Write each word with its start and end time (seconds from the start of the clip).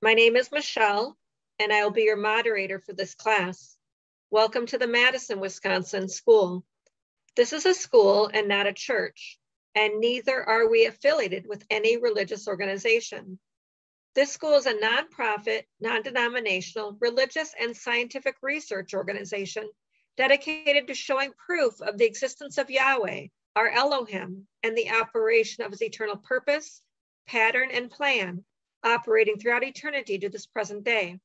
My 0.00 0.14
name 0.14 0.36
is 0.36 0.52
Michelle, 0.52 1.18
and 1.58 1.72
I 1.72 1.82
will 1.82 1.90
be 1.90 2.04
your 2.04 2.16
moderator 2.16 2.78
for 2.78 2.92
this 2.92 3.16
class. 3.16 3.76
Welcome 4.30 4.64
to 4.66 4.78
the 4.78 4.86
Madison, 4.86 5.40
Wisconsin 5.40 6.08
school. 6.08 6.64
This 7.34 7.52
is 7.52 7.66
a 7.66 7.74
school 7.74 8.30
and 8.32 8.46
not 8.46 8.68
a 8.68 8.72
church, 8.72 9.40
and 9.74 9.98
neither 9.98 10.40
are 10.40 10.68
we 10.68 10.86
affiliated 10.86 11.48
with 11.48 11.64
any 11.68 11.96
religious 11.96 12.46
organization. 12.46 13.40
This 14.14 14.30
school 14.30 14.54
is 14.54 14.66
a 14.66 14.74
nonprofit, 14.74 15.64
non-denominational, 15.80 16.96
religious, 17.00 17.52
and 17.60 17.76
scientific 17.76 18.36
research 18.40 18.94
organization 18.94 19.68
dedicated 20.16 20.86
to 20.86 20.94
showing 20.94 21.32
proof 21.44 21.80
of 21.80 21.98
the 21.98 22.06
existence 22.06 22.56
of 22.56 22.70
Yahweh, 22.70 23.26
our 23.56 23.68
Elohim, 23.68 24.46
and 24.62 24.78
the 24.78 24.90
operation 24.90 25.64
of 25.64 25.72
his 25.72 25.82
eternal 25.82 26.18
purpose, 26.18 26.82
pattern, 27.26 27.70
and 27.72 27.90
plan, 27.90 28.44
operating 28.84 29.38
throughout 29.38 29.64
eternity 29.64 30.18
to 30.18 30.28
this 30.28 30.46
present 30.46 30.84
day. 30.84 31.18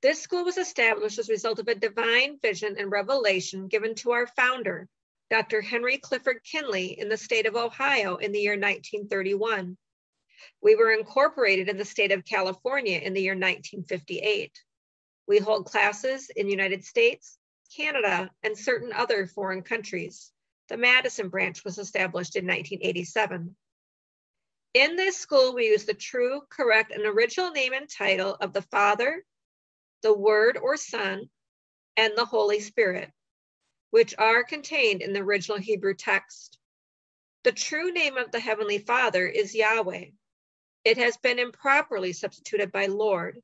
This 0.00 0.20
school 0.20 0.44
was 0.44 0.58
established 0.58 1.18
as 1.18 1.28
a 1.28 1.32
result 1.32 1.58
of 1.58 1.68
a 1.68 1.74
divine 1.74 2.38
vision 2.40 2.76
and 2.78 2.90
revelation 2.90 3.66
given 3.66 3.94
to 3.96 4.12
our 4.12 4.26
founder, 4.26 4.88
Dr. 5.30 5.60
Henry 5.60 5.98
Clifford 5.98 6.42
Kinley, 6.44 6.98
in 6.98 7.08
the 7.08 7.16
state 7.16 7.46
of 7.46 7.56
Ohio 7.56 8.16
in 8.16 8.32
the 8.32 8.40
year 8.40 8.52
1931. 8.52 9.76
We 10.62 10.76
were 10.76 10.92
incorporated 10.92 11.68
in 11.68 11.76
the 11.76 11.84
state 11.84 12.12
of 12.12 12.24
California 12.24 12.98
in 12.98 13.12
the 13.12 13.22
year 13.22 13.32
1958. 13.32 14.52
We 15.26 15.38
hold 15.38 15.66
classes 15.66 16.30
in 16.30 16.46
the 16.46 16.52
United 16.52 16.84
States, 16.84 17.36
Canada, 17.76 18.30
and 18.42 18.56
certain 18.56 18.92
other 18.92 19.26
foreign 19.26 19.62
countries. 19.62 20.32
The 20.68 20.76
Madison 20.76 21.28
branch 21.28 21.64
was 21.64 21.78
established 21.78 22.36
in 22.36 22.46
1987. 22.46 23.56
In 24.78 24.94
this 24.94 25.16
school, 25.16 25.56
we 25.56 25.66
use 25.66 25.86
the 25.86 25.92
true, 25.92 26.42
correct, 26.50 26.92
and 26.92 27.04
original 27.04 27.50
name 27.50 27.72
and 27.72 27.90
title 27.90 28.36
of 28.40 28.52
the 28.52 28.62
Father, 28.62 29.24
the 30.04 30.14
Word 30.14 30.56
or 30.56 30.76
Son, 30.76 31.28
and 31.96 32.16
the 32.16 32.24
Holy 32.24 32.60
Spirit, 32.60 33.10
which 33.90 34.14
are 34.18 34.44
contained 34.44 35.02
in 35.02 35.12
the 35.12 35.18
original 35.18 35.58
Hebrew 35.58 35.94
text. 35.94 36.58
The 37.42 37.50
true 37.50 37.90
name 37.90 38.16
of 38.16 38.30
the 38.30 38.38
Heavenly 38.38 38.78
Father 38.78 39.26
is 39.26 39.52
Yahweh. 39.52 40.10
It 40.84 40.98
has 40.98 41.16
been 41.16 41.40
improperly 41.40 42.12
substituted 42.12 42.70
by 42.70 42.86
Lord. 42.86 43.42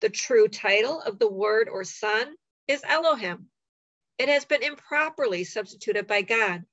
The 0.00 0.10
true 0.10 0.46
title 0.46 1.00
of 1.00 1.18
the 1.18 1.28
Word 1.28 1.68
or 1.68 1.82
Son 1.82 2.36
is 2.68 2.84
Elohim. 2.84 3.48
It 4.16 4.28
has 4.28 4.44
been 4.44 4.62
improperly 4.62 5.42
substituted 5.42 6.06
by 6.06 6.22
God. 6.22 6.64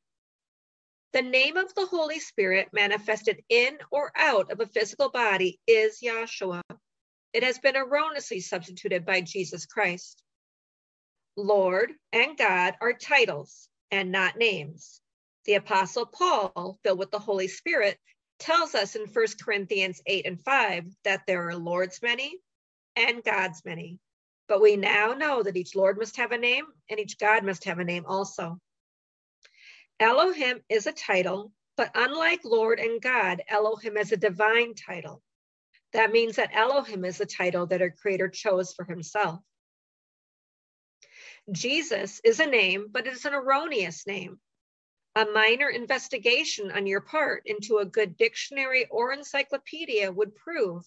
The 1.14 1.22
name 1.22 1.58
of 1.58 1.76
the 1.76 1.86
Holy 1.86 2.20
Spirit 2.20 2.70
manifested 2.74 3.44
in 3.48 3.78
or 3.92 4.12
out 4.16 4.52
of 4.52 4.60
a 4.60 4.66
physical 4.66 5.10
body 5.10 5.60
is 5.68 6.00
Yahshua. 6.04 6.64
It 7.34 7.44
has 7.44 7.60
been 7.60 7.76
erroneously 7.78 8.40
substituted 8.40 9.06
by 9.06 9.22
Jesus 9.22 9.68
Christ. 9.68 10.24
Lord 11.36 11.92
and 12.12 12.36
God 12.36 12.74
are 12.82 12.94
titles 12.94 13.70
and 13.92 14.12
not 14.12 14.38
names. 14.38 15.02
The 15.46 15.54
Apostle 15.56 16.08
Paul, 16.08 16.80
filled 16.84 16.98
with 16.98 17.12
the 17.12 17.20
Holy 17.20 17.48
Spirit, 17.48 18.00
tells 18.40 18.74
us 18.74 18.96
in 18.96 19.06
1 19.06 19.26
Corinthians 19.40 20.02
8 20.08 20.26
and 20.26 20.44
5 20.44 20.86
that 21.04 21.22
there 21.28 21.48
are 21.48 21.56
Lord's 21.56 22.02
many 22.02 22.40
and 22.96 23.24
God's 23.24 23.64
many. 23.64 24.00
But 24.48 24.64
we 24.64 24.78
now 24.78 25.14
know 25.14 25.44
that 25.44 25.58
each 25.58 25.76
Lord 25.76 26.00
must 26.00 26.18
have 26.18 26.32
a 26.32 26.40
name 26.40 26.66
and 26.90 27.00
each 27.00 27.20
God 27.20 27.44
must 27.44 27.66
have 27.66 27.78
a 27.78 27.84
name 27.84 28.06
also. 28.08 28.58
Elohim 30.00 30.62
is 30.70 30.88
a 30.88 30.92
title, 30.92 31.52
but 31.78 31.92
unlike 31.96 32.42
Lord 32.44 32.80
and 32.80 33.02
God, 33.02 33.42
Elohim 33.48 33.98
is 33.98 34.12
a 34.12 34.18
divine 34.18 34.74
title. 34.74 35.22
That 35.94 36.12
means 36.12 36.38
that 36.38 36.54
Elohim 36.54 37.06
is 37.06 37.22
a 37.22 37.26
title 37.26 37.68
that 37.68 37.82
our 37.82 37.92
Creator 37.92 38.30
chose 38.30 38.74
for 38.74 38.86
Himself. 38.86 39.40
Jesus 41.52 42.22
is 42.24 42.40
a 42.40 42.46
name, 42.46 42.88
but 42.92 43.06
it 43.06 43.14
is 43.14 43.26
an 43.26 43.34
erroneous 43.34 44.08
name 44.08 44.40
a 45.16 45.26
minor 45.26 45.70
investigation 45.70 46.72
on 46.72 46.88
your 46.88 47.02
part 47.02 47.44
into 47.46 47.78
a 47.78 47.86
good 47.86 48.18
dictionary 48.18 48.88
or 48.90 49.14
encyclopedia 49.14 50.12
would 50.12 50.36
prove 50.36 50.84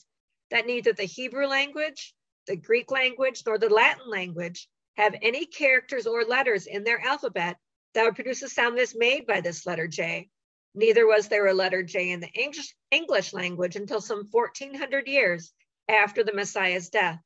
that 0.51 0.67
neither 0.67 0.93
the 0.93 1.05
Hebrew 1.05 1.47
language, 1.47 2.15
the 2.47 2.57
Greek 2.57 2.91
language, 2.91 3.43
nor 3.47 3.59
the 3.59 3.69
Latin 3.69 4.09
language 4.09 4.69
have 4.97 5.15
any 5.23 5.47
characters 5.47 6.07
or 6.07 6.25
letters 6.25 6.67
in 6.67 6.83
their 6.83 7.01
alphabet 7.01 7.57
that 7.97 8.05
would 8.05 8.15
produce 8.15 8.43
a 8.43 8.49
sound 8.49 8.77
that's 8.77 8.95
made 8.95 9.27
by 9.27 9.41
this 9.41 9.65
letter 9.65 9.89
J. 9.89 10.29
Neither 10.75 11.07
was 11.07 11.29
there 11.29 11.47
a 11.47 11.55
letter 11.55 11.83
J 11.83 12.11
in 12.11 12.21
the 12.21 12.29
English, 12.29 12.75
English 12.91 13.33
language 13.33 13.75
until 13.75 14.03
some 14.03 14.29
1400 14.31 15.09
years 15.09 15.55
after 15.89 16.23
the 16.23 16.35
Messiah's 16.35 16.91
death. 16.91 17.19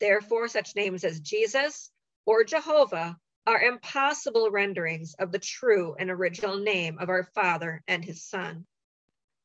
Therefore, 0.00 0.48
such 0.48 0.76
names 0.76 1.04
as 1.04 1.20
Jesus 1.20 1.90
or 2.26 2.44
Jehovah 2.44 3.16
are 3.46 3.62
impossible 3.62 4.50
renderings 4.50 5.14
of 5.18 5.32
the 5.32 5.38
true 5.38 5.96
and 5.98 6.10
original 6.10 6.58
name 6.58 6.98
of 6.98 7.08
our 7.08 7.24
Father 7.34 7.82
and 7.88 8.04
his 8.04 8.22
Son. 8.22 8.66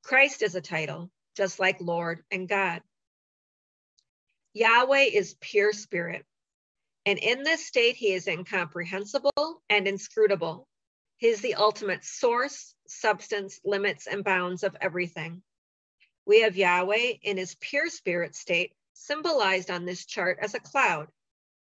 Christ 0.04 0.42
is 0.42 0.56
a 0.56 0.62
title, 0.62 1.10
just 1.38 1.60
like 1.60 1.80
Lord 1.80 2.26
and 2.30 2.46
God. 2.46 2.82
Yahweh 4.54 5.12
is 5.14 5.38
pure 5.40 5.72
spirit, 5.72 6.26
and 7.08 7.20
in 7.20 7.44
this 7.44 7.66
state, 7.66 7.96
he 7.96 8.12
is 8.12 8.28
incomprehensible 8.28 9.64
and 9.70 9.88
inscrutable. 9.88 10.67
He 11.18 11.28
is 11.28 11.42
the 11.42 11.56
ultimate 11.56 12.06
source, 12.06 12.74
substance, 12.88 13.60
limits, 13.66 14.08
and 14.08 14.24
bounds 14.24 14.64
of 14.64 14.78
everything. 14.80 15.44
We 16.26 16.42
have 16.42 16.56
Yahweh 16.56 17.14
in 17.22 17.38
his 17.38 17.56
pure 17.60 17.90
spirit 17.90 18.36
state, 18.36 18.74
symbolized 18.94 19.70
on 19.70 19.86
this 19.86 20.06
chart 20.06 20.40
as 20.42 20.54
a 20.54 20.60
cloud. 20.60 21.12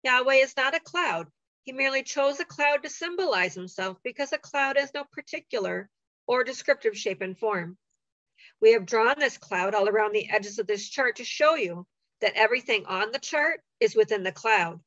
Yahweh 0.03 0.35
is 0.35 0.55
not 0.55 0.75
a 0.75 0.79
cloud, 0.79 1.31
he 1.69 1.73
merely 1.73 2.01
chose 2.01 2.39
a 2.39 2.45
cloud 2.45 2.81
to 2.81 2.89
symbolize 2.89 3.53
himself 3.53 4.01
because 4.01 4.33
a 4.33 4.39
cloud 4.39 4.75
has 4.75 4.91
no 4.93 5.03
particular 5.03 5.87
or 6.25 6.43
descriptive 6.43 6.97
shape 6.97 7.21
and 7.21 7.37
form. 7.37 7.77
We 8.59 8.73
have 8.73 8.87
drawn 8.87 9.19
this 9.19 9.37
cloud 9.37 9.75
all 9.75 9.87
around 9.87 10.13
the 10.13 10.29
edges 10.31 10.57
of 10.57 10.65
this 10.65 10.89
chart 10.89 11.17
to 11.17 11.23
show 11.23 11.55
you 11.55 11.85
that 12.21 12.33
everything 12.33 12.85
on 12.87 13.11
the 13.11 13.19
chart 13.19 13.61
is 13.79 13.95
within 13.95 14.23
the 14.23 14.31
cloud. 14.31 14.81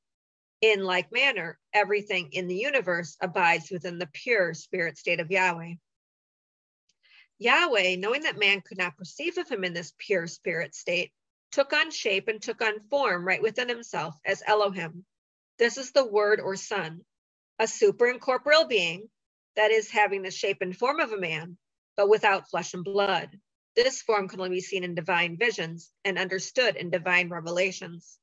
In 0.62 0.84
like 0.84 1.12
manner, 1.12 1.58
everything 1.74 2.30
in 2.32 2.46
the 2.46 2.56
universe 2.56 3.16
abides 3.20 3.70
within 3.70 3.98
the 3.98 4.08
pure 4.12 4.54
spirit 4.54 4.96
state 4.96 5.20
of 5.20 5.30
Yahweh. 5.30 5.74
Yahweh, 7.38 7.96
knowing 7.96 8.22
that 8.22 8.38
man 8.38 8.60
could 8.60 8.78
not 8.78 8.96
perceive 8.96 9.36
of 9.36 9.50
him 9.50 9.64
in 9.64 9.74
this 9.74 9.92
pure 9.98 10.26
spirit 10.26 10.74
state, 10.74 11.12
took 11.50 11.72
on 11.72 11.90
shape 11.90 12.28
and 12.28 12.40
took 12.40 12.62
on 12.62 12.80
form 12.88 13.26
right 13.26 13.42
within 13.42 13.68
himself 13.68 14.16
as 14.24 14.42
Elohim, 14.46 15.04
this 15.58 15.76
is 15.76 15.92
the 15.92 16.04
Word 16.04 16.40
or 16.40 16.56
Son, 16.56 17.04
a 17.58 17.64
superincorporeal 17.64 18.68
being 18.68 19.08
that 19.54 19.70
is 19.70 19.90
having 19.90 20.22
the 20.22 20.30
shape 20.30 20.58
and 20.60 20.76
form 20.76 20.98
of 20.98 21.12
a 21.12 21.20
man, 21.20 21.58
but 21.96 22.08
without 22.08 22.48
flesh 22.48 22.74
and 22.74 22.84
blood. 22.84 23.38
This 23.76 24.02
form 24.02 24.28
can 24.28 24.40
only 24.40 24.56
be 24.56 24.60
seen 24.60 24.82
in 24.82 24.94
divine 24.94 25.36
visions 25.36 25.92
and 26.04 26.18
understood 26.18 26.76
in 26.76 26.90
divine 26.90 27.28
revelations. 27.28 28.18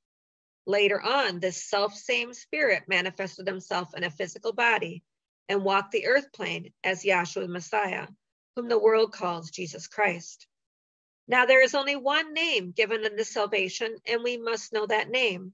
Later 0.65 1.01
on, 1.01 1.39
this 1.39 1.63
self 1.63 1.93
same 1.95 2.33
spirit 2.33 2.83
manifested 2.87 3.47
himself 3.47 3.93
in 3.95 4.03
a 4.03 4.11
physical 4.11 4.53
body 4.53 5.03
and 5.47 5.63
walked 5.63 5.91
the 5.91 6.07
earth 6.07 6.31
plane 6.31 6.73
as 6.83 7.03
Yahshua 7.03 7.47
Messiah, 7.47 8.07
whom 8.55 8.67
the 8.67 8.79
world 8.79 9.11
calls 9.11 9.51
Jesus 9.51 9.87
Christ. 9.87 10.47
Now, 11.27 11.45
there 11.45 11.63
is 11.63 11.75
only 11.75 11.95
one 11.95 12.33
name 12.33 12.71
given 12.71 13.05
unto 13.05 13.23
salvation, 13.23 13.95
and 14.05 14.23
we 14.23 14.37
must 14.37 14.73
know 14.73 14.85
that 14.85 15.09
name. 15.09 15.53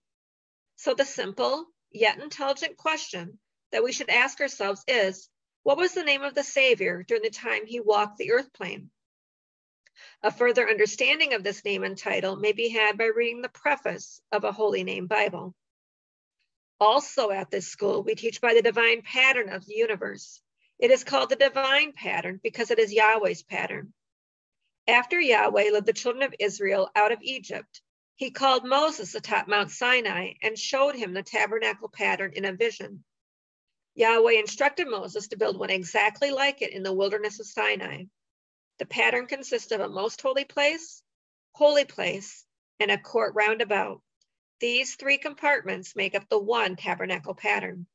So 0.78 0.94
the 0.94 1.06
simple 1.06 1.66
yet 1.92 2.20
intelligent 2.20 2.78
question 2.78 3.40
that 3.72 3.84
we 3.84 3.92
should 3.92 4.10
ask 4.10 4.40
ourselves 4.42 4.84
is, 4.88 5.30
what 5.64 5.78
was 5.78 5.94
the 5.94 6.04
name 6.04 6.22
of 6.22 6.34
the 6.34 6.44
Savior 6.44 7.04
during 7.04 7.24
the 7.24 7.30
time 7.30 7.66
he 7.66 7.80
walked 7.80 8.18
the 8.18 8.32
earth 8.32 8.54
plane? 8.54 8.90
A 10.22 10.32
further 10.32 10.70
understanding 10.70 11.34
of 11.34 11.44
this 11.44 11.64
name 11.64 11.84
and 11.84 11.98
title 11.98 12.36
may 12.36 12.52
be 12.52 12.70
had 12.70 12.98
by 12.98 13.06
reading 13.06 13.42
the 13.42 13.50
preface 13.50 14.22
of 14.32 14.44
a 14.44 14.52
Holy 14.52 14.84
Name 14.84 15.08
Bible. 15.08 15.56
Also 16.80 17.32
at 17.32 17.50
this 17.50 17.68
school, 17.68 18.04
we 18.04 18.16
teach 18.16 18.42
by 18.42 18.54
the 18.54 18.62
divine 18.62 19.02
pattern 19.02 19.50
of 19.50 19.66
the 19.66 19.76
universe. 19.76 20.42
It 20.78 20.92
is 20.92 21.04
called 21.04 21.30
the 21.30 21.36
divine 21.36 21.94
pattern 21.94 22.40
because 22.44 22.72
it 22.72 22.80
is 22.80 22.94
Yahweh's 22.94 23.44
pattern. 23.44 23.94
After 24.88 25.20
Yahweh 25.20 25.72
led 25.72 25.86
the 25.86 25.94
children 25.94 26.24
of 26.24 26.36
Israel 26.40 26.90
out 26.96 27.12
of 27.12 27.22
Egypt, 27.22 27.82
he 28.18 28.32
called 28.32 28.68
Moses 28.68 29.16
atop 29.16 29.48
Mount 29.48 29.72
Sinai 29.72 30.34
and 30.42 30.60
showed 30.60 30.96
him 30.96 31.14
the 31.14 31.24
tabernacle 31.24 31.90
pattern 31.90 32.34
in 32.34 32.46
a 32.46 32.54
vision. 32.54 33.04
Yahweh 33.96 34.34
instructed 34.34 34.88
Moses 34.88 35.30
to 35.30 35.38
build 35.38 35.58
one 35.58 35.70
exactly 35.70 36.32
like 36.32 36.62
it 36.62 36.74
in 36.74 36.84
the 36.84 36.94
wilderness 36.94 37.40
of 37.40 37.46
Sinai. 37.46 38.04
The 38.78 38.86
pattern 38.86 39.28
consists 39.28 39.72
of 39.72 39.80
a 39.80 39.88
most 39.88 40.22
holy 40.22 40.46
place, 40.46 41.02
holy 41.54 41.86
place, 41.86 42.46
and 42.80 42.92
a 42.92 42.98
court 42.98 43.34
roundabout. 43.36 44.02
These 44.60 44.96
three 44.96 45.18
compartments 45.18 45.96
make 45.96 46.16
up 46.16 46.28
the 46.30 46.40
one 46.40 46.76
tabernacle 46.76 47.36
pattern. 47.36 47.88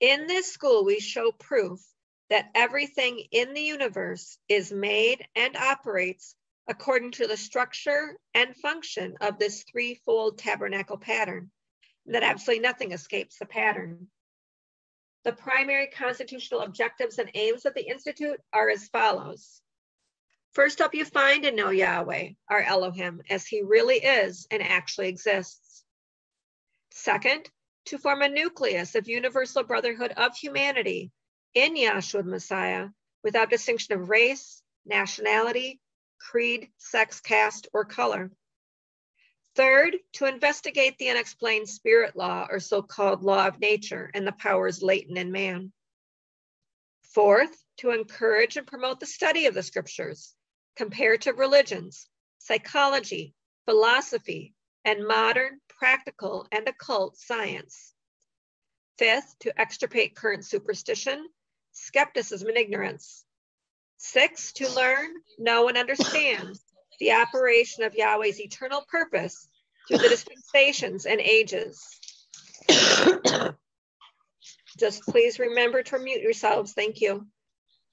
In 0.00 0.26
this 0.26 0.52
school, 0.52 0.84
we 0.84 1.00
show 1.00 1.32
proof 1.32 1.80
that 2.28 2.50
everything 2.54 3.20
in 3.30 3.52
the 3.52 3.60
universe 3.60 4.38
is 4.48 4.72
made 4.72 5.26
and 5.34 5.56
operates 5.56 6.34
according 6.68 7.10
to 7.12 7.26
the 7.26 7.36
structure 7.36 8.18
and 8.34 8.56
function 8.56 9.16
of 9.20 9.38
this 9.38 9.64
threefold 9.64 10.38
tabernacle 10.38 10.98
pattern, 10.98 11.50
that 12.06 12.22
absolutely 12.22 12.62
nothing 12.62 12.92
escapes 12.92 13.38
the 13.38 13.46
pattern. 13.46 14.08
The 15.24 15.32
primary 15.32 15.86
constitutional 15.86 16.62
objectives 16.62 17.18
and 17.18 17.30
aims 17.34 17.64
of 17.64 17.74
the 17.74 17.88
Institute 17.88 18.40
are 18.52 18.68
as 18.68 18.88
follows. 18.88 19.60
First 20.52 20.80
up, 20.80 20.94
you 20.94 21.04
find 21.04 21.44
and 21.44 21.56
know 21.56 21.70
Yahweh, 21.70 22.30
our 22.48 22.60
Elohim, 22.60 23.22
as 23.30 23.46
he 23.46 23.62
really 23.62 23.96
is 23.96 24.46
and 24.50 24.62
actually 24.62 25.08
exists. 25.08 25.84
Second, 26.90 27.48
to 27.86 27.98
form 27.98 28.22
a 28.22 28.28
nucleus 28.28 28.94
of 28.94 29.08
universal 29.08 29.62
brotherhood 29.62 30.12
of 30.12 30.36
humanity 30.36 31.10
in 31.54 31.74
Yahshua 31.74 32.24
Messiah 32.24 32.88
without 33.22 33.50
distinction 33.50 33.94
of 33.94 34.08
race, 34.08 34.62
nationality, 34.84 35.80
creed, 36.18 36.68
sex, 36.78 37.20
caste, 37.20 37.68
or 37.72 37.84
color. 37.84 38.30
Third, 39.54 39.96
to 40.14 40.24
investigate 40.24 40.96
the 40.96 41.10
unexplained 41.10 41.68
spirit 41.68 42.16
law 42.16 42.46
or 42.50 42.58
so 42.58 42.80
called 42.80 43.22
law 43.22 43.46
of 43.46 43.60
nature 43.60 44.10
and 44.14 44.26
the 44.26 44.32
powers 44.32 44.82
latent 44.82 45.18
in 45.18 45.30
man. 45.30 45.72
Fourth, 47.02 47.54
to 47.78 47.90
encourage 47.90 48.56
and 48.56 48.66
promote 48.66 48.98
the 48.98 49.06
study 49.06 49.44
of 49.44 49.54
the 49.54 49.62
scriptures, 49.62 50.34
comparative 50.76 51.38
religions, 51.38 52.08
psychology, 52.38 53.34
philosophy, 53.66 54.54
and 54.86 55.06
modern, 55.06 55.60
practical, 55.68 56.46
and 56.50 56.66
occult 56.66 57.18
science. 57.18 57.92
Fifth, 58.98 59.36
to 59.40 59.60
extirpate 59.60 60.16
current 60.16 60.46
superstition, 60.46 61.28
skepticism, 61.72 62.48
and 62.48 62.56
ignorance. 62.56 63.24
Six, 63.98 64.54
to 64.54 64.68
learn, 64.72 65.10
know, 65.38 65.68
and 65.68 65.76
understand 65.76 66.58
the 67.02 67.10
operation 67.10 67.82
of 67.82 67.96
Yahweh's 67.96 68.40
eternal 68.40 68.84
purpose 68.88 69.48
through 69.88 69.98
the 69.98 70.08
dispensations 70.08 71.04
and 71.04 71.20
ages. 71.20 71.84
Just 74.78 75.02
please 75.02 75.40
remember 75.40 75.82
to 75.82 75.98
mute 75.98 76.22
yourselves. 76.22 76.74
Thank 76.74 77.00
you. 77.00 77.26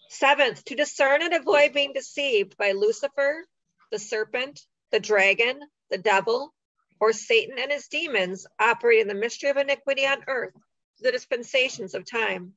Seventh, 0.09 0.63
to 0.65 0.75
discern 0.75 1.23
and 1.23 1.33
avoid 1.33 1.73
being 1.73 1.91
deceived 1.91 2.55
by 2.55 2.73
Lucifer, 2.73 3.47
the 3.91 3.97
serpent, 3.97 4.61
the 4.91 4.99
dragon, 4.99 5.59
the 5.89 5.97
devil, 5.97 6.53
or 6.99 7.11
Satan 7.11 7.57
and 7.57 7.71
his 7.71 7.87
demons 7.87 8.45
operating 8.59 9.07
the 9.07 9.15
mystery 9.15 9.49
of 9.49 9.57
iniquity 9.57 10.05
on 10.05 10.23
earth, 10.27 10.53
the 10.99 11.11
dispensations 11.11 11.95
of 11.95 12.05
time. 12.05 12.53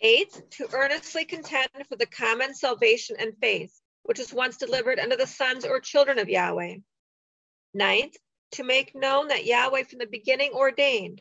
Eighth, 0.00 0.48
to 0.52 0.66
earnestly 0.72 1.26
contend 1.26 1.68
for 1.90 1.96
the 1.96 2.06
common 2.06 2.54
salvation 2.54 3.16
and 3.18 3.36
faith, 3.38 3.78
which 4.04 4.18
was 4.18 4.32
once 4.32 4.56
delivered 4.56 4.98
unto 4.98 5.16
the 5.16 5.26
sons 5.26 5.64
or 5.64 5.80
children 5.80 6.18
of 6.18 6.28
Yahweh. 6.28 6.76
Ninth, 7.74 8.16
to 8.52 8.64
make 8.64 8.94
known 8.94 9.28
that 9.28 9.44
Yahweh 9.44 9.82
from 9.84 9.98
the 9.98 10.06
beginning 10.06 10.52
ordained 10.52 11.20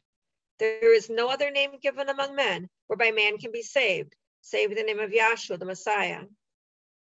there 0.60 0.94
is 0.94 1.10
no 1.10 1.30
other 1.30 1.52
name 1.52 1.72
given 1.82 2.10
among 2.10 2.36
men 2.36 2.70
whereby 2.88 3.12
man 3.12 3.38
can 3.38 3.52
be 3.52 3.64
saved, 3.64 4.16
save 4.42 4.76
the 4.76 4.84
name 4.84 5.00
of 5.00 5.12
Yahshua, 5.12 5.60
the 5.60 5.66
Messiah. 5.66 6.22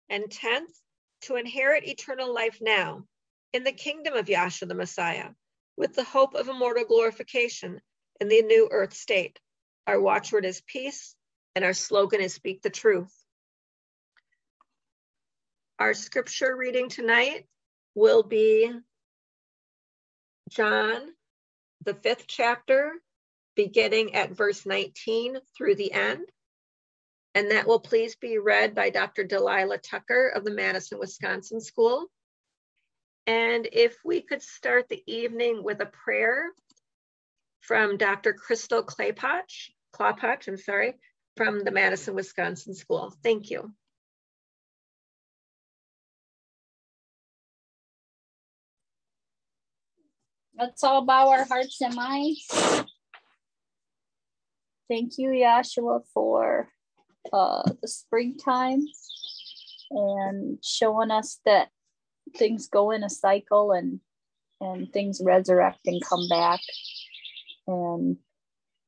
And 0.08 0.30
tenth, 0.30 0.80
to 1.22 1.36
inherit 1.36 1.86
eternal 1.86 2.32
life 2.32 2.58
now 2.60 3.04
in 3.52 3.64
the 3.64 3.72
kingdom 3.72 4.14
of 4.14 4.26
Yahshua 4.26 4.68
the 4.68 4.74
Messiah, 4.74 5.30
with 5.76 5.94
the 5.94 6.04
hope 6.04 6.34
of 6.34 6.48
immortal 6.48 6.84
glorification 6.84 7.80
in 8.20 8.28
the 8.28 8.42
new 8.42 8.68
earth 8.70 8.94
state. 8.94 9.38
Our 9.86 10.00
watchword 10.00 10.44
is 10.44 10.62
peace, 10.62 11.14
and 11.54 11.64
our 11.64 11.74
slogan 11.74 12.20
is 12.20 12.32
speak 12.32 12.62
the 12.62 12.70
truth. 12.70 13.12
Our 15.80 15.94
scripture 15.94 16.54
reading 16.54 16.90
tonight 16.90 17.46
will 17.94 18.22
be 18.22 18.70
John, 20.50 21.00
the 21.86 21.94
fifth 21.94 22.26
chapter, 22.28 22.92
beginning 23.56 24.14
at 24.14 24.32
verse 24.32 24.66
19 24.66 25.38
through 25.56 25.76
the 25.76 25.90
end. 25.90 26.26
And 27.34 27.52
that 27.52 27.66
will 27.66 27.80
please 27.80 28.14
be 28.14 28.36
read 28.36 28.74
by 28.74 28.90
Dr. 28.90 29.24
Delilah 29.24 29.78
Tucker 29.78 30.28
of 30.28 30.44
the 30.44 30.50
Madison, 30.50 30.98
Wisconsin 30.98 31.62
School. 31.62 32.08
And 33.26 33.66
if 33.72 33.96
we 34.04 34.20
could 34.20 34.42
start 34.42 34.90
the 34.90 35.02
evening 35.06 35.64
with 35.64 35.80
a 35.80 35.86
prayer 35.86 36.50
from 37.60 37.96
Dr. 37.96 38.34
Crystal 38.34 38.82
Claypotch, 38.82 39.70
Clawpotch, 39.94 40.46
I'm 40.46 40.58
sorry, 40.58 40.96
from 41.38 41.64
the 41.64 41.70
Madison, 41.70 42.14
Wisconsin 42.14 42.74
School. 42.74 43.14
Thank 43.22 43.48
you. 43.48 43.72
Let's 50.60 50.84
all 50.84 51.06
bow 51.06 51.30
our 51.30 51.44
hearts 51.46 51.80
and 51.80 51.94
minds. 51.94 52.46
Thank 54.90 55.12
you, 55.16 55.30
Yahshua, 55.30 56.02
for 56.12 56.68
uh, 57.32 57.62
the 57.80 57.88
springtime 57.88 58.84
and 59.90 60.58
showing 60.62 61.10
us 61.10 61.40
that 61.46 61.68
things 62.36 62.68
go 62.68 62.90
in 62.90 63.02
a 63.02 63.08
cycle 63.08 63.72
and 63.72 64.00
and 64.60 64.92
things 64.92 65.22
resurrect 65.24 65.80
and 65.86 66.04
come 66.04 66.28
back. 66.28 66.60
And 67.66 68.18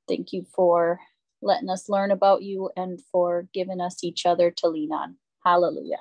thank 0.07 0.35
you 0.35 0.45
for 0.55 1.01
letting 1.41 1.71
us 1.71 1.89
learn 1.89 2.11
about 2.11 2.43
you 2.43 2.69
and 2.77 3.01
for 3.11 3.49
giving 3.55 3.81
us 3.81 4.05
each 4.05 4.27
other 4.27 4.51
to 4.59 4.69
lean 4.69 4.93
on. 4.93 5.17
Hallelujah. 5.43 6.01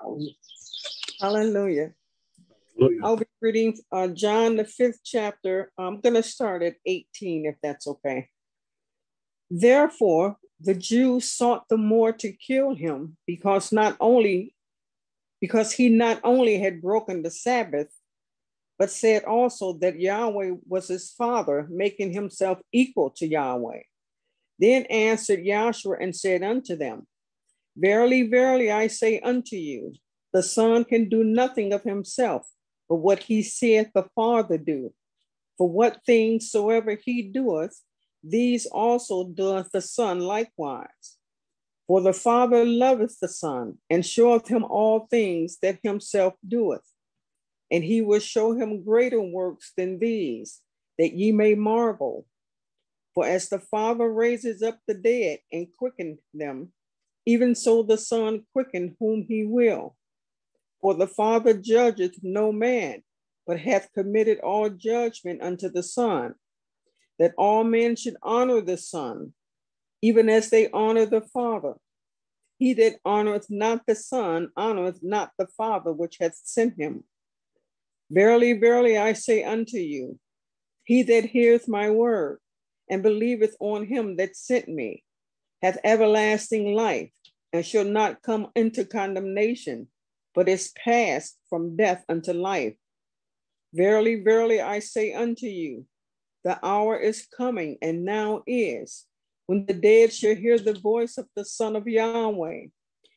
Hallelujah. 0.00 0.32
I'll 3.02 3.18
be 3.18 3.23
reading 3.44 3.76
uh, 3.92 4.08
John, 4.08 4.56
the 4.56 4.64
fifth 4.64 5.00
chapter. 5.04 5.70
I'm 5.76 6.00
going 6.00 6.14
to 6.14 6.22
start 6.22 6.62
at 6.62 6.76
18, 6.86 7.44
if 7.44 7.56
that's 7.62 7.86
okay. 7.86 8.30
Therefore, 9.50 10.38
the 10.60 10.74
Jews 10.74 11.30
sought 11.30 11.68
the 11.68 11.76
more 11.76 12.10
to 12.12 12.32
kill 12.32 12.74
him 12.74 13.18
because 13.26 13.70
not 13.70 13.98
only 14.00 14.54
because 15.42 15.72
he 15.72 15.90
not 15.90 16.20
only 16.24 16.58
had 16.58 16.80
broken 16.80 17.22
the 17.22 17.30
Sabbath, 17.30 17.88
but 18.78 18.90
said 18.90 19.24
also 19.24 19.74
that 19.74 20.00
Yahweh 20.00 20.52
was 20.66 20.88
his 20.88 21.10
father, 21.10 21.68
making 21.70 22.14
himself 22.14 22.60
equal 22.72 23.10
to 23.10 23.26
Yahweh. 23.26 23.82
Then 24.58 24.84
answered 24.86 25.40
Yahshua 25.40 25.96
and 26.00 26.16
said 26.16 26.42
unto 26.42 26.76
them, 26.76 27.06
Verily, 27.76 28.22
verily, 28.22 28.72
I 28.72 28.86
say 28.86 29.20
unto 29.20 29.56
you, 29.56 29.92
the 30.32 30.42
Son 30.42 30.82
can 30.82 31.10
do 31.10 31.22
nothing 31.22 31.74
of 31.74 31.82
himself, 31.82 32.46
but 32.88 32.96
what 32.96 33.24
he 33.24 33.42
saith 33.42 33.90
the 33.94 34.06
Father 34.14 34.58
do. 34.58 34.92
For 35.56 35.68
what 35.68 36.04
things 36.04 36.50
soever 36.50 36.98
he 37.02 37.22
doeth, 37.22 37.80
these 38.22 38.66
also 38.66 39.24
doeth 39.24 39.70
the 39.72 39.80
Son 39.80 40.20
likewise. 40.20 41.18
For 41.86 42.00
the 42.00 42.12
Father 42.12 42.64
loveth 42.64 43.20
the 43.20 43.28
Son, 43.28 43.78
and 43.90 44.04
showeth 44.04 44.48
him 44.48 44.64
all 44.64 45.06
things 45.10 45.58
that 45.60 45.78
himself 45.82 46.34
doeth. 46.46 46.90
And 47.70 47.84
he 47.84 48.00
will 48.00 48.20
show 48.20 48.54
him 48.54 48.84
greater 48.84 49.20
works 49.20 49.72
than 49.76 49.98
these, 49.98 50.62
that 50.98 51.12
ye 51.12 51.32
may 51.32 51.54
marvel. 51.54 52.26
For 53.14 53.26
as 53.26 53.48
the 53.48 53.58
Father 53.58 54.10
raises 54.10 54.62
up 54.62 54.78
the 54.86 54.94
dead 54.94 55.40
and 55.52 55.68
quickeneth 55.78 56.20
them, 56.32 56.72
even 57.26 57.54
so 57.54 57.82
the 57.82 57.98
Son 57.98 58.44
quickeneth 58.52 58.96
whom 58.98 59.24
he 59.28 59.44
will. 59.44 59.96
For 60.84 60.92
the 60.92 61.06
Father 61.06 61.54
judgeth 61.54 62.18
no 62.22 62.52
man, 62.52 63.04
but 63.46 63.58
hath 63.58 63.90
committed 63.94 64.40
all 64.40 64.68
judgment 64.68 65.40
unto 65.40 65.70
the 65.70 65.82
Son, 65.82 66.34
that 67.18 67.32
all 67.38 67.64
men 67.64 67.96
should 67.96 68.18
honor 68.22 68.60
the 68.60 68.76
Son 68.76 69.32
even 70.02 70.28
as 70.28 70.50
they 70.50 70.68
honor 70.72 71.06
the 71.06 71.22
Father. 71.22 71.76
He 72.58 72.74
that 72.74 72.96
honoreth 73.02 73.46
not 73.48 73.86
the 73.86 73.94
Son 73.94 74.50
honoreth 74.58 74.98
not 75.00 75.30
the 75.38 75.46
Father 75.46 75.90
which 75.90 76.18
hath 76.20 76.38
sent 76.44 76.78
him. 76.78 77.04
Verily, 78.10 78.52
verily, 78.52 78.98
I 78.98 79.14
say 79.14 79.42
unto 79.42 79.78
you, 79.78 80.18
he 80.84 81.02
that 81.04 81.24
heareth 81.24 81.66
my 81.66 81.88
word 81.88 82.40
and 82.90 83.02
believeth 83.02 83.56
on 83.58 83.86
him 83.86 84.16
that 84.16 84.36
sent 84.36 84.68
me 84.68 85.02
hath 85.62 85.78
everlasting 85.82 86.74
life 86.74 87.14
and 87.54 87.64
shall 87.64 87.86
not 87.86 88.20
come 88.20 88.48
into 88.54 88.84
condemnation, 88.84 89.88
but 90.34 90.48
is 90.48 90.72
passed 90.82 91.38
from 91.48 91.76
death 91.76 92.04
unto 92.08 92.32
life. 92.32 92.74
Verily, 93.72 94.22
verily, 94.22 94.60
I 94.60 94.78
say 94.78 95.12
unto 95.12 95.46
you, 95.46 95.86
the 96.44 96.58
hour 96.64 96.98
is 96.98 97.26
coming 97.36 97.78
and 97.80 98.04
now 98.04 98.42
is 98.46 99.06
when 99.46 99.66
the 99.66 99.74
dead 99.74 100.12
shall 100.12 100.34
hear 100.34 100.58
the 100.58 100.78
voice 100.78 101.18
of 101.18 101.26
the 101.36 101.44
Son 101.44 101.76
of 101.76 101.86
Yahweh, 101.86 102.66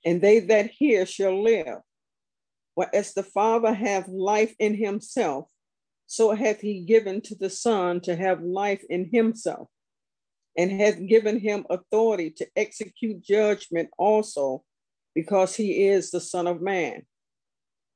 and 0.05 0.21
they 0.21 0.39
that 0.39 0.71
hear 0.71 1.05
shall 1.05 1.41
live. 1.41 1.79
For 2.75 2.87
as 2.93 3.13
the 3.13 3.23
Father 3.23 3.73
hath 3.73 4.07
life 4.07 4.53
in 4.59 4.75
himself, 4.75 5.49
so 6.05 6.33
hath 6.35 6.61
he 6.61 6.81
given 6.81 7.21
to 7.21 7.35
the 7.35 7.49
Son 7.49 8.01
to 8.01 8.15
have 8.15 8.41
life 8.41 8.83
in 8.89 9.09
himself, 9.11 9.67
and 10.57 10.71
hath 10.71 11.05
given 11.07 11.39
him 11.39 11.65
authority 11.69 12.29
to 12.31 12.47
execute 12.55 13.21
judgment 13.21 13.89
also, 13.97 14.63
because 15.17 15.55
he 15.55 15.87
is 15.87 16.11
the 16.11 16.21
Son 16.21 16.45
of 16.45 16.61
Man. 16.61 17.01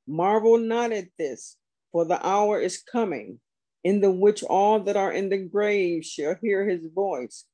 Marvel 0.07 0.57
not 0.57 0.91
at 0.91 1.05
this, 1.19 1.55
for 1.91 2.03
the 2.03 2.19
hour 2.25 2.59
is 2.59 2.81
coming 2.81 3.39
in 3.83 4.01
the 4.01 4.09
which 4.09 4.41
all 4.41 4.79
that 4.79 4.97
are 4.97 5.11
in 5.11 5.29
the 5.29 5.37
grave 5.37 6.03
shall 6.03 6.33
hear 6.41 6.67
his 6.67 6.87
voice 6.87 7.45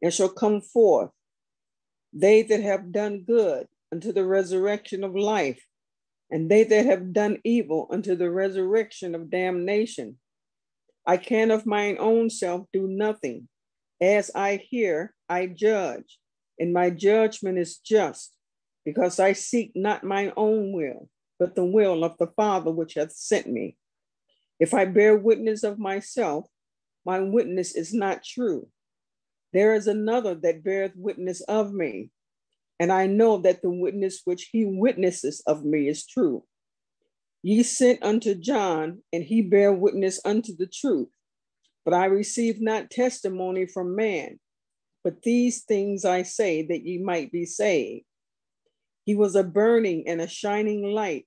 and 0.00 0.10
shall 0.10 0.30
come 0.30 0.62
forth, 0.62 1.10
they 2.14 2.40
that 2.44 2.62
have 2.62 2.92
done 2.92 3.24
good 3.24 3.68
unto 3.92 4.10
the 4.10 4.24
resurrection 4.24 5.04
of 5.04 5.14
life, 5.14 5.62
and 6.30 6.50
they 6.50 6.64
that 6.64 6.86
have 6.86 7.12
done 7.12 7.36
evil 7.44 7.86
unto 7.90 8.16
the 8.16 8.30
resurrection 8.30 9.14
of 9.14 9.30
damnation. 9.30 10.16
I 11.06 11.18
can 11.18 11.50
of 11.50 11.66
mine 11.66 11.98
own 12.00 12.30
self 12.30 12.64
do 12.72 12.88
nothing. 12.88 13.48
As 14.00 14.30
I 14.34 14.56
hear, 14.56 15.12
I 15.28 15.48
judge, 15.48 16.18
and 16.58 16.72
my 16.72 16.88
judgment 16.88 17.58
is 17.58 17.76
just, 17.76 18.34
because 18.84 19.18
I 19.18 19.32
seek 19.32 19.72
not 19.74 20.04
mine 20.04 20.32
own 20.36 20.72
will, 20.72 21.08
but 21.38 21.54
the 21.54 21.64
will 21.64 22.04
of 22.04 22.16
the 22.18 22.28
Father 22.28 22.70
which 22.70 22.94
hath 22.94 23.12
sent 23.12 23.46
me. 23.46 23.76
If 24.60 24.74
I 24.74 24.84
bear 24.84 25.16
witness 25.16 25.62
of 25.62 25.78
myself, 25.78 26.46
my 27.04 27.20
witness 27.20 27.74
is 27.74 27.92
not 27.92 28.24
true. 28.24 28.68
There 29.52 29.74
is 29.74 29.86
another 29.86 30.34
that 30.36 30.64
beareth 30.64 30.96
witness 30.96 31.40
of 31.42 31.72
me, 31.72 32.10
and 32.80 32.92
I 32.92 33.06
know 33.06 33.38
that 33.38 33.62
the 33.62 33.70
witness 33.70 34.22
which 34.24 34.48
he 34.52 34.64
witnesses 34.64 35.42
of 35.46 35.64
me 35.64 35.88
is 35.88 36.06
true. 36.06 36.44
Ye 37.42 37.62
sent 37.62 38.02
unto 38.02 38.34
John, 38.34 39.02
and 39.12 39.22
he 39.22 39.42
bare 39.42 39.72
witness 39.72 40.20
unto 40.24 40.56
the 40.56 40.66
truth. 40.66 41.08
But 41.84 41.92
I 41.94 42.06
receive 42.06 42.60
not 42.60 42.90
testimony 42.90 43.66
from 43.66 43.94
man. 43.94 44.40
But 45.04 45.22
these 45.22 45.62
things 45.64 46.06
I 46.06 46.22
say 46.22 46.66
that 46.66 46.86
ye 46.86 46.98
might 46.98 47.30
be 47.30 47.44
saved. 47.44 48.06
He 49.04 49.14
was 49.14 49.36
a 49.36 49.44
burning 49.44 50.08
and 50.08 50.20
a 50.20 50.28
shining 50.28 50.82
light, 50.82 51.26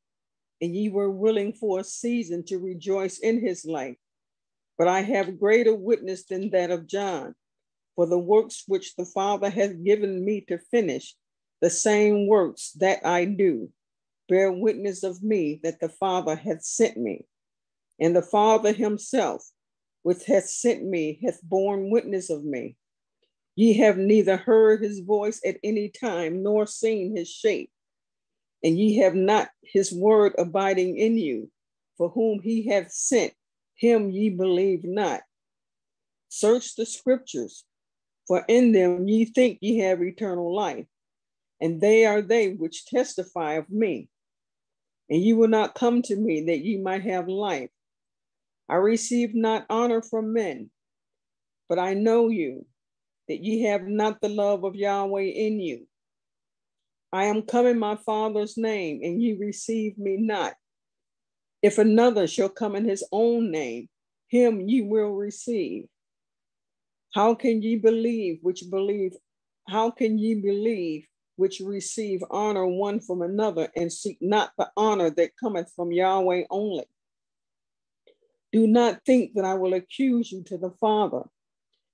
and 0.61 0.75
ye 0.75 0.89
were 0.89 1.11
willing 1.11 1.53
for 1.53 1.79
a 1.79 1.83
season 1.83 2.43
to 2.45 2.57
rejoice 2.57 3.19
in 3.19 3.45
his 3.45 3.65
light. 3.65 3.99
But 4.77 4.87
I 4.87 5.01
have 5.01 5.39
greater 5.39 5.75
witness 5.75 6.25
than 6.25 6.49
that 6.51 6.71
of 6.71 6.87
John, 6.87 7.35
for 7.95 8.05
the 8.05 8.19
works 8.19 8.63
which 8.67 8.95
the 8.95 9.05
Father 9.05 9.49
hath 9.49 9.83
given 9.83 10.23
me 10.23 10.41
to 10.41 10.59
finish, 10.71 11.15
the 11.61 11.69
same 11.69 12.27
works 12.27 12.71
that 12.73 13.05
I 13.05 13.25
do 13.25 13.71
bear 14.27 14.51
witness 14.51 15.03
of 15.03 15.23
me 15.23 15.59
that 15.63 15.79
the 15.79 15.89
Father 15.89 16.35
hath 16.35 16.63
sent 16.63 16.97
me. 16.97 17.25
And 17.99 18.15
the 18.15 18.21
Father 18.21 18.73
himself, 18.73 19.49
which 20.03 20.25
hath 20.25 20.49
sent 20.49 20.83
me, 20.83 21.19
hath 21.23 21.41
borne 21.41 21.89
witness 21.89 22.29
of 22.29 22.43
me. 22.43 22.75
Ye 23.57 23.73
have 23.73 23.97
neither 23.97 24.37
heard 24.37 24.81
his 24.81 25.01
voice 25.01 25.41
at 25.45 25.57
any 25.65 25.89
time, 25.89 26.41
nor 26.41 26.65
seen 26.65 27.17
his 27.17 27.27
shape. 27.27 27.69
And 28.63 28.79
ye 28.79 28.99
have 28.99 29.15
not 29.15 29.49
his 29.61 29.91
word 29.91 30.33
abiding 30.37 30.97
in 30.97 31.17
you, 31.17 31.51
for 31.97 32.07
whom 32.07 32.39
he 32.39 32.69
hath 32.69 32.93
sent, 32.93 33.33
him 33.75 34.09
ye 34.09 34.29
believe 34.29 34.85
not. 34.85 35.23
Search 36.29 36.75
the 36.75 36.85
scriptures, 36.85 37.65
for 38.29 38.45
in 38.47 38.71
them 38.71 39.09
ye 39.09 39.25
think 39.25 39.57
ye 39.59 39.79
have 39.79 40.01
eternal 40.01 40.55
life, 40.55 40.87
and 41.59 41.81
they 41.81 42.05
are 42.05 42.21
they 42.21 42.53
which 42.53 42.85
testify 42.85 43.55
of 43.55 43.69
me 43.69 44.07
and 45.09 45.21
ye 45.21 45.33
will 45.33 45.47
not 45.47 45.75
come 45.75 46.01
to 46.03 46.15
me 46.15 46.45
that 46.45 46.59
ye 46.59 46.77
might 46.77 47.03
have 47.03 47.27
life. 47.27 47.69
I 48.69 48.75
receive 48.75 49.33
not 49.33 49.65
honor 49.69 50.01
from 50.01 50.33
men, 50.33 50.69
but 51.69 51.79
I 51.79 51.93
know 51.93 52.27
you, 52.27 52.65
that 53.27 53.43
ye 53.43 53.63
have 53.63 53.87
not 53.87 54.21
the 54.21 54.29
love 54.29 54.63
of 54.63 54.75
Yahweh 54.75 55.21
in 55.23 55.59
you. 55.59 55.87
I 57.11 57.25
am 57.25 57.43
come 57.43 57.65
in 57.65 57.79
my 57.79 57.95
Father's 57.95 58.57
name, 58.57 59.01
and 59.03 59.21
ye 59.21 59.33
receive 59.33 59.97
me 59.97 60.17
not. 60.17 60.53
If 61.61 61.77
another 61.77 62.27
shall 62.27 62.49
come 62.49 62.75
in 62.75 62.85
his 62.85 63.03
own 63.11 63.51
name, 63.51 63.89
him 64.27 64.61
ye 64.61 64.81
will 64.81 65.11
receive. 65.11 65.85
How 67.13 67.33
can 67.33 67.61
ye 67.61 67.77
believe 67.77 68.39
which 68.41 68.63
believe? 68.69 69.13
How 69.67 69.91
can 69.91 70.17
ye 70.19 70.35
believe 70.35 71.07
which 71.37 71.61
receive 71.61 72.21
honor 72.29 72.67
one 72.67 72.99
from 72.99 73.21
another 73.21 73.69
and 73.75 73.93
seek 73.93 74.17
not 74.19 74.51
the 74.57 74.69
honor 74.75 75.09
that 75.11 75.37
cometh 75.39 75.71
from 75.75 75.91
Yahweh 75.91 76.43
only. 76.49 76.85
Do 78.51 78.67
not 78.67 79.05
think 79.05 79.33
that 79.35 79.45
I 79.45 79.53
will 79.53 79.73
accuse 79.73 80.31
you 80.31 80.43
to 80.43 80.57
the 80.57 80.71
Father. 80.81 81.23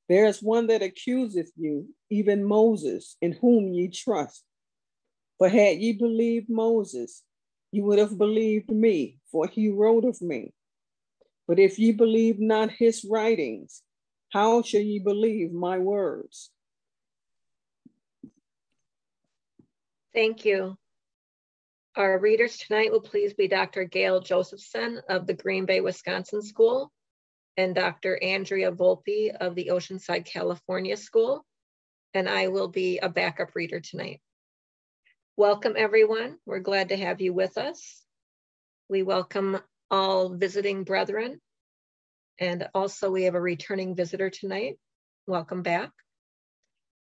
There 0.09 0.25
is 0.25 0.43
one 0.43 0.67
that 0.67 0.81
accuseth 0.81 1.51
you, 1.55 1.89
even 2.09 2.43
Moses, 2.43 3.15
in 3.21 3.31
whom 3.33 3.73
ye 3.73 3.87
trust. 3.87 4.43
For 5.37 5.47
had 5.49 5.77
ye 5.77 5.93
believed 5.93 6.49
Moses, 6.49 7.23
ye 7.71 7.81
would 7.81 7.99
have 7.99 8.17
believed 8.17 8.69
me, 8.69 9.19
for 9.31 9.47
he 9.47 9.69
wrote 9.69 10.05
of 10.05 10.21
me. 10.21 10.53
But 11.47 11.59
if 11.59 11.79
ye 11.79 11.91
believe 11.91 12.39
not 12.39 12.71
his 12.71 13.05
writings, 13.05 13.81
how 14.29 14.61
shall 14.61 14.81
ye 14.81 14.99
believe 14.99 15.51
my 15.51 15.79
words? 15.79 16.51
Thank 20.13 20.45
you. 20.45 20.77
Our 21.95 22.19
readers 22.19 22.57
tonight 22.57 22.91
will 22.91 23.01
please 23.01 23.33
be 23.33 23.47
Dr. 23.47 23.83
Gail 23.83 24.19
Josephson 24.19 25.01
of 25.09 25.27
the 25.27 25.33
Green 25.33 25.65
Bay, 25.65 25.81
Wisconsin 25.81 26.41
School 26.41 26.91
and 27.57 27.75
Dr. 27.75 28.21
Andrea 28.21 28.71
Volpe 28.71 29.35
of 29.35 29.55
the 29.55 29.69
Oceanside, 29.71 30.25
California 30.25 30.97
School. 30.97 31.45
And 32.13 32.29
I 32.29 32.47
will 32.47 32.67
be 32.67 32.99
a 32.99 33.09
backup 33.09 33.55
reader 33.55 33.79
tonight. 33.79 34.21
Welcome 35.37 35.73
everyone. 35.77 36.37
We're 36.45 36.59
glad 36.59 36.89
to 36.89 36.97
have 36.97 37.21
you 37.21 37.33
with 37.33 37.57
us. 37.57 38.03
We 38.89 39.03
welcome 39.03 39.59
all 39.89 40.29
visiting 40.29 40.83
brethren. 40.83 41.41
And 42.39 42.67
also 42.73 43.11
we 43.11 43.23
have 43.23 43.35
a 43.35 43.41
returning 43.41 43.95
visitor 43.95 44.29
tonight. 44.29 44.77
Welcome 45.27 45.61
back. 45.61 45.91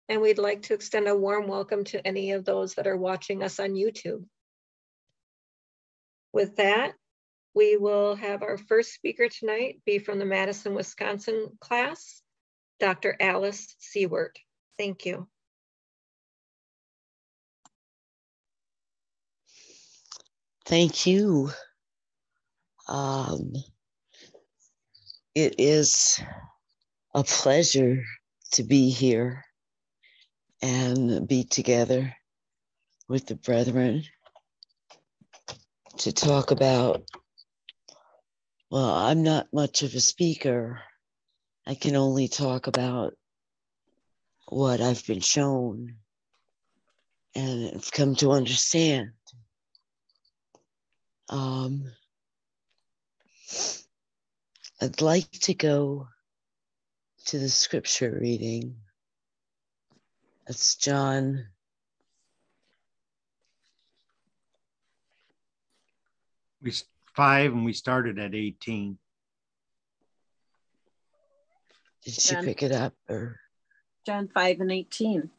And 0.09 0.21
we'd 0.21 0.39
like 0.39 0.63
to 0.63 0.73
extend 0.73 1.07
a 1.07 1.15
warm 1.15 1.47
welcome 1.47 1.83
to 1.85 2.05
any 2.05 2.31
of 2.31 2.45
those 2.45 2.75
that 2.75 2.87
are 2.87 2.97
watching 2.97 3.43
us 3.43 3.59
on 3.59 3.69
YouTube. 3.69 4.25
With 6.33 6.57
that, 6.57 6.93
we 7.53 7.77
will 7.77 8.15
have 8.15 8.43
our 8.43 8.57
first 8.57 8.93
speaker 8.93 9.27
tonight 9.27 9.81
be 9.85 9.99
from 9.99 10.19
the 10.19 10.25
Madison, 10.25 10.73
Wisconsin 10.73 11.57
class, 11.59 12.21
Dr. 12.79 13.15
Alice 13.19 13.75
Seward. 13.79 14.37
Thank 14.77 15.05
you. 15.05 15.27
Thank 20.65 21.07
you. 21.07 21.49
Um, 22.87 23.53
it 25.33 25.55
is 25.57 26.19
a 27.15 27.23
pleasure 27.23 28.03
to 28.51 28.63
be 28.63 28.89
here 28.89 29.43
and 30.61 31.27
be 31.27 31.43
together 31.43 32.15
with 33.07 33.25
the 33.25 33.35
brethren 33.35 34.03
to 35.97 36.11
talk 36.11 36.51
about. 36.51 37.03
Well, 38.71 38.93
I'm 38.93 39.23
not 39.23 39.51
much 39.51 39.81
of 39.83 39.95
a 39.95 39.99
speaker. 39.99 40.81
I 41.65 41.75
can 41.75 41.95
only 41.95 42.27
talk 42.27 42.67
about 42.67 43.13
what 44.47 44.81
I've 44.81 45.05
been 45.07 45.21
shown 45.21 45.95
and 47.35 47.73
have 47.73 47.91
come 47.91 48.15
to 48.17 48.31
understand. 48.31 49.11
Um, 51.29 51.91
I'd 54.81 55.01
like 55.01 55.31
to 55.31 55.53
go 55.53 56.07
to 57.25 57.39
the 57.39 57.49
scripture 57.49 58.17
reading 58.19 58.75
That's 60.49 60.75
John. 60.77 61.45
We 66.59 66.73
five 67.15 67.51
and 67.51 67.65
we 67.65 67.73
started 67.73 68.19
at 68.19 68.35
18. 68.35 68.97
Did 72.03 72.13
she 72.13 72.33
John, 72.33 72.45
pick 72.45 72.63
it 72.63 72.71
up 72.71 72.93
or 73.09 73.39
John 74.05 74.29
5 74.33 74.61
and 74.61 74.71
18? 74.71 75.29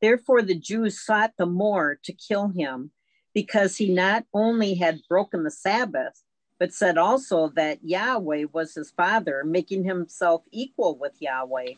Therefore 0.00 0.42
the 0.42 0.58
Jews 0.58 1.00
sought 1.00 1.32
the 1.38 1.46
more 1.46 1.98
to 2.04 2.12
kill 2.12 2.48
him 2.48 2.90
because 3.32 3.76
he 3.76 3.92
not 3.92 4.24
only 4.32 4.74
had 4.74 5.00
broken 5.08 5.42
the 5.42 5.50
Sabbath, 5.50 6.22
but 6.58 6.72
said 6.72 6.96
also 6.96 7.48
that 7.48 7.82
Yahweh 7.82 8.44
was 8.52 8.74
his 8.74 8.90
father, 8.90 9.42
making 9.44 9.84
himself 9.84 10.42
equal 10.52 10.96
with 10.96 11.20
Yahweh. 11.20 11.72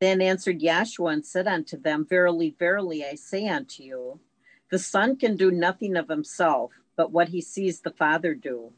Then 0.00 0.22
answered 0.22 0.60
Yahshua 0.60 1.12
and 1.12 1.26
said 1.26 1.46
unto 1.46 1.76
them, 1.80 2.06
Verily, 2.08 2.54
verily, 2.58 3.04
I 3.04 3.14
say 3.14 3.48
unto 3.48 3.82
you, 3.82 4.20
the 4.70 4.78
Son 4.78 5.16
can 5.16 5.36
do 5.36 5.50
nothing 5.50 5.96
of 5.96 6.08
himself, 6.08 6.72
but 6.96 7.12
what 7.12 7.28
he 7.28 7.40
sees 7.40 7.80
the 7.80 7.90
Father 7.90 8.34
do. 8.34 8.72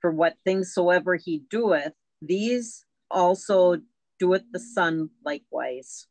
For 0.00 0.10
what 0.10 0.36
things 0.44 0.74
soever 0.74 1.16
he 1.16 1.38
doeth, 1.50 1.92
these 2.20 2.84
also 3.10 3.78
doeth 4.18 4.44
the 4.52 4.60
Son 4.60 5.10
likewise. 5.24 6.06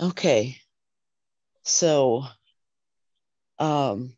Okay. 0.00 0.58
So, 1.64 2.24
um, 3.58 4.16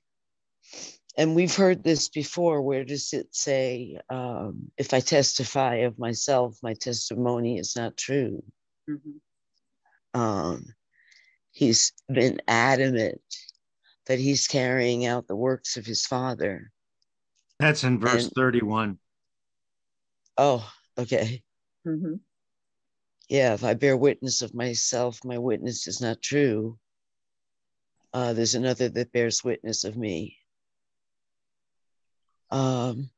and 1.16 1.34
we've 1.34 1.54
heard 1.54 1.82
this 1.82 2.08
before. 2.08 2.62
Where 2.62 2.84
does 2.84 3.12
it 3.12 3.34
say, 3.34 3.98
um, 4.10 4.70
if 4.76 4.92
I 4.92 5.00
testify 5.00 5.76
of 5.76 5.98
myself, 5.98 6.58
my 6.62 6.74
testimony 6.74 7.58
is 7.58 7.74
not 7.74 7.96
true? 7.96 8.42
Mm-hmm. 8.88 10.20
Um, 10.20 10.74
he's 11.52 11.92
been 12.08 12.40
adamant 12.46 13.20
that 14.08 14.18
he's 14.18 14.46
carrying 14.46 15.06
out 15.06 15.28
the 15.28 15.36
works 15.36 15.76
of 15.76 15.86
his 15.86 16.04
father. 16.06 16.72
That's 17.60 17.84
in 17.84 18.00
verse 18.00 18.24
and, 18.24 18.32
31. 18.32 18.98
Oh, 20.38 20.68
okay. 20.96 21.42
Mm-hmm. 21.86 22.14
Yeah, 23.28 23.52
if 23.52 23.62
I 23.62 23.74
bear 23.74 23.96
witness 23.96 24.40
of 24.40 24.54
myself, 24.54 25.20
my 25.24 25.36
witness 25.38 25.86
is 25.86 26.00
not 26.00 26.22
true. 26.22 26.78
Uh, 28.14 28.32
there's 28.32 28.54
another 28.54 28.88
that 28.88 29.12
bears 29.12 29.44
witness 29.44 29.84
of 29.84 29.96
me. 29.96 30.38
Um, 32.50 33.10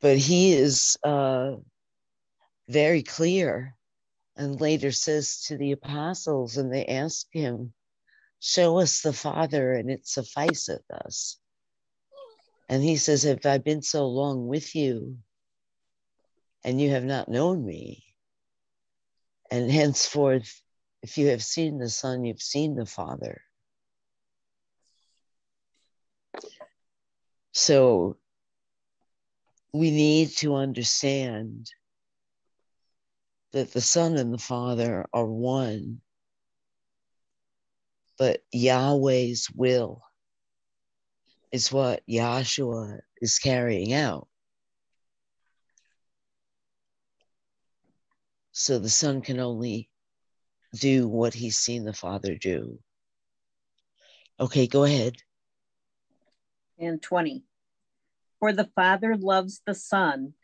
but 0.00 0.18
he 0.18 0.52
is 0.52 0.96
uh, 1.04 1.52
very 2.68 3.04
clear 3.04 3.76
and 4.36 4.60
later 4.60 4.90
says 4.90 5.42
to 5.42 5.56
the 5.56 5.70
apostles, 5.70 6.56
and 6.56 6.72
they 6.72 6.86
ask 6.86 7.26
him, 7.30 7.72
Show 8.46 8.78
us 8.78 9.00
the 9.00 9.14
Father, 9.14 9.72
and 9.72 9.90
it 9.90 10.06
sufficeth 10.06 10.84
us. 10.90 11.38
And 12.68 12.82
he 12.82 12.98
says, 12.98 13.22
Have 13.22 13.46
I 13.46 13.56
been 13.56 13.80
so 13.80 14.06
long 14.06 14.48
with 14.48 14.74
you, 14.74 15.16
and 16.62 16.78
you 16.78 16.90
have 16.90 17.06
not 17.06 17.30
known 17.30 17.64
me? 17.64 18.04
And 19.50 19.70
henceforth, 19.70 20.60
if 21.02 21.16
you 21.16 21.28
have 21.28 21.42
seen 21.42 21.78
the 21.78 21.88
Son, 21.88 22.26
you've 22.26 22.42
seen 22.42 22.74
the 22.74 22.84
Father. 22.84 23.40
So 27.52 28.18
we 29.72 29.90
need 29.90 30.32
to 30.36 30.54
understand 30.56 31.70
that 33.52 33.72
the 33.72 33.80
Son 33.80 34.18
and 34.18 34.34
the 34.34 34.38
Father 34.38 35.06
are 35.14 35.24
one, 35.24 36.02
but 38.18 38.42
Yahweh's 38.52 39.48
will 39.54 40.02
is 41.52 41.72
what 41.72 42.02
Yahshua 42.08 43.00
is 43.20 43.38
carrying 43.38 43.92
out. 43.92 44.28
So 48.52 48.78
the 48.78 48.90
Son 48.90 49.20
can 49.20 49.40
only 49.40 49.90
do 50.74 51.08
what 51.08 51.34
he's 51.34 51.56
seen 51.56 51.84
the 51.84 51.92
Father 51.92 52.36
do. 52.36 52.78
Okay, 54.38 54.66
go 54.66 54.84
ahead. 54.84 55.16
And 56.78 57.00
20. 57.00 57.44
For 58.40 58.52
the 58.52 58.70
Father 58.74 59.16
loves 59.16 59.60
the 59.64 59.74
Son 59.74 60.34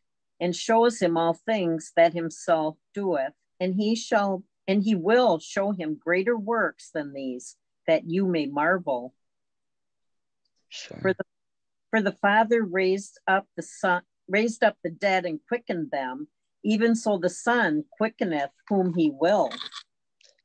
and 0.40 0.54
shows 0.54 1.00
him 1.00 1.16
all 1.16 1.34
things 1.34 1.92
that 1.96 2.14
himself 2.14 2.76
doeth, 2.94 3.34
and 3.58 3.74
he 3.74 3.94
shall 3.94 4.44
and 4.66 4.84
he 4.84 4.94
will 4.94 5.40
show 5.40 5.72
him 5.72 5.98
greater 6.00 6.38
works 6.38 6.90
than 6.94 7.12
these, 7.12 7.56
that 7.90 8.08
you 8.08 8.24
may 8.26 8.46
marvel. 8.46 9.12
Sure. 10.68 10.98
For 11.02 11.12
the 11.12 11.24
for 11.90 12.00
the 12.00 12.12
Father 12.12 12.62
raised 12.62 13.18
up 13.26 13.46
the 13.56 13.62
Son, 13.62 14.02
raised 14.28 14.62
up 14.62 14.76
the 14.84 14.90
dead 14.90 15.26
and 15.26 15.40
quickened 15.48 15.90
them, 15.90 16.28
even 16.62 16.94
so 16.94 17.18
the 17.18 17.28
Son 17.28 17.84
quickeneth 17.90 18.52
whom 18.68 18.94
he 18.94 19.10
will. 19.10 19.50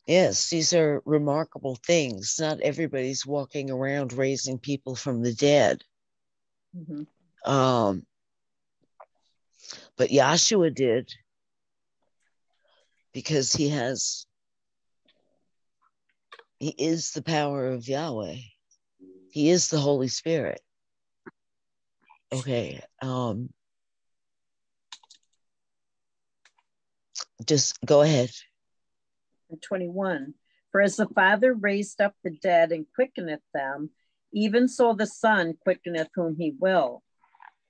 Yes, 0.08 0.50
these 0.50 0.74
are 0.74 1.02
remarkable 1.06 1.78
things. 1.86 2.38
Not 2.40 2.62
everybody's 2.62 3.26
walking 3.26 3.70
around 3.72 4.14
raising 4.14 4.58
people 4.58 4.96
from 4.96 5.22
the 5.22 5.34
dead. 5.34 5.84
Mm-hmm. 6.76 7.52
Um, 7.52 8.06
but 9.98 10.10
Yahshua 10.10 10.74
did 10.74 11.14
because 13.14 13.54
he 13.54 13.70
has, 13.70 14.26
he 16.60 16.70
is 16.70 17.12
the 17.12 17.22
power 17.22 17.68
of 17.68 17.88
Yahweh. 17.88 18.38
He 19.30 19.50
is 19.50 19.70
the 19.70 19.80
Holy 19.80 20.08
Spirit. 20.08 20.62
Okay. 22.32 22.82
Um, 23.02 23.50
just 27.46 27.80
go 27.86 28.02
ahead. 28.02 28.32
21. 29.62 30.34
For 30.72 30.82
as 30.82 30.98
the 30.98 31.08
Father 31.08 31.54
raised 31.54 32.02
up 32.02 32.13
the 32.24 32.32
dead 32.32 32.72
and 32.72 32.86
quickeneth 32.96 33.41
them, 33.54 33.91
even 34.34 34.68
so 34.68 34.94
the 34.94 35.08
Son 35.08 35.56
quickeneth 35.62 36.10
whom 36.15 36.36
he 36.38 36.54
will. 36.60 37.04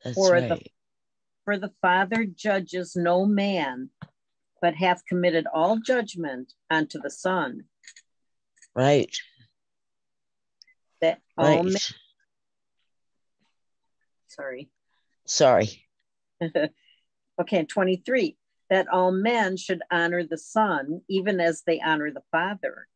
That's 0.03 0.15
for 0.15 0.31
right. 0.31 0.49
the 0.49 0.61
for 1.43 1.57
the 1.57 1.71
Father 1.81 2.25
judges 2.25 2.95
no 2.95 3.25
man, 3.25 3.91
but 4.61 4.73
hath 4.73 5.05
committed 5.05 5.45
all 5.53 5.77
judgment 5.77 6.53
unto 6.71 6.99
the 6.99 7.11
Son. 7.11 7.65
Right. 8.75 9.15
That 11.01 11.21
all 11.37 11.45
right. 11.45 11.63
men, 11.63 11.77
sorry. 14.27 14.69
Sorry. 15.25 15.85
okay, 17.41 17.65
23. 17.65 18.37
That 18.69 18.87
all 18.91 19.11
men 19.11 19.57
should 19.57 19.81
honor 19.91 20.23
the 20.23 20.37
Son, 20.37 21.01
even 21.07 21.39
as 21.39 21.63
they 21.65 21.79
honor 21.79 22.11
the 22.11 22.23
Father. 22.31 22.87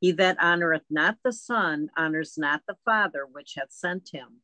He 0.00 0.12
that 0.12 0.38
honoreth 0.38 0.86
not 0.88 1.18
the 1.22 1.32
Son 1.32 1.90
honors 1.96 2.38
not 2.38 2.62
the 2.66 2.76
Father 2.84 3.26
which 3.30 3.54
hath 3.56 3.70
sent 3.70 4.08
him. 4.12 4.40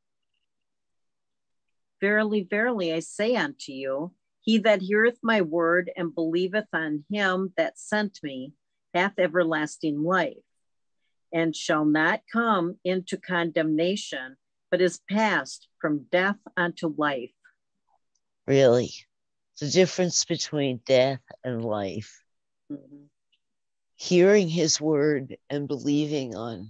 Verily, 2.00 2.46
verily, 2.48 2.92
I 2.92 3.00
say 3.00 3.36
unto 3.36 3.72
you, 3.72 4.12
he 4.42 4.58
that 4.58 4.82
heareth 4.82 5.18
my 5.22 5.40
word 5.40 5.90
and 5.96 6.14
believeth 6.14 6.68
on 6.74 7.04
him 7.10 7.54
that 7.56 7.78
sent 7.78 8.20
me 8.22 8.52
hath 8.94 9.18
everlasting 9.18 10.02
life, 10.02 10.36
and 11.32 11.54
shall 11.54 11.84
not 11.84 12.22
come 12.32 12.76
into 12.84 13.16
condemnation, 13.16 14.36
but 14.70 14.80
is 14.80 15.00
passed 15.10 15.68
from 15.80 16.06
death 16.10 16.38
unto 16.56 16.94
life. 16.96 17.30
Really? 18.46 18.90
The 19.60 19.68
difference 19.68 20.24
between 20.24 20.80
death 20.86 21.20
and 21.42 21.64
life. 21.64 22.22
Mm-hmm. 22.72 23.04
Hearing 23.96 24.48
his 24.48 24.80
word 24.80 25.36
and 25.48 25.66
believing 25.66 26.36
on 26.36 26.68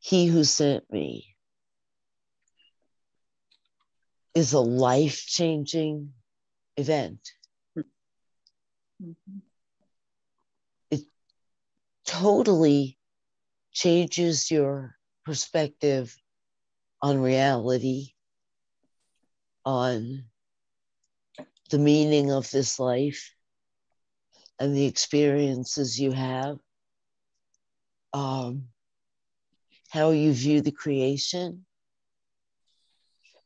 he 0.00 0.26
who 0.26 0.44
sent 0.44 0.90
me 0.90 1.36
is 4.34 4.52
a 4.52 4.60
life 4.60 5.26
changing 5.26 6.12
event. 6.76 7.20
Mm-hmm. 7.76 9.38
Totally 12.10 12.98
changes 13.72 14.50
your 14.50 14.96
perspective 15.24 16.16
on 17.00 17.20
reality, 17.20 18.14
on 19.64 20.24
the 21.70 21.78
meaning 21.78 22.32
of 22.32 22.50
this 22.50 22.80
life 22.80 23.32
and 24.58 24.76
the 24.76 24.86
experiences 24.86 26.00
you 26.00 26.10
have, 26.10 26.58
um, 28.12 28.64
how 29.88 30.10
you 30.10 30.32
view 30.32 30.60
the 30.60 30.72
creation 30.72 31.64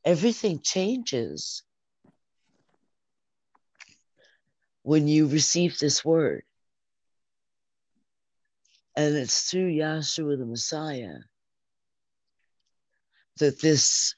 everything 0.04 0.60
changes 0.60 1.62
when 4.82 5.08
you 5.08 5.26
receive 5.26 5.78
this 5.78 6.04
word. 6.04 6.42
And 8.96 9.16
it's 9.16 9.50
through 9.50 9.72
Yahshua 9.72 10.38
the 10.38 10.46
Messiah 10.46 11.18
that 13.38 13.60
this, 13.60 14.14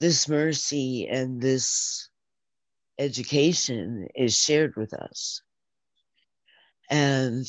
this 0.00 0.28
mercy 0.28 1.06
and 1.08 1.40
this 1.40 2.08
education 2.98 4.08
is 4.14 4.36
shared 4.36 4.74
with 4.76 4.92
us. 4.92 5.42
And 6.90 7.46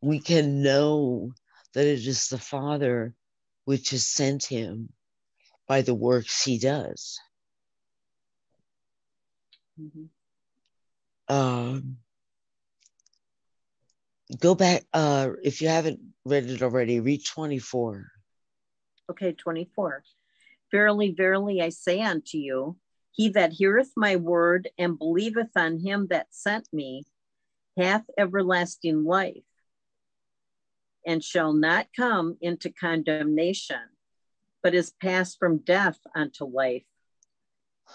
we 0.00 0.20
can 0.20 0.62
know 0.62 1.32
that 1.74 1.86
it 1.86 2.06
is 2.06 2.28
the 2.28 2.38
Father 2.38 3.14
which 3.64 3.90
has 3.90 4.06
sent 4.06 4.44
him 4.44 4.92
by 5.68 5.82
the 5.82 5.94
works 5.94 6.42
he 6.42 6.58
does. 6.58 7.20
Mm-hmm. 9.80 11.34
Um, 11.34 11.98
go 14.38 14.54
back, 14.54 14.84
uh, 14.92 15.30
if 15.42 15.60
you 15.60 15.68
haven't 15.68 16.00
read 16.24 16.46
it 16.46 16.62
already, 16.62 17.00
read 17.00 17.24
24. 17.24 18.06
Okay, 19.10 19.32
24. 19.32 20.04
Verily, 20.70 21.14
verily, 21.16 21.60
I 21.60 21.70
say 21.70 22.00
unto 22.00 22.38
you, 22.38 22.76
he 23.12 23.30
that 23.30 23.52
heareth 23.52 23.92
my 23.96 24.16
word 24.16 24.68
and 24.78 24.98
believeth 24.98 25.50
on 25.56 25.80
him 25.80 26.06
that 26.10 26.28
sent 26.30 26.68
me 26.72 27.04
hath 27.76 28.04
everlasting 28.16 29.04
life 29.04 29.42
and 31.06 31.24
shall 31.24 31.52
not 31.52 31.88
come 31.96 32.36
into 32.40 32.70
condemnation, 32.70 33.80
but 34.62 34.74
is 34.74 34.92
passed 35.02 35.38
from 35.38 35.58
death 35.58 35.98
unto 36.14 36.44
life. 36.44 36.84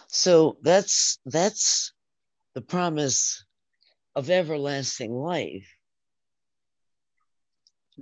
So 0.08 0.58
that's 0.62 1.20
that's 1.26 1.94
the 2.54 2.62
promise 2.62 3.46
of 4.16 4.30
everlasting 4.30 5.14
life. 5.14 5.75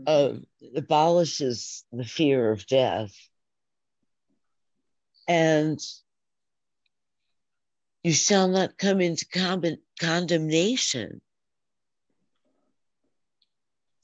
Uh, 0.07 0.33
abolishes 0.75 1.85
the 1.91 2.03
fear 2.03 2.51
of 2.51 2.65
death. 2.65 3.15
And 5.27 5.79
you 8.03 8.11
shall 8.11 8.47
not 8.47 8.77
come 8.77 9.01
into 9.01 9.25
con- 9.27 9.77
condemnation. 9.99 11.21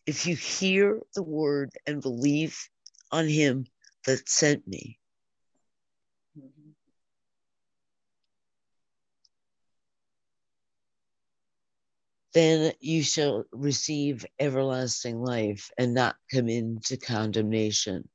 If 0.06 0.26
you 0.26 0.36
hear 0.36 1.02
the 1.16 1.24
word 1.24 1.72
and 1.86 2.02
believe 2.02 2.70
on 3.12 3.28
him 3.28 3.66
that 4.06 4.30
sent 4.30 4.68
me. 4.68 4.99
Then 12.34 12.74
you 12.80 13.02
shall 13.02 13.46
receive 13.52 14.26
everlasting 14.40 15.20
life 15.22 15.72
and 15.78 15.94
not 15.94 16.16
come 16.32 16.48
into 16.48 16.98
condemnation, 16.98 18.08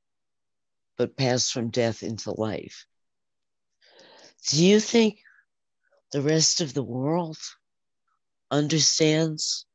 but 0.97 1.17
pass 1.17 1.49
from 1.49 1.69
death 1.69 2.01
into 2.01 2.31
life. 2.31 2.85
Do 4.47 4.63
you 4.63 4.79
think 4.79 5.19
the 6.11 6.21
rest 6.21 6.61
of 6.61 6.73
the 6.73 6.83
world 6.83 7.37
understands 8.51 9.65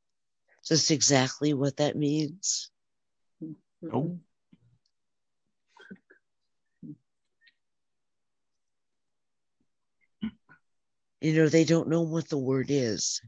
just 0.67 0.91
exactly 0.91 1.53
what 1.53 1.77
that 1.77 1.97
means? 1.97 2.71
Mm-hmm. 3.43 3.89
Nope. 3.89 4.17
You 11.21 11.35
know, 11.35 11.49
they 11.51 11.65
don't 11.65 11.89
know 11.89 12.03
what 12.03 12.31
the 12.31 12.39
word 12.39 12.71
is. 12.71 13.21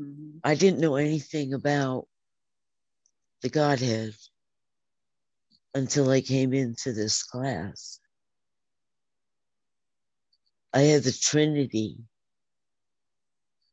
Mhm. 0.00 0.40
I 0.44 0.54
didn't 0.56 0.80
know 0.80 0.96
anything 0.96 1.54
about 1.54 2.08
the 3.42 3.50
Godhead 3.50 4.14
until 5.74 6.10
I 6.10 6.20
came 6.20 6.52
into 6.54 6.92
this 6.92 7.22
class. 7.22 8.00
I 10.74 10.82
had 10.82 11.04
the 11.04 11.12
Trinity, 11.12 11.98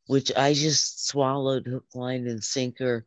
which 0.07 0.31
I 0.35 0.53
just 0.53 1.07
swallowed 1.07 1.67
hook, 1.67 1.85
line, 1.95 2.27
and 2.27 2.43
sinker 2.43 3.05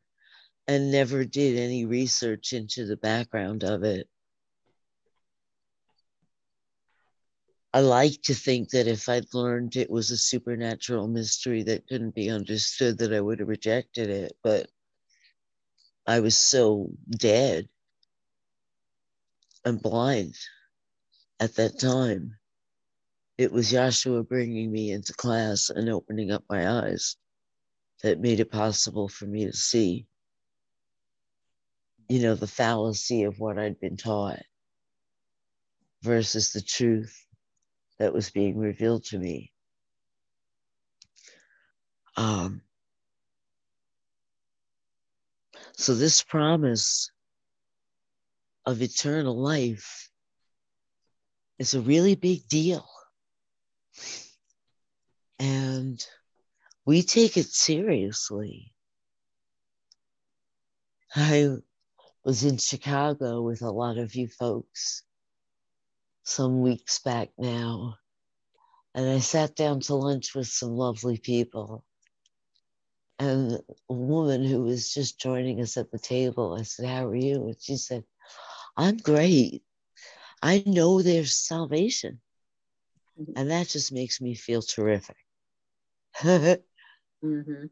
and 0.69 0.91
never 0.93 1.25
did 1.25 1.59
any 1.59 1.85
research 1.87 2.53
into 2.53 2.87
the 2.87 2.97
background 2.97 3.65
of 3.65 3.85
it. 3.85 4.09
I 7.75 7.81
like 7.81 8.23
to 8.23 8.35
think 8.35 8.71
that 8.71 8.87
if 8.87 9.09
I'd 9.09 9.35
learned 9.35 9.75
it 9.75 9.91
was 9.91 10.13
a 10.13 10.17
supernatural 10.17 11.09
mystery 11.09 11.65
that 11.65 11.89
couldn't 11.89 12.15
be 12.15 12.31
understood, 12.31 12.99
that 12.99 13.13
I 13.13 13.21
would 13.21 13.41
have 13.41 13.49
rejected 13.49 14.11
it. 14.11 14.37
But 14.45 14.71
I 16.07 16.21
was 16.21 16.37
so 16.37 16.93
dead 17.11 17.69
and 19.65 19.83
blind 19.83 20.37
at 21.41 21.57
that 21.57 21.81
time. 21.81 22.37
It 23.39 23.51
was 23.51 23.73
Yahshua 23.73 24.29
bringing 24.29 24.71
me 24.71 24.93
into 24.93 25.13
class 25.13 25.69
and 25.69 25.89
opening 25.89 26.31
up 26.31 26.45
my 26.49 26.71
eyes 26.71 27.17
that 28.05 28.21
made 28.21 28.39
it 28.39 28.53
possible 28.53 29.09
for 29.09 29.27
me 29.27 29.47
to 29.47 29.53
see, 29.53 30.07
you 32.09 32.23
know, 32.23 32.37
the 32.37 32.47
fallacy 32.47 33.25
of 33.25 33.41
what 33.41 33.59
I'd 33.59 33.81
been 33.81 33.97
taught 33.97 34.45
versus 36.03 36.53
the 36.53 36.63
truth 36.63 37.24
that 37.99 38.13
was 38.13 38.31
being 38.31 38.59
revealed 38.59 39.05
to 39.05 39.19
me. 39.19 39.53
Um, 42.17 42.63
so, 45.77 45.95
this 45.95 46.23
promise 46.23 47.11
of 48.67 48.81
eternal 48.81 49.37
life 49.37 50.11
is 51.59 51.75
a 51.75 51.81
really 51.81 52.15
big 52.15 52.47
deal. 52.49 52.87
And 55.39 56.05
we 56.85 57.03
take 57.03 57.37
it 57.37 57.47
seriously. 57.47 58.73
I 61.15 61.57
was 62.25 62.45
in 62.45 62.59
Chicago 62.59 63.43
with 63.43 63.63
a 63.63 63.71
lot 63.71 63.99
of 63.99 64.15
you 64.15 64.29
folks 64.29 65.03
some 66.25 66.63
weeks 66.63 66.99
back 67.01 67.31
now, 67.39 67.97
and 68.95 69.09
I 69.09 69.21
sat 69.21 69.57
down 69.57 69.81
to 69.81 69.95
lunch 69.95 70.35
with 70.35 70.49
some 70.49 70.77
lovely 70.77 71.19
people. 71.19 71.85
And 73.19 73.61
a 73.89 73.95
woman 73.95 74.45
who 74.45 74.63
was 74.63 74.93
just 74.93 75.21
joining 75.21 75.61
us 75.61 75.77
at 75.77 75.91
the 75.91 75.99
table, 75.99 76.55
I 76.59 76.63
said, 76.63 76.87
How 76.87 77.07
are 77.07 77.15
you? 77.15 77.47
And 77.47 77.57
she 77.61 77.77
said, 77.77 78.05
I'm 78.77 78.97
great. 78.97 79.63
I 80.43 80.63
know 80.67 81.03
there's 81.03 81.37
salvation. 81.37 82.21
And 83.37 83.51
that 83.51 83.69
just 83.69 83.93
makes 83.93 84.21
me 84.21 84.35
feel 84.35 84.63
terrific. 84.63 85.17
and 86.25 86.63
Mhm. 87.23 87.71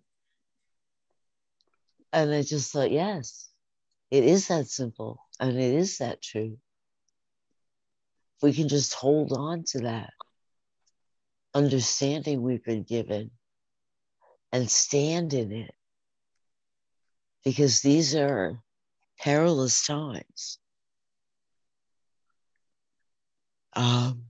I 2.12 2.42
just 2.42 2.72
thought, 2.72 2.90
yes, 2.90 3.50
it 4.10 4.24
is 4.24 4.48
that 4.48 4.68
simple 4.68 5.20
and 5.40 5.58
it 5.58 5.74
is 5.74 5.98
that 5.98 6.22
true. 6.22 6.58
We 8.42 8.52
can 8.52 8.68
just 8.68 8.94
hold 8.94 9.33
on 9.33 9.64
to 9.68 9.78
that 9.83 10.12
understanding 11.55 12.42
we've 12.42 12.64
been 12.64 12.83
given 12.83 13.31
and 14.52 14.70
stand 14.70 15.33
in 15.33 15.52
it. 15.52 15.74
Because 17.44 17.81
these 17.81 18.14
are 18.14 18.61
perilous 19.18 19.87
times. 19.87 20.59
Um, 23.74 24.24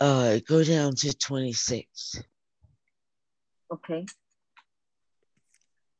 uh, 0.00 0.38
go 0.46 0.64
down 0.64 0.94
to 0.96 1.16
26. 1.16 2.22
Okay. 3.72 4.06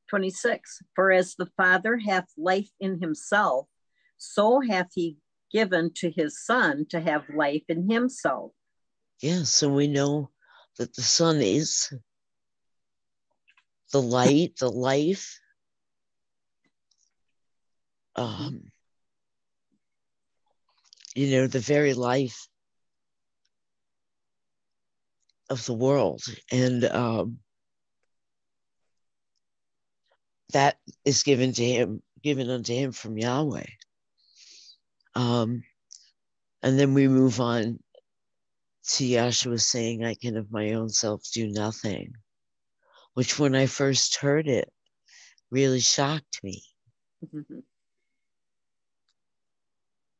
26. 0.08 0.82
For 0.94 1.10
as 1.10 1.34
the 1.34 1.48
Father 1.56 1.98
hath 1.98 2.26
life 2.36 2.70
in 2.78 3.00
himself, 3.00 3.66
so 4.18 4.60
hath 4.60 4.88
he 4.94 5.18
given 5.52 5.92
to 5.94 6.10
his 6.10 6.44
Son 6.44 6.86
to 6.90 7.00
have 7.00 7.24
life 7.34 7.64
in 7.68 7.90
himself. 7.90 8.52
Yes, 9.20 9.50
so 9.50 9.68
we 9.68 9.88
know 9.88 10.30
that 10.78 10.94
the 10.94 11.02
Son 11.02 11.40
is 11.40 11.92
the 13.92 14.02
light, 14.02 14.56
the 14.58 14.70
life. 14.70 15.40
Um, 18.14 18.70
you 21.14 21.30
know, 21.30 21.46
the 21.46 21.60
very 21.60 21.94
life 21.94 22.48
of 25.48 25.64
the 25.66 25.74
world. 25.74 26.22
And 26.50 26.84
um, 26.84 27.38
that 30.52 30.78
is 31.04 31.22
given 31.22 31.52
to 31.52 31.64
him, 31.64 32.02
given 32.22 32.50
unto 32.50 32.72
him 32.72 32.92
from 32.92 33.18
Yahweh. 33.18 33.66
Um, 35.14 35.64
and 36.62 36.78
then 36.78 36.94
we 36.94 37.08
move 37.08 37.40
on 37.40 37.78
to 38.88 39.04
Yahshua 39.04 39.60
saying, 39.60 40.04
I 40.04 40.14
can 40.14 40.36
of 40.36 40.52
my 40.52 40.74
own 40.74 40.88
self 40.88 41.22
do 41.32 41.48
nothing, 41.48 42.14
which 43.14 43.38
when 43.38 43.54
I 43.54 43.66
first 43.66 44.16
heard 44.16 44.46
it 44.46 44.72
really 45.50 45.80
shocked 45.80 46.42
me. 46.42 46.62
Mhm. 47.24 47.62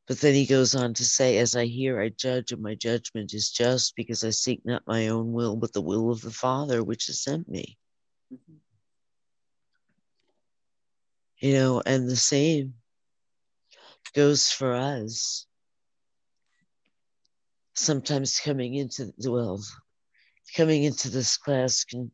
But 0.07 0.21
then 0.21 0.33
he 0.33 0.45
goes 0.45 0.73
on 0.73 0.93
to 0.95 1.05
say, 1.05 1.37
As 1.37 1.55
I 1.55 1.65
hear, 1.65 1.99
I 2.01 2.09
judge, 2.09 2.53
and 2.53 2.61
my 2.61 2.75
judgment 2.75 3.33
is 3.33 3.51
just 3.51 3.95
because 3.95 4.23
I 4.23 4.29
seek 4.29 4.65
not 4.65 4.87
my 4.87 5.09
own 5.09 5.33
will, 5.33 5.57
but 5.57 5.73
the 5.73 5.81
will 5.81 6.11
of 6.11 6.21
the 6.21 6.31
Father 6.31 6.81
which 6.83 7.07
has 7.07 7.21
sent 7.21 7.49
me. 7.49 7.77
Mhm. 8.33 8.59
You 11.39 11.53
know, 11.53 11.81
and 11.85 12.09
the 12.09 12.15
same 12.15 12.73
goes 14.13 14.51
for 14.51 14.73
us. 14.73 15.45
Sometimes 17.75 18.39
coming 18.39 18.73
into 18.73 19.13
the 19.17 19.31
well, 19.31 19.63
coming 20.55 20.83
into 20.83 21.09
this 21.09 21.37
class 21.37 21.83
can 21.83 22.11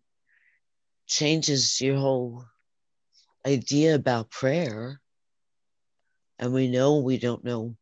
changes 1.07 1.79
your 1.79 1.97
whole 1.97 2.45
idea 3.45 3.95
about 3.95 4.29
prayer. 4.29 4.99
And 6.39 6.53
we 6.53 6.67
know 6.67 6.97
we 6.97 7.17
don't 7.17 7.43
know 7.43 7.77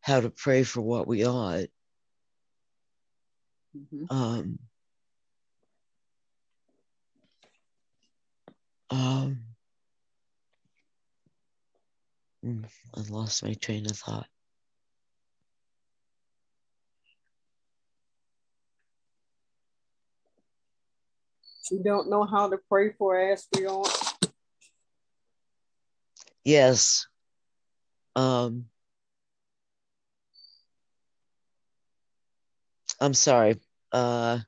how 0.00 0.20
to 0.20 0.30
pray 0.30 0.62
for 0.62 0.80
what 0.80 1.06
we 1.06 1.26
ought. 1.26 1.66
Mhm. 3.76 4.06
Um, 4.10 4.58
um, 8.90 9.53
I 12.44 13.00
lost 13.08 13.42
my 13.42 13.54
train 13.54 13.86
of 13.86 13.96
thought. 13.96 14.26
You 21.70 21.82
don't 21.82 22.10
know 22.10 22.24
how 22.24 22.50
to 22.50 22.58
pray 22.68 22.92
for 22.98 23.16
as 23.18 23.46
we. 23.56 23.66
Yes. 26.44 27.06
Um, 28.14 28.66
I'm 33.00 33.14
sorry. 33.14 33.58
Uh, 33.90 34.40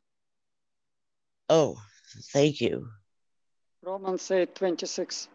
oh, 1.49 1.79
thank 2.33 2.61
you. 2.61 2.89
Romans 3.83 4.31
8 4.31 4.55
26. 4.55 5.29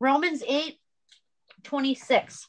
Romans 0.00 0.42
8 0.46 0.78
26. 1.62 2.48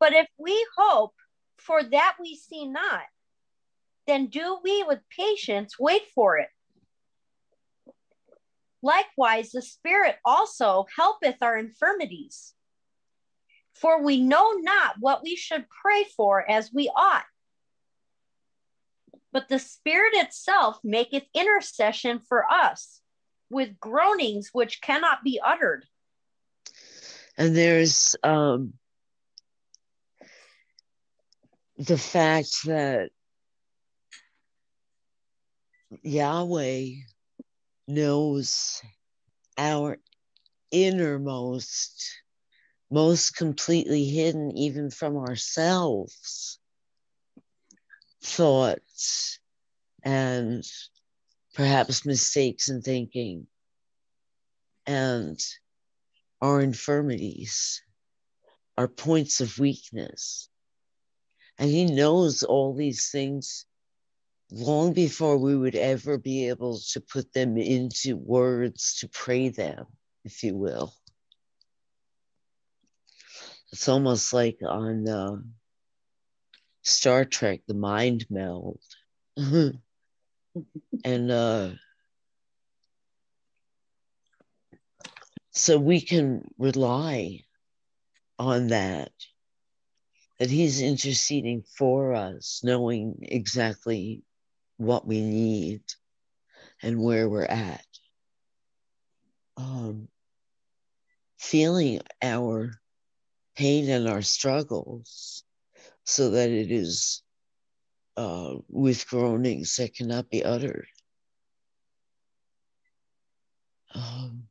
But 0.00 0.12
if 0.12 0.26
we 0.36 0.66
hope 0.76 1.14
for 1.58 1.82
that 1.82 2.16
we 2.20 2.34
see 2.34 2.66
not, 2.66 3.02
then 4.06 4.26
do 4.26 4.58
we 4.64 4.82
with 4.82 4.98
patience 5.16 5.78
wait 5.78 6.02
for 6.14 6.38
it. 6.38 6.48
Likewise, 8.82 9.52
the 9.52 9.62
Spirit 9.62 10.16
also 10.24 10.86
helpeth 10.96 11.36
our 11.42 11.56
infirmities. 11.56 12.54
For 13.74 14.02
we 14.02 14.20
know 14.20 14.52
not 14.52 14.96
what 14.98 15.22
we 15.22 15.36
should 15.36 15.66
pray 15.82 16.04
for 16.16 16.50
as 16.50 16.72
we 16.72 16.90
ought. 16.96 17.24
But 19.32 19.48
the 19.48 19.58
Spirit 19.60 20.14
itself 20.14 20.80
maketh 20.82 21.24
intercession 21.34 22.20
for 22.28 22.50
us 22.50 22.99
with 23.50 23.78
groanings 23.80 24.50
which 24.52 24.80
cannot 24.80 25.22
be 25.24 25.40
uttered. 25.44 25.84
And 27.36 27.56
there's 27.56 28.16
um, 28.22 28.74
the 31.78 31.98
fact 31.98 32.64
that 32.66 33.10
Yahweh 36.02 36.90
knows 37.88 38.80
our 39.58 39.98
innermost, 40.70 42.22
most 42.90 43.36
completely 43.36 44.04
hidden, 44.04 44.56
even 44.56 44.90
from 44.90 45.16
ourselves, 45.16 46.58
thoughts 48.22 49.38
and 50.02 50.64
perhaps 51.60 52.06
mistakes 52.06 52.70
in 52.70 52.80
thinking 52.80 53.46
and 54.86 55.38
our 56.40 56.62
infirmities, 56.62 57.82
our 58.78 58.88
points 58.88 59.42
of 59.42 59.58
weakness. 59.58 60.48
And 61.58 61.68
he 61.68 61.84
knows 61.84 62.44
all 62.44 62.74
these 62.74 63.10
things 63.10 63.66
long 64.50 64.94
before 64.94 65.36
we 65.36 65.54
would 65.54 65.74
ever 65.74 66.16
be 66.16 66.48
able 66.48 66.80
to 66.92 67.00
put 67.02 67.30
them 67.34 67.58
into 67.58 68.16
words 68.16 68.96
to 69.00 69.08
pray 69.08 69.50
them, 69.50 69.84
if 70.24 70.42
you 70.42 70.56
will. 70.56 70.94
It's 73.70 73.86
almost 73.86 74.32
like 74.32 74.60
on 74.66 75.06
uh, 75.06 75.36
Star 76.80 77.26
Trek, 77.26 77.60
the 77.68 77.74
mind 77.74 78.24
meld. 78.30 78.80
and 81.04 81.30
uh, 81.30 81.70
so 85.50 85.78
we 85.78 86.00
can 86.00 86.42
rely 86.58 87.40
on 88.38 88.68
that 88.68 89.12
that 90.38 90.50
he's 90.50 90.80
interceding 90.80 91.62
for 91.76 92.14
us 92.14 92.62
knowing 92.64 93.18
exactly 93.20 94.22
what 94.78 95.06
we 95.06 95.20
need 95.20 95.82
and 96.82 97.02
where 97.02 97.28
we're 97.28 97.44
at. 97.44 97.84
Um, 99.58 100.08
feeling 101.38 102.00
our 102.22 102.72
pain 103.54 103.90
and 103.90 104.08
our 104.08 104.22
struggles 104.22 105.44
so 106.04 106.30
that 106.30 106.48
it 106.48 106.70
is 106.70 107.22
uh, 108.20 108.56
with 108.68 109.08
groanings 109.08 109.76
that 109.76 109.94
cannot 109.94 110.28
be 110.30 110.44
uttered 110.44 110.86
um, 113.94 114.48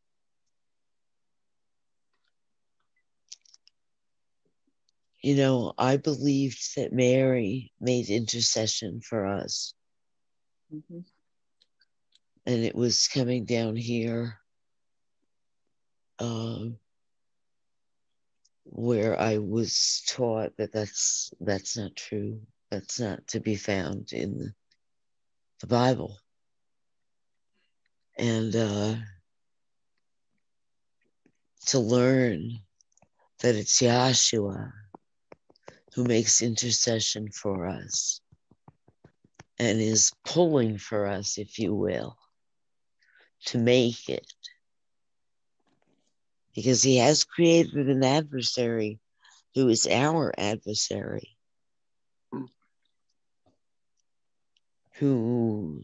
you 5.21 5.35
know, 5.35 5.73
I 5.77 5.97
believed 5.97 6.75
that 6.77 6.93
Mary 6.93 7.71
made 7.79 8.09
intercession 8.09 9.01
for 9.01 9.25
us. 9.25 9.73
Mhm. 10.73 11.03
And 12.45 12.65
it 12.65 12.75
was 12.75 13.07
coming 13.07 13.45
down 13.45 13.75
here 13.75 14.39
um, 16.19 16.77
where 18.63 19.19
I 19.19 19.37
was 19.37 20.03
taught 20.07 20.55
that 20.57 20.71
that's, 20.71 21.31
that's 21.39 21.77
not 21.77 21.95
true. 21.95 22.41
That's 22.71 22.99
not 22.99 23.27
to 23.29 23.39
be 23.39 23.55
found 23.55 24.13
in 24.13 24.53
the, 25.59 25.67
Bible. 25.67 26.17
And 28.17 28.55
uh, 28.55 28.95
to 31.67 31.79
learn 31.79 32.59
that 33.41 33.55
it's 33.55 33.81
Yahshua 33.81 34.71
who 35.95 36.03
makes 36.03 36.41
intercession 36.41 37.29
for 37.31 37.67
us 37.67 38.21
and 39.57 39.81
is 39.81 40.13
pulling 40.23 40.77
for 40.77 41.07
us, 41.07 41.37
if 41.37 41.59
you 41.59 41.73
will, 41.73 42.17
to 43.45 43.57
make 43.57 44.07
it. 44.09 44.31
Because 46.55 46.83
he 46.83 46.97
has 46.97 47.23
created 47.23 47.89
an 47.89 48.03
adversary 48.03 48.99
who 49.55 49.67
is 49.67 49.87
our 49.87 50.33
adversary, 50.37 51.37
who 54.99 55.81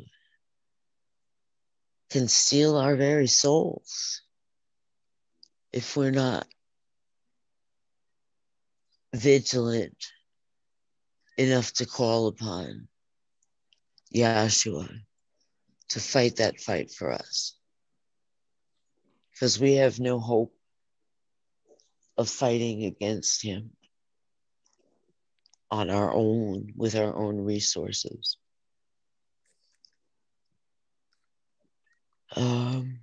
can 2.09 2.27
steal 2.27 2.75
our 2.75 2.95
very 2.95 3.27
souls 3.27 4.21
if 5.71 5.95
we're 5.95 6.11
not 6.11 6.45
vigilant 9.13 9.95
enough 11.37 11.71
to 11.73 11.85
call 11.85 12.27
upon 12.27 12.87
Yahshua 14.13 14.89
to 15.89 15.99
fight 15.99 16.37
that 16.37 16.59
fight 16.59 16.91
for 16.91 17.11
us. 17.11 17.57
Because 19.31 19.59
we 19.59 19.75
have 19.75 19.99
no 19.99 20.19
hope 20.19 20.53
of 22.17 22.29
fighting 22.29 22.83
against 22.83 23.41
him 23.41 23.71
on 25.71 25.89
our 25.89 26.13
own, 26.13 26.73
with 26.75 26.95
our 26.95 27.15
own 27.15 27.37
resources. 27.37 28.37
Um, 32.35 32.99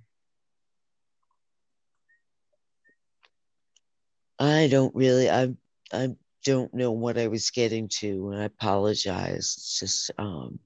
I 4.39 4.67
don't 4.67 4.93
really, 4.95 5.29
I, 5.29 5.53
I 5.91 6.15
don't 6.43 6.73
know 6.73 6.91
what 6.91 7.17
I 7.17 7.27
was 7.27 7.49
getting 7.49 7.87
to, 7.99 8.29
and 8.29 8.41
I 8.41 8.45
apologize. 8.45 9.55
It's 9.57 9.79
just 9.79 10.11
um, 10.17 10.59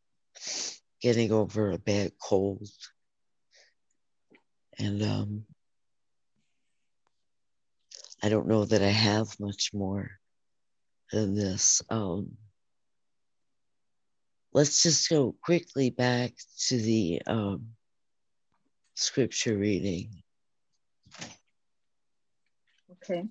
getting 1.01 1.31
over 1.31 1.71
a 1.71 1.77
bad 1.77 2.11
cold. 2.21 2.67
And 4.79 5.01
um, 5.01 5.45
I 8.21 8.29
don't 8.29 8.47
know 8.47 8.65
that 8.65 8.81
I 8.81 8.89
have 8.89 9.39
much 9.39 9.71
more 9.73 10.11
than 11.11 11.35
this. 11.35 11.81
Um, 11.89 12.37
let's 14.53 14.83
just 14.83 15.09
go 15.09 15.35
quickly 15.41 15.89
back 15.89 16.33
to 16.67 16.77
the 16.77 17.21
um, 17.27 17.76
scripture 18.97 19.57
reading. 19.57 20.09
Okay. 23.03 23.25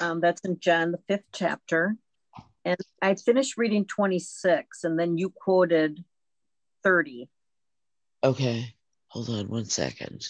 Um, 0.00 0.20
that's 0.20 0.40
in 0.42 0.58
John, 0.60 0.92
the 0.92 1.00
fifth 1.08 1.26
chapter. 1.32 1.96
And 2.64 2.78
I 3.02 3.14
finished 3.14 3.56
reading 3.56 3.84
26, 3.84 4.84
and 4.84 4.98
then 4.98 5.18
you 5.18 5.30
quoted 5.30 6.02
30. 6.82 7.28
Okay, 8.22 8.74
Hold 9.14 9.30
on 9.30 9.48
one 9.48 9.66
second. 9.66 10.26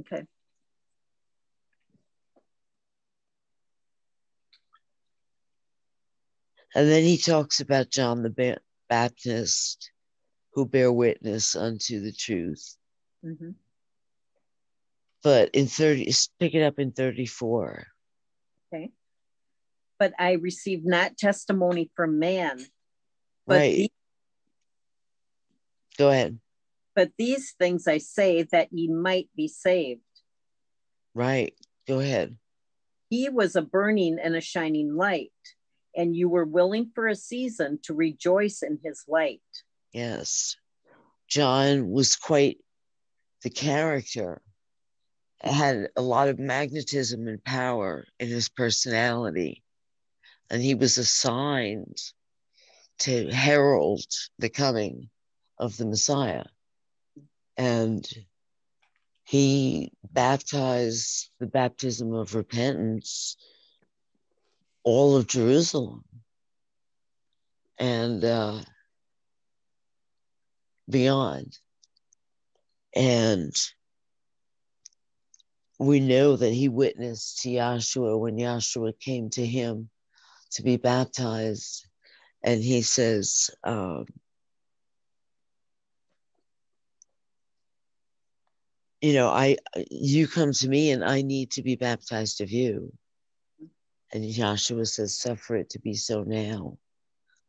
Okay. 0.00 0.22
And 6.74 6.88
then 6.90 7.04
he 7.04 7.16
talks 7.16 7.60
about 7.60 7.90
John 7.90 8.22
the 8.22 8.58
Baptist 8.90 9.90
who 10.52 10.66
bear 10.66 10.92
witness 10.92 11.56
unto 11.56 12.00
the 12.00 12.12
truth. 12.12 12.76
Mm-hmm. 13.24 13.50
But 15.22 15.50
in 15.54 15.66
30, 15.66 16.12
pick 16.38 16.54
it 16.54 16.62
up 16.62 16.78
in 16.78 16.92
34. 16.92 17.86
Okay. 18.72 18.90
But 19.98 20.12
I 20.18 20.32
received 20.32 20.86
not 20.86 21.16
testimony 21.18 21.90
from 21.96 22.18
man. 22.18 22.58
But 23.46 23.56
right. 23.56 23.74
the- 23.74 23.92
Go 25.98 26.10
ahead. 26.10 26.38
but 26.94 27.10
these 27.18 27.54
things 27.58 27.88
I 27.88 27.98
say 27.98 28.44
that 28.52 28.68
ye 28.72 28.86
might 28.88 29.28
be 29.36 29.48
saved. 29.48 30.00
Right. 31.14 31.54
Go 31.88 31.98
ahead. 31.98 32.36
He 33.10 33.28
was 33.28 33.56
a 33.56 33.62
burning 33.62 34.18
and 34.22 34.36
a 34.36 34.40
shining 34.40 34.94
light, 34.94 35.32
and 35.96 36.14
you 36.14 36.28
were 36.28 36.44
willing 36.44 36.90
for 36.94 37.08
a 37.08 37.16
season 37.16 37.80
to 37.84 37.94
rejoice 37.94 38.62
in 38.62 38.78
his 38.84 39.02
light. 39.08 39.40
Yes. 39.92 40.56
John 41.26 41.90
was 41.90 42.14
quite 42.14 42.58
the 43.42 43.50
character, 43.50 44.42
had 45.40 45.88
a 45.96 46.02
lot 46.02 46.28
of 46.28 46.38
magnetism 46.38 47.28
and 47.28 47.42
power 47.44 48.04
in 48.18 48.28
his 48.28 48.48
personality. 48.48 49.62
And 50.50 50.62
he 50.62 50.74
was 50.74 50.98
assigned 50.98 51.98
to 53.00 53.30
herald 53.30 54.06
the 54.38 54.48
coming 54.48 55.10
of 55.58 55.76
the 55.76 55.86
Messiah. 55.86 56.44
And 57.56 58.06
he 59.24 59.92
baptized 60.10 61.30
the 61.38 61.46
baptism 61.46 62.14
of 62.14 62.34
repentance 62.34 63.36
all 64.82 65.16
of 65.16 65.26
Jerusalem. 65.26 66.02
And 67.78 68.24
uh, 68.24 68.60
beyond. 70.88 71.58
And 72.94 73.54
we 75.78 76.00
know 76.00 76.36
that 76.36 76.52
he 76.52 76.68
witnessed 76.68 77.42
to 77.42 77.50
Yahshua 77.50 78.18
when 78.18 78.36
Yahshua 78.36 78.98
came 78.98 79.30
to 79.30 79.46
him 79.46 79.90
to 80.52 80.62
be 80.62 80.76
baptized. 80.76 81.86
And 82.42 82.62
he 82.62 82.82
says, 82.82 83.50
um, 83.64 84.06
you 89.00 89.12
know, 89.12 89.28
I 89.28 89.58
you 89.90 90.26
come 90.26 90.52
to 90.52 90.68
me 90.68 90.90
and 90.90 91.04
I 91.04 91.22
need 91.22 91.52
to 91.52 91.62
be 91.62 91.76
baptized 91.76 92.40
of 92.40 92.50
you. 92.50 92.92
And 94.12 94.24
Yahshua 94.24 94.86
says, 94.88 95.16
suffer 95.16 95.56
it 95.56 95.70
to 95.70 95.78
be 95.80 95.94
so 95.94 96.22
now, 96.22 96.78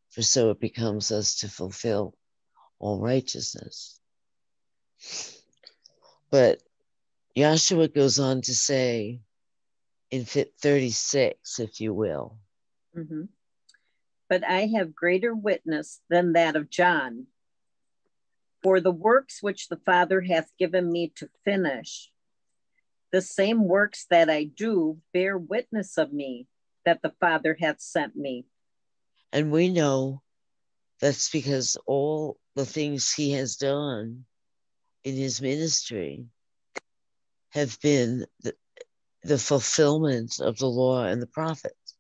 for 0.10 0.22
so 0.22 0.50
it 0.52 0.60
becomes 0.60 1.12
us 1.12 1.38
to 1.38 1.48
fulfill 1.50 2.14
all 2.80 3.00
righteousness. 3.00 3.99
But 6.30 6.62
Yahshua 7.36 7.94
goes 7.94 8.20
on 8.20 8.42
to 8.42 8.54
say 8.54 9.22
in 10.12 10.26
fit 10.26 10.54
36, 10.60 11.60
if 11.60 11.80
you 11.82 11.94
will, 11.94 12.38
Mhm. 12.96 13.30
But 14.28 14.44
I 14.44 14.68
have 14.68 14.94
greater 14.96 15.34
witness 15.34 16.02
than 16.10 16.34
that 16.34 16.56
of 16.56 16.70
John. 16.70 17.28
For 18.62 18.80
the 18.80 18.92
works 18.92 19.42
which 19.42 19.70
the 19.70 19.78
Father 19.78 20.22
hath 20.22 20.56
given 20.58 20.92
me 20.92 21.10
to 21.16 21.30
finish, 21.46 22.12
the 23.12 23.22
same 23.22 23.68
works 23.68 24.06
that 24.06 24.30
I 24.30 24.44
do 24.44 25.02
bear 25.14 25.38
witness 25.38 25.98
of 25.98 26.12
me 26.14 26.48
that 26.86 27.02
the 27.02 27.12
Father 27.20 27.56
hath 27.60 27.80
sent 27.82 28.16
me. 28.16 28.46
and 29.32 29.52
we 29.52 29.70
know 29.70 30.24
that's 31.00 31.30
because 31.30 31.78
all 31.86 32.40
the 32.56 32.66
things 32.66 33.14
he 33.14 33.32
has 33.32 33.56
done 33.56 34.26
in 35.04 35.16
his 35.16 35.42
ministry 35.42 36.26
have 37.50 37.80
been 37.82 38.26
the, 38.42 38.54
the 39.24 39.38
fulfillment 39.38 40.40
of 40.40 40.58
the 40.58 40.68
law 40.68 41.04
and 41.04 41.22
the 41.22 41.28
prophets. 41.28 41.96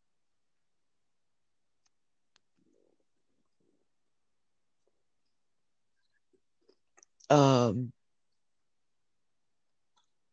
Um, 7.29 7.91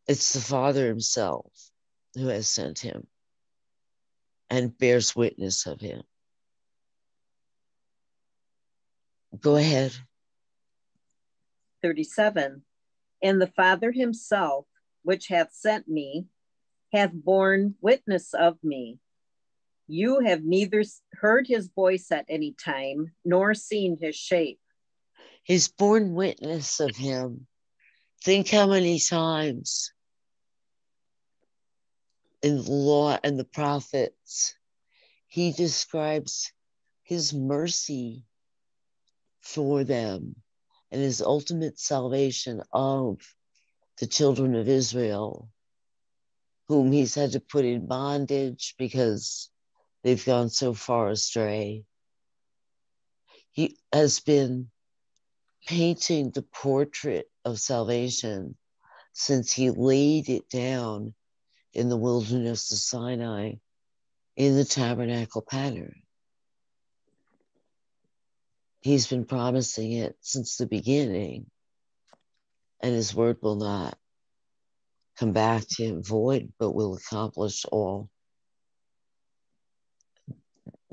it's 0.06 0.32
the 0.32 0.40
Father 0.40 0.86
himself 0.86 1.52
who 2.14 2.28
has 2.28 2.48
sent 2.48 2.78
him 2.78 3.06
and 4.48 4.76
bears 4.76 5.14
witness 5.14 5.66
of 5.66 5.80
him. 5.80 6.02
Go 9.40 9.56
ahead. 9.56 9.92
37 11.82 12.62
And 13.22 13.40
the 13.40 13.46
Father 13.46 13.92
himself, 13.92 14.66
which 15.02 15.28
hath 15.28 15.52
sent 15.52 15.88
me, 15.88 16.26
hath 16.92 17.12
borne 17.12 17.74
witness 17.80 18.34
of 18.34 18.62
me. 18.62 18.98
You 19.86 20.20
have 20.20 20.44
neither 20.44 20.82
heard 21.14 21.46
his 21.46 21.68
voice 21.68 22.10
at 22.10 22.26
any 22.28 22.52
time, 22.52 23.12
nor 23.24 23.54
seen 23.54 23.98
his 24.00 24.16
shape. 24.16 24.60
He's 25.44 25.68
borne 25.68 26.14
witness 26.14 26.80
of 26.80 26.96
him. 26.96 27.46
Think 28.24 28.48
how 28.48 28.66
many 28.66 28.98
times 28.98 29.92
in 32.42 32.56
the 32.56 32.70
law 32.70 33.18
and 33.22 33.38
the 33.38 33.44
prophets 33.44 34.54
he 35.28 35.52
describes 35.52 36.52
his 37.02 37.32
mercy 37.32 38.24
for 39.40 39.84
them 39.84 40.34
and 40.90 41.00
his 41.00 41.20
ultimate 41.20 41.78
salvation 41.78 42.62
of 42.72 43.18
the 43.98 44.06
children 44.06 44.54
of 44.54 44.68
Israel, 44.68 45.48
whom 46.68 46.92
he's 46.92 47.14
had 47.14 47.32
to 47.32 47.40
put 47.40 47.64
in 47.64 47.86
bondage 47.86 48.74
because 48.78 49.50
they've 50.02 50.24
gone 50.24 50.50
so 50.50 50.74
far 50.74 51.08
astray. 51.08 51.84
He 53.52 53.78
has 53.92 54.20
been 54.20 54.70
painting 55.66 56.30
the 56.30 56.42
portrait 56.42 57.28
of 57.44 57.58
salvation 57.58 58.56
since 59.12 59.52
he 59.52 59.70
laid 59.70 60.28
it 60.28 60.48
down 60.48 61.14
in 61.72 61.88
the 61.88 61.96
wilderness 61.96 62.70
of 62.72 62.78
Sinai 62.78 63.54
in 64.36 64.56
the 64.56 64.64
tabernacle 64.64 65.42
pattern. 65.42 66.02
He's 68.86 69.08
been 69.08 69.24
promising 69.24 69.90
it 69.90 70.16
since 70.20 70.58
the 70.58 70.66
beginning, 70.66 71.50
and 72.78 72.94
his 72.94 73.12
word 73.12 73.38
will 73.42 73.56
not 73.56 73.98
come 75.18 75.32
back 75.32 75.64
to 75.70 75.84
him 75.84 76.04
void, 76.04 76.52
but 76.56 76.70
will 76.70 76.94
accomplish 76.94 77.64
all 77.64 78.08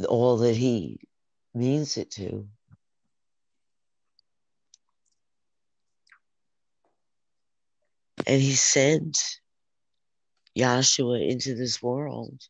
all 0.09 0.37
that 0.37 0.55
he 0.55 1.01
means 1.53 1.97
it 1.97 2.09
to. 2.13 2.47
And 8.25 8.41
he 8.41 8.53
sent 8.53 9.19
Yahshua 10.57 11.29
into 11.29 11.53
this 11.53 11.79
world 11.79 12.41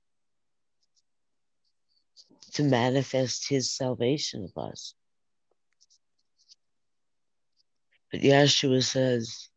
to 2.53 2.63
manifest 2.63 3.49
his 3.49 3.69
salvation 3.69 4.45
of 4.45 4.57
us. 4.57 4.95
But 8.13 8.21
Yahshua 8.21 8.83
says, 8.83 9.49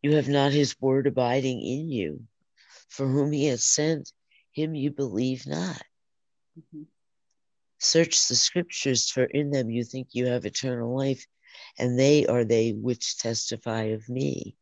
You 0.00 0.14
have 0.14 0.28
not 0.28 0.52
his 0.52 0.80
word 0.80 1.08
abiding 1.08 1.60
in 1.60 1.90
you. 1.90 2.28
For 2.88 3.04
whom 3.04 3.32
he 3.32 3.46
has 3.46 3.64
sent, 3.64 4.12
him 4.52 4.76
you 4.76 4.92
believe 4.92 5.44
not. 5.44 5.82
Mhm. 6.56 6.86
Search 7.80 8.28
the 8.28 8.36
scriptures, 8.36 9.10
for 9.10 9.24
in 9.24 9.50
them 9.50 9.70
you 9.70 9.82
think 9.82 10.10
you 10.12 10.26
have 10.26 10.46
eternal 10.46 10.96
life, 10.96 11.26
and 11.76 11.98
they 11.98 12.24
are 12.26 12.44
they 12.44 12.70
which 12.70 13.18
testify 13.18 13.86
of 13.94 14.08
me. 14.08 14.56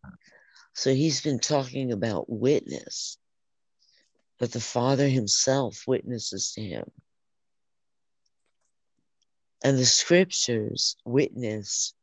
So 0.74 0.94
he's 0.94 1.20
been 1.20 1.38
talking 1.38 1.92
about 1.92 2.30
witness, 2.30 3.18
but 4.38 4.52
the 4.52 4.61
Father 4.61 5.07
himself 5.07 5.84
witnesses 5.86 6.52
to 6.52 6.62
him. 6.62 6.90
And 9.64 9.78
the 9.78 9.86
scriptures 9.86 10.96
witness 11.04 11.94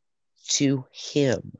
to 0.50 0.86
him. 0.92 1.58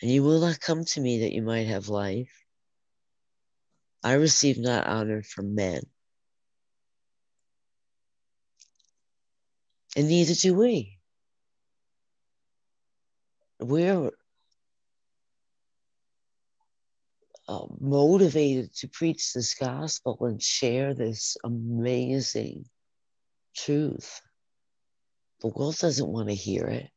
And 0.00 0.10
you 0.10 0.22
will 0.22 0.40
not 0.40 0.60
come 0.60 0.84
to 0.84 1.00
me 1.00 1.20
that 1.20 1.32
you 1.32 1.42
might 1.42 1.68
have 1.68 1.88
life. 1.88 2.32
I 4.02 4.14
receive 4.14 4.58
not 4.58 4.86
honor 4.86 5.22
from 5.22 5.54
men. 5.54 5.82
And 9.94 10.08
neither 10.08 10.34
do 10.34 10.54
we. 10.54 10.98
we're 13.62 14.10
uh, 17.48 17.66
motivated 17.80 18.74
to 18.76 18.88
preach 18.88 19.32
this 19.32 19.54
gospel 19.54 20.18
and 20.20 20.42
share 20.42 20.94
this 20.94 21.36
amazing 21.44 22.64
truth. 23.54 24.20
The 25.40 25.48
world 25.48 25.76
doesn't 25.78 26.08
want 26.08 26.28
to 26.28 26.34
hear 26.34 26.66
it. 26.66 26.90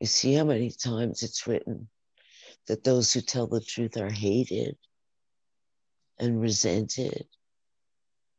You 0.00 0.06
see 0.06 0.34
how 0.34 0.44
many 0.44 0.70
times 0.70 1.22
it's 1.22 1.46
written 1.46 1.88
that 2.66 2.84
those 2.84 3.12
who 3.12 3.20
tell 3.20 3.46
the 3.46 3.60
truth 3.60 3.96
are 3.96 4.10
hated 4.10 4.76
and 6.18 6.40
resented 6.40 7.26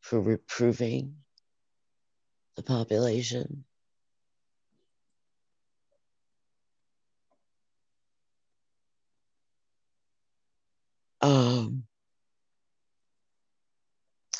for 0.01 0.19
reproving 0.19 1.15
the 2.55 2.63
population. 2.63 3.63
Um, 11.21 11.85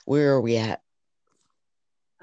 where 0.06 0.34
are 0.34 0.42
we 0.42 0.58
at? 0.58 0.83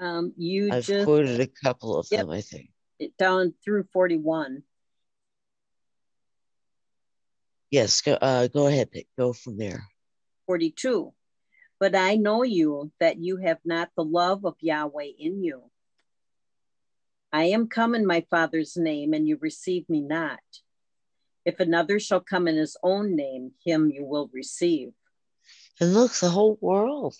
Um, 0.01 0.33
you 0.35 0.73
I've 0.73 0.83
just 0.83 1.05
quoted 1.05 1.39
a 1.39 1.47
couple 1.47 1.95
of 1.95 2.07
Yep. 2.09 2.19
them, 2.19 2.29
I 2.31 2.41
think. 2.41 2.71
down 3.17 3.53
through 3.63 3.83
41. 3.93 4.63
Yes, 7.69 8.01
go, 8.01 8.13
uh, 8.13 8.47
go 8.47 8.67
ahead, 8.67 8.89
Nick. 8.93 9.07
Go 9.17 9.31
from 9.31 9.57
there. 9.57 9.87
42. 10.47 11.13
But 11.79 11.95
I 11.95 12.15
know 12.15 12.43
you 12.43 12.91
that 12.99 13.17
you 13.17 13.37
have 13.37 13.59
not 13.63 13.91
the 13.95 14.03
love 14.03 14.43
of 14.43 14.55
Yahweh 14.59 15.11
in 15.17 15.43
you. 15.43 15.71
I 17.31 17.45
am 17.45 17.67
come 17.67 17.95
in 17.95 18.05
my 18.05 18.25
Father's 18.29 18.75
name, 18.75 19.13
and 19.13 19.27
you 19.27 19.37
receive 19.39 19.87
me 19.87 20.01
not. 20.01 20.41
If 21.45 21.59
another 21.59 21.99
shall 21.99 22.19
come 22.19 22.47
in 22.47 22.55
his 22.55 22.75
own 22.83 23.15
name, 23.15 23.53
him 23.63 23.89
you 23.89 24.03
will 24.03 24.29
receive. 24.33 24.93
And 25.79 25.93
look, 25.93 26.11
the 26.13 26.29
whole 26.29 26.57
world, 26.59 27.15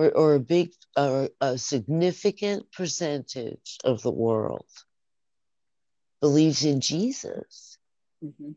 or, 0.00 0.10
or 0.16 0.34
a 0.34 0.40
big, 0.40 0.72
or 0.96 1.28
a 1.40 1.58
significant 1.58 2.72
percentage 2.72 3.78
of 3.84 4.02
the 4.02 4.10
world 4.10 4.66
believes 6.20 6.64
in 6.64 6.80
Jesus 6.80 7.78
Mhm. 8.24 8.54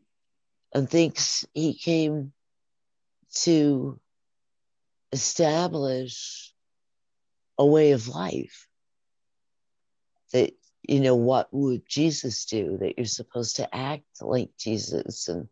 and 0.74 0.88
thinks 0.90 1.46
he 1.54 1.74
came 1.74 2.32
to 3.42 4.00
establish 5.12 6.54
a 7.58 7.66
way 7.66 7.92
of 7.92 8.08
life 8.08 8.68
that 10.32 10.52
you 10.82 11.00
know 11.00 11.14
what 11.14 11.48
would 11.52 11.88
jesus 11.88 12.44
do 12.46 12.76
that 12.78 12.94
you're 12.98 13.06
supposed 13.06 13.56
to 13.56 13.74
act 13.74 14.04
like 14.20 14.50
jesus 14.58 15.28
and 15.28 15.48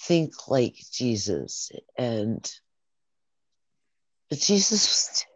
think 0.00 0.32
like 0.48 0.76
jesus 0.90 1.70
and 1.98 2.50
but 4.32 4.40
jesus 4.40 5.26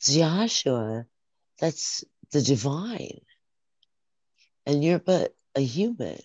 was 0.00 0.14
joshua 0.14 1.04
that's 1.58 2.04
the 2.30 2.40
divine 2.40 3.18
and 4.64 4.84
you're 4.84 5.00
but 5.00 5.34
a 5.56 5.60
human 5.60 6.20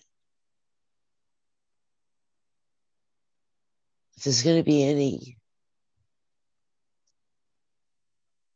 if 4.16 4.22
there's 4.22 4.44
going 4.44 4.58
to 4.58 4.62
be 4.62 4.84
any 4.84 5.38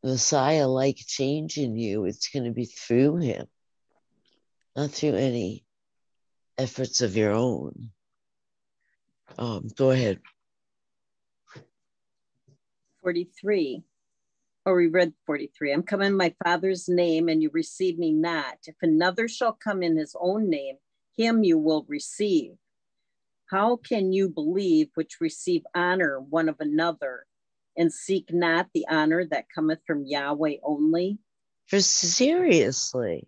Messiah 0.04 0.66
like 0.66 0.96
change 0.96 1.56
in 1.56 1.76
you, 1.76 2.04
it's 2.04 2.28
going 2.28 2.44
to 2.44 2.50
be 2.50 2.64
through 2.64 3.18
him, 3.18 3.46
not 4.74 4.90
through 4.90 5.14
any 5.14 5.64
efforts 6.58 7.00
of 7.00 7.16
your 7.16 7.32
own. 7.32 7.90
Um, 9.38 9.68
go 9.76 9.90
ahead. 9.90 10.20
43. 13.02 13.82
Or 14.64 14.76
we 14.76 14.86
read 14.86 15.12
43. 15.26 15.72
I'm 15.72 15.82
come 15.82 16.02
in 16.02 16.16
my 16.16 16.34
Father's 16.44 16.88
name, 16.88 17.28
and 17.28 17.42
you 17.42 17.50
receive 17.52 17.98
me 17.98 18.12
not. 18.12 18.58
If 18.66 18.76
another 18.80 19.26
shall 19.28 19.52
come 19.52 19.82
in 19.82 19.96
his 19.96 20.14
own 20.20 20.48
name, 20.48 20.76
him 21.16 21.42
you 21.42 21.58
will 21.58 21.84
receive. 21.88 22.52
How 23.46 23.76
can 23.76 24.12
you 24.12 24.28
believe 24.28 24.88
which 24.94 25.20
receive 25.20 25.62
honor 25.74 26.20
one 26.20 26.48
of 26.48 26.56
another, 26.60 27.26
and 27.76 27.92
seek 27.92 28.32
not 28.32 28.68
the 28.72 28.86
honor 28.88 29.26
that 29.26 29.50
cometh 29.52 29.80
from 29.86 30.06
Yahweh 30.06 30.56
only? 30.62 31.18
For 31.66 31.80
seriously, 31.80 33.26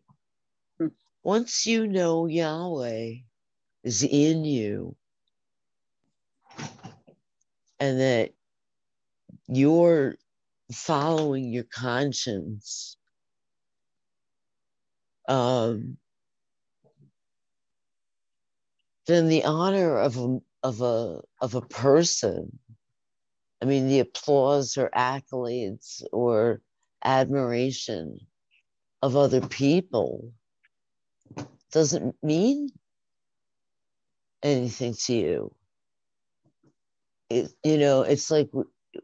Hmm. 0.79 0.89
once 1.23 1.67
you 1.67 1.87
know 1.87 2.27
Yahweh 2.27 3.15
is 3.83 4.03
in 4.03 4.45
you 4.45 4.97
and 7.81 8.01
that 8.01 8.33
you're 9.49 10.17
following 10.73 11.53
your 11.53 11.65
conscience, 11.65 12.97
um, 15.29 15.97
then 19.07 19.29
the 19.29 19.45
honor 19.45 19.99
of 19.99 20.17
a, 20.17 20.39
of 20.63 20.81
a 20.81 21.21
of 21.41 21.55
a 21.55 21.61
person, 21.61 22.59
I 23.63 23.67
mean, 23.67 23.89
the 23.89 24.01
applause 24.01 24.77
or 24.79 24.91
accolades 24.97 26.03
or 26.13 26.61
admiration 27.05 28.19
of 29.03 29.17
other 29.17 29.43
people 29.43 30.33
doesn't 31.73 32.17
mean 32.23 32.71
anything 34.43 34.95
to 34.95 35.15
you. 35.15 35.55
It, 37.31 37.51
you 37.65 37.79
know, 37.79 38.03
it's 38.03 38.31
like 38.31 38.51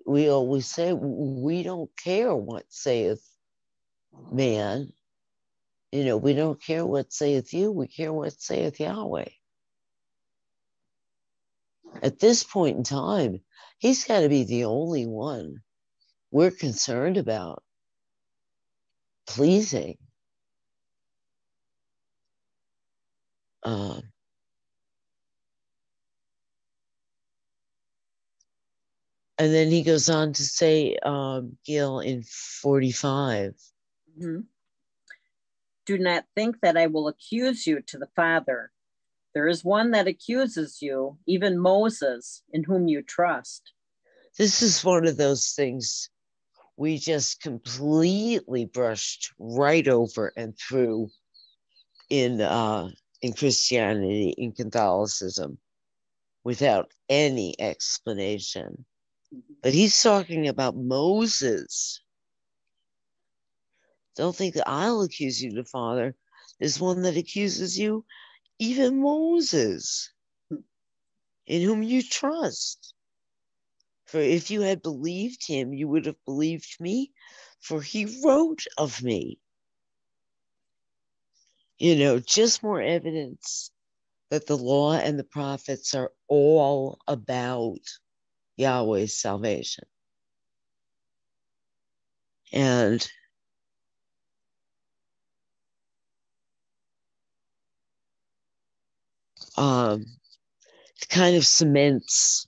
we, 0.07 0.29
always 0.29 0.67
say, 0.67 0.93
we 0.93 1.63
don't 1.63 1.91
care 1.97 2.35
what 2.35 2.65
saith 2.69 3.27
man. 4.33 4.93
You 5.93 6.05
know, 6.05 6.17
we 6.17 6.35
don't 6.35 6.63
care 6.63 6.87
what 6.87 7.13
saith 7.13 7.53
you, 7.53 7.73
we 7.73 7.89
care 7.89 8.13
what 8.13 8.41
saith 8.41 8.81
Yahweh. 8.81 9.29
At 12.03 12.21
this 12.21 12.45
point 12.45 12.77
in 12.79 12.85
time, 12.85 13.41
he's 13.79 14.05
got 14.05 14.21
to 14.21 14.29
be 14.29 14.45
the 14.45 14.65
only 14.65 15.07
one 15.07 15.57
we're 16.31 16.53
concerned 16.53 17.17
about 17.17 17.63
pleasing. 19.27 19.99
Um, 23.63 24.03
and 29.41 29.55
then 29.55 29.71
he 29.71 29.83
goes 29.83 30.11
on 30.11 30.35
to 30.35 30.43
say, 30.43 30.97
um, 31.03 31.57
Gil, 31.65 32.01
in 32.01 32.23
45, 32.23 33.55
Mhm. 34.19 34.47
Do 35.87 35.97
not 35.97 36.27
think 36.37 36.61
that 36.61 36.77
I 36.77 36.87
will 36.87 37.09
accuse 37.09 37.67
you 37.67 37.81
to 37.81 37.97
the 37.99 38.11
Father. 38.15 38.71
There 39.33 39.49
is 39.49 39.65
one 39.65 39.93
that 39.93 40.07
accuses 40.07 40.83
you, 40.83 41.19
even 41.27 41.59
Moses, 41.59 42.43
in 42.53 42.65
whom 42.65 42.87
you 42.87 43.03
trust. 43.03 43.73
this 44.37 44.63
is 44.63 44.85
one 44.85 45.07
of 45.07 45.17
those 45.17 45.53
things 45.55 46.09
we 46.77 46.99
just 46.99 47.41
completely 47.41 48.65
brushed 48.67 49.33
right 49.39 49.89
over 49.89 50.33
and 50.37 50.57
through 50.59 51.11
in 52.11 52.41
uh, 52.41 52.91
in 53.23 53.33
Christianity, 53.33 54.31
in 54.37 54.53
Catholicism, 54.53 55.59
without 56.45 56.93
any 57.09 57.59
explanation. 57.59 58.85
But 59.63 59.75
he's 59.75 60.03
talking 60.03 60.49
about 60.49 60.77
Moses. 60.77 62.01
Don't 64.17 64.35
think 64.35 64.55
that 64.55 64.69
I'll 64.69 65.03
accuse 65.03 65.43
you 65.43 65.53
the 65.53 65.65
Father. 65.65 66.15
There's 66.59 66.81
one 66.81 67.03
that 67.03 67.17
accuses 67.17 67.79
you, 67.79 68.05
even 68.59 69.01
Moses, 69.03 70.11
in 71.47 71.63
whom 71.63 71.83
you 71.83 72.03
trust. 72.03 72.95
For 74.07 74.19
if 74.21 74.51
you 74.51 74.63
had 74.63 74.83
believed 74.83 75.47
him, 75.47 75.73
you 75.73 75.89
would 75.89 76.07
have 76.07 76.23
believed 76.25 76.81
me, 76.81 77.13
for 77.61 77.81
he 77.81 78.21
wrote 78.25 78.65
of 78.77 79.03
me. 79.03 79.39
You 81.79 81.97
know, 81.97 82.19
just 82.19 82.63
more 82.63 82.81
evidence 82.83 83.71
that 84.31 84.47
the 84.47 84.57
law 84.57 84.95
and 84.95 85.19
the 85.19 85.25
prophets 85.25 85.95
are 85.95 86.13
all 86.29 86.99
about 87.07 87.81
Yahweh's 88.61 89.17
salvation. 89.17 89.85
And 92.53 93.07
um, 99.57 100.05
it 101.01 101.09
kind 101.09 101.37
of 101.37 101.47
cements 101.47 102.47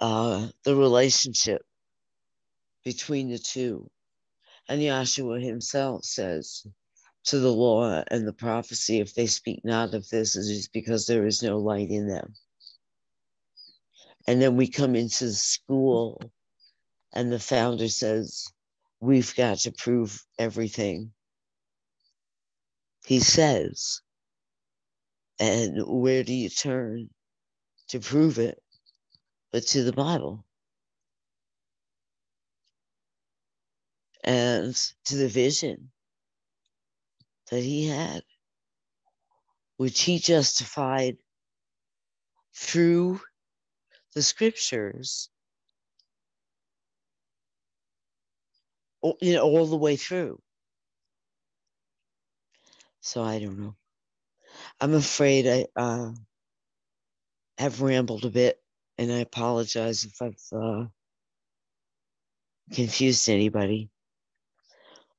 uh, 0.00 0.48
the 0.64 0.76
relationship 0.76 1.62
between 2.84 3.30
the 3.30 3.38
two. 3.38 3.88
And 4.68 4.80
Yahshua 4.80 5.42
himself 5.42 6.04
says, 6.04 6.66
to 7.26 7.38
the 7.40 7.52
law 7.52 8.04
and 8.08 8.26
the 8.26 8.32
prophecy 8.32 9.00
if 9.00 9.14
they 9.14 9.26
speak 9.26 9.60
not 9.64 9.94
of 9.94 10.08
this, 10.08 10.36
it 10.36 10.40
is 10.40 10.68
because 10.68 11.06
there 11.06 11.26
is 11.26 11.42
no 11.42 11.58
light 11.58 11.90
in 11.90 12.08
them. 12.08 12.34
And 14.26 14.42
then 14.42 14.56
we 14.56 14.68
come 14.68 14.96
into 14.96 15.26
the 15.26 15.32
school, 15.32 16.20
and 17.12 17.32
the 17.32 17.38
founder 17.38 17.88
says, 17.88 18.48
We've 19.00 19.34
got 19.36 19.58
to 19.60 19.72
prove 19.72 20.24
everything. 20.38 21.12
He 23.04 23.20
says, 23.20 24.00
and 25.38 25.86
where 25.86 26.24
do 26.24 26.32
you 26.32 26.48
turn 26.48 27.10
to 27.88 28.00
prove 28.00 28.38
it 28.38 28.58
but 29.52 29.64
to 29.68 29.84
the 29.84 29.92
Bible? 29.92 30.44
And 34.24 34.74
to 35.04 35.16
the 35.16 35.28
vision 35.28 35.90
that 37.50 37.60
he 37.60 37.86
had, 37.86 38.22
which 39.76 40.02
he 40.02 40.18
justified 40.18 41.16
through 42.54 43.20
the 44.16 44.22
scriptures, 44.22 45.28
you 49.20 49.34
know, 49.34 49.42
all 49.42 49.66
the 49.66 49.76
way 49.76 49.96
through. 49.96 50.40
So 53.02 53.22
I 53.22 53.38
don't 53.38 53.58
know. 53.58 53.76
I'm 54.80 54.94
afraid 54.94 55.46
I 55.46 55.66
uh, 55.76 56.12
have 57.58 57.82
rambled 57.82 58.24
a 58.24 58.30
bit, 58.30 58.58
and 58.96 59.12
I 59.12 59.18
apologize 59.18 60.04
if 60.04 60.22
I've 60.22 60.58
uh, 60.58 60.86
confused 62.72 63.28
anybody. 63.28 63.90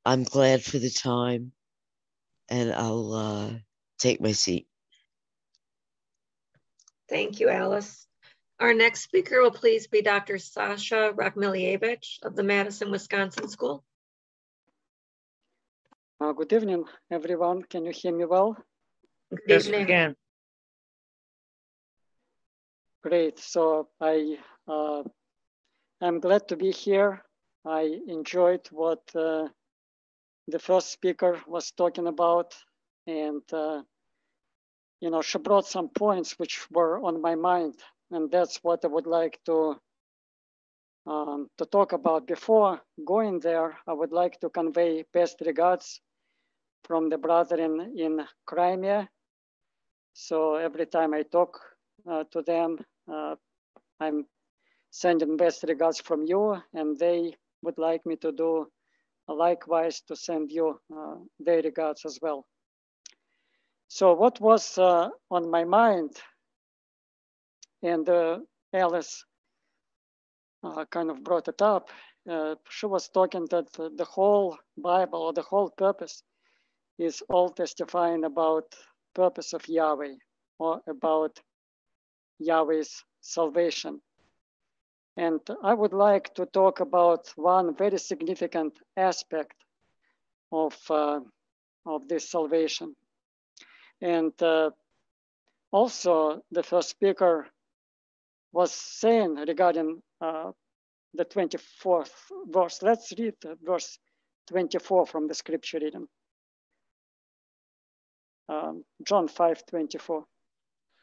I'm 0.04 0.24
glad 0.24 0.64
for 0.64 0.80
the 0.80 0.89
time, 0.89 1.52
and 2.50 2.74
I'll 2.74 3.14
uh, 3.14 3.50
take 4.00 4.20
my 4.22 4.32
seat. 4.32 4.68
Thank 7.08 7.39
you, 7.39 7.50
Alice. 7.50 8.07
Our 8.60 8.74
next 8.74 9.01
speaker 9.01 9.41
will 9.41 9.51
please 9.51 9.86
be 9.86 10.01
Dr. 10.01 10.39
Sasha 10.39 11.14
Rakhmelievich 11.16 12.24
of 12.24 12.36
the 12.36 12.41
Madison, 12.43 12.89
Wisconsin 12.89 13.47
School. 13.49 13.84
Uh, 16.20 16.32
good 16.32 16.51
evening, 16.51 16.84
everyone. 17.12 17.62
Can 17.62 17.86
you 17.86 17.91
hear 17.91 18.12
me 18.12 18.26
well? 18.26 18.58
Good 19.30 19.41
Yes, 19.47 19.66
evening. 19.68 19.82
we 19.82 19.86
can. 19.93 20.16
Great. 23.03 23.38
So 23.38 23.89
I 24.01 24.38
uh, 24.68 25.03
I'm 26.01 26.20
glad 26.20 26.47
to 26.47 26.58
be 26.58 26.72
here. 26.72 27.22
I 27.64 27.99
enjoyed 28.08 28.68
what 28.72 29.03
uh, 29.16 29.49
the 30.47 30.58
first 30.58 30.91
speaker 30.91 31.39
was 31.45 31.72
talking 31.72 32.08
about, 32.08 32.55
and 33.05 33.43
uh, 33.53 33.84
you 34.99 35.12
know 35.12 35.22
she 35.22 35.38
brought 35.38 35.68
some 35.68 35.89
points 35.89 36.39
which 36.39 36.66
were 36.72 36.99
on 37.03 37.22
my 37.22 37.36
mind, 37.36 37.76
and 38.12 38.32
that's 38.32 38.58
what 38.64 38.84
I 38.86 38.88
would 38.88 39.08
like 39.08 39.39
to 39.45 39.76
um, 41.05 41.49
to 41.58 41.66
talk 41.66 41.93
about. 41.93 42.28
Before 42.28 42.82
going 43.05 43.39
there, 43.39 43.78
I 43.88 43.93
would 43.93 44.12
like 44.12 44.39
to 44.41 44.49
convey 44.49 45.03
best 45.14 45.41
regards 45.45 46.01
from 46.84 47.10
the 47.10 47.18
brethren 47.18 47.93
in 47.97 48.26
Crimea. 48.45 49.10
So 50.14 50.55
every 50.55 50.86
time 50.86 51.14
I 51.14 51.24
talk 51.24 51.60
uh, 52.10 52.24
to 52.32 52.41
them, 52.41 52.78
uh, 53.12 53.36
I'm 53.99 54.26
sending 54.91 55.38
best 55.38 55.64
regards 55.68 55.99
from 56.01 56.24
you, 56.26 56.62
and 56.74 56.97
they 56.97 57.36
would 57.62 57.78
like 57.78 58.05
me 58.05 58.16
to 58.18 58.32
do 58.32 58.68
likewise 59.28 60.01
to 60.08 60.16
send 60.16 60.51
you 60.51 60.80
uh, 60.95 61.16
their 61.39 61.62
regards 61.62 62.05
as 62.05 62.20
well. 62.22 62.45
So 63.88 64.14
what 64.14 64.39
was 64.41 64.78
uh, 64.78 65.10
on 65.32 65.49
my 65.49 65.64
mind, 65.64 66.12
and 67.84 68.07
uh, 68.09 68.39
Alice 68.73 69.25
uh, 70.63 70.86
kind 70.86 71.09
of 71.09 71.23
brought 71.23 71.47
it 71.47 71.61
up, 71.61 71.89
uh, 72.30 72.55
she 72.69 72.86
was 72.86 73.09
talking 73.09 73.47
that 73.51 73.71
the 73.73 74.05
whole 74.05 74.57
Bible 74.78 75.21
or 75.21 75.34
the 75.34 75.41
whole 75.43 75.69
purpose 75.69 76.23
is 76.97 77.21
all 77.30 77.49
testifying 77.49 78.23
about 78.23 78.75
purpose 79.13 79.53
of 79.53 79.67
Yahweh 79.67 80.15
or 80.59 80.82
about 80.88 81.39
Yahweh's 82.39 83.03
salvation. 83.21 84.01
And 85.15 85.39
I 85.63 85.73
would 85.73 85.93
like 85.93 86.34
to 86.36 86.45
talk 86.45 86.80
about 86.80 87.32
one 87.36 87.75
very 87.75 87.97
significant 87.97 88.78
aspect 88.95 89.55
of, 90.51 90.75
uh, 90.89 91.21
of 91.86 92.07
this 92.07 92.30
salvation. 92.30 92.95
And 94.01 94.34
uh, 94.41 94.71
also, 95.71 96.43
the 96.51 96.63
first 96.63 96.89
speaker 96.89 97.47
was 98.58 98.72
saying 98.72 99.36
regarding 99.36 100.01
uh, 100.20 100.49
the 101.14 101.26
24th 101.26 102.10
verse. 102.47 102.80
Let's 102.82 103.14
read 103.20 103.36
verse 103.64 103.99
24 104.47 105.05
from 105.05 105.28
the 105.28 105.36
scripture 105.36 105.78
reading. 105.80 106.08
Um, 108.49 108.84
John 109.08 109.28
5 109.28 109.62
24. 109.70 110.26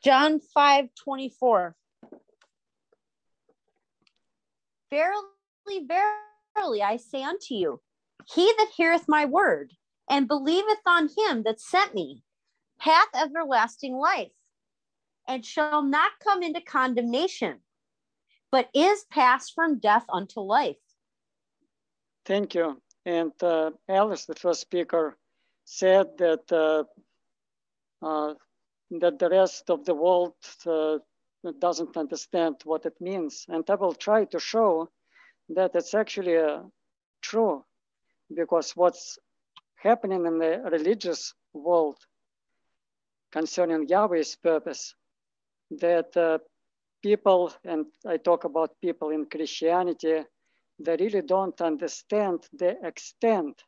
John 0.03 0.41
5 0.53 0.89
24. 1.05 1.77
Verily, 4.91 5.87
verily, 5.87 6.83
I 6.83 6.97
say 6.97 7.23
unto 7.23 7.55
you, 7.55 7.81
he 8.35 8.53
that 8.59 8.71
heareth 8.77 9.05
my 9.07 9.27
word 9.27 9.71
and 10.11 10.27
believeth 10.27 10.85
on 10.87 11.09
him 11.17 11.45
that 11.45 11.61
sent 11.61 11.95
me 11.95 12.25
hath 12.79 13.09
everlasting 13.15 13.95
life 13.95 14.33
and 15.27 15.45
shall 15.45 15.83
not 15.83 16.13
come 16.23 16.43
into 16.43 16.61
condemnation, 16.61 17.61
but 18.51 18.69
is 18.75 19.05
passed 19.11 19.55
from 19.55 19.79
death 19.79 20.05
unto 20.13 20.41
life. 20.41 20.77
Thank 22.25 22.55
you. 22.55 22.81
And 23.07 23.33
uh, 23.43 23.73
Alice, 23.89 24.25
the 24.25 24.35
first 24.35 24.61
speaker, 24.63 25.19
said 25.65 26.07
that 26.19 26.51
uh, 26.53 26.85
uh, 28.05 28.35
that 28.91 29.19
the 29.19 29.29
rest 29.29 29.71
of 29.71 29.85
the 29.85 29.95
world 29.95 30.35
uh, 30.67 30.99
doesn't 31.59 31.97
understand 31.97 32.57
what 32.65 32.87
it 32.87 33.01
means. 33.01 33.47
And 33.49 33.69
I 33.69 33.75
will 33.75 33.95
try 33.95 34.25
to 34.27 34.39
show 34.39 34.91
that 35.51 35.75
it's 35.75 35.95
actually 35.95 36.37
uh, 36.37 36.63
true 37.23 37.65
because 38.35 38.73
what's 38.73 39.19
happening 39.77 40.27
in 40.27 40.39
the 40.39 40.63
religious 40.71 41.35
world 41.53 41.99
concerning 43.33 43.89
Yahweh's 43.89 44.37
purpose, 44.37 44.95
that 45.71 46.17
uh, 46.17 46.39
people, 47.03 47.53
and 47.65 47.87
I 48.07 48.17
talk 48.17 48.45
about 48.45 48.81
people 48.81 49.11
in 49.11 49.27
Christianity, 49.27 50.25
they 50.79 50.97
really 50.97 51.23
don't 51.23 51.61
understand 51.61 52.47
the 52.53 52.77
extent 52.87 53.63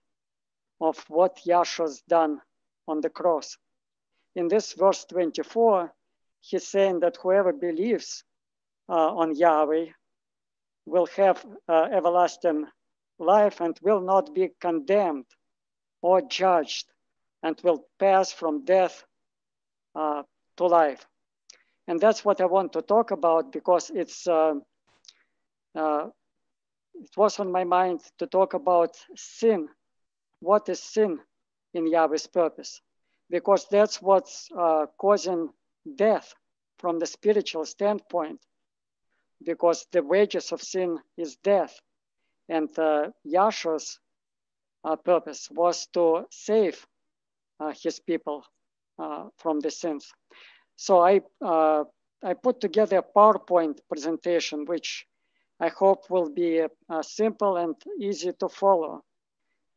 of 0.80 0.98
what 1.08 1.40
Yahshua's 1.46 2.02
done 2.08 2.40
on 2.88 3.00
the 3.00 3.10
cross. 3.10 3.56
In 4.34 4.48
this 4.48 4.72
verse 4.72 5.04
24, 5.06 5.92
he's 6.40 6.66
saying 6.66 7.00
that 7.00 7.16
whoever 7.22 7.52
believes 7.52 8.24
uh, 8.88 9.14
on 9.14 9.34
Yahweh 9.34 9.86
will 10.84 11.06
have 11.16 11.44
uh, 11.68 11.88
everlasting 11.92 12.66
life 13.18 13.60
and 13.60 13.78
will 13.82 14.00
not 14.00 14.34
be 14.34 14.50
condemned 14.60 15.26
or 16.02 16.20
judged 16.20 16.86
and 17.42 17.60
will 17.62 17.84
pass 17.98 18.32
from 18.32 18.64
death 18.64 19.04
uh, 19.94 20.22
to 20.56 20.66
life. 20.66 21.06
And 21.88 22.00
that's 22.00 22.24
what 22.24 22.40
I 22.40 22.46
want 22.46 22.72
to 22.72 22.82
talk 22.82 23.10
about 23.10 23.52
because 23.52 23.90
it's 23.94 24.26
uh, 24.26 24.54
uh, 25.74 26.08
it 26.94 27.16
was 27.16 27.38
on 27.38 27.52
my 27.52 27.64
mind 27.64 28.00
to 28.18 28.26
talk 28.26 28.54
about 28.54 28.96
sin. 29.14 29.68
What 30.40 30.68
is 30.68 30.82
sin 30.82 31.20
in 31.74 31.86
Yahweh's 31.86 32.26
purpose? 32.26 32.80
Because 33.30 33.66
that's 33.70 34.00
what's 34.00 34.48
uh, 34.56 34.86
causing 34.98 35.50
death 35.96 36.34
from 36.78 36.98
the 36.98 37.06
spiritual 37.06 37.64
standpoint. 37.64 38.40
Because 39.44 39.86
the 39.92 40.02
wages 40.02 40.52
of 40.52 40.62
sin 40.62 40.98
is 41.16 41.36
death. 41.36 41.78
And 42.48 42.70
uh, 42.78 43.10
Yahshua's 43.24 44.00
uh, 44.84 44.96
purpose 44.96 45.48
was 45.50 45.86
to 45.88 46.24
save 46.30 46.86
uh, 47.60 47.72
his 47.82 48.00
people 48.00 48.44
uh, 48.98 49.24
from 49.36 49.60
the 49.60 49.70
sins. 49.70 50.12
So 50.76 51.00
I, 51.00 51.20
uh, 51.42 51.84
I 52.22 52.34
put 52.34 52.60
together 52.60 52.98
a 52.98 53.02
PowerPoint 53.02 53.78
presentation, 53.88 54.64
which 54.66 55.06
I 55.58 55.68
hope 55.68 56.10
will 56.10 56.30
be 56.30 56.62
uh, 56.88 57.02
simple 57.02 57.56
and 57.56 57.74
easy 57.98 58.32
to 58.40 58.48
follow. 58.48 59.02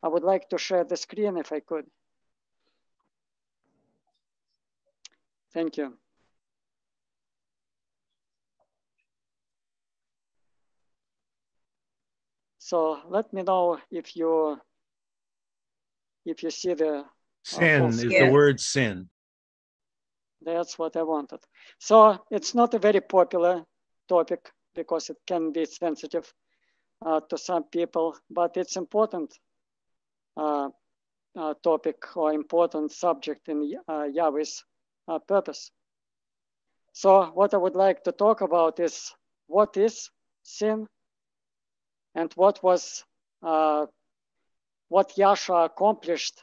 I 0.03 0.07
would 0.07 0.23
like 0.23 0.49
to 0.49 0.57
share 0.57 0.83
the 0.83 0.97
screen 0.97 1.37
if 1.37 1.51
I 1.51 1.61
could. 1.61 1.85
Thank 5.53 5.77
you. 5.77 5.97
So 12.59 12.99
let 13.09 13.33
me 13.33 13.41
know 13.41 13.79
if 13.89 14.15
you 14.15 14.59
if 16.25 16.43
you 16.43 16.51
see 16.51 16.73
the 16.73 17.05
Sin 17.43 17.83
is 17.83 18.03
false- 18.03 18.13
the 18.13 18.31
word 18.31 18.59
sin. 18.59 19.09
That's 20.41 20.79
what 20.79 20.95
I 20.95 21.03
wanted. 21.03 21.39
So 21.79 22.25
it's 22.31 22.55
not 22.55 22.73
a 22.73 22.79
very 22.79 23.01
popular 23.01 23.65
topic 24.07 24.51
because 24.75 25.09
it 25.09 25.17
can 25.27 25.51
be 25.51 25.65
sensitive 25.65 26.31
uh, 27.05 27.19
to 27.29 27.37
some 27.37 27.63
people, 27.63 28.15
but 28.29 28.57
it's 28.57 28.77
important 28.77 29.33
uh, 30.37 30.69
uh, 31.35 31.53
topic 31.63 32.15
or 32.15 32.33
important 32.33 32.91
subject 32.91 33.49
in 33.49 33.75
uh, 33.87 34.03
Yahweh's 34.03 34.63
uh, 35.07 35.19
purpose. 35.19 35.71
So 36.93 37.25
what 37.33 37.53
I 37.53 37.57
would 37.57 37.75
like 37.75 38.03
to 38.03 38.11
talk 38.11 38.41
about 38.41 38.79
is 38.79 39.11
what 39.47 39.77
is 39.77 40.09
sin 40.43 40.87
and 42.15 42.31
what 42.33 42.61
was 42.63 43.03
uh, 43.43 43.85
what 44.89 45.15
Yahshua 45.15 45.65
accomplished 45.65 46.41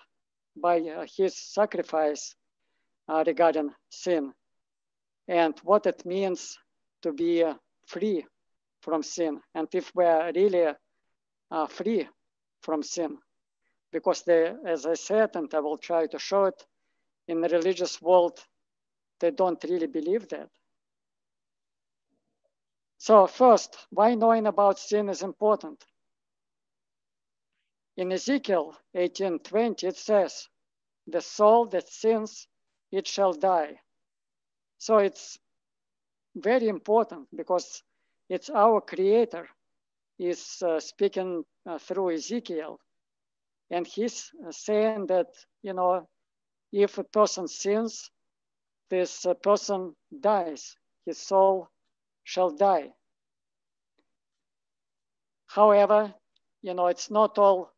by 0.56 0.80
his 1.16 1.36
sacrifice 1.36 2.34
uh, 3.08 3.24
regarding 3.26 3.70
sin 3.90 4.32
and 5.28 5.58
what 5.62 5.86
it 5.86 6.04
means 6.04 6.58
to 7.02 7.12
be 7.12 7.42
uh, 7.42 7.54
free 7.86 8.24
from 8.80 9.02
sin 9.02 9.40
and 9.54 9.68
if 9.72 9.92
we're 9.94 10.32
really 10.34 10.72
uh, 11.50 11.66
free 11.66 12.08
from 12.62 12.82
sin 12.82 13.18
because 13.92 14.22
they, 14.22 14.52
as 14.66 14.84
I 14.84 14.94
said, 14.94 15.36
and 15.36 15.52
I 15.54 15.60
will 15.60 15.78
try 15.78 16.06
to 16.06 16.18
show 16.18 16.44
it, 16.44 16.66
in 17.28 17.40
the 17.40 17.48
religious 17.48 18.00
world, 18.02 18.38
they 19.20 19.30
don't 19.30 19.62
really 19.64 19.86
believe 19.86 20.28
that. 20.28 20.50
So 22.98 23.26
first, 23.26 23.76
why 23.90 24.14
knowing 24.14 24.46
about 24.46 24.78
sin 24.78 25.08
is 25.08 25.22
important? 25.22 25.82
In 27.96 28.12
Ezekiel 28.12 28.76
18:20, 28.94 29.86
it 29.86 29.96
says, 29.96 30.48
"The 31.06 31.20
soul 31.20 31.66
that 31.66 31.88
sins, 31.88 32.46
it 32.92 33.06
shall 33.06 33.32
die." 33.32 33.80
So 34.78 34.98
it's 34.98 35.38
very 36.34 36.68
important 36.68 37.28
because 37.34 37.82
it's 38.28 38.50
our 38.50 38.80
Creator 38.80 39.48
is 40.18 40.62
uh, 40.62 40.80
speaking 40.80 41.44
uh, 41.66 41.78
through 41.78 42.14
Ezekiel, 42.14 42.78
and 43.70 43.86
he's 43.86 44.30
uh, 44.46 44.52
saying 44.52 45.06
that 45.06 45.28
you 45.62 45.72
know, 45.72 46.08
if 46.72 46.98
a 46.98 47.04
person 47.04 47.48
sins, 47.48 48.10
this 48.90 49.26
uh, 49.26 49.34
person 49.34 49.94
dies. 50.20 50.76
His 51.06 51.18
soul 51.18 51.68
shall 52.24 52.50
die. 52.50 52.92
However, 55.46 56.14
you 56.62 56.74
know, 56.74 56.88
it's 56.88 57.10
not 57.10 57.38
all 57.38 57.72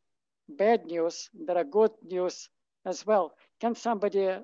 bad 0.48 0.86
news. 0.86 1.28
There 1.34 1.56
are 1.56 1.64
good 1.64 1.92
news 2.02 2.48
as 2.84 3.06
well. 3.06 3.34
Can 3.60 3.74
somebody 3.74 4.38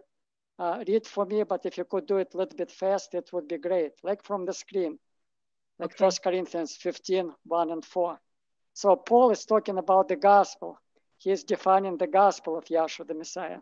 uh, 0.59 0.84
read 0.86 1.07
for 1.07 1.26
me? 1.26 1.42
But 1.42 1.66
if 1.66 1.78
you 1.78 1.84
could 1.84 2.07
do 2.07 2.18
it 2.18 2.34
a 2.34 2.36
little 2.36 2.57
bit 2.57 2.70
fast, 2.70 3.14
it 3.14 3.30
would 3.32 3.48
be 3.48 3.59
great. 3.59 3.92
Like 4.02 4.22
from 4.22 4.44
the 4.46 4.52
screen, 4.52 4.98
like 5.78 5.92
Okay. 5.92 6.05
First 6.05 6.22
Corinthians 6.22 6.76
15, 6.76 7.32
1 7.44 7.70
and 7.70 7.84
4. 7.84 8.20
So 8.74 8.96
Paul 8.96 9.30
is 9.30 9.44
talking 9.44 9.78
about 9.78 10.09
the 10.09 10.16
gospel. 10.16 10.78
He 11.18 11.30
is 11.30 11.44
defining 11.44 11.96
the 11.96 12.07
gospel 12.07 12.59
of 12.59 12.64
Yahshua 12.66 13.07
the 13.07 13.14
Messiah. 13.14 13.61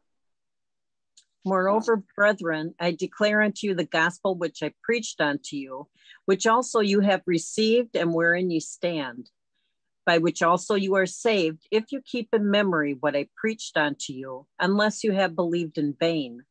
Moreover, 1.44 2.04
brethren, 2.16 2.74
I 2.78 2.92
declare 2.92 3.42
unto 3.42 3.66
you 3.66 3.74
the 3.74 3.84
gospel 3.84 4.36
which 4.36 4.62
I 4.62 4.72
preached 4.82 5.20
unto 5.20 5.56
you, 5.56 5.88
which 6.24 6.46
also 6.46 6.80
you 6.80 7.00
have 7.00 7.22
received 7.26 7.96
and 7.96 8.14
wherein 8.14 8.50
you 8.50 8.60
stand, 8.60 9.30
by 10.06 10.18
which 10.18 10.42
also 10.42 10.76
you 10.76 10.94
are 10.94 11.06
saved, 11.06 11.66
if 11.70 11.90
you 11.90 12.00
keep 12.00 12.28
in 12.32 12.50
memory 12.50 12.96
what 12.98 13.16
I 13.16 13.28
preached 13.36 13.76
unto 13.76 14.12
you, 14.12 14.46
unless 14.60 15.02
you 15.02 15.12
have 15.12 15.34
believed 15.34 15.78
in 15.78 15.94
vain. 15.98 16.44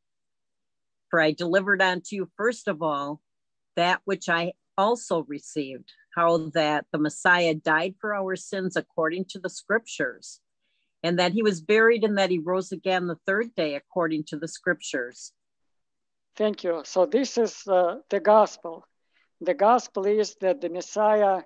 For 1.11 1.19
I 1.21 1.33
delivered 1.33 1.81
unto 1.81 2.15
you 2.15 2.31
first 2.37 2.67
of 2.67 2.81
all 2.81 3.21
that 3.75 4.01
which 4.05 4.29
I 4.29 4.53
also 4.77 5.23
received, 5.27 5.91
how 6.15 6.49
that 6.53 6.85
the 6.91 6.97
Messiah 6.97 7.53
died 7.53 7.95
for 8.01 8.15
our 8.15 8.35
sins 8.35 8.75
according 8.75 9.25
to 9.25 9.39
the 9.39 9.49
scriptures 9.49 10.39
and 11.03 11.19
that 11.19 11.33
he 11.33 11.43
was 11.43 11.61
buried 11.61 12.03
and 12.03 12.17
that 12.17 12.29
he 12.29 12.39
rose 12.39 12.71
again 12.71 13.07
the 13.07 13.17
third 13.25 13.53
day 13.55 13.75
according 13.75 14.23
to 14.25 14.37
the 14.37 14.47
scriptures. 14.47 15.33
Thank 16.35 16.63
you. 16.63 16.83
So 16.85 17.05
this 17.05 17.37
is 17.37 17.67
uh, 17.67 17.97
the 18.09 18.19
gospel. 18.19 18.87
The 19.41 19.53
gospel 19.53 20.05
is 20.05 20.35
that 20.41 20.61
the 20.61 20.69
Messiah 20.69 21.41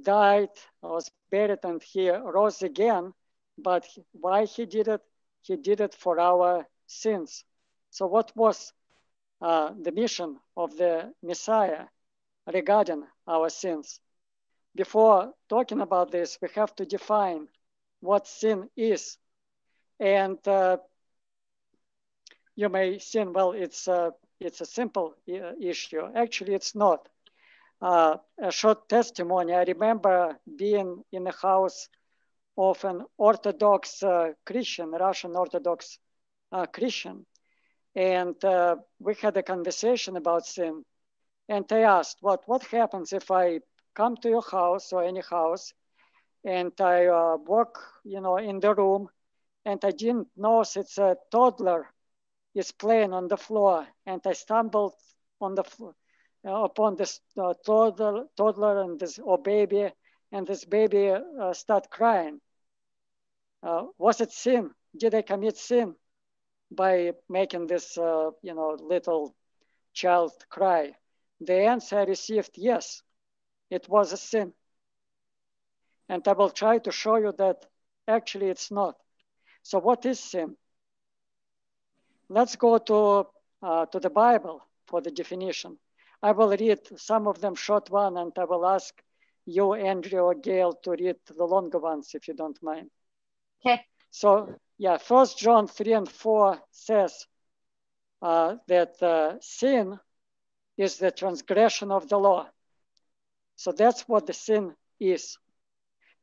died, 0.00 0.48
was 0.82 1.10
buried, 1.30 1.60
and 1.62 1.82
he 1.82 2.10
rose 2.10 2.62
again. 2.62 3.12
But 3.58 3.86
why 4.12 4.46
he 4.46 4.66
did 4.66 4.88
it? 4.88 5.00
He 5.42 5.56
did 5.56 5.80
it 5.80 5.94
for 5.94 6.18
our 6.18 6.66
sins. 6.86 7.44
So 7.90 8.06
what 8.06 8.32
was 8.34 8.72
uh, 9.40 9.72
the 9.80 9.92
mission 9.92 10.38
of 10.56 10.76
the 10.76 11.12
Messiah 11.22 11.84
regarding 12.52 13.04
our 13.26 13.48
sins? 13.48 14.00
Before 14.74 15.32
talking 15.48 15.80
about 15.80 16.10
this, 16.10 16.38
we 16.40 16.48
have 16.54 16.74
to 16.76 16.84
define 16.84 17.48
what 18.00 18.26
sin 18.26 18.68
is. 18.76 19.16
And 19.98 20.38
uh, 20.46 20.78
you 22.54 22.68
may 22.68 22.98
sin, 22.98 23.32
well, 23.32 23.52
it's 23.52 23.88
a, 23.88 24.12
it's 24.40 24.60
a 24.60 24.66
simple 24.66 25.14
uh, 25.28 25.52
issue. 25.60 26.02
Actually, 26.14 26.54
it's 26.54 26.74
not. 26.74 27.08
Uh, 27.80 28.16
a 28.42 28.50
short 28.50 28.88
testimony. 28.88 29.54
I 29.54 29.62
remember 29.62 30.36
being 30.56 31.04
in 31.12 31.22
the 31.22 31.30
house 31.30 31.88
of 32.56 32.84
an 32.84 33.04
Orthodox 33.16 34.02
uh, 34.02 34.32
Christian, 34.44 34.90
Russian 34.90 35.36
Orthodox 35.36 35.98
uh, 36.50 36.66
Christian, 36.66 37.24
and 37.98 38.42
uh, 38.44 38.76
we 39.00 39.14
had 39.16 39.36
a 39.36 39.42
conversation 39.42 40.16
about 40.16 40.46
sin. 40.46 40.84
And 41.48 41.64
I 41.72 41.80
asked, 41.80 42.18
"What 42.20 42.46
what 42.46 42.62
happens 42.62 43.12
if 43.12 43.28
I 43.30 43.60
come 43.94 44.16
to 44.18 44.28
your 44.28 44.42
house 44.42 44.92
or 44.92 45.02
any 45.02 45.22
house, 45.22 45.74
and 46.44 46.72
I 46.80 47.06
uh, 47.06 47.36
walk, 47.38 47.80
you 48.04 48.20
know, 48.20 48.36
in 48.36 48.60
the 48.60 48.72
room, 48.72 49.08
and 49.64 49.84
I 49.84 49.90
didn't 49.90 50.28
notice 50.36 50.76
it's 50.76 50.98
a 50.98 51.16
toddler 51.32 51.88
is 52.54 52.70
playing 52.70 53.12
on 53.12 53.26
the 53.26 53.36
floor, 53.36 53.88
and 54.06 54.20
I 54.24 54.32
stumbled 54.34 54.94
on 55.40 55.56
the 55.56 55.64
fl- 55.64 55.96
uh, 56.46 56.62
upon 56.70 56.94
this 56.96 57.20
uh, 57.36 57.54
toddler, 57.66 58.26
toddler 58.36 58.82
and 58.82 59.00
this 59.00 59.18
or 59.18 59.38
baby, 59.38 59.90
and 60.30 60.46
this 60.46 60.64
baby 60.64 61.10
uh, 61.10 61.52
start 61.52 61.90
crying. 61.90 62.40
Uh, 63.60 63.86
was 63.98 64.20
it 64.20 64.30
sin? 64.30 64.70
Did 64.96 65.14
I 65.16 65.22
commit 65.22 65.56
sin 65.56 65.96
by 66.70 67.12
making 67.28 67.66
this, 67.66 67.96
uh, 67.96 68.30
you 68.42 68.54
know, 68.54 68.76
little 68.80 69.34
child 69.92 70.32
cry? 70.48 70.92
The 71.40 71.66
answer 71.66 71.98
I 71.98 72.04
received, 72.04 72.52
yes, 72.56 73.02
it 73.70 73.88
was 73.88 74.12
a 74.12 74.16
sin. 74.16 74.52
And 76.08 76.26
I 76.26 76.32
will 76.32 76.50
try 76.50 76.78
to 76.78 76.92
show 76.92 77.16
you 77.16 77.32
that 77.38 77.66
actually 78.06 78.48
it's 78.48 78.70
not. 78.70 78.96
So 79.62 79.78
what 79.78 80.06
is 80.06 80.18
sin? 80.18 80.56
Let's 82.28 82.56
go 82.56 82.78
to, 82.78 83.26
uh, 83.62 83.86
to 83.86 84.00
the 84.00 84.10
Bible 84.10 84.62
for 84.86 85.00
the 85.00 85.10
definition. 85.10 85.78
I 86.22 86.32
will 86.32 86.50
read 86.50 86.80
some 86.96 87.28
of 87.28 87.40
them 87.40 87.54
short 87.54 87.90
one 87.90 88.16
and 88.16 88.32
I 88.38 88.44
will 88.44 88.66
ask 88.66 88.94
you, 89.46 89.74
Andrew 89.74 90.20
or 90.20 90.34
Gail, 90.34 90.72
to 90.82 90.90
read 90.90 91.16
the 91.26 91.44
longer 91.44 91.78
ones 91.78 92.14
if 92.14 92.28
you 92.28 92.34
don't 92.34 92.60
mind. 92.62 92.90
Okay. 93.64 93.84
So 94.10 94.54
yeah, 94.78 94.96
First 94.98 95.38
John 95.38 95.66
3 95.66 95.92
and 95.92 96.08
4 96.08 96.62
says 96.70 97.26
uh, 98.22 98.56
that 98.68 99.02
uh, 99.02 99.34
sin 99.40 99.98
is 100.76 100.98
the 100.98 101.10
transgression 101.10 101.90
of 101.90 102.08
the 102.08 102.16
law. 102.16 102.48
So 103.56 103.72
that's 103.72 104.02
what 104.02 104.26
the 104.26 104.32
sin 104.32 104.74
is. 105.00 105.36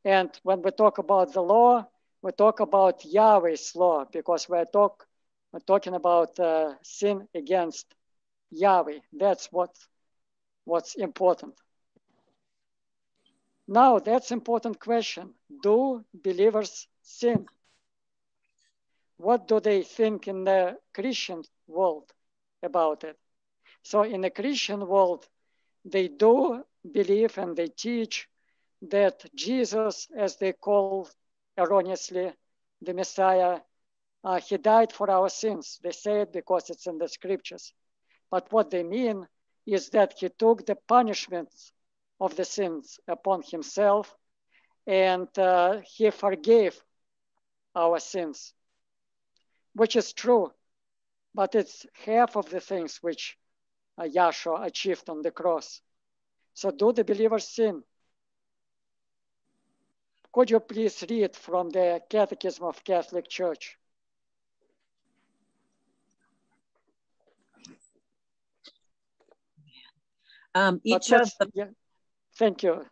And 0.06 0.30
when 0.44 0.62
we 0.62 0.72
talk 0.72 1.00
about 1.00 1.34
the 1.34 1.42
law, 1.42 1.86
we 2.22 2.32
talk 2.32 2.62
about 2.62 3.04
Yahweh's 3.04 3.76
law 3.76 4.06
because 4.10 4.48
we're, 4.48 4.66
talk, 4.66 5.06
we're 5.52 5.60
talking 5.60 5.94
about 5.94 6.40
uh, 6.40 6.76
sin 6.82 7.28
against 7.36 7.94
Yahweh. 8.52 9.00
That's 9.12 9.52
what, 9.52 9.76
what's 10.64 10.96
important. 10.96 11.56
Now, 13.68 14.00
that's 14.00 14.32
important 14.32 14.80
question. 14.80 15.34
Do 15.62 16.06
believers 16.14 16.88
sin? 17.02 17.48
What 19.18 19.48
do 19.48 19.60
they 19.60 19.84
think 19.84 20.28
in 20.28 20.44
the 20.44 20.78
Christian 20.94 21.44
world 21.68 22.12
about 22.62 23.04
it? 23.04 23.18
So 23.84 24.04
in 24.04 24.22
the 24.22 24.30
Christian 24.30 24.88
world, 24.88 25.28
they 25.84 26.08
do 26.08 26.64
believe 26.92 27.38
and 27.38 27.56
they 27.56 27.68
teach 27.68 28.28
that 28.82 29.24
Jesus, 29.36 30.08
as 30.16 30.36
they 30.38 30.54
call 30.54 31.10
erroneously 31.58 32.34
the 32.82 32.94
Messiah, 32.94 33.60
uh, 34.24 34.40
he 34.40 34.58
died 34.58 34.92
for 34.92 35.10
our 35.10 35.30
sins. 35.30 35.80
They 35.84 35.92
say 35.92 36.22
it 36.22 36.34
because 36.34 36.70
it's 36.70 36.88
in 36.88 36.98
the 36.98 37.08
scriptures. 37.08 37.74
But 38.32 38.52
what 38.52 38.72
they 38.72 38.84
mean 38.84 39.28
is 39.66 39.90
that 39.90 40.16
he 40.20 40.30
took 40.30 40.66
the 40.66 40.76
punishments 40.76 41.72
of 42.20 42.36
the 42.36 42.46
sins 42.46 43.00
upon 43.08 43.44
himself 43.44 44.16
and 44.88 45.28
uh, 45.38 45.82
he 45.86 46.10
forgave 46.12 46.80
our 47.76 48.00
sins. 48.00 48.54
Which 49.76 49.96
is 49.96 50.14
true, 50.14 50.52
but 51.34 51.54
it's 51.54 51.86
half 52.06 52.38
of 52.38 52.50
the 52.50 52.62
things 52.62 52.98
which 53.02 53.38
uh, 53.98 54.04
Yahshua 54.04 54.66
achieved 54.66 55.10
on 55.10 55.22
the 55.22 55.32
cross. 55.32 55.82
So 56.54 56.72
do 56.72 56.94
the 56.94 57.04
believers 57.04 57.48
sin? 57.48 57.84
Could 60.32 60.50
you 60.50 60.60
please 60.60 61.04
read 61.10 61.36
from 61.36 61.70
the 61.70 62.02
Catechism 62.10 62.66
of 62.66 62.84
Catholic 62.84 63.28
Church? 63.28 63.78
Um, 70.54 70.80
each 70.86 71.12
of 71.12 71.30
the 71.38 71.52
yeah. 71.54 71.66
thank 72.38 72.64
you. 72.64 72.86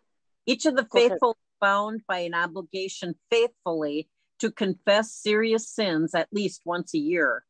Each 0.46 0.66
of 0.66 0.76
the 0.76 0.84
Go 0.84 1.00
faithful 1.00 1.30
ahead. 1.32 1.62
bound 1.62 2.02
by 2.06 2.20
an 2.20 2.34
obligation 2.34 3.16
faithfully 3.30 4.10
to 4.44 4.52
confess 4.52 5.14
serious 5.14 5.70
sins 5.70 6.14
at 6.14 6.28
least 6.34 6.64
once 6.66 6.94
a 6.94 6.98
year. 6.98 7.46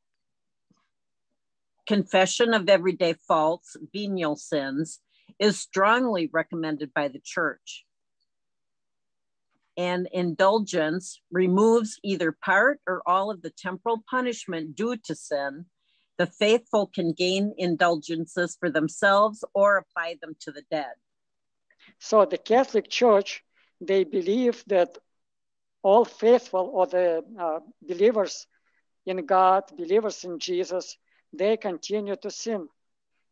Confession 1.88 2.54
of 2.54 2.70
everyday 2.70 3.14
faults, 3.28 3.76
venial 3.92 4.36
sins, 4.36 5.00
is 5.40 5.60
strongly 5.60 6.30
recommended 6.32 6.94
by 6.94 7.08
the 7.08 7.20
church. 7.24 7.84
And 9.76 10.08
indulgence 10.14 11.20
removes 11.32 12.00
either 12.04 12.32
part 12.32 12.80
or 12.86 13.02
all 13.08 13.32
of 13.32 13.42
the 13.42 13.50
temporal 13.50 14.04
punishment 14.08 14.76
due 14.76 14.96
to 15.06 15.16
sin 15.16 15.66
the 16.20 16.28
faithful 16.28 16.86
can 16.86 17.14
gain 17.14 17.56
indulgences 17.58 18.56
for 18.60 18.70
themselves 18.70 19.44
or 19.56 19.78
apply 19.78 20.18
them 20.22 20.36
to 20.42 20.52
the 20.52 20.62
dead. 20.70 20.94
So 22.00 22.24
the 22.26 22.38
Catholic 22.38 22.88
Church, 22.88 23.44
they 23.82 24.04
believe 24.04 24.64
that 24.68 25.00
all 25.84 26.06
faithful 26.06 26.72
or 26.74 26.88
the 26.88 27.24
uh, 27.40 27.60
believers 27.82 28.48
in 29.06 29.26
God, 29.26 29.64
believers 29.78 30.24
in 30.24 30.40
Jesus, 30.40 30.98
they 31.34 31.58
continue 31.58 32.16
to 32.16 32.32
sin 32.32 32.68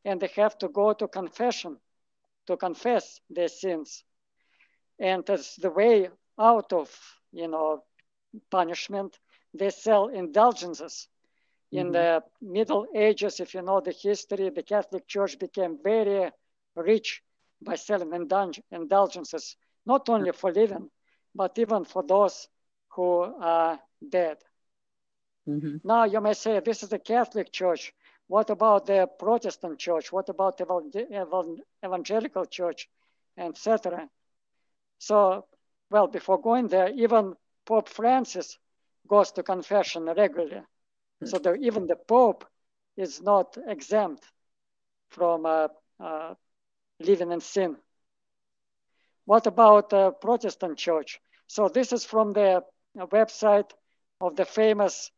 and 0.03 0.19
they 0.19 0.29
have 0.35 0.57
to 0.57 0.67
go 0.67 0.93
to 0.93 1.07
confession 1.07 1.77
to 2.47 2.57
confess 2.57 3.21
their 3.29 3.47
sins. 3.47 4.03
And 4.99 5.27
as 5.29 5.55
the 5.55 5.69
way 5.69 6.09
out 6.37 6.73
of, 6.73 6.89
you 7.31 7.47
know, 7.47 7.83
punishment, 8.49 9.17
they 9.53 9.69
sell 9.69 10.07
indulgences 10.07 11.07
in 11.71 11.87
mm-hmm. 11.87 11.93
the 11.93 12.23
Middle 12.41 12.85
Ages, 12.93 13.39
if 13.39 13.53
you 13.53 13.61
know 13.61 13.79
the 13.79 13.91
history, 13.91 14.49
the 14.49 14.63
Catholic 14.63 15.07
Church 15.07 15.39
became 15.39 15.77
very 15.81 16.31
rich 16.75 17.21
by 17.61 17.75
selling 17.75 18.11
indulgences, 18.71 19.55
not 19.85 20.09
only 20.09 20.31
for 20.31 20.51
living, 20.51 20.89
but 21.33 21.57
even 21.57 21.85
for 21.85 22.03
those 22.03 22.47
who 22.89 23.21
are 23.21 23.79
dead. 24.07 24.37
Mm-hmm. 25.47 25.77
Now 25.83 26.03
you 26.05 26.21
may 26.21 26.33
say, 26.33 26.59
this 26.59 26.83
is 26.83 26.89
the 26.89 26.99
Catholic 26.99 27.51
Church. 27.51 27.93
What 28.27 28.49
about 28.49 28.85
the 28.85 29.07
Protestant 29.19 29.79
Church? 29.79 30.11
What 30.11 30.29
about 30.29 30.57
the 30.57 31.65
Evangelical 31.83 32.45
Church, 32.45 32.89
etc.? 33.37 34.09
So, 34.99 35.45
well, 35.89 36.07
before 36.07 36.39
going 36.39 36.67
there, 36.67 36.89
even 36.89 37.35
Pope 37.65 37.89
Francis 37.89 38.57
goes 39.07 39.31
to 39.33 39.43
confession 39.43 40.05
regularly. 40.05 40.61
So 41.23 41.37
the, 41.37 41.55
even 41.55 41.87
the 41.87 41.95
Pope 41.95 42.45
is 42.97 43.21
not 43.21 43.57
exempt 43.67 44.23
from 45.09 45.45
uh, 45.45 45.67
uh, 45.99 46.33
living 46.99 47.31
in 47.31 47.41
sin. 47.41 47.75
What 49.31 49.47
about 49.47 49.91
the 49.91 50.11
Protestant 50.11 50.77
church? 50.77 51.21
So 51.47 51.69
this 51.69 51.93
is 51.93 52.03
from 52.03 52.33
the 52.33 52.65
website 52.97 53.71
of 54.19 54.35
the 54.35 54.43
famous 54.43 55.09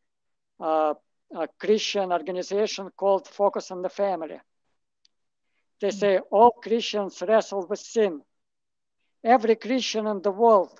uh, 0.60 0.94
uh, 1.36 1.48
Christian 1.60 2.12
organization 2.12 2.92
called 2.96 3.28
Focus 3.28 3.72
on 3.72 3.82
the 3.82 3.90
Family. 3.90 4.40
They 5.82 5.90
say 5.90 6.20
all 6.30 6.52
Christians 6.52 7.24
wrestle 7.28 7.66
with 7.68 7.80
sin. 7.80 8.22
Every 9.24 9.56
Christian 9.56 10.06
in 10.06 10.22
the 10.22 10.30
world 10.30 10.80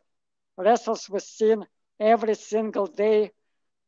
wrestles 0.56 1.10
with 1.10 1.24
sin 1.24 1.66
every 2.00 2.36
single 2.36 2.86
day 2.86 3.32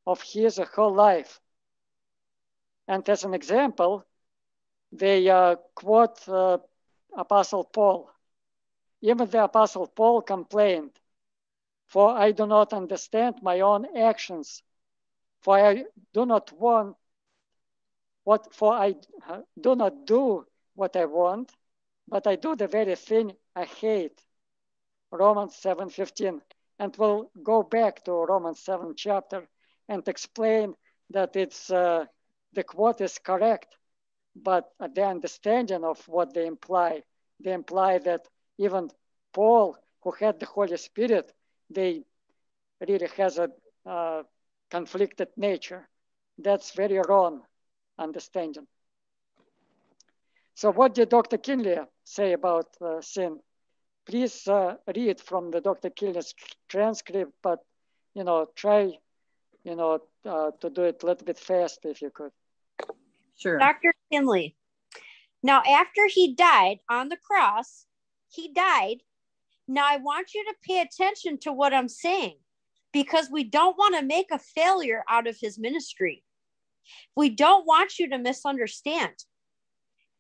of 0.08 0.24
his 0.24 0.58
or 0.58 0.66
her 0.76 0.88
life. 0.88 1.40
And 2.88 3.08
as 3.08 3.24
an 3.24 3.36
example, 3.36 4.08
they 4.92 5.30
uh, 5.30 5.58
quote 5.76 6.28
uh, 6.28 6.58
Apostle 7.16 7.66
Paul. 7.66 8.10
Even 9.06 9.30
the 9.30 9.44
Apostle 9.44 9.86
Paul 9.86 10.24
complained, 10.24 11.00
For 11.86 12.10
I 12.10 12.32
do 12.32 12.48
not 12.48 12.74
understand 12.74 13.36
my 13.44 13.60
own 13.60 13.96
actions, 13.96 14.64
for 15.42 15.60
I 15.60 15.86
do 16.12 16.26
not 16.26 16.52
want 16.54 16.98
what, 18.24 18.52
for 18.52 18.74
I 18.74 18.96
do 19.62 19.76
not 19.76 20.08
do 20.08 20.48
what 20.74 20.96
I 20.96 21.06
want, 21.06 21.52
but 22.08 22.26
I 22.26 22.36
do 22.36 22.56
the 22.56 22.66
very 22.66 22.96
thing 22.96 23.38
I 23.56 23.66
hate. 23.66 24.20
Romans 25.12 25.56
7:15. 25.56 26.42
And 26.80 26.98
we'll 26.98 27.30
go 27.44 27.62
back 27.62 28.04
to 28.06 28.12
Romans 28.12 28.60
7 28.60 28.96
chapter 28.96 29.48
and 29.88 30.08
explain 30.08 30.76
that 31.12 31.36
it's 31.36 31.70
uh, 31.70 32.08
the 32.54 32.64
quote 32.64 33.02
is 33.02 33.20
correct, 33.20 33.78
but 34.36 34.74
the 34.80 35.06
understanding 35.06 35.84
of 35.84 36.08
what 36.08 36.34
they 36.34 36.48
imply, 36.48 37.04
they 37.40 37.54
imply 37.54 38.00
that 38.00 38.28
even 38.58 38.90
Paul, 39.34 39.78
who 40.02 40.12
had 40.12 40.40
the 40.40 40.46
Holy 40.46 40.78
Spirit, 40.78 41.32
they 41.70 42.04
really 42.88 43.08
has 43.18 43.38
a 43.38 43.50
uh, 43.86 44.24
conflicted 44.70 45.30
nature. 45.38 45.88
That's 46.38 46.72
very 46.72 47.00
wrong 47.08 47.42
understanding. 47.98 48.68
So 50.54 50.72
what 50.72 50.94
did 50.94 51.10
Dr. 51.10 51.38
Kinley 51.38 51.78
say 52.04 52.34
about 52.34 52.68
uh, 52.82 53.02
sin? 53.02 53.40
Please 54.06 54.48
uh, 54.48 54.76
read 54.96 55.20
from 55.20 55.52
the 55.52 55.62
Dr. 55.62 55.90
Kinley's 55.90 56.34
transcript, 56.70 57.34
but 57.42 57.60
you 58.14 58.24
know, 58.24 58.48
try 58.56 58.94
you 59.66 59.76
know, 59.76 60.00
uh, 60.24 60.52
to 60.62 60.70
do 60.70 60.84
it 60.84 61.04
a 61.04 61.06
little 61.06 61.26
bit 61.26 61.40
fast 61.40 61.80
if 61.84 62.02
you 62.02 62.12
could. 62.12 62.32
Sure. 63.38 63.58
Dr. 63.58 63.94
Kinley. 64.12 64.56
Now, 65.44 65.62
after 65.68 66.08
he 66.08 66.34
died 66.34 66.78
on 66.90 67.10
the 67.10 67.18
cross, 67.18 67.86
he 68.36 68.52
died. 68.54 68.98
Now, 69.68 69.86
I 69.88 69.98
want 69.98 70.34
you 70.34 70.44
to 70.46 70.56
pay 70.64 70.82
attention 70.82 71.40
to 71.40 71.52
what 71.52 71.74
I'm 71.74 71.90
saying 71.90 72.38
because 72.94 73.30
we 73.32 73.44
don't 73.44 73.78
want 73.78 73.96
to 73.96 74.06
make 74.06 74.28
a 74.32 74.40
failure 74.40 75.04
out 75.10 75.28
of 75.28 75.38
his 75.40 75.58
ministry. 75.58 76.24
We 77.16 77.30
don't 77.30 77.66
want 77.66 77.98
you 77.98 78.10
to 78.10 78.18
misunderstand. 78.18 79.14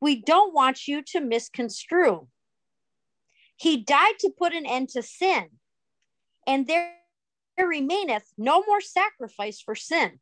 We 0.01 0.21
don't 0.21 0.53
want 0.53 0.87
you 0.87 1.03
to 1.03 1.21
misconstrue. 1.21 2.27
He 3.55 3.77
died 3.77 4.15
to 4.19 4.33
put 4.37 4.53
an 4.53 4.65
end 4.65 4.89
to 4.89 5.01
sin. 5.01 5.45
And 6.47 6.67
there 6.67 6.93
remaineth 7.57 8.25
no 8.37 8.63
more 8.67 8.81
sacrifice 8.81 9.61
for 9.61 9.75
sin. 9.75 10.19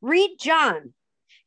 Read 0.00 0.36
John. 0.40 0.94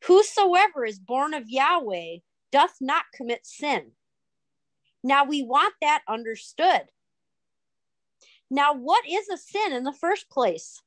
Whosoever 0.04 0.84
is 0.84 0.98
born 0.98 1.34
of 1.34 1.48
Yahweh 1.48 2.18
doth 2.50 2.76
not 2.80 3.04
commit 3.14 3.44
sin. 3.44 3.92
Now 5.08 5.24
we 5.24 5.42
want 5.42 5.72
that 5.80 6.02
understood. 6.06 6.82
Now, 8.50 8.74
what 8.74 9.08
is 9.08 9.26
a 9.30 9.38
sin 9.38 9.72
in 9.72 9.84
the 9.84 9.92
first 9.92 10.28
place? 10.28 10.82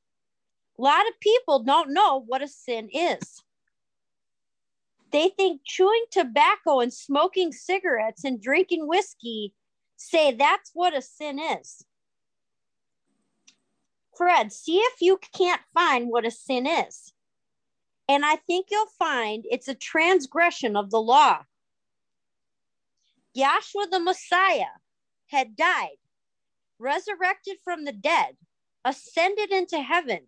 A 0.78 0.82
lot 0.82 1.08
of 1.08 1.18
people 1.18 1.64
don't 1.64 1.92
know 1.92 2.22
what 2.24 2.40
a 2.40 2.46
sin 2.46 2.88
is. 2.92 3.42
They 5.10 5.30
think 5.30 5.62
chewing 5.64 6.04
tobacco 6.12 6.78
and 6.78 6.92
smoking 6.92 7.50
cigarettes 7.50 8.22
and 8.22 8.40
drinking 8.40 8.86
whiskey 8.86 9.54
say 9.96 10.32
that's 10.32 10.70
what 10.72 10.96
a 10.96 11.02
sin 11.02 11.40
is. 11.40 11.84
Fred, 14.16 14.52
see 14.52 14.78
if 14.78 15.00
you 15.00 15.18
can't 15.36 15.60
find 15.74 16.08
what 16.08 16.24
a 16.24 16.30
sin 16.30 16.68
is. 16.68 17.12
And 18.08 18.24
I 18.24 18.36
think 18.36 18.66
you'll 18.70 18.86
find 18.98 19.44
it's 19.50 19.68
a 19.68 19.74
transgression 19.74 20.76
of 20.76 20.92
the 20.92 21.02
law. 21.02 21.40
Yahshua 23.36 23.90
the 23.90 24.00
Messiah 24.00 24.76
had 25.28 25.56
died, 25.56 25.96
resurrected 26.78 27.56
from 27.64 27.84
the 27.84 27.92
dead, 27.92 28.36
ascended 28.84 29.50
into 29.50 29.80
heaven, 29.80 30.20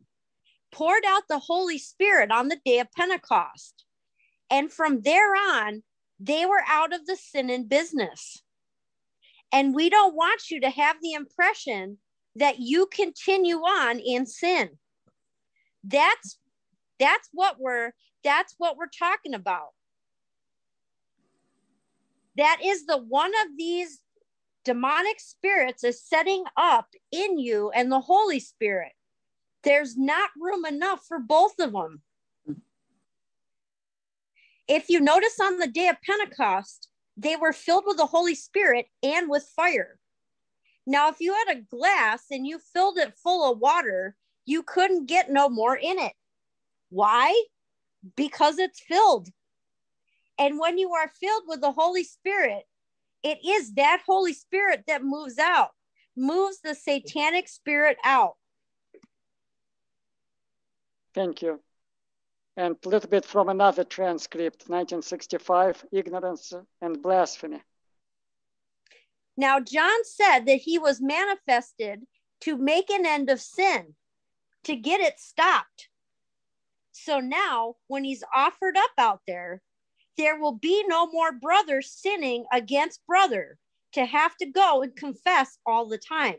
poured 0.73 1.05
out 1.07 1.25
the 1.29 1.39
Holy 1.39 1.79
Spirit 1.79 2.31
on 2.31 2.49
the 2.49 2.61
day 2.65 2.79
of 2.79 2.93
Pentecost. 2.93 3.85
And 4.51 4.73
from 4.73 5.03
there 5.03 5.35
on, 5.35 5.83
they 6.19 6.47
were 6.47 6.63
out 6.67 6.95
of 6.95 7.07
the 7.07 7.17
sin 7.17 7.51
and 7.51 7.69
business. 7.69 8.43
And 9.53 9.75
we 9.75 9.91
don't 9.91 10.15
want 10.15 10.51
you 10.51 10.61
to 10.61 10.71
have 10.71 10.97
the 11.01 11.13
impression 11.13 11.99
that 12.37 12.59
you 12.59 12.87
continue 12.87 13.59
on 13.59 14.01
in 14.01 14.27
sin. 14.27 14.71
That's 15.85 16.39
that's 16.99 17.29
what 17.33 17.57
we're 17.61 17.93
that's 18.23 18.55
what 18.59 18.77
we're 18.77 18.87
talking 18.87 19.35
about. 19.35 19.69
That 22.37 22.59
is 22.65 22.87
the 22.87 22.99
one 22.99 23.33
of 23.43 23.57
these 23.57 24.01
demonic 24.65 25.21
spirits 25.21 25.85
is 25.85 26.03
setting 26.03 26.45
up 26.57 26.89
in 27.13 27.39
you 27.39 27.71
and 27.71 27.93
the 27.93 28.01
Holy 28.01 28.41
Spirit. 28.41 28.93
There's 29.63 29.97
not 29.97 30.31
room 30.39 30.65
enough 30.65 31.05
for 31.07 31.19
both 31.19 31.59
of 31.59 31.73
them. 31.73 32.03
If 34.67 34.89
you 34.89 35.01
notice 35.01 35.39
on 35.41 35.59
the 35.59 35.67
day 35.67 35.89
of 35.89 35.97
Pentecost, 36.03 36.89
they 37.17 37.37
were 37.37 37.53
filled 37.53 37.85
with 37.87 37.99
the 37.99 38.07
Holy 38.07 38.35
Spirit 38.35 38.87
and 39.03 39.29
with 39.29 39.51
fire. 39.55 39.99
Now, 40.87 41.09
if 41.09 41.21
you 41.21 41.35
had 41.35 41.57
a 41.57 41.61
glass 41.61 42.25
and 42.31 42.47
you 42.47 42.59
filled 42.73 42.99
it 42.99 43.17
full 43.23 43.51
of 43.51 43.59
water, 43.59 44.17
you 44.45 44.63
couldn't 44.63 45.07
get 45.07 45.31
no 45.31 45.49
more 45.49 45.77
in 45.77 45.99
it. 45.99 46.13
Why? 46.91 47.45
Because 48.17 48.59
it's 48.59 48.81
filled. 48.81 49.29
And 50.39 50.59
when 50.59 50.79
you 50.79 50.93
are 50.93 51.13
filled 51.21 51.45
with 51.47 51.61
the 51.61 51.73
Holy 51.73 52.05
Spirit, 52.05 52.65
it 53.23 53.39
is 53.45 53.75
that 53.75 54.03
Holy 54.07 54.33
Spirit 54.33 54.85
that 54.87 55.03
moves 55.03 55.39
out, 55.39 55.71
moves 56.17 56.61
the 56.61 56.75
satanic 56.75 57.49
spirit 57.49 57.97
out. 58.05 58.35
Thank 61.15 61.43
you. 61.43 61.61
And 62.57 62.77
a 62.85 62.89
little 62.89 63.09
bit 63.09 63.25
from 63.25 63.49
another 63.49 63.85
transcript, 63.85 64.69
1965, 64.69 65.85
ignorance 65.93 66.53
and 66.81 67.03
blasphemy. 67.03 67.63
Now, 69.37 69.59
John 69.59 70.05
said 70.05 70.47
that 70.47 70.61
he 70.61 70.79
was 70.79 71.01
manifested 71.01 72.05
to 72.43 72.57
make 72.57 72.91
an 72.91 73.07
end 73.07 73.31
of 73.31 73.41
sin, 73.41 73.95
to 74.65 74.77
get 74.77 75.01
it 75.01 75.19
stopped. 75.19 75.89
So 76.93 77.19
now, 77.19 77.75
when 77.89 78.05
he's 78.05 78.23
offered 78.35 78.77
up 78.77 78.93
out 78.99 79.21
there, 79.27 79.61
there 80.17 80.39
will 80.39 80.55
be 80.55 80.85
no 80.87 81.07
more 81.11 81.33
brother 81.33 81.83
sinning 81.83 82.45
against 82.53 83.07
brother 83.07 83.59
to 83.93 84.05
have 84.05 84.37
to 84.37 84.47
go 84.47 84.83
and 84.83 84.95
confess 84.97 85.59
all 85.67 85.87
the 85.87 85.99
time. 85.99 86.37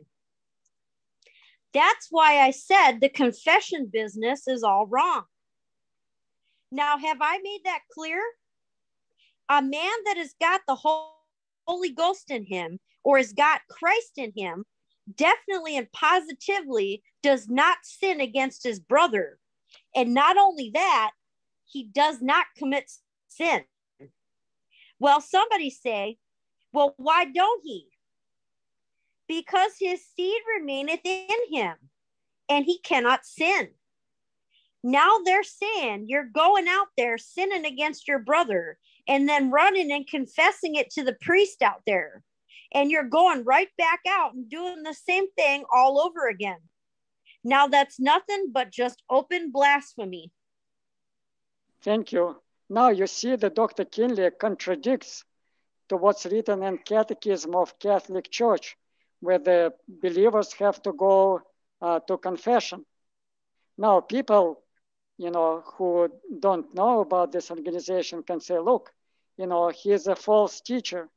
That's 1.74 2.08
why 2.10 2.40
I 2.40 2.52
said 2.52 3.00
the 3.00 3.10
confession 3.10 3.90
business 3.92 4.48
is 4.48 4.64
all 4.64 4.88
wrong. 4.88 5.24
Now, 6.72 6.98
have 6.98 7.18
I 7.22 7.40
made 7.44 7.62
that 7.66 7.82
clear? 7.94 8.22
A 9.50 9.62
man 9.62 9.92
that 10.06 10.18
has 10.18 10.34
got 10.40 10.62
the 10.68 10.76
Holy 11.68 11.92
Ghost 11.92 12.32
in 12.32 12.46
him 12.46 12.80
or 13.04 13.18
has 13.18 13.34
got 13.34 13.62
Christ 13.70 14.14
in 14.18 14.32
him 14.36 14.66
definitely 15.14 15.78
and 15.78 15.92
positively 15.92 17.04
does 17.22 17.48
not 17.48 17.78
sin 17.84 18.20
against 18.22 18.64
his 18.64 18.80
brother. 18.80 19.38
And 19.96 20.14
not 20.14 20.38
only 20.38 20.72
that, 20.74 21.12
he 21.66 21.84
does 21.84 22.22
not 22.22 22.46
commit 22.58 22.90
sin. 23.36 23.64
Well, 25.00 25.22
somebody 25.22 25.70
say, 25.70 26.18
well, 26.72 26.94
why 26.98 27.26
don't 27.26 27.62
he? 27.64 27.88
Because 29.28 29.74
his 29.80 30.06
seed 30.16 30.42
remaineth 30.58 31.02
in 31.04 31.28
him 31.52 31.76
and 32.50 32.66
he 32.66 32.80
cannot 32.80 33.26
sin. 33.26 33.70
Now 34.84 35.18
they're 35.26 35.44
saying 35.44 36.06
you're 36.08 36.30
going 36.32 36.68
out 36.68 36.88
there 36.96 37.18
sinning 37.18 37.66
against 37.66 38.08
your 38.08 38.20
brother 38.20 38.78
and 39.08 39.28
then 39.28 39.52
running 39.52 39.92
and 39.92 40.08
confessing 40.08 40.76
it 40.76 40.92
to 40.92 41.04
the 41.04 41.18
priest 41.22 41.62
out 41.62 41.82
there. 41.88 42.24
And 42.74 42.92
you're 42.92 43.04
going 43.04 43.44
right 43.46 43.70
back 43.78 44.02
out 44.08 44.34
and 44.34 44.50
doing 44.50 44.84
the 44.84 44.94
same 44.94 45.32
thing 45.32 45.64
all 45.74 46.00
over 46.00 46.28
again. 46.28 46.60
Now 47.44 47.68
that's 47.68 48.00
nothing 48.00 48.52
but 48.52 48.72
just 48.72 49.02
open 49.10 49.52
blasphemy. 49.52 50.32
Thank 51.82 52.12
you. 52.12 52.38
Now 52.70 52.90
you 52.90 53.08
see 53.08 53.36
that 53.36 53.56
Dr. 53.56 53.86
Kinley 53.86 54.32
contradicts 54.32 55.24
to 55.90 55.98
what's 55.98 56.26
written 56.26 56.64
in 56.64 56.80
Catechism 56.80 57.56
of 57.56 57.78
Catholic 57.80 58.32
Church, 58.32 58.76
where 59.20 59.38
the 59.38 59.74
believers 59.88 60.54
have 60.54 60.82
to 60.84 60.94
go 60.94 61.42
uh, 61.82 62.00
to 62.08 62.18
confession. 62.18 62.86
Now 63.78 64.00
people, 64.02 64.64
you 65.18 65.30
know, 65.30 65.64
who 65.78 66.10
don't 66.40 66.74
know 66.74 67.02
about 67.02 67.32
this 67.32 67.52
organization 67.52 68.24
can 68.24 68.40
say, 68.40 68.58
look, 68.58 68.92
you 69.38 69.46
know, 69.46 69.70
he's 69.70 70.08
a 70.08 70.16
false 70.16 70.62
teacher 70.62 71.10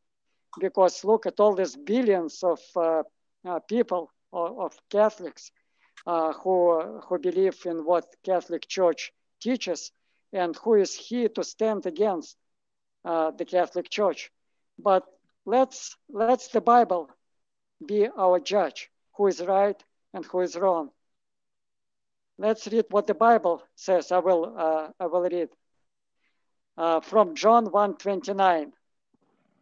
because 0.61 1.05
look 1.05 1.27
at 1.27 1.41
all 1.41 1.55
these 1.55 1.77
billions 1.77 2.43
of 2.43 2.61
uh, 2.77 3.03
uh, 3.47 3.61
people, 3.61 4.11
of, 4.33 4.59
of 4.59 4.79
Catholics, 4.91 5.51
uh, 6.07 6.33
who, 6.33 7.01
who 7.07 7.19
believe 7.19 7.65
in 7.65 7.85
what 7.85 8.07
Catholic 8.25 8.67
Church 8.67 9.13
teaches 9.41 9.93
and 10.33 10.57
who 10.57 10.75
is 10.75 10.95
he 10.95 11.29
to 11.29 11.43
stand 11.43 11.87
against 11.87 12.37
uh, 13.05 13.31
the 13.31 13.45
Catholic 13.45 13.89
Church. 13.89 14.31
But 14.79 15.05
let's 15.45 15.97
let's 16.11 16.49
the 16.49 16.61
Bible 16.61 17.11
be 17.85 18.09
our 18.09 18.41
judge, 18.41 18.91
who 19.17 19.27
is 19.27 19.41
right 19.41 19.83
and 20.13 20.25
who 20.25 20.41
is 20.41 20.57
wrong. 20.57 20.91
Let's 22.39 22.67
read 22.69 22.87
what 22.91 23.07
the 23.07 23.15
Bible 23.15 23.63
says. 23.75 24.13
I 24.13 24.19
will 24.19 24.55
uh, 24.57 24.89
I 25.01 25.07
will 25.07 25.23
read 25.23 25.49
uh, 26.77 27.01
from 27.01 27.35
John 27.35 27.67
1:29. 27.67 28.73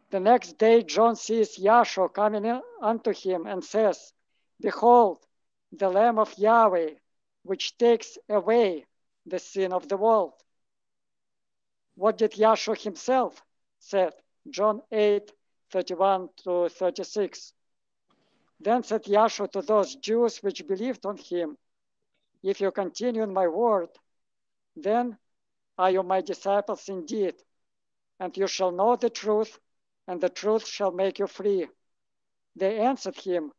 The 0.09 0.19
next 0.21 0.57
day, 0.57 0.83
John 0.83 1.15
sees 1.17 1.57
Yahshua 1.57 2.13
coming 2.13 2.61
unto 2.81 3.13
him 3.13 3.45
and 3.45 3.61
says, 3.63 4.13
Behold, 4.61 5.19
the 5.73 5.89
Lamb 5.89 6.17
of 6.17 6.37
Yahweh, 6.37 6.91
which 7.43 7.77
takes 7.77 8.17
away 8.29 8.85
the 9.25 9.39
sin 9.39 9.73
of 9.73 9.89
the 9.89 9.97
world. 9.97 10.33
What 11.97 12.19
did 12.19 12.33
Yahshua 12.33 12.79
himself 12.79 13.43
said? 13.79 14.13
John 14.47 14.83
8, 14.91 15.31
31 15.71 16.29
to 16.43 16.69
36. 16.69 17.53
Then 18.59 18.83
said 18.83 19.05
Yahshua 19.05 19.51
to 19.53 19.63
those 19.63 19.95
Jews 19.95 20.37
which 20.43 20.67
believed 20.67 21.07
on 21.07 21.17
him, 21.17 21.57
If 22.43 22.61
you 22.61 22.69
continue 22.69 23.23
in 23.23 23.33
my 23.33 23.47
word, 23.47 23.89
then 24.75 25.17
are 25.75 25.89
you 25.89 26.03
my 26.03 26.21
disciples 26.21 26.87
indeed, 26.87 27.33
and 28.19 28.37
you 28.37 28.45
shall 28.45 28.71
know 28.71 28.95
the 28.95 29.09
truth, 29.09 29.59
and 30.07 30.21
the 30.21 30.29
truth 30.29 30.67
shall 30.67 30.91
make 30.91 31.17
you 31.17 31.25
free. 31.25 31.67
They 32.55 32.79
answered 32.79 33.19
him, 33.19 33.51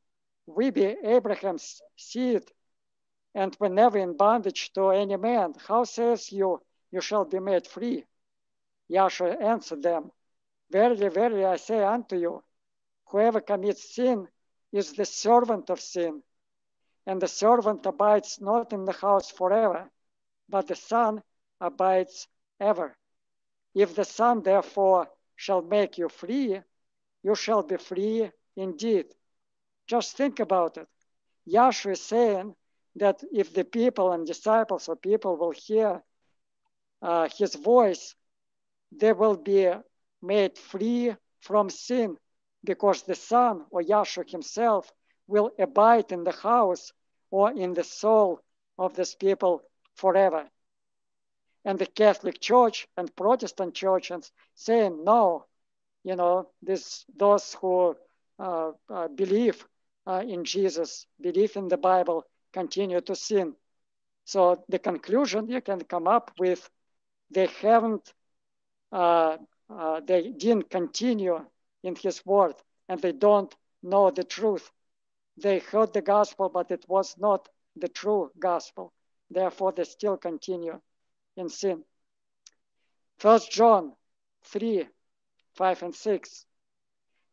We 0.46 0.70
be 0.70 0.84
Abraham's 0.84 1.82
seed, 1.96 2.44
and 3.34 3.56
were 3.58 3.68
never 3.68 3.98
in 3.98 4.16
bondage 4.16 4.72
to 4.74 4.90
any 4.90 5.16
man. 5.16 5.54
How 5.66 5.82
says 5.82 6.30
you, 6.30 6.62
you 6.92 7.00
shall 7.00 7.24
be 7.24 7.40
made 7.40 7.66
free? 7.66 8.04
Yahshua 8.90 9.40
answered 9.42 9.82
them, 9.82 10.10
Verily, 10.70 11.08
verily, 11.08 11.44
I 11.44 11.56
say 11.56 11.82
unto 11.82 12.16
you, 12.16 12.42
whoever 13.06 13.40
commits 13.40 13.94
sin 13.94 14.28
is 14.72 14.92
the 14.92 15.04
servant 15.04 15.70
of 15.70 15.80
sin. 15.80 16.22
And 17.06 17.20
the 17.22 17.28
servant 17.28 17.86
abides 17.86 18.40
not 18.40 18.72
in 18.72 18.84
the 18.84 18.92
house 18.92 19.30
forever, 19.30 19.90
but 20.48 20.66
the 20.66 20.76
Son 20.76 21.22
abides 21.60 22.28
ever. 22.60 22.96
If 23.74 23.94
the 23.94 24.04
Son, 24.04 24.42
therefore, 24.42 25.08
shall 25.36 25.62
make 25.62 25.96
you 25.96 26.08
free, 26.08 26.60
you 27.22 27.34
shall 27.34 27.62
be 27.62 27.76
free 27.76 28.30
indeed. 28.56 29.06
Just 29.86 30.16
think 30.16 30.40
about 30.40 30.76
it. 30.76 30.88
Yahshua 31.46 31.92
is 31.92 32.00
saying 32.02 32.54
that 32.96 33.22
if 33.32 33.54
the 33.54 33.64
people 33.64 34.12
and 34.12 34.26
disciples 34.26 34.88
or 34.88 34.96
people 34.96 35.36
will 35.36 35.52
hear 35.52 36.02
uh, 37.00 37.28
his 37.36 37.54
voice, 37.54 38.14
they 38.92 39.12
will 39.12 39.36
be 39.36 39.70
made 40.22 40.58
free 40.58 41.14
from 41.40 41.70
sin 41.70 42.16
because 42.64 43.02
the 43.02 43.14
Son 43.14 43.64
or 43.70 43.82
Yahshua 43.82 44.30
himself 44.30 44.92
will 45.26 45.50
abide 45.58 46.10
in 46.10 46.24
the 46.24 46.32
house 46.32 46.92
or 47.30 47.52
in 47.52 47.74
the 47.74 47.84
soul 47.84 48.40
of 48.78 48.94
this 48.94 49.14
people 49.14 49.62
forever. 49.94 50.48
And 51.64 51.78
the 51.78 51.86
Catholic 51.86 52.40
Church 52.40 52.86
and 52.96 53.14
Protestant 53.14 53.74
churches 53.74 54.30
saying, 54.54 55.04
no, 55.04 55.44
you 56.04 56.16
know, 56.16 56.48
this, 56.62 57.04
those 57.16 57.54
who 57.60 57.96
uh, 58.38 58.72
uh, 58.88 59.08
believe 59.08 59.66
uh, 60.06 60.22
in 60.26 60.44
Jesus, 60.44 61.06
believe 61.20 61.56
in 61.56 61.68
the 61.68 61.76
Bible, 61.76 62.24
continue 62.52 63.00
to 63.02 63.14
sin. 63.14 63.54
So 64.24 64.64
the 64.68 64.78
conclusion 64.78 65.48
you 65.48 65.60
can 65.60 65.80
come 65.80 66.06
up 66.06 66.30
with, 66.38 66.68
they 67.30 67.46
haven't 67.60 68.12
Uh, 68.92 69.36
uh, 69.70 70.00
they 70.00 70.30
didn't 70.30 70.70
continue 70.70 71.44
in 71.82 71.94
his 71.96 72.24
word 72.24 72.54
and 72.88 73.00
they 73.00 73.12
don't 73.12 73.54
know 73.82 74.10
the 74.10 74.24
truth. 74.24 74.70
They 75.36 75.58
heard 75.58 75.92
the 75.92 76.02
gospel, 76.02 76.48
but 76.48 76.70
it 76.70 76.84
was 76.88 77.16
not 77.18 77.48
the 77.76 77.88
true 77.88 78.30
gospel. 78.38 78.92
Therefore, 79.30 79.72
they 79.72 79.84
still 79.84 80.16
continue 80.16 80.80
in 81.36 81.48
sin. 81.48 81.84
First 83.18 83.50
John 83.50 83.92
3, 84.44 84.88
5 85.54 85.82
and 85.82 85.94
6. 85.94 86.46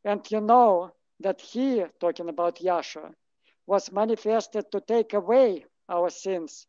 And 0.04 0.32
you 0.32 0.42
know 0.42 0.92
that 1.22 1.42
he, 1.42 1.84
talking 2.00 2.30
about 2.30 2.58
Yahshua, 2.58 3.14
was 3.66 3.92
manifested 3.92 4.72
to 4.72 4.82
take 4.82 5.14
away 5.14 5.66
our 5.90 6.10
sins, 6.10 6.68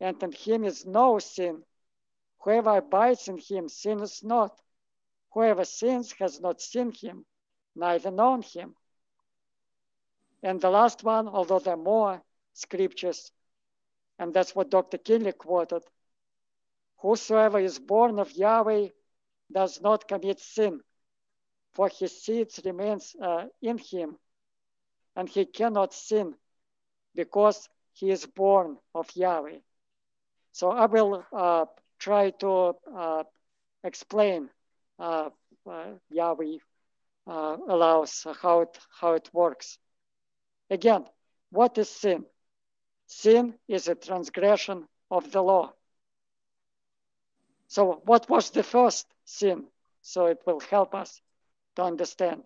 and 0.00 0.22
in 0.22 0.32
him 0.32 0.64
is 0.64 0.86
no 0.86 1.18
sin. 1.18 1.62
Whoever 2.42 2.78
abides 2.78 3.28
in 3.28 3.38
him 3.38 3.68
sinneth 3.68 4.24
not. 4.24 4.60
Whoever 5.32 5.64
sins 5.64 6.12
has 6.18 6.40
not 6.40 6.60
seen 6.60 6.90
him, 6.90 7.24
neither 7.74 8.10
known 8.10 8.42
him. 8.42 8.74
And 10.42 10.60
the 10.60 10.70
last 10.70 11.04
one, 11.04 11.28
although 11.28 11.60
there 11.60 11.74
are 11.74 11.76
more 11.76 12.22
scriptures, 12.52 13.32
And 14.18 14.34
that's 14.34 14.54
what 14.54 14.70
Dr. 14.70 14.98
Kinley 14.98 15.32
quoted. 15.32 15.82
Whosoever 16.98 17.58
is 17.58 17.78
born 17.78 18.18
of 18.18 18.30
Yahweh 18.32 18.88
does 19.50 19.80
not 19.80 20.06
commit 20.06 20.38
sin, 20.38 20.80
for 21.72 21.88
his 21.88 22.22
seed 22.22 22.48
remains 22.64 23.16
uh, 23.20 23.46
in 23.60 23.78
him, 23.78 24.18
and 25.16 25.28
he 25.28 25.46
cannot 25.46 25.92
sin 25.92 26.34
because 27.14 27.68
he 27.92 28.10
is 28.10 28.26
born 28.26 28.78
of 28.94 29.10
Yahweh. 29.16 29.58
So 30.52 30.70
I 30.70 30.86
will 30.86 31.24
uh, 31.32 31.66
try 32.02 32.30
to 32.30 32.74
uh, 32.96 33.22
explain 33.84 34.50
uh, 34.98 35.30
uh, 35.70 35.84
Yahweh 36.10 36.56
uh, 37.26 37.56
allows 37.68 38.26
how 38.42 38.62
it, 38.62 38.78
how 39.00 39.12
it 39.12 39.30
works. 39.32 39.78
Again, 40.68 41.04
what 41.50 41.78
is 41.78 41.88
sin? 41.88 42.24
Sin 43.06 43.54
is 43.68 43.86
a 43.86 43.94
transgression 43.94 44.84
of 45.10 45.30
the 45.30 45.42
law. 45.42 45.72
So 47.68 48.02
what 48.04 48.28
was 48.28 48.50
the 48.50 48.64
first 48.64 49.06
sin? 49.24 49.64
So 50.00 50.26
it 50.26 50.40
will 50.44 50.60
help 50.60 50.94
us 50.94 51.20
to 51.76 51.84
understand. 51.84 52.42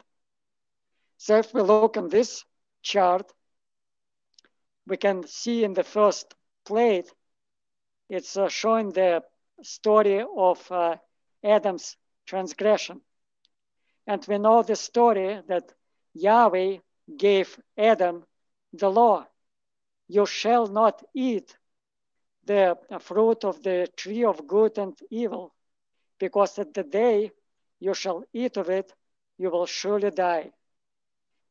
So 1.17 1.39
if 1.39 1.55
we 1.55 1.63
look 1.63 1.97
on 1.97 2.11
this 2.11 2.45
chart, 2.83 3.33
we 4.87 4.99
can 4.99 5.27
see 5.27 5.65
in 5.65 5.73
the 5.73 5.83
first 5.83 6.35
plate, 6.67 7.11
it's 8.11 8.37
uh, 8.37 8.49
showing 8.49 8.91
the 8.91 9.23
story 9.63 10.25
of 10.37 10.71
uh, 10.71 10.97
Adam's 11.43 11.97
transgression. 12.27 13.01
And 14.07 14.25
we 14.29 14.39
know 14.39 14.63
the 14.63 14.77
story 14.77 15.41
that 15.49 15.73
Yahweh 16.15 16.79
gave 17.17 17.59
Adam 17.77 18.25
the 18.73 18.91
law. 18.91 19.27
You 20.09 20.27
shall 20.27 20.67
not 20.67 21.03
eat 21.15 21.57
the 22.45 22.79
fruit 23.01 23.45
of 23.45 23.63
the 23.63 23.89
tree 23.97 24.25
of 24.25 24.47
good 24.47 24.79
and 24.79 24.97
evil, 25.11 25.53
because 26.19 26.59
at 26.59 26.73
the 26.75 26.85
day 26.85 27.33
you 27.81 27.93
shall 27.95 28.25
eat 28.33 28.57
of 28.57 28.71
it, 28.71 28.93
you 29.37 29.51
will 29.51 29.67
surely 29.67 30.11
die. 30.11 30.53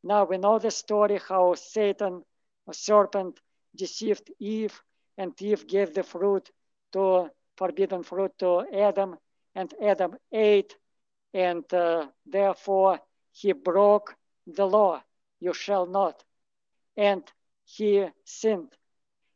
Now 0.02 0.24
we 0.24 0.38
know 0.38 0.58
the 0.58 0.70
story 0.70 1.20
how 1.28 1.54
Satan, 1.54 2.24
a 2.66 2.72
serpent, 2.74 3.40
deceived 3.74 4.30
Eve, 4.38 4.82
and 5.18 5.40
Eve 5.40 5.66
gave 5.66 5.92
the 5.92 6.02
fruit 6.02 6.50
to 6.92 7.30
forbidden 7.56 8.02
fruit 8.02 8.32
to 8.38 8.64
Adam, 8.72 9.16
and 9.54 9.72
Adam 9.82 10.16
ate, 10.32 10.76
and 11.32 11.64
uh, 11.72 12.06
therefore 12.26 13.00
he 13.32 13.52
broke 13.52 14.14
the 14.46 14.66
law, 14.66 15.02
you 15.40 15.52
shall 15.52 15.86
not. 15.86 16.22
And 16.96 17.22
he 17.64 18.06
sinned, 18.24 18.72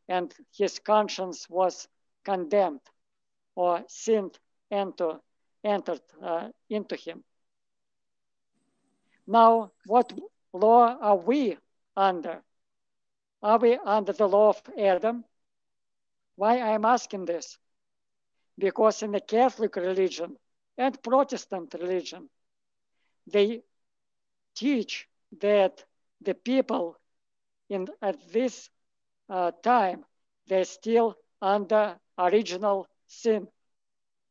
and 0.09 0.35
his 0.57 0.79
conscience 0.79 1.49
was 1.49 1.89
condemned, 2.25 2.81
or 3.55 3.85
sinned 3.89 4.39
into, 4.71 5.21
entered 5.65 6.03
uh, 6.23 6.49
into 6.69 6.97
him. 6.97 7.25
Now, 9.27 9.73
what 9.87 10.13
law 10.53 10.97
are 11.01 11.17
we 11.17 11.57
under? 11.97 12.43
Are 13.43 13.59
we 13.59 13.77
under 13.77 14.13
the 14.13 14.29
law 14.29 14.51
of 14.51 14.63
Adam? 14.79 15.25
Why 16.37 16.61
I'm 16.61 16.85
asking 16.85 17.27
this? 17.27 17.59
Because 18.61 19.03
in 19.03 19.13
the 19.13 19.21
Catholic 19.21 19.75
religion 19.77 20.37
and 20.77 21.03
Protestant 21.03 21.75
religion, 21.81 22.29
they 23.27 23.63
teach 24.55 25.09
that 25.41 25.83
the 26.21 26.35
people 26.35 26.99
in 27.71 27.89
at 28.03 28.19
this 28.33 28.69
uh, 29.31 29.53
time 29.63 30.05
they're 30.47 30.65
still 30.65 31.17
under 31.41 31.97
original 32.19 32.87
sin, 33.07 33.49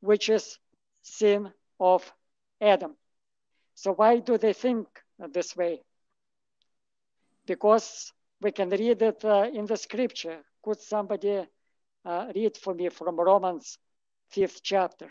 which 0.02 0.30
is 0.30 0.60
sin 1.02 1.52
of 1.80 2.14
Adam. 2.62 2.96
So 3.74 3.94
why 3.94 4.20
do 4.20 4.38
they 4.38 4.54
think 4.54 4.88
this 5.18 5.56
way? 5.58 5.82
Because 7.48 8.14
we 8.42 8.52
can 8.52 8.70
read 8.70 9.02
it 9.02 9.26
uh, 9.26 9.50
in 9.52 9.66
the 9.66 9.78
scripture. 9.78 10.44
Could 10.62 10.80
somebody 10.82 11.48
uh, 12.06 12.32
read 12.36 12.58
for 12.58 12.76
me 12.76 12.90
from 12.90 13.20
Romans 13.20 13.80
fifth 14.30 14.62
chapter? 14.64 15.10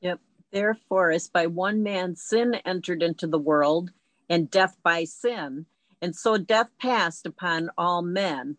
Yep. 0.00 0.20
Therefore, 0.52 1.10
as 1.10 1.28
by 1.28 1.46
one 1.46 1.82
man 1.82 2.16
sin 2.16 2.54
entered 2.64 3.02
into 3.02 3.26
the 3.26 3.38
world, 3.38 3.90
and 4.28 4.50
death 4.50 4.76
by 4.82 5.04
sin, 5.04 5.66
and 6.00 6.14
so 6.14 6.38
death 6.38 6.68
passed 6.80 7.26
upon 7.26 7.70
all 7.76 8.02
men, 8.02 8.56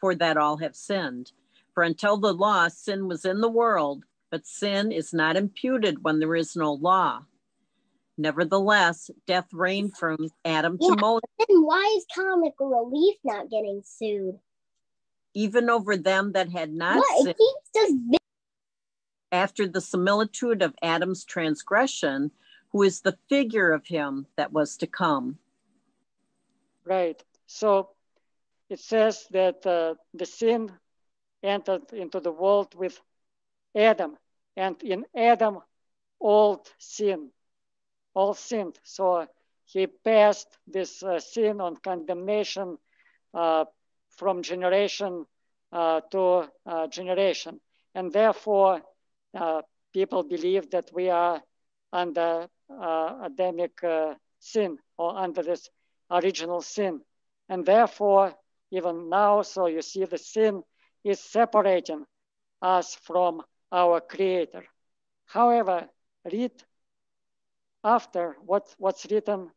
for 0.00 0.14
that 0.14 0.36
all 0.36 0.56
have 0.58 0.74
sinned. 0.74 1.32
For 1.74 1.82
until 1.82 2.16
the 2.16 2.32
law, 2.32 2.68
sin 2.68 3.06
was 3.06 3.24
in 3.24 3.40
the 3.40 3.48
world, 3.48 4.04
but 4.30 4.46
sin 4.46 4.92
is 4.92 5.12
not 5.12 5.36
imputed 5.36 6.02
when 6.02 6.18
there 6.18 6.34
is 6.34 6.56
no 6.56 6.72
law. 6.72 7.24
Nevertheless, 8.18 9.10
death 9.26 9.46
reigned 9.52 9.96
from 9.96 10.28
Adam 10.44 10.78
to 10.78 10.96
Moses. 10.96 11.22
Then 11.38 11.62
why 11.62 11.94
is 11.96 12.04
Comic 12.14 12.52
Relief 12.60 13.16
not 13.24 13.48
getting 13.48 13.82
sued? 13.84 14.38
Even 15.32 15.70
over 15.70 15.96
them 15.96 16.32
that 16.32 16.50
had 16.50 16.72
not 16.72 16.96
what? 16.96 17.16
sinned. 17.18 17.28
It 17.30 17.36
keeps 17.38 17.70
just 17.74 18.19
after 19.32 19.66
the 19.66 19.80
similitude 19.80 20.62
of 20.62 20.74
Adam's 20.82 21.24
transgression, 21.24 22.30
who 22.72 22.82
is 22.82 23.00
the 23.00 23.18
figure 23.28 23.72
of 23.72 23.86
him 23.86 24.26
that 24.36 24.52
was 24.52 24.76
to 24.78 24.86
come. 24.86 25.38
Right. 26.84 27.22
So 27.46 27.90
it 28.68 28.80
says 28.80 29.26
that 29.30 29.66
uh, 29.66 29.94
the 30.14 30.26
sin 30.26 30.72
entered 31.42 31.92
into 31.92 32.20
the 32.20 32.32
world 32.32 32.74
with 32.74 33.00
Adam, 33.74 34.16
and 34.56 34.80
in 34.82 35.04
Adam, 35.14 35.58
all 36.18 36.64
sin 36.78 37.30
all 38.14 38.34
sinned. 38.34 38.78
So 38.82 39.26
he 39.64 39.86
passed 39.86 40.48
this 40.66 41.02
uh, 41.02 41.20
sin 41.20 41.60
on 41.60 41.76
condemnation 41.76 42.78
uh, 43.34 43.64
from 44.16 44.42
generation 44.42 45.26
uh, 45.72 46.00
to 46.10 46.48
uh, 46.66 46.86
generation. 46.88 47.60
And 47.94 48.12
therefore, 48.12 48.82
people 49.92 50.22
believe 50.22 50.70
that 50.70 50.90
we 50.92 51.10
are 51.10 51.42
under 51.92 52.48
uh, 52.70 53.18
Adamic 53.24 53.80
sin 54.38 54.78
or 54.96 55.16
under 55.16 55.42
this 55.42 55.68
original 56.10 56.62
sin. 56.62 57.00
And 57.48 57.64
therefore, 57.64 58.34
even 58.70 59.08
now, 59.08 59.42
so 59.42 59.66
you 59.66 59.82
see 59.82 60.04
the 60.04 60.18
sin 60.18 60.62
is 61.04 61.20
separating 61.20 62.04
us 62.62 62.94
from 62.94 63.42
our 63.72 64.00
Creator. 64.00 64.64
However, 65.26 65.88
read 66.30 66.52
after 67.82 68.36
what, 68.44 68.74
what's 68.78 69.06
written 69.10 69.50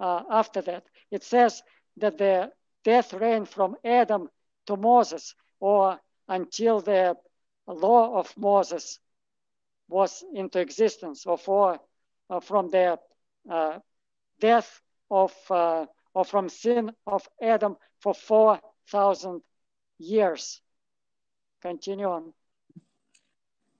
uh, 0.00 0.22
after 0.30 0.62
that. 0.62 0.84
It 1.10 1.22
says 1.22 1.62
that 1.98 2.18
the 2.18 2.50
death 2.84 3.12
reigned 3.12 3.48
from 3.48 3.76
Adam 3.84 4.28
to 4.66 4.76
Moses 4.76 5.34
or 5.60 6.00
until 6.28 6.80
the 6.80 7.16
law 7.66 8.18
of 8.18 8.32
Moses 8.36 8.98
was 9.88 10.24
into 10.34 10.60
existence 10.60 11.26
or 11.26 11.38
for, 11.38 11.80
uh, 12.30 12.40
from 12.40 12.68
the 12.70 12.98
uh, 13.50 13.78
death 14.40 14.80
of 15.10 15.32
uh, 15.50 15.86
or 16.14 16.24
from 16.24 16.48
sin 16.48 16.90
of 17.06 17.28
Adam 17.42 17.76
for 18.00 18.14
4,000 18.14 19.42
years. 19.98 20.62
Continue 21.60 22.06
on. 22.06 22.32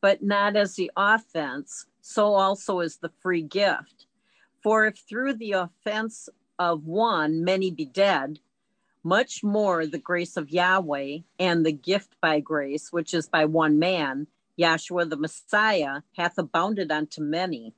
But 0.02 0.22
not 0.22 0.54
as 0.54 0.76
the 0.76 0.90
offense, 0.96 1.86
so 2.02 2.34
also 2.34 2.80
is 2.80 2.98
the 2.98 3.10
free 3.22 3.42
gift. 3.42 4.06
For 4.62 4.86
if 4.86 4.98
through 5.08 5.34
the 5.34 5.52
offense 5.52 6.28
of 6.58 6.84
one 6.84 7.42
many 7.42 7.70
be 7.70 7.86
dead, 7.86 8.38
much 9.02 9.42
more 9.42 9.86
the 9.86 9.98
grace 9.98 10.36
of 10.36 10.50
Yahweh 10.50 11.18
and 11.38 11.64
the 11.64 11.72
gift 11.72 12.16
by 12.20 12.40
grace, 12.40 12.92
which 12.92 13.14
is 13.14 13.28
by 13.28 13.46
one 13.46 13.78
man, 13.78 14.26
Yahshua 14.58 15.08
the 15.08 15.16
Messiah, 15.16 16.00
hath 16.16 16.38
abounded 16.38 16.90
unto 16.90 17.20
many. 17.22 17.74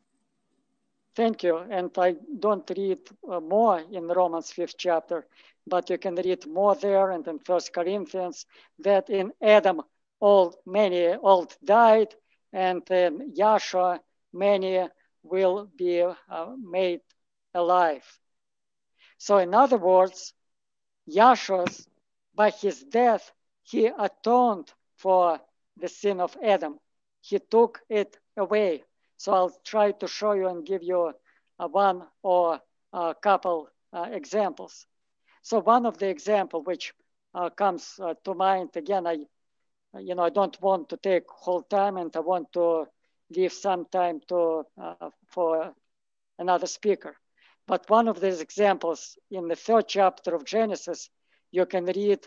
Thank 1.15 1.43
you. 1.43 1.59
And 1.59 1.91
I 1.99 2.15
don't 2.39 2.71
read 2.71 3.01
uh, 3.29 3.41
more 3.41 3.83
in 3.91 4.07
Romans 4.07 4.53
5th 4.53 4.75
chapter, 4.79 5.27
but 5.67 5.91
you 5.91 5.99
can 5.99 6.15
read 6.15 6.47
more 6.47 6.77
there 6.77 7.11
and 7.11 7.27
in 7.27 7.41
First 7.41 7.73
Corinthians 7.73 8.47
that 8.79 9.11
in 9.11 9.33
Adam 9.43 9.83
all 10.21 10.55
many 10.65 11.09
old 11.15 11.57
died, 11.65 12.15
and 12.53 12.89
in 12.91 13.33
Yahshua 13.35 13.99
many 14.33 14.89
will 15.23 15.69
be 15.77 16.03
uh, 16.03 16.55
made 16.57 17.01
alive. 17.55 18.05
So, 19.19 19.39
in 19.39 19.55
other 19.55 19.79
words, 19.79 20.33
Yahshua, 21.09 21.67
by 22.35 22.51
his 22.51 22.83
death, 22.85 23.33
he 23.65 23.87
atoned 23.87 24.73
for 24.97 25.41
the 25.79 25.89
sin 25.89 26.21
of 26.21 26.37
Adam. 26.43 26.79
He 27.21 27.39
took 27.39 27.81
it 27.89 28.19
away. 28.37 28.85
So 29.17 29.33
I'll 29.33 29.61
try 29.65 29.93
to 29.93 30.07
show 30.07 30.33
you 30.33 30.49
and 30.49 30.67
give 30.67 30.83
you 30.83 31.13
a 31.59 31.67
one 31.67 32.03
or 32.23 32.61
a 32.93 33.15
couple 33.21 33.69
uh, 33.93 34.09
examples. 34.13 34.87
So 35.43 35.61
one 35.61 35.87
of 35.87 35.99
the 35.99 36.09
example 36.09 36.63
which 36.63 36.95
uh, 37.35 37.51
comes 37.51 37.99
uh, 38.01 38.15
to 38.25 38.35
mind, 38.35 38.71
again, 38.77 39.07
I 39.07 39.19
you 39.97 40.15
know, 40.15 40.23
I 40.23 40.31
don't 40.31 40.61
want 40.61 40.91
to 40.91 40.97
take 40.97 41.25
whole 41.29 41.63
time 41.63 41.97
and 41.97 42.15
I 42.15 42.21
want 42.21 42.53
to 42.53 42.87
leave 43.31 43.53
some 43.53 43.87
time 43.87 44.21
to 44.29 44.65
uh, 44.81 45.11
for 45.27 45.73
another 46.39 46.67
speaker. 46.67 47.17
But 47.67 47.89
one 47.91 48.09
of 48.09 48.21
these 48.21 48.41
examples 48.41 49.19
in 49.31 49.49
the 49.49 49.57
third 49.57 49.89
chapter 49.89 50.35
of 50.35 50.45
Genesis, 50.45 51.11
you 51.51 51.67
can 51.67 51.85
read 51.87 52.21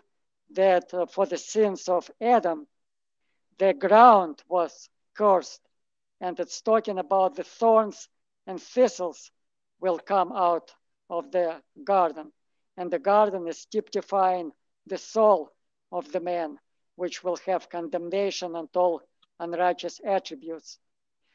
that 0.51 0.93
uh, 0.93 1.05
for 1.05 1.25
the 1.25 1.37
sins 1.37 1.87
of 1.87 2.09
Adam, 2.19 2.67
the 3.57 3.73
ground 3.73 4.41
was 4.47 4.89
cursed. 5.15 5.61
And 6.19 6.39
it's 6.39 6.61
talking 6.61 6.99
about 6.99 7.35
the 7.35 7.43
thorns 7.43 8.07
and 8.47 8.61
thistles 8.61 9.31
will 9.79 9.99
come 9.99 10.31
out 10.31 10.73
of 11.09 11.31
the 11.31 11.61
garden. 11.83 12.31
And 12.77 12.91
the 12.91 12.99
garden 12.99 13.47
is 13.47 13.65
typifying 13.65 14.51
the 14.87 14.97
soul 14.97 15.51
of 15.91 16.11
the 16.11 16.19
man, 16.19 16.57
which 16.95 17.23
will 17.23 17.37
have 17.45 17.69
condemnation 17.69 18.55
and 18.55 18.69
all 18.75 19.01
unrighteous 19.39 19.99
attributes. 20.05 20.77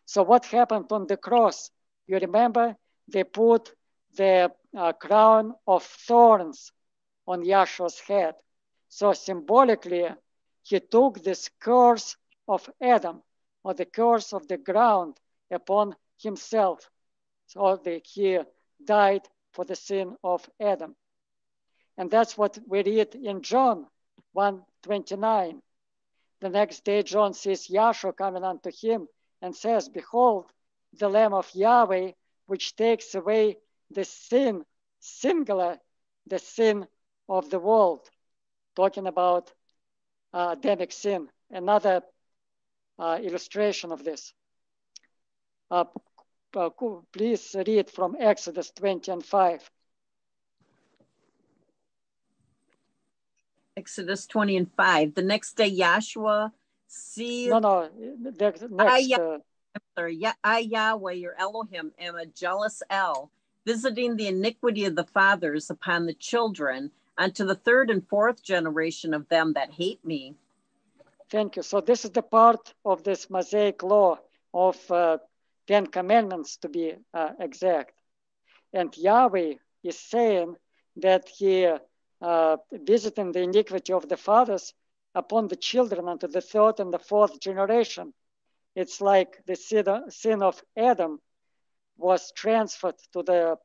So 0.07 0.23
what 0.23 0.47
happened 0.47 0.87
on 0.91 1.07
the 1.07 1.17
cross? 1.17 1.71
You 2.07 2.19
remember 2.19 2.77
they 3.09 3.25
put 3.25 3.73
the 4.17 4.53
uh, 4.77 4.93
crown 4.93 5.55
of 5.67 5.83
thorns 5.83 6.73
on 7.27 7.45
Yahshua's 7.45 7.99
head. 8.01 8.35
So 8.89 9.12
symbolically, 9.12 10.09
he 10.69 10.81
took 10.81 11.23
this 11.23 11.49
curse 11.61 12.17
of 12.49 12.69
Adam 12.81 13.23
or 13.62 13.73
the 13.75 13.85
curse 13.85 14.33
of 14.33 14.49
the 14.49 14.59
ground 14.59 15.17
upon 15.49 15.95
himself. 16.19 16.91
So 17.47 17.77
that 17.77 18.05
he 18.05 18.41
died 18.85 19.23
for 19.53 19.64
the 19.64 19.77
sin 19.77 20.17
of 20.25 20.51
Adam. 20.61 20.97
And 21.97 22.11
that's 22.11 22.37
what 22.37 22.59
we 22.67 22.83
read 22.83 23.14
in 23.14 23.43
John 23.43 23.87
1:29. 24.35 25.62
The 26.41 26.49
next 26.49 26.85
day, 26.85 27.05
John 27.05 27.33
sees 27.33 27.69
Yahshua 27.69 28.17
coming 28.17 28.43
unto 28.43 28.73
him 28.73 29.09
and 29.41 29.55
says, 29.55 29.89
Behold, 29.89 30.53
the 30.93 31.09
Lamb 31.09 31.33
of 31.33 31.49
Yahweh, 31.55 32.12
which 32.47 32.75
takes 32.75 33.14
away 33.14 33.57
the 33.91 34.05
sin, 34.05 34.64
singular, 34.99 35.79
the 36.27 36.41
sin 36.41 36.89
of 37.29 37.51
the 37.51 37.61
world. 37.61 38.11
Talking 38.75 39.07
about 39.07 39.53
uh, 40.37 40.53
Adamic 40.53 40.93
sin. 40.93 41.28
Another 41.51 42.03
uh, 42.99 43.18
illustration 43.22 43.91
of 43.91 44.05
this. 44.05 44.34
Uh, 45.70 45.84
uh 46.55 46.70
please 47.12 47.57
read 47.66 47.91
from 47.91 48.16
Exodus 48.20 48.70
20 48.70 49.12
and 49.12 49.24
5. 49.24 49.70
Exodus 53.76 54.26
20 54.26 54.57
and 54.57 54.72
5. 54.72 55.14
The 55.14 55.22
next 55.22 55.57
day, 55.57 55.70
Yahshua 55.70 56.53
see. 56.87 57.49
No, 57.49 57.59
no, 57.59 57.89
the 58.22 58.32
next. 58.39 58.64
I, 58.78 59.09
uh, 59.18 59.39
I'm 59.74 59.82
sorry. 59.97 60.20
I, 60.45 60.59
Yahweh, 60.59 61.12
your 61.12 61.34
Elohim, 61.39 61.93
am 61.99 62.16
a 62.16 62.26
jealous 62.26 62.82
El, 62.91 63.30
visiting 63.66 64.16
the 64.16 64.28
iniquity 64.28 64.84
of 64.84 64.97
the 64.97 65.05
fathers 65.05 65.70
upon 65.70 66.07
the 66.07 66.14
children, 66.14 66.91
unto 67.19 67.45
the 67.45 67.55
third 67.55 67.91
and 67.91 68.07
fourth 68.09 68.43
generation 68.43 69.14
of 69.14 69.29
them 69.29 69.53
that 69.55 69.73
hate 69.73 70.05
me. 70.05 70.35
Thank 71.31 71.57
you. 71.57 71.62
So, 71.62 71.81
this 71.81 72.05
is 72.05 72.11
the 72.12 72.23
part 72.23 72.75
of 72.85 73.03
this 73.03 73.29
Mosaic 73.30 73.83
law 73.83 74.18
of 74.55 74.91
uh, 74.91 75.18
Ten 75.67 75.87
Commandments, 75.87 76.59
to 76.59 76.68
be 76.68 76.95
uh, 77.13 77.30
exact. 77.41 77.93
And 78.72 78.97
Yahweh 78.97 79.55
is 79.83 79.99
saying 79.99 80.57
that 80.97 81.29
He 81.29 81.68
uh, 82.21 82.57
visiting 82.72 83.33
the 83.33 83.43
iniquity 83.43 83.93
of 83.93 84.09
the 84.09 84.17
fathers 84.17 84.72
upon 85.14 85.49
the 85.49 85.57
children 85.57 86.09
unto 86.09 86.29
the 86.29 86.41
third 86.41 86.80
and 86.80 86.93
the 86.93 86.99
fourth 86.99 87.41
generation. 87.41 88.13
It's 88.75 89.01
like 89.01 89.43
the 89.47 89.57
sin 89.57 90.43
of 90.43 90.63
Adam 90.76 91.21
was 91.97 92.33
transferred 92.33 92.99
to 93.13 93.22
the 93.22 93.59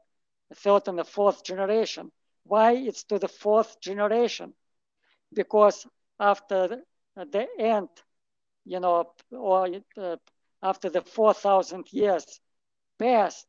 third 0.56 0.88
and 0.88 0.98
the 0.98 1.04
fourth 1.04 1.44
generation. 1.44 2.12
Why 2.44 2.74
it's 2.74 3.04
to 3.06 3.20
the 3.20 3.28
fourth 3.28 3.80
generation? 3.80 4.54
Because 5.34 5.88
after 6.20 6.84
the 7.16 7.48
end, 7.58 7.90
you 8.66 8.80
know, 8.80 9.14
or 9.32 9.68
uh, 9.98 10.18
after 10.62 10.90
the 10.90 11.02
4,000 11.02 11.92
years 11.92 12.40
passed 13.00 13.48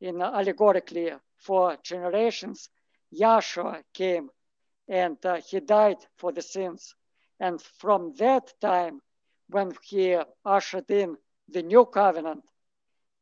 in 0.00 0.20
allegorically 0.22 1.12
four 1.36 1.76
generations, 1.82 2.68
Yahshua 3.12 3.82
came 3.94 4.30
and 4.88 5.24
uh, 5.24 5.36
he 5.36 5.60
died 5.60 5.98
for 6.16 6.32
the 6.32 6.42
sins. 6.42 6.94
And 7.40 7.60
from 7.78 8.14
that 8.14 8.52
time, 8.60 9.00
when 9.48 9.72
he 9.82 10.18
ushered 10.44 10.90
in 10.90 11.16
the 11.48 11.62
new 11.62 11.86
covenant, 11.86 12.42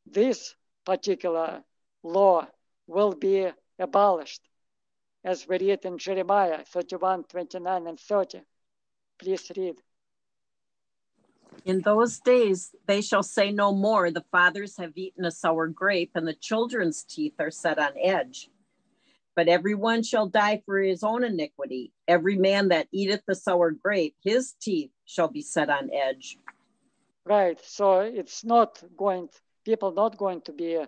this 0.06 0.54
particular 0.84 1.62
law 2.02 2.46
will 2.86 3.12
be 3.12 3.48
abolished, 3.78 4.42
as 5.26 5.46
we 5.48 5.58
read 5.58 5.84
in 5.84 5.98
Jeremiah 5.98 6.62
31, 6.64 7.24
29, 7.24 7.86
and 7.88 7.98
30. 7.98 8.42
Please 9.18 9.50
read. 9.56 9.74
In 11.64 11.80
those 11.80 12.20
days 12.20 12.70
they 12.86 13.00
shall 13.00 13.24
say 13.24 13.50
no 13.50 13.72
more, 13.72 14.10
the 14.12 14.24
fathers 14.30 14.76
have 14.76 14.92
eaten 14.94 15.24
a 15.24 15.32
sour 15.32 15.66
grape, 15.66 16.12
and 16.14 16.28
the 16.28 16.34
children's 16.34 17.02
teeth 17.02 17.34
are 17.40 17.50
set 17.50 17.78
on 17.78 17.92
edge. 18.00 18.48
But 19.34 19.48
everyone 19.48 20.04
shall 20.04 20.28
die 20.28 20.62
for 20.64 20.78
his 20.78 21.02
own 21.02 21.24
iniquity. 21.24 21.92
Every 22.06 22.36
man 22.36 22.68
that 22.68 22.86
eateth 22.92 23.22
the 23.26 23.34
sour 23.34 23.72
grape, 23.72 24.14
his 24.22 24.52
teeth 24.60 24.92
shall 25.06 25.28
be 25.28 25.42
set 25.42 25.68
on 25.68 25.90
edge. 25.92 26.38
Right. 27.24 27.58
So 27.64 28.00
it's 28.00 28.44
not 28.44 28.80
going, 28.96 29.28
people 29.64 29.90
not 29.90 30.16
going 30.16 30.42
to 30.42 30.52
be 30.52 30.84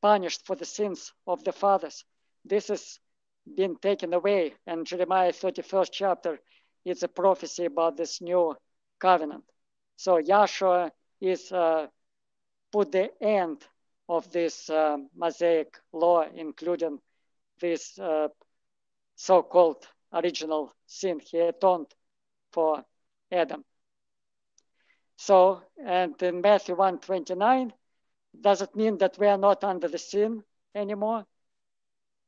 punished 0.00 0.46
for 0.46 0.54
the 0.54 0.64
sins 0.64 1.12
of 1.26 1.42
the 1.42 1.52
fathers. 1.52 2.04
This 2.44 2.68
has 2.68 3.00
been 3.54 3.76
taken 3.76 4.12
away. 4.12 4.54
And 4.66 4.86
Jeremiah 4.86 5.32
31st 5.32 5.90
chapter 5.92 6.40
is 6.84 7.02
a 7.02 7.08
prophecy 7.08 7.64
about 7.66 7.96
this 7.96 8.20
new 8.20 8.56
covenant. 8.98 9.44
So 9.96 10.20
Yahshua 10.20 10.90
is 11.20 11.50
uh, 11.52 11.86
put 12.72 12.92
the 12.92 13.10
end 13.22 13.66
of 14.08 14.30
this 14.30 14.70
uh, 14.70 14.98
Mosaic 15.16 15.78
law, 15.92 16.24
including 16.34 17.00
this 17.60 17.98
uh, 17.98 18.28
so-called 19.16 19.86
original 20.12 20.72
sin. 20.86 21.20
He 21.20 21.38
atoned 21.38 21.88
for 22.52 22.84
Adam. 23.32 23.64
So, 25.16 25.62
and 25.82 26.20
in 26.22 26.40
Matthew 26.42 26.76
1:29, 26.76 27.72
does 28.38 28.62
it 28.62 28.76
mean 28.76 28.98
that 28.98 29.18
we 29.18 29.26
are 29.26 29.38
not 29.38 29.64
under 29.64 29.88
the 29.88 29.98
sin 29.98 30.44
anymore? 30.74 31.26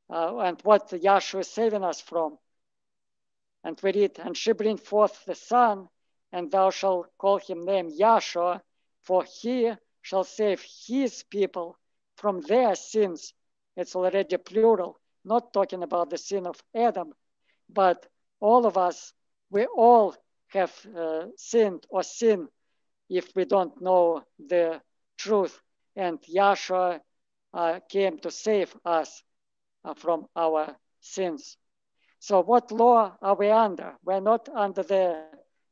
Uh, 0.09 0.39
and 0.39 0.59
what 0.63 0.89
Yahshua 0.89 1.41
is 1.41 1.49
saving 1.49 1.83
us 1.83 2.01
from? 2.01 2.37
And 3.63 3.79
we 3.83 3.91
read, 3.91 4.19
and 4.19 4.35
she 4.35 4.53
bring 4.53 4.77
forth 4.77 5.25
the 5.25 5.35
son, 5.35 5.87
and 6.31 6.51
thou 6.51 6.69
shalt 6.69 7.09
call 7.17 7.37
him 7.37 7.65
name 7.65 7.89
Yahshua, 7.89 8.61
for 9.01 9.23
he 9.23 9.71
shall 10.01 10.23
save 10.23 10.63
his 10.87 11.23
people 11.23 11.77
from 12.15 12.41
their 12.41 12.75
sins. 12.75 13.33
It's 13.75 13.95
already 13.95 14.37
plural 14.37 14.99
not 15.25 15.53
talking 15.53 15.83
about 15.83 16.09
the 16.09 16.17
sin 16.17 16.47
of 16.47 16.61
Adam, 16.75 17.13
but 17.69 18.05
all 18.39 18.65
of 18.65 18.77
us, 18.77 19.13
we 19.51 19.65
all 19.65 20.15
have 20.47 20.73
uh, 20.95 21.25
sinned 21.37 21.85
or 21.89 22.03
sin 22.03 22.47
if 23.09 23.35
we 23.35 23.45
don't 23.45 23.81
know 23.81 24.23
the 24.39 24.81
truth. 25.17 25.61
And 25.95 26.19
Yahshua 26.21 26.99
uh, 27.53 27.79
came 27.89 28.17
to 28.19 28.31
save 28.31 28.75
us 28.85 29.23
from 29.95 30.27
our 30.35 30.75
sins. 30.99 31.57
So, 32.19 32.41
what 32.41 32.71
law 32.71 33.15
are 33.21 33.35
we 33.35 33.49
under? 33.49 33.95
We're 34.03 34.19
not 34.19 34.49
under 34.49 34.83
the 34.83 35.23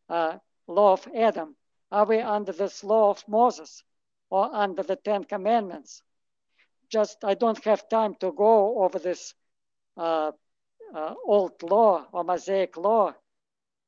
uh, 0.10 0.38
law 0.68 0.94
of 0.94 1.08
Adam. 1.16 1.56
Are 1.92 2.06
we 2.06 2.20
under 2.20 2.52
this 2.52 2.84
law 2.84 3.10
of 3.12 3.28
Moses 3.28 3.84
or 4.30 4.54
under 4.54 4.84
the 4.84 4.96
Ten 4.96 5.24
Commandments? 5.24 6.02
Just, 6.90 7.24
I 7.24 7.34
don't 7.34 7.64
have 7.66 7.90
time 7.90 8.16
to 8.22 8.32
go 8.32 8.84
over 8.84 9.00
this 9.00 9.34
uh, 9.98 10.32
uh, 10.94 11.14
old 11.26 11.62
law 11.64 12.08
or 12.12 12.24
Mosaic 12.24 12.78
law 12.78 13.14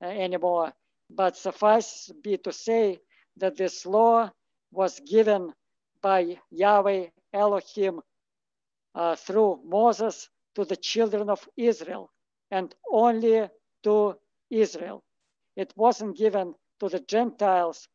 uh, 0.01 0.05
anymore, 0.05 0.73
but 1.09 1.37
suffice 1.37 2.11
be 2.21 2.37
to 2.37 2.51
say 2.51 2.99
that 3.37 3.55
this 3.55 3.85
law 3.85 4.29
was 4.71 4.99
given 4.99 5.53
by 6.01 6.37
Yahweh 6.51 7.07
Elohim 7.33 8.01
uh, 8.95 9.15
through 9.15 9.61
Moses 9.65 10.29
to 10.55 10.65
the 10.65 10.77
children 10.77 11.29
of 11.29 11.47
Israel 11.57 12.11
and 12.51 12.73
only 12.91 13.49
to 13.83 14.15
Israel. 14.49 15.03
It 15.55 15.73
wasn't 15.75 16.17
given 16.17 16.55
to 16.79 16.89
the 16.89 16.99
Gentiles 17.01 17.87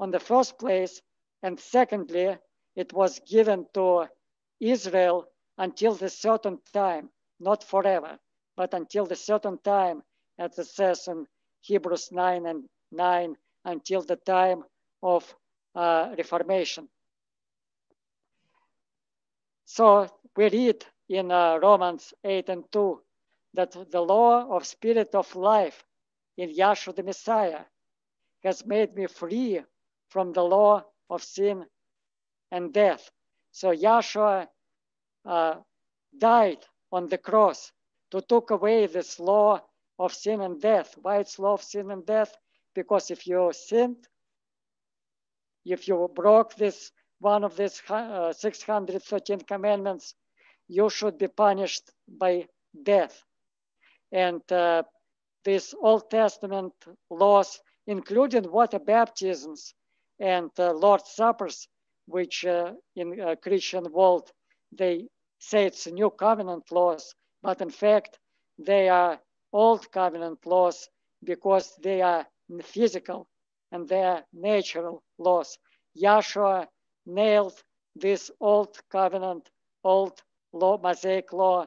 on 0.00 0.10
the 0.10 0.20
first 0.20 0.58
place, 0.58 1.02
and 1.42 1.58
secondly, 1.60 2.38
it 2.76 2.92
was 2.92 3.20
given 3.28 3.66
to 3.74 4.08
Israel 4.60 5.26
until 5.58 5.94
the 5.94 6.10
certain 6.10 6.58
time 6.72 7.10
not 7.40 7.64
forever, 7.64 8.18
but 8.56 8.74
until 8.74 9.06
the 9.06 9.16
certain 9.16 9.58
time, 9.58 10.02
as 10.38 10.58
it 10.58 10.66
says 10.68 11.08
in 11.08 11.26
Hebrews 11.62 12.10
9 12.12 12.46
and 12.46 12.64
9 12.92 13.36
until 13.64 14.02
the 14.02 14.16
time 14.16 14.64
of 15.02 15.34
uh, 15.74 16.14
Reformation. 16.18 16.88
So 19.66 20.08
we 20.36 20.48
read 20.48 20.84
in 21.08 21.30
uh, 21.30 21.58
Romans 21.58 22.14
8 22.24 22.48
and 22.48 22.64
2 22.72 23.00
that 23.54 23.76
the 23.90 24.00
law 24.00 24.56
of 24.56 24.66
spirit 24.66 25.14
of 25.14 25.34
life 25.34 25.84
in 26.36 26.54
Yahshua 26.54 26.94
the 26.94 27.02
Messiah 27.02 27.60
has 28.42 28.64
made 28.64 28.94
me 28.94 29.06
free 29.06 29.60
from 30.08 30.32
the 30.32 30.42
law 30.42 30.84
of 31.08 31.22
sin 31.22 31.66
and 32.50 32.72
death. 32.72 33.10
So 33.52 33.74
Yahshua 33.74 34.48
uh, 35.26 35.54
died 36.16 36.58
on 36.92 37.08
the 37.08 37.18
cross 37.18 37.72
to 38.10 38.20
take 38.20 38.50
away 38.50 38.86
this 38.86 39.18
law 39.20 39.60
of 39.98 40.14
sin 40.14 40.40
and 40.40 40.60
death. 40.60 40.94
Why 41.02 41.18
it's 41.18 41.38
law 41.38 41.54
of 41.54 41.62
sin 41.62 41.90
and 41.90 42.04
death? 42.06 42.34
Because 42.74 43.10
if 43.10 43.26
you 43.26 43.52
sinned, 43.52 44.08
if 45.64 45.88
you 45.88 46.10
broke 46.14 46.54
this 46.54 46.90
one 47.20 47.44
of 47.44 47.56
these 47.56 47.80
uh, 47.88 48.32
613 48.32 49.40
commandments, 49.42 50.14
you 50.68 50.90
should 50.90 51.18
be 51.18 51.28
punished 51.28 51.90
by 52.08 52.46
death. 52.82 53.22
And 54.12 54.42
uh, 54.50 54.82
these 55.44 55.74
Old 55.80 56.10
Testament 56.10 56.72
laws, 57.10 57.60
including 57.86 58.50
water 58.50 58.78
baptisms 58.78 59.74
and 60.18 60.50
uh, 60.58 60.72
Lord's 60.72 61.10
Suppers, 61.12 61.68
which 62.06 62.44
uh, 62.44 62.72
in 62.96 63.36
Christian 63.42 63.90
world, 63.92 64.30
they 64.72 65.08
say 65.38 65.66
it's 65.66 65.86
new 65.86 66.10
covenant 66.10 66.70
laws, 66.70 67.14
but 67.42 67.60
in 67.60 67.70
fact, 67.70 68.18
they 68.58 68.88
are 68.88 69.20
old 69.52 69.90
covenant 69.90 70.44
laws 70.46 70.88
because 71.24 71.74
they 71.82 72.02
are 72.02 72.26
physical 72.62 73.28
and 73.72 73.88
they 73.88 74.02
are 74.02 74.24
natural 74.32 75.02
laws. 75.18 75.58
Yahshua 75.96 76.66
nailed 77.14 77.62
this 77.96 78.30
old 78.40 78.78
covenant, 78.90 79.50
old 79.84 80.22
law, 80.52 80.78
Mosaic 80.78 81.32
law 81.32 81.66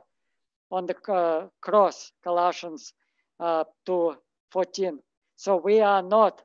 on 0.71 0.85
the 0.85 0.95
uh, 1.11 1.47
cross, 1.61 2.11
Colossians 2.23 2.93
uh, 3.39 3.63
2 3.85 4.15
14. 4.51 4.99
So 5.35 5.57
we 5.57 5.81
are 5.81 6.01
not 6.01 6.41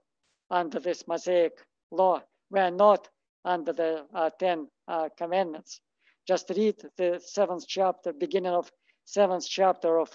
under 0.50 0.80
this 0.80 1.06
Mosaic 1.06 1.52
law. 1.90 2.22
We 2.50 2.60
are 2.60 2.70
not 2.70 3.08
under 3.44 3.72
the 3.72 4.06
uh, 4.14 4.30
Ten 4.38 4.68
uh, 4.88 5.08
Commandments. 5.16 5.80
Just 6.26 6.50
read 6.50 6.76
the 6.96 7.20
seventh 7.24 7.66
chapter, 7.66 8.12
beginning 8.12 8.52
of 8.52 8.70
seventh 9.04 9.46
chapter 9.48 9.98
of 9.98 10.10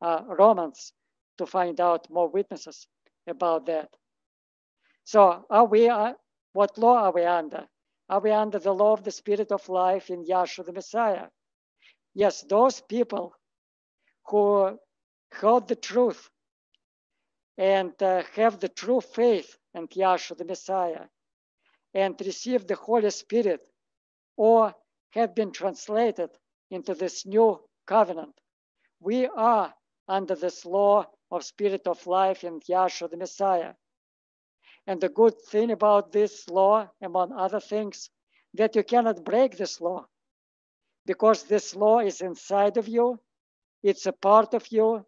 uh, 0.00 0.22
Romans 0.26 0.92
to 1.38 1.46
find 1.46 1.80
out 1.80 2.10
more 2.10 2.28
witnesses 2.28 2.86
about 3.28 3.66
that. 3.66 3.88
So 5.04 5.44
are 5.50 5.66
we, 5.66 5.88
uh, 5.88 6.14
what 6.52 6.78
law 6.78 6.96
are 7.04 7.12
we 7.12 7.24
under? 7.24 7.66
Are 8.08 8.20
we 8.20 8.30
under 8.30 8.58
the 8.58 8.74
law 8.74 8.92
of 8.92 9.04
the 9.04 9.10
spirit 9.10 9.52
of 9.52 9.68
life 9.68 10.10
in 10.10 10.24
Yahshua 10.24 10.66
the 10.66 10.72
Messiah? 10.72 11.28
Yes, 12.14 12.42
those 12.42 12.80
people 12.80 13.34
who 14.26 14.78
heard 15.30 15.68
the 15.68 15.76
truth 15.76 16.30
and 17.56 17.92
uh, 18.02 18.22
have 18.34 18.60
the 18.60 18.68
true 18.68 19.00
faith 19.00 19.56
in 19.74 19.88
Yahshua 19.88 20.36
the 20.36 20.44
Messiah 20.44 21.06
and 21.94 22.20
receive 22.20 22.66
the 22.66 22.74
Holy 22.74 23.10
Spirit 23.10 23.66
or 24.36 24.74
have 25.10 25.34
been 25.34 25.52
translated 25.52 26.30
into 26.70 26.94
this 26.94 27.26
new 27.26 27.60
covenant. 27.86 28.34
We 29.00 29.26
are 29.26 29.74
under 30.08 30.34
this 30.34 30.64
law 30.64 31.06
of 31.30 31.44
spirit 31.44 31.86
of 31.86 32.06
life 32.06 32.44
in 32.44 32.60
Yahshua 32.60 33.10
the 33.10 33.16
Messiah. 33.16 33.74
And 34.86 35.00
the 35.00 35.08
good 35.08 35.40
thing 35.42 35.70
about 35.70 36.12
this 36.12 36.48
law, 36.48 36.88
among 37.00 37.32
other 37.32 37.60
things, 37.60 38.10
that 38.54 38.76
you 38.76 38.82
cannot 38.82 39.24
break 39.24 39.56
this 39.56 39.80
law 39.80 40.06
because 41.06 41.44
this 41.44 41.74
law 41.74 42.00
is 42.00 42.20
inside 42.20 42.76
of 42.76 42.88
you, 42.88 43.18
it's 43.82 44.06
a 44.06 44.12
part 44.12 44.54
of 44.54 44.70
you, 44.70 45.04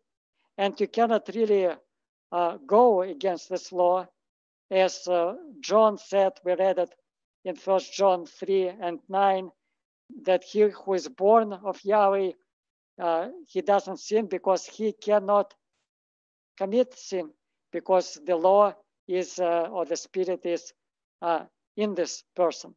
and 0.59 0.79
you 0.81 0.89
cannot 0.89 1.29
really 1.35 1.69
uh, 2.33 2.57
go 2.67 3.03
against 3.03 3.49
this 3.49 3.71
law. 3.73 4.07
As 4.71 5.07
uh, 5.07 5.35
John 5.61 5.99
said, 5.99 6.33
we 6.45 6.55
read 6.55 6.79
it 6.79 6.95
in 7.45 7.55
First 7.57 7.93
John 7.93 8.27
3 8.27 8.69
and 8.81 8.99
9, 9.09 9.51
that 10.23 10.45
he 10.45 10.63
who 10.63 10.95
is 10.95 11.09
born 11.09 11.53
of 11.53 11.79
Yahweh, 11.85 12.33
uh, 13.01 13.29
he 13.49 13.61
doesn't 13.61 13.99
sin 13.99 14.27
because 14.27 14.67
he 14.67 14.93
cannot 14.93 15.55
commit 16.57 16.95
sin 16.99 17.31
because 17.73 18.19
the 18.25 18.37
law 18.37 18.73
is, 19.09 19.39
uh, 19.39 19.69
or 19.71 19.85
the 19.85 19.97
spirit 19.97 20.45
is 20.45 20.73
uh, 21.23 21.45
in 21.77 21.95
this 21.95 22.25
person. 22.35 22.75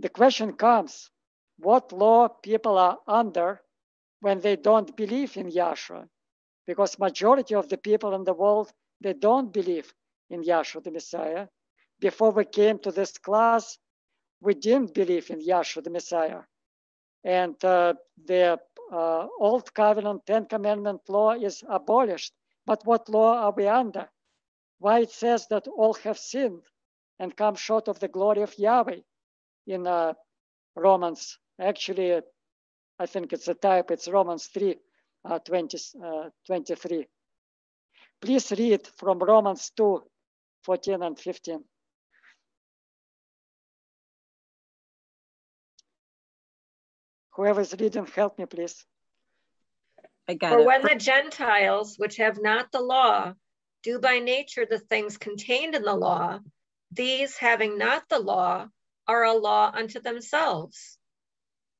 The 0.00 0.08
question 0.08 0.52
comes, 0.52 1.10
what 1.58 1.92
law 1.92 2.28
people 2.28 2.78
are 2.78 2.98
under 3.06 3.60
when 4.20 4.40
they 4.40 4.56
don't 4.56 4.96
believe 4.96 5.36
in 5.36 5.50
Yahshua? 5.50 6.08
Because 6.66 6.98
majority 6.98 7.54
of 7.54 7.68
the 7.68 7.78
people 7.78 8.14
in 8.14 8.24
the 8.24 8.32
world, 8.32 8.72
they 9.00 9.12
don't 9.12 9.52
believe 9.52 9.92
in 10.30 10.42
Yahshua 10.42 10.82
the 10.82 10.90
Messiah. 10.90 11.46
Before 12.00 12.32
we 12.32 12.44
came 12.44 12.78
to 12.80 12.90
this 12.90 13.16
class, 13.18 13.78
we 14.40 14.54
didn't 14.54 14.94
believe 14.94 15.30
in 15.30 15.40
Yahshua 15.40 15.84
the 15.84 15.90
Messiah. 15.90 16.40
And 17.22 17.62
uh, 17.64 17.94
the 18.26 18.58
uh, 18.92 19.26
Old 19.38 19.72
Covenant 19.72 20.26
Ten 20.26 20.46
Commandment 20.46 21.00
law 21.08 21.32
is 21.32 21.62
abolished. 21.68 22.32
But 22.66 22.86
what 22.86 23.08
law 23.08 23.38
are 23.38 23.52
we 23.52 23.66
under? 23.68 24.08
Why 24.78 25.00
it 25.00 25.10
says 25.10 25.46
that 25.48 25.68
all 25.68 25.94
have 25.94 26.18
sinned 26.18 26.62
and 27.18 27.36
come 27.36 27.54
short 27.54 27.88
of 27.88 27.98
the 28.00 28.08
glory 28.08 28.42
of 28.42 28.58
Yahweh 28.58 29.00
in 29.66 29.86
uh, 29.86 30.14
Romans. 30.76 31.38
Actually, 31.60 32.20
I 32.98 33.06
think 33.06 33.32
it's 33.32 33.48
a 33.48 33.54
type, 33.54 33.90
it's 33.90 34.08
Romans 34.08 34.46
3, 34.46 34.76
uh, 35.24 35.38
20, 35.40 35.78
uh, 36.04 36.28
23. 36.46 37.06
Please 38.20 38.52
read 38.52 38.86
from 38.96 39.18
Romans 39.18 39.70
2, 39.76 40.02
14 40.62 41.02
and 41.02 41.18
15. 41.18 41.64
Whoever 47.32 47.60
is 47.60 47.74
reading, 47.78 48.06
help 48.06 48.38
me, 48.38 48.46
please. 48.46 48.84
I 50.26 50.34
got 50.34 50.50
For 50.50 50.60
it. 50.60 50.66
when 50.66 50.82
the 50.82 50.94
Gentiles, 50.94 51.98
which 51.98 52.16
have 52.16 52.40
not 52.40 52.72
the 52.72 52.80
law, 52.80 53.34
do 53.82 53.98
by 53.98 54.18
nature 54.18 54.66
the 54.66 54.78
things 54.78 55.18
contained 55.18 55.74
in 55.74 55.82
the 55.82 55.94
law, 55.94 56.40
these 56.90 57.36
having 57.36 57.76
not 57.76 58.08
the 58.08 58.18
law 58.18 58.68
are 59.06 59.24
a 59.24 59.34
law 59.34 59.70
unto 59.74 60.00
themselves, 60.00 60.98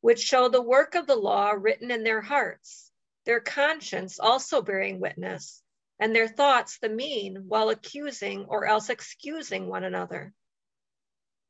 which 0.02 0.20
show 0.20 0.48
the 0.48 0.60
work 0.60 0.94
of 0.94 1.06
the 1.06 1.16
law 1.16 1.52
written 1.52 1.90
in 1.90 2.04
their 2.04 2.20
hearts, 2.20 2.92
their 3.24 3.40
conscience 3.40 4.18
also 4.18 4.60
bearing 4.60 5.00
witness, 5.00 5.62
and 5.98 6.14
their 6.14 6.28
thoughts 6.28 6.78
the 6.78 6.90
mean, 6.90 7.44
while 7.48 7.70
accusing 7.70 8.44
or 8.44 8.66
else 8.66 8.90
excusing 8.90 9.68
one 9.68 9.84
another. 9.84 10.34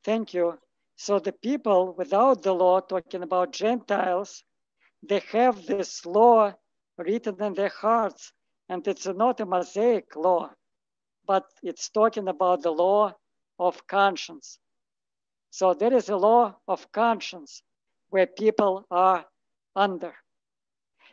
Thank 0.05 0.35
you. 0.35 0.59
So 0.97 1.19
the 1.19 1.33
people 1.33 1.93
without 1.95 2.43
the 2.43 2.55
law, 2.55 2.81
talking 2.81 3.25
about 3.25 3.53
Gentiles, 3.53 4.45
they 5.03 5.21
have 5.33 5.67
this 5.67 6.07
law 6.07 6.55
written 6.97 7.43
in 7.43 7.55
their 7.55 7.69
hearts, 7.69 8.33
and 8.69 8.87
it's 8.87 9.07
not 9.07 9.41
a 9.41 9.47
Mosaic 9.47 10.17
law, 10.17 10.51
but 11.27 11.45
it's 11.63 11.89
talking 11.89 12.29
about 12.29 12.63
the 12.63 12.71
law 12.71 13.15
of 13.59 13.87
conscience. 13.87 14.59
So 15.51 15.75
there 15.75 15.93
is 15.95 16.09
a 16.09 16.17
law 16.17 16.57
of 16.67 16.91
conscience 16.93 17.63
where 18.11 18.27
people 18.27 18.87
are 18.91 19.25
under. 19.77 20.15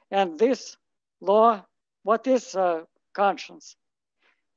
And 0.09 0.37
this 0.37 0.77
law, 1.19 1.65
what 2.03 2.27
is 2.27 2.55
uh, 2.55 2.83
conscience? 3.13 3.75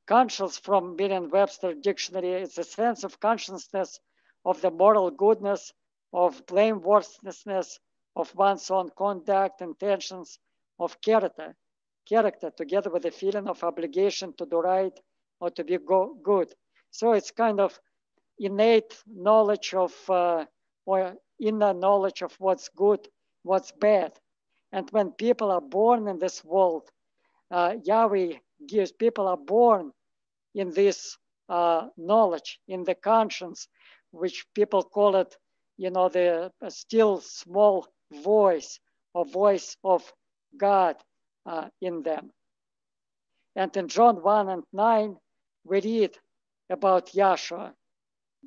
Conscience 0.06 0.58
from 0.58 0.96
Merriam-Webster 0.96 1.74
dictionary 1.74 2.42
is 2.42 2.58
a 2.58 2.64
sense 2.64 3.04
of 3.04 3.20
consciousness 3.20 4.00
of 4.44 4.60
the 4.60 4.70
moral 4.70 5.10
goodness, 5.10 5.72
of 6.12 6.44
blameworthlessness 6.46 7.78
of 8.16 8.34
one's 8.34 8.70
own 8.70 8.90
conduct, 8.96 9.60
intentions, 9.60 10.38
of 10.78 11.00
character, 11.00 11.54
character 12.08 12.50
together 12.50 12.90
with 12.90 13.04
a 13.06 13.10
feeling 13.10 13.48
of 13.48 13.62
obligation 13.64 14.32
to 14.34 14.46
do 14.46 14.60
right 14.60 14.98
or 15.40 15.50
to 15.50 15.64
be 15.64 15.78
go 15.78 16.16
good. 16.22 16.52
So 16.90 17.12
it's 17.12 17.30
kind 17.30 17.60
of 17.60 17.78
innate 18.38 19.02
knowledge 19.06 19.74
of 19.74 19.94
uh, 20.10 20.44
or 20.86 21.16
inner 21.40 21.74
knowledge 21.74 22.22
of 22.22 22.34
what's 22.38 22.68
good, 22.70 23.08
what's 23.42 23.72
bad. 23.72 24.12
And 24.72 24.90
when 24.90 25.12
people 25.12 25.50
are 25.50 25.60
born 25.60 26.08
in 26.08 26.18
this 26.18 26.44
world, 26.44 26.90
uh, 27.50 27.76
Yahweh 27.84 28.34
gives 28.66 28.92
people 28.92 29.28
are 29.28 29.36
born 29.36 29.92
in 30.54 30.70
this 30.70 31.16
uh, 31.48 31.88
knowledge, 31.96 32.60
in 32.68 32.84
the 32.84 32.94
conscience, 32.94 33.68
which 34.10 34.46
people 34.54 34.82
call 34.82 35.16
it, 35.16 35.36
you 35.76 35.90
know, 35.90 36.08
the 36.08 36.52
still 36.68 37.20
small 37.20 37.86
voice 38.12 38.80
or 39.14 39.24
voice 39.24 39.76
of 39.84 40.12
God 40.58 40.96
uh, 41.46 41.68
in 41.80 42.02
them. 42.02 42.30
And 43.56 43.76
in 43.76 43.88
John 43.88 44.22
1 44.22 44.48
and 44.48 44.64
9, 44.72 45.16
we 45.64 45.80
read 45.80 46.18
about 46.70 47.12
Yahshua. 47.12 47.72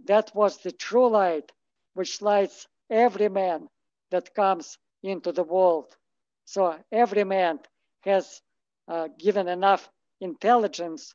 That 0.06 0.32
was 0.36 0.58
the 0.58 0.72
true 0.72 1.10
light 1.10 1.52
which 1.94 2.22
lights 2.22 2.68
every 2.90 3.30
man 3.30 3.68
that 4.12 4.34
comes 4.36 4.78
into 5.04 5.32
the 5.32 5.44
world. 5.44 5.96
So 6.46 6.78
every 6.92 7.24
man 7.24 7.60
has 8.02 8.42
uh, 8.88 9.08
given 9.20 9.48
enough 9.48 9.90
intelligence, 10.22 11.14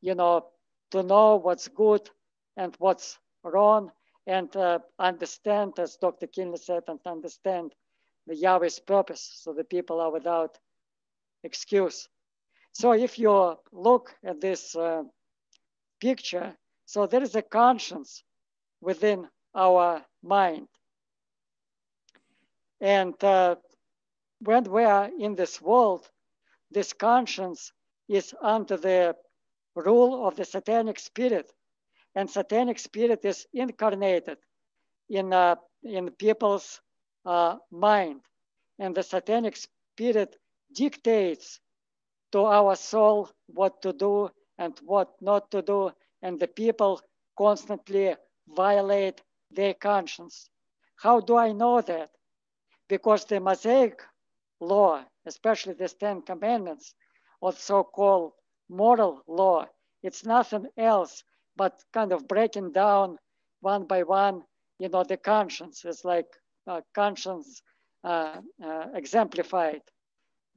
you 0.00 0.14
know, 0.14 0.46
to 0.90 1.02
know 1.02 1.36
what's 1.36 1.68
good 1.68 2.08
and 2.56 2.74
what's 2.78 3.18
wrong 3.44 3.90
and 4.26 4.54
uh, 4.56 4.78
understand, 4.98 5.78
as 5.78 5.96
Dr. 5.96 6.26
Kinley 6.26 6.58
said, 6.58 6.84
and 6.88 7.00
understand 7.06 7.72
the 8.26 8.36
Yahweh's 8.36 8.78
purpose 8.78 9.40
so 9.42 9.52
the 9.52 9.64
people 9.64 10.00
are 10.00 10.12
without 10.12 10.58
excuse. 11.42 12.08
So 12.72 12.92
if 12.92 13.18
you 13.18 13.58
look 13.72 14.14
at 14.24 14.40
this 14.40 14.74
uh, 14.74 15.02
picture, 16.00 16.56
so 16.86 17.06
there 17.06 17.22
is 17.22 17.34
a 17.34 17.42
conscience 17.42 18.22
within 18.80 19.28
our 19.54 20.02
mind. 20.22 20.68
And 22.80 23.14
uh, 23.22 23.56
when 24.40 24.64
we 24.64 24.84
are 24.84 25.10
in 25.18 25.34
this 25.34 25.60
world, 25.60 26.08
this 26.70 26.92
conscience 26.92 27.72
is 28.08 28.34
under 28.42 28.76
the 28.76 29.16
rule 29.74 30.26
of 30.26 30.36
the 30.36 30.44
satanic 30.44 30.98
spirit. 30.98 31.50
And 32.14 32.28
satanic 32.28 32.78
spirit 32.78 33.24
is 33.24 33.46
incarnated 33.54 34.38
in, 35.08 35.32
uh, 35.32 35.56
in 35.82 36.10
people's 36.10 36.80
uh, 37.24 37.56
mind. 37.70 38.20
And 38.78 38.94
the 38.94 39.02
satanic 39.02 39.56
spirit 39.56 40.36
dictates 40.74 41.60
to 42.32 42.44
our 42.44 42.76
soul 42.76 43.28
what 43.46 43.82
to 43.82 43.92
do 43.92 44.30
and 44.58 44.78
what 44.84 45.10
not 45.20 45.50
to 45.50 45.62
do. 45.62 45.92
And 46.22 46.40
the 46.40 46.48
people 46.48 47.00
constantly 47.36 48.16
violate 48.48 49.20
their 49.50 49.74
conscience. 49.74 50.48
How 50.96 51.20
do 51.20 51.36
I 51.36 51.52
know 51.52 51.80
that? 51.80 52.10
Because 52.88 53.24
the 53.24 53.40
Mosaic 53.40 54.00
law, 54.60 55.04
especially 55.26 55.74
the 55.74 55.88
Ten 55.88 56.22
Commandments, 56.22 56.94
or 57.40 57.52
so-called 57.52 58.32
moral 58.68 59.22
law, 59.26 59.66
it's 60.02 60.24
nothing 60.24 60.66
else 60.76 61.24
but 61.56 61.82
kind 61.92 62.12
of 62.12 62.28
breaking 62.28 62.72
down 62.72 63.18
one 63.60 63.84
by 63.84 64.02
one, 64.02 64.42
you 64.78 64.88
know, 64.88 65.04
the 65.04 65.16
conscience. 65.16 65.84
It's 65.84 66.04
like 66.04 66.26
conscience 66.94 67.62
uh, 68.04 68.40
uh, 68.64 68.86
exemplified 68.94 69.82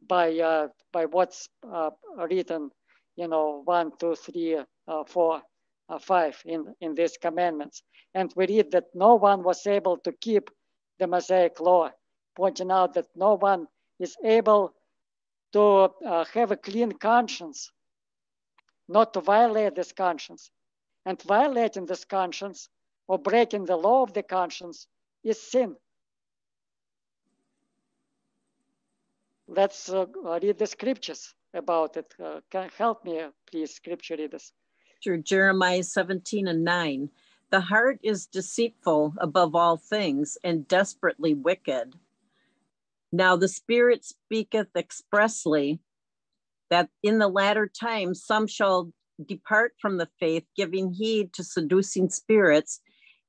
by 0.08 0.38
uh, 0.40 0.68
by 0.92 1.06
what's 1.06 1.50
uh, 1.72 1.92
written, 2.30 2.70
you 3.16 3.28
know, 3.28 3.62
one, 3.66 3.92
two, 4.00 4.16
three, 4.16 4.58
uh, 4.88 5.04
four, 5.06 5.42
five 6.02 6.42
in 6.46 6.74
in 6.82 6.96
these 6.96 7.18
commandments. 7.18 7.84
And 8.14 8.34
we 8.36 8.48
read 8.48 8.72
that 8.72 8.86
no 8.94 9.16
one 9.16 9.44
was 9.44 9.68
able 9.68 9.98
to 9.98 10.12
keep 10.12 10.50
the 11.00 11.08
Mosaic 11.08 11.60
law, 11.60 11.92
pointing 12.36 12.72
out 12.72 12.94
that 12.94 13.08
no 13.16 13.36
one 13.36 13.68
is 14.00 14.16
able 14.24 14.74
to 15.54 15.90
have 16.34 16.52
a 16.52 16.58
clean 16.58 16.92
conscience, 16.94 17.72
not 18.88 19.14
to 19.14 19.22
violate 19.22 19.76
this 19.76 19.92
conscience. 19.92 20.52
And 21.06 21.22
violating 21.22 21.86
this 21.86 22.04
conscience 22.04 22.68
or 23.08 23.20
breaking 23.20 23.66
the 23.66 23.78
law 23.78 24.02
of 24.02 24.14
the 24.14 24.24
conscience 24.24 24.88
is 25.24 25.40
sin. 25.40 25.76
Let's 29.48 29.90
uh, 29.90 30.06
read 30.24 30.58
the 30.58 30.68
scriptures 30.68 31.34
about 31.54 31.98
it. 31.98 32.14
Uh, 32.24 32.42
can 32.50 32.70
help 32.78 33.06
me, 33.06 33.22
please, 33.50 33.76
scripture 33.76 34.16
readers. 34.18 34.52
Sure, 35.02 35.18
Jeremiah 35.18 35.84
17 35.84 36.48
and 36.48 36.64
9. 36.64 37.10
The 37.52 37.62
heart 37.62 38.00
is 38.02 38.26
deceitful 38.26 39.14
above 39.20 39.56
all 39.56 39.78
things 39.78 40.38
and 40.44 40.68
desperately 40.68 41.36
wicked. 41.36 41.96
Now 43.12 43.36
the 43.36 43.48
Spirit 43.48 44.04
speaketh 44.04 44.76
expressly 44.76 45.80
that 46.70 46.90
in 47.04 47.20
the 47.20 47.28
latter 47.28 47.68
times 47.68 48.24
some 48.26 48.48
shall 48.48 48.92
depart 49.24 49.74
from 49.80 49.98
the 49.98 50.10
faith, 50.20 50.44
giving 50.58 50.92
heed 50.92 51.34
to 51.34 51.44
seducing 51.44 52.10
spirits 52.10 52.82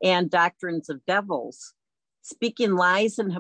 and 0.03 0.31
doctrines 0.31 0.89
of 0.89 1.05
devils, 1.07 1.75
speaking 2.23 2.73
lies 2.73 3.19
and 3.19 3.33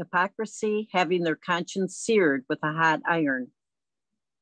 hypocrisy, 0.00 0.88
having 0.92 1.22
their 1.22 1.40
conscience 1.52 1.96
seared 1.96 2.44
with 2.48 2.58
a 2.62 2.72
hot 2.72 3.00
iron. 3.06 3.44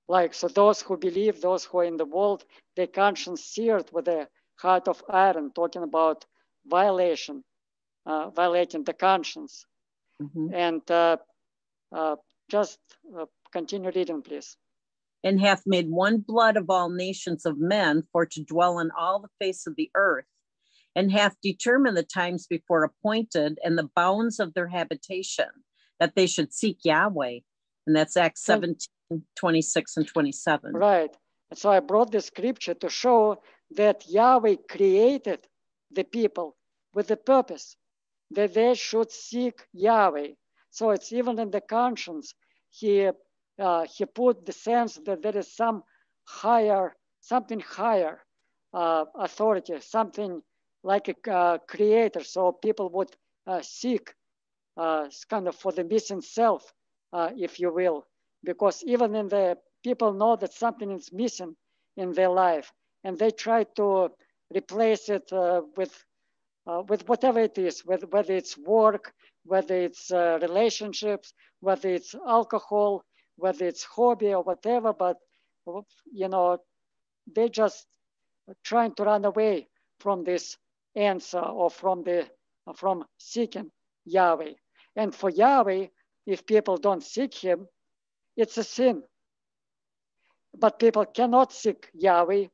Like, 0.09 0.32
so 0.35 0.48
those 0.48 0.80
who 0.80 0.97
believe, 0.97 1.40
those 1.40 1.64
who 1.66 1.78
are 1.80 1.85
in 1.93 1.98
the 1.98 2.10
world, 2.16 2.44
their 2.76 2.86
conscience 2.86 3.44
seared 3.44 3.89
with 3.93 4.09
a 4.09 4.28
heart 4.56 4.89
of 4.89 5.02
iron, 5.10 5.52
talking 5.55 5.82
about 5.82 6.24
violation, 6.66 7.44
uh, 8.06 8.30
violating 8.30 8.85
the 8.85 8.94
conscience. 8.94 9.66
Mm-hmm. 10.22 10.55
And 10.55 10.90
uh, 10.90 11.16
uh, 11.93 12.16
just 12.48 12.78
uh, 13.18 13.26
continue 13.52 13.90
reading, 13.94 14.22
please 14.22 14.56
and 15.24 15.40
hath 15.40 15.62
made 15.66 15.90
one 15.90 16.18
blood 16.18 16.56
of 16.56 16.70
all 16.70 16.90
nations 16.90 17.44
of 17.44 17.59
men 17.59 18.02
for 18.12 18.24
to 18.26 18.44
dwell 18.44 18.78
on 18.78 18.90
all 18.97 19.20
the 19.20 19.44
face 19.44 19.66
of 19.66 19.74
the 19.76 19.90
earth, 19.94 20.26
and 20.98 21.12
hath 21.12 21.36
determined 21.40 21.96
the 21.96 22.02
times 22.02 22.48
before 22.48 22.82
appointed 22.82 23.56
and 23.62 23.78
the 23.78 23.88
bounds 23.94 24.40
of 24.40 24.52
their 24.52 24.66
habitation, 24.66 25.46
that 26.00 26.16
they 26.16 26.26
should 26.26 26.52
seek 26.52 26.78
Yahweh. 26.82 27.38
And 27.86 27.94
that's 27.94 28.16
Acts 28.16 28.42
17, 28.42 29.22
26 29.36 29.96
and 29.96 30.08
27. 30.08 30.72
Right. 30.72 31.16
And 31.50 31.58
so 31.58 31.70
I 31.70 31.78
brought 31.78 32.10
the 32.10 32.20
scripture 32.20 32.74
to 32.74 32.88
show 32.88 33.40
that 33.76 34.08
Yahweh 34.08 34.56
created 34.68 35.46
the 35.92 36.02
people 36.02 36.56
with 36.92 37.12
a 37.12 37.16
purpose, 37.16 37.76
that 38.32 38.54
they 38.54 38.74
should 38.74 39.12
seek 39.12 39.60
Yahweh. 39.72 40.30
So 40.70 40.90
it's 40.90 41.12
even 41.12 41.38
in 41.38 41.52
the 41.52 41.60
conscience, 41.60 42.34
he 42.70 43.08
uh, 43.60 43.86
he 43.94 44.04
put 44.04 44.44
the 44.44 44.52
sense 44.52 44.96
that 45.06 45.22
there 45.22 45.36
is 45.36 45.54
some 45.54 45.84
higher, 46.24 46.96
something 47.20 47.60
higher 47.60 48.18
uh, 48.72 49.04
authority, 49.14 49.74
something 49.80 50.42
like 50.89 51.09
a 51.09 51.16
uh, 51.31 51.59
creator. 51.74 52.24
So 52.24 52.52
people 52.52 52.89
would 52.97 53.12
uh, 53.47 53.60
seek 53.62 54.15
uh, 54.77 55.09
kind 55.28 55.47
of 55.48 55.55
for 55.55 55.73
the 55.73 55.85
missing 55.85 56.23
self, 56.23 56.73
uh, 57.12 57.31
if 57.36 57.60
you 57.60 57.70
will, 57.81 58.06
because 58.43 58.82
even 58.85 59.15
in 59.15 59.28
the 59.28 59.59
people 59.85 60.12
know 60.15 60.35
that 60.36 60.52
something 60.55 60.90
is 60.90 61.12
missing 61.12 61.55
in 61.97 62.12
their 62.12 62.31
life, 62.31 62.73
and 63.05 63.19
they 63.19 63.31
try 63.31 63.65
to 63.77 64.09
replace 64.55 65.09
it 65.09 65.28
with 65.77 65.94
with 66.90 67.09
whatever 67.09 67.40
it 67.40 67.56
is, 67.56 67.81
whether, 67.86 68.06
whether 68.15 68.35
it's 68.35 68.55
work, 68.59 69.12
whether 69.44 69.74
it's 69.74 70.10
relationships, 70.47 71.32
whether 71.60 71.89
it's 71.89 72.15
alcohol, 72.27 73.02
whether 73.36 73.65
it's 73.66 73.85
hobby 73.85 74.35
or 74.35 74.43
whatever, 74.43 74.93
but 74.93 75.16
you 76.12 76.28
know, 76.28 76.59
they 77.35 77.48
just 77.48 77.86
trying 78.65 78.94
to 78.94 79.05
run 79.05 79.24
away 79.24 79.69
from 80.01 80.24
this 80.24 80.56
answer 80.98 81.40
or 81.40 81.70
from 81.70 82.02
the 82.04 82.28
from 82.74 83.04
seeking 83.18 83.70
Yahweh. 84.04 84.54
And 84.96 85.14
for 85.14 85.30
Yahweh, 85.30 85.86
if 86.26 86.44
people 86.46 86.76
don't 86.76 87.02
seek 87.02 87.34
him, 87.34 87.66
it's 88.36 88.58
a 88.58 88.64
sin. 88.64 89.02
But 90.58 90.78
people 90.78 91.06
cannot 91.06 91.52
seek 91.52 91.88
Yahweh 91.94 92.46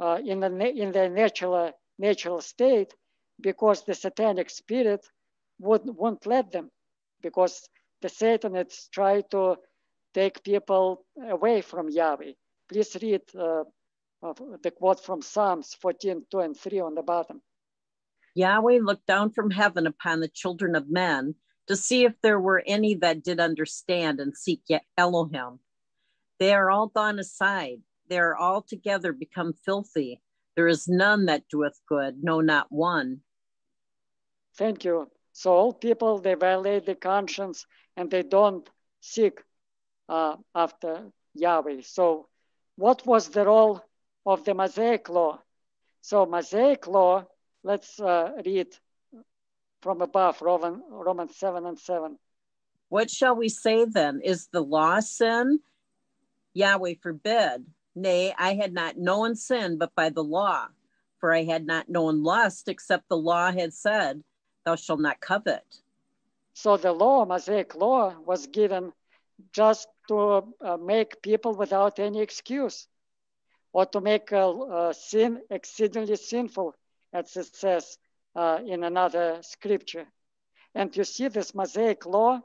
uh, 0.00 0.20
in, 0.24 0.40
the, 0.40 0.72
in 0.76 0.92
their 0.92 1.08
natural, 1.08 1.72
natural 1.98 2.40
state 2.40 2.94
because 3.40 3.84
the 3.84 3.94
satanic 3.94 4.50
spirit 4.50 5.06
would, 5.60 5.82
won't 5.84 6.26
let 6.26 6.50
them 6.52 6.70
because 7.22 7.68
the 8.00 8.08
Satanists 8.08 8.88
try 8.88 9.22
to 9.30 9.56
take 10.14 10.42
people 10.42 11.04
away 11.28 11.60
from 11.60 11.88
Yahweh. 11.88 12.32
Please 12.68 12.96
read 13.02 13.22
uh, 13.38 13.64
the 14.62 14.70
quote 14.70 15.04
from 15.04 15.22
Psalms 15.22 15.74
14, 15.80 16.26
2 16.30 16.40
and 16.40 16.56
3 16.56 16.80
on 16.80 16.94
the 16.94 17.02
bottom. 17.02 17.40
Yahweh 18.38 18.78
looked 18.80 19.06
down 19.08 19.30
from 19.30 19.50
heaven 19.50 19.84
upon 19.84 20.20
the 20.20 20.28
children 20.28 20.76
of 20.76 20.88
men 20.88 21.34
to 21.66 21.74
see 21.74 22.04
if 22.04 22.14
there 22.22 22.38
were 22.38 22.62
any 22.64 22.94
that 22.94 23.24
did 23.24 23.40
understand 23.40 24.20
and 24.20 24.36
seek 24.36 24.62
Elohim. 24.96 25.58
They 26.38 26.54
are 26.54 26.70
all 26.70 26.86
gone 26.86 27.18
aside. 27.18 27.80
They 28.08 28.16
are 28.20 28.36
all 28.36 28.62
together 28.62 29.12
become 29.12 29.54
filthy. 29.64 30.20
There 30.54 30.68
is 30.68 30.86
none 30.86 31.26
that 31.26 31.48
doeth 31.48 31.80
good, 31.88 32.22
no, 32.22 32.40
not 32.40 32.70
one. 32.70 33.22
Thank 34.56 34.84
you. 34.84 35.10
So 35.32 35.52
all 35.52 35.72
people, 35.72 36.18
they 36.18 36.34
violate 36.34 36.86
the 36.86 36.94
conscience 36.94 37.66
and 37.96 38.08
they 38.08 38.22
don't 38.22 38.70
seek 39.00 39.42
uh, 40.08 40.36
after 40.54 41.10
Yahweh. 41.34 41.80
So 41.82 42.28
what 42.76 43.04
was 43.04 43.28
the 43.30 43.44
role 43.44 43.82
of 44.24 44.44
the 44.44 44.54
Mosaic 44.54 45.08
law? 45.08 45.40
So 46.02 46.24
Mosaic 46.24 46.86
law, 46.86 47.26
let's 47.62 48.00
uh, 48.00 48.32
read 48.44 48.68
from 49.80 50.02
above, 50.02 50.40
Roman, 50.42 50.82
Romans 50.90 51.36
7 51.36 51.64
and 51.66 51.78
7. 51.78 52.18
What 52.88 53.10
shall 53.10 53.36
we 53.36 53.48
say 53.48 53.84
then? 53.84 54.20
Is 54.24 54.48
the 54.48 54.60
law 54.60 55.00
sin? 55.00 55.60
Yahweh 56.54 56.94
forbid. 57.00 57.66
Nay, 57.94 58.34
I 58.38 58.54
had 58.54 58.72
not 58.72 58.96
known 58.96 59.34
sin 59.34 59.78
but 59.78 59.94
by 59.94 60.10
the 60.10 60.22
law, 60.22 60.68
for 61.18 61.32
I 61.32 61.44
had 61.44 61.66
not 61.66 61.88
known 61.88 62.22
lust 62.22 62.68
except 62.68 63.08
the 63.08 63.16
law 63.16 63.52
had 63.52 63.74
said, 63.74 64.22
Thou 64.64 64.76
shalt 64.76 65.00
not 65.00 65.20
covet. 65.20 65.64
So 66.54 66.76
the 66.76 66.92
law, 66.92 67.24
Mosaic 67.24 67.74
law, 67.74 68.14
was 68.24 68.46
given 68.46 68.92
just 69.52 69.88
to 70.08 70.54
uh, 70.60 70.76
make 70.76 71.22
people 71.22 71.54
without 71.54 71.98
any 71.98 72.20
excuse 72.20 72.88
or 73.72 73.86
to 73.86 74.00
make 74.00 74.32
uh, 74.32 74.50
uh, 74.50 74.92
sin 74.92 75.40
exceedingly 75.50 76.16
sinful, 76.16 76.74
as 77.12 77.36
it 77.36 77.54
says 77.54 77.98
uh, 78.34 78.60
in 78.66 78.84
another 78.84 79.38
scripture. 79.42 80.06
And 80.74 80.96
you 80.96 81.04
see 81.04 81.28
this 81.28 81.54
Mosaic 81.54 82.06
law, 82.06 82.40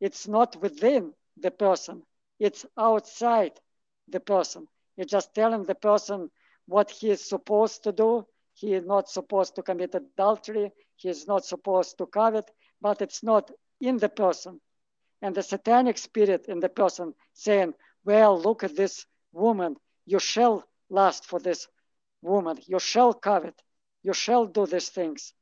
it's 0.00 0.28
not 0.28 0.60
within 0.60 1.12
the 1.36 1.50
person, 1.50 2.02
it's 2.38 2.66
outside 2.76 3.52
the 4.08 4.20
person. 4.20 4.68
You're 4.96 5.06
just 5.06 5.34
telling 5.34 5.64
the 5.64 5.74
person 5.74 6.30
what 6.66 6.90
he 6.90 7.10
is 7.10 7.28
supposed 7.28 7.84
to 7.84 7.92
do. 7.92 8.26
He 8.54 8.74
is 8.74 8.84
not 8.84 9.08
supposed 9.08 9.54
to 9.56 9.62
commit 9.62 9.94
adultery. 9.94 10.72
He 10.96 11.08
is 11.08 11.26
not 11.26 11.44
supposed 11.44 11.98
to 11.98 12.06
covet, 12.06 12.50
but 12.80 13.02
it's 13.02 13.22
not 13.22 13.50
in 13.80 13.98
the 13.98 14.08
person. 14.08 14.60
And 15.22 15.34
the 15.34 15.42
satanic 15.42 15.98
spirit 15.98 16.46
in 16.48 16.60
the 16.60 16.68
person 16.68 17.14
saying, 17.34 17.74
well, 18.04 18.40
look 18.40 18.64
at 18.64 18.76
this 18.76 19.06
woman. 19.32 19.76
You 20.06 20.18
shall 20.18 20.64
lust 20.88 21.26
for 21.26 21.40
this 21.40 21.68
woman. 22.22 22.58
You 22.66 22.78
shall 22.78 23.12
covet. 23.12 23.60
You 24.06 24.14
shall 24.14 24.46
do 24.46 24.66
these 24.66 24.88
things. 24.88 25.34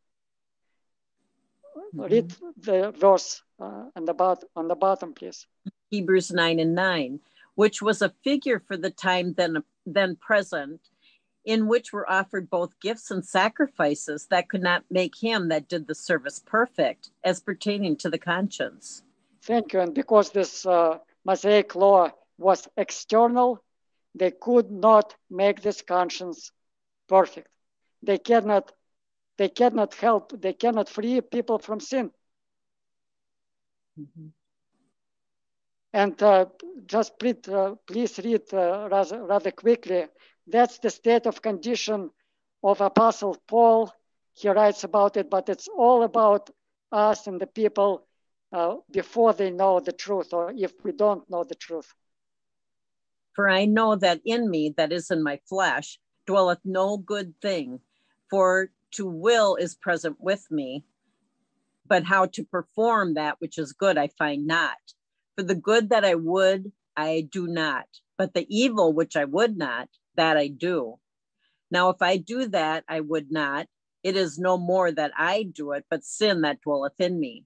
Mm-hmm. 1.76 2.02
Read 2.12 2.28
the 2.56 2.78
verse 3.06 3.42
uh, 3.60 3.84
on, 3.96 4.04
the 4.04 4.14
bot- 4.14 4.44
on 4.56 4.68
the 4.68 4.74
bottom, 4.74 5.12
please. 5.12 5.46
Hebrews 5.90 6.30
9 6.32 6.58
and 6.58 6.74
9 6.74 7.20
which 7.54 7.80
was 7.80 8.02
a 8.02 8.14
figure 8.22 8.60
for 8.60 8.76
the 8.76 8.90
time 8.90 9.34
then, 9.34 9.62
then 9.86 10.16
present, 10.16 10.80
in 11.44 11.66
which 11.66 11.92
were 11.92 12.10
offered 12.10 12.48
both 12.50 12.80
gifts 12.80 13.10
and 13.10 13.24
sacrifices 13.24 14.26
that 14.30 14.48
could 14.48 14.62
not 14.62 14.84
make 14.90 15.14
him 15.16 15.48
that 15.48 15.68
did 15.68 15.86
the 15.86 15.94
service 15.94 16.42
perfect, 16.44 17.10
as 17.22 17.40
pertaining 17.40 17.96
to 17.96 18.10
the 18.10 18.18
conscience. 18.18 19.02
Thank 19.42 19.72
you. 19.72 19.80
And 19.80 19.94
because 19.94 20.30
this 20.30 20.64
uh, 20.64 20.98
Mosaic 21.24 21.74
law 21.74 22.10
was 22.38 22.66
external, 22.76 23.62
they 24.14 24.30
could 24.30 24.70
not 24.70 25.14
make 25.30 25.60
this 25.60 25.82
conscience 25.82 26.50
perfect. 27.08 27.48
They 28.04 28.18
cannot, 28.18 28.72
they 29.38 29.48
cannot 29.48 29.94
help, 29.94 30.40
they 30.40 30.52
cannot 30.52 30.88
free 30.88 31.20
people 31.20 31.58
from 31.58 31.80
sin. 31.80 32.10
Mm-hmm. 33.98 34.26
And 35.92 36.22
uh, 36.22 36.46
just 36.86 37.18
please, 37.18 37.48
uh, 37.48 37.74
please 37.86 38.18
read 38.18 38.42
uh, 38.52 38.88
rather, 38.90 39.22
rather 39.22 39.50
quickly. 39.52 40.06
That's 40.46 40.78
the 40.78 40.90
state 40.90 41.26
of 41.26 41.40
condition 41.40 42.10
of 42.62 42.80
Apostle 42.80 43.36
Paul. 43.46 43.92
He 44.34 44.48
writes 44.48 44.84
about 44.84 45.16
it, 45.16 45.30
but 45.30 45.48
it's 45.48 45.68
all 45.68 46.02
about 46.02 46.50
us 46.90 47.26
and 47.26 47.40
the 47.40 47.46
people 47.46 48.06
uh, 48.52 48.76
before 48.90 49.32
they 49.32 49.50
know 49.50 49.80
the 49.80 49.92
truth 49.92 50.32
or 50.32 50.52
if 50.56 50.72
we 50.82 50.92
don't 50.92 51.28
know 51.30 51.44
the 51.44 51.54
truth. 51.54 51.92
For 53.34 53.48
I 53.48 53.64
know 53.64 53.96
that 53.96 54.20
in 54.24 54.50
me, 54.50 54.74
that 54.76 54.92
is 54.92 55.10
in 55.10 55.22
my 55.22 55.40
flesh, 55.48 55.98
dwelleth 56.26 56.60
no 56.64 56.96
good 56.96 57.34
thing. 57.40 57.80
For 58.34 58.72
to 58.94 59.06
will 59.06 59.54
is 59.54 59.76
present 59.76 60.16
with 60.20 60.50
me, 60.50 60.82
but 61.86 62.02
how 62.02 62.26
to 62.26 62.42
perform 62.42 63.14
that 63.14 63.40
which 63.40 63.58
is 63.58 63.72
good 63.72 63.96
I 63.96 64.08
find 64.08 64.44
not. 64.44 64.76
For 65.36 65.44
the 65.44 65.54
good 65.54 65.90
that 65.90 66.04
I 66.04 66.16
would, 66.16 66.72
I 66.96 67.28
do 67.30 67.46
not, 67.46 67.86
but 68.18 68.34
the 68.34 68.44
evil 68.48 68.92
which 68.92 69.14
I 69.14 69.24
would 69.24 69.56
not, 69.56 69.88
that 70.16 70.36
I 70.36 70.48
do. 70.48 70.98
Now, 71.70 71.90
if 71.90 72.02
I 72.02 72.16
do 72.16 72.48
that, 72.48 72.82
I 72.88 72.98
would 72.98 73.30
not. 73.30 73.68
It 74.02 74.16
is 74.16 74.36
no 74.36 74.58
more 74.58 74.90
that 74.90 75.12
I 75.16 75.44
do 75.44 75.70
it, 75.70 75.84
but 75.88 76.02
sin 76.02 76.40
that 76.40 76.60
dwelleth 76.60 77.00
in 77.00 77.20
me. 77.20 77.44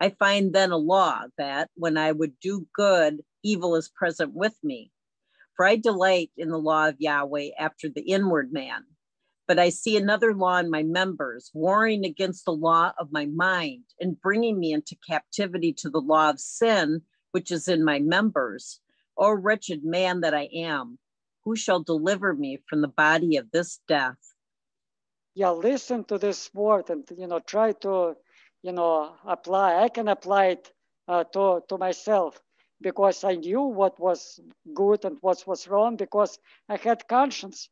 I 0.00 0.08
find 0.08 0.52
then 0.52 0.72
a 0.72 0.76
law 0.76 1.26
that 1.38 1.70
when 1.76 1.96
I 1.96 2.10
would 2.10 2.40
do 2.40 2.66
good, 2.74 3.22
evil 3.44 3.76
is 3.76 3.88
present 3.88 4.34
with 4.34 4.58
me. 4.64 4.90
For 5.54 5.64
I 5.64 5.76
delight 5.76 6.32
in 6.36 6.48
the 6.48 6.58
law 6.58 6.88
of 6.88 7.00
Yahweh 7.00 7.50
after 7.56 7.88
the 7.88 8.02
inward 8.02 8.52
man. 8.52 8.86
But 9.46 9.58
I 9.58 9.68
see 9.68 9.96
another 9.96 10.34
law 10.34 10.58
in 10.58 10.70
my 10.70 10.82
members, 10.82 11.50
warring 11.54 12.04
against 12.04 12.44
the 12.44 12.52
law 12.52 12.92
of 12.98 13.12
my 13.12 13.26
mind 13.26 13.84
and 14.00 14.20
bringing 14.20 14.58
me 14.58 14.72
into 14.72 14.96
captivity 15.08 15.72
to 15.74 15.90
the 15.90 16.00
law 16.00 16.30
of 16.30 16.40
sin 16.40 17.02
which 17.36 17.52
is 17.52 17.68
in 17.68 17.84
my 17.84 17.98
members. 17.98 18.80
O 19.16 19.30
wretched 19.30 19.84
man 19.84 20.20
that 20.22 20.32
I 20.34 20.48
am, 20.54 20.98
who 21.44 21.54
shall 21.54 21.82
deliver 21.82 22.34
me 22.34 22.58
from 22.68 22.80
the 22.80 22.88
body 22.88 23.36
of 23.36 23.50
this 23.50 23.78
death? 23.86 24.16
Yeah, 25.34 25.50
listen 25.50 26.04
to 26.04 26.16
this 26.16 26.50
word 26.54 26.88
and 26.88 27.04
you 27.16 27.26
know 27.26 27.40
try 27.40 27.72
to 27.84 28.16
you 28.62 28.72
know 28.72 29.14
apply. 29.26 29.82
I 29.82 29.90
can 29.90 30.08
apply 30.08 30.46
it 30.46 30.72
uh, 31.08 31.24
to 31.24 31.62
to 31.68 31.76
myself 31.78 32.40
because 32.80 33.22
I 33.22 33.34
knew 33.34 33.62
what 33.62 34.00
was 34.00 34.40
good 34.74 35.04
and 35.04 35.18
what 35.20 35.46
was 35.46 35.68
wrong 35.68 35.96
because 35.96 36.38
I 36.68 36.76
had 36.76 37.06
conscience 37.06 37.68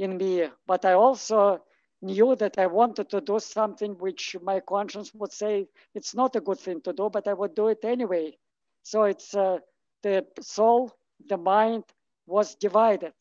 in 0.00 0.16
me, 0.16 0.48
but 0.66 0.84
I 0.84 0.94
also 0.94 1.62
knew 2.02 2.34
that 2.36 2.58
I 2.58 2.66
wanted 2.66 3.10
to 3.10 3.20
do 3.20 3.38
something 3.38 3.92
which 3.98 4.34
my 4.42 4.60
conscience 4.60 5.12
would 5.14 5.32
say 5.32 5.68
it's 5.94 6.14
not 6.14 6.34
a 6.36 6.40
good 6.40 6.58
thing 6.58 6.80
to 6.82 6.92
do, 6.94 7.10
but 7.10 7.28
I 7.28 7.34
would 7.34 7.54
do 7.54 7.68
it 7.68 7.84
anyway. 7.84 8.36
So 8.82 9.04
it's 9.04 9.34
uh, 9.34 9.58
the 10.02 10.26
soul, 10.40 10.92
the 11.28 11.36
mind 11.36 11.84
was 12.26 12.54
divided. 12.54 13.12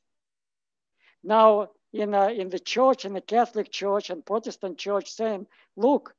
Now 1.21 1.69
in, 1.91 2.13
uh, 2.13 2.29
in 2.29 2.49
the 2.49 2.59
church, 2.59 3.03
in 3.03 3.13
the 3.13 3.21
Catholic 3.21 3.69
church 3.71 4.09
and 4.09 4.25
Protestant 4.25 4.77
church 4.77 5.11
saying, 5.11 5.47
look, 5.75 6.15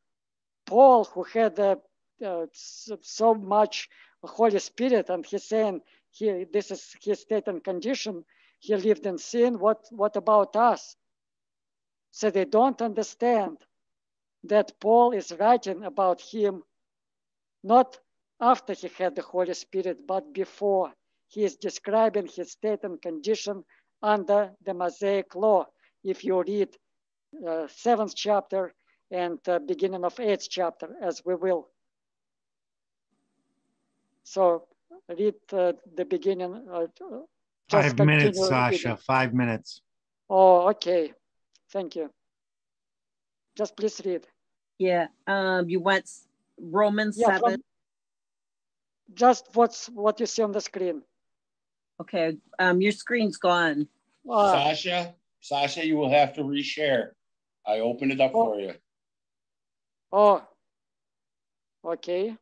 Paul 0.66 1.04
who 1.04 1.22
had 1.22 1.58
uh, 1.58 1.76
uh, 2.24 2.46
so 2.52 3.34
much 3.34 3.88
Holy 4.22 4.58
Spirit 4.58 5.08
and 5.08 5.24
he's 5.24 5.44
saying 5.44 5.80
he, 6.10 6.44
this 6.52 6.70
is 6.70 6.94
his 7.02 7.20
state 7.20 7.48
and 7.48 7.64
condition, 7.64 8.24
he 8.60 8.76
lived 8.76 9.06
in 9.06 9.18
sin, 9.18 9.58
what, 9.58 9.86
what 9.90 10.16
about 10.16 10.54
us? 10.54 10.96
So 12.10 12.30
they 12.30 12.44
don't 12.44 12.80
understand 12.82 13.56
that 14.44 14.72
Paul 14.80 15.12
is 15.12 15.32
writing 15.38 15.84
about 15.84 16.20
him 16.20 16.62
not 17.62 17.98
after 18.40 18.72
he 18.72 18.88
had 18.88 19.14
the 19.14 19.22
Holy 19.22 19.54
Spirit, 19.54 20.06
but 20.06 20.32
before. 20.32 20.92
He 21.28 21.44
is 21.44 21.56
describing 21.56 22.26
his 22.26 22.52
state 22.52 22.80
and 22.82 23.00
condition 23.00 23.64
under 24.02 24.52
the 24.64 24.74
Mosaic 24.74 25.34
law. 25.34 25.66
If 26.02 26.24
you 26.24 26.42
read 26.42 26.68
uh, 27.46 27.66
seventh 27.68 28.14
chapter 28.16 28.74
and 29.10 29.38
uh, 29.48 29.58
beginning 29.60 30.04
of 30.04 30.18
eighth 30.20 30.48
chapter, 30.50 30.94
as 31.02 31.22
we 31.24 31.34
will. 31.34 31.68
So 34.24 34.66
read 35.08 35.34
uh, 35.52 35.72
the 35.94 36.04
beginning. 36.04 36.66
Five 37.70 37.98
minutes, 37.98 38.48
Sasha. 38.48 38.96
Five 38.96 39.32
minutes. 39.32 39.80
Oh, 40.28 40.68
okay. 40.70 41.12
Thank 41.72 41.96
you. 41.96 42.10
Just 43.56 43.76
please 43.76 44.00
read. 44.04 44.26
Yeah. 44.78 45.06
Um, 45.26 45.68
you 45.68 45.80
went 45.80 46.10
Romans 46.58 47.16
yeah, 47.18 47.38
7. 47.38 47.40
From, 47.40 47.62
just 49.14 49.48
what's 49.54 49.86
what 49.88 50.20
you 50.20 50.26
see 50.26 50.42
on 50.42 50.52
the 50.52 50.60
screen. 50.60 51.02
Okay, 52.00 52.38
um, 52.58 52.80
your 52.80 52.92
screen's 52.92 53.36
gone. 53.36 53.86
Uh, 54.28 54.52
Sasha, 54.52 55.14
Sasha, 55.40 55.86
you 55.86 55.96
will 55.96 56.10
have 56.10 56.34
to 56.34 56.42
reshare. 56.42 57.10
I 57.66 57.80
opened 57.80 58.12
it 58.12 58.20
up 58.20 58.32
oh, 58.34 58.44
for 58.46 58.60
you. 58.60 58.74
Oh, 60.12 60.42
okay. 61.84 62.36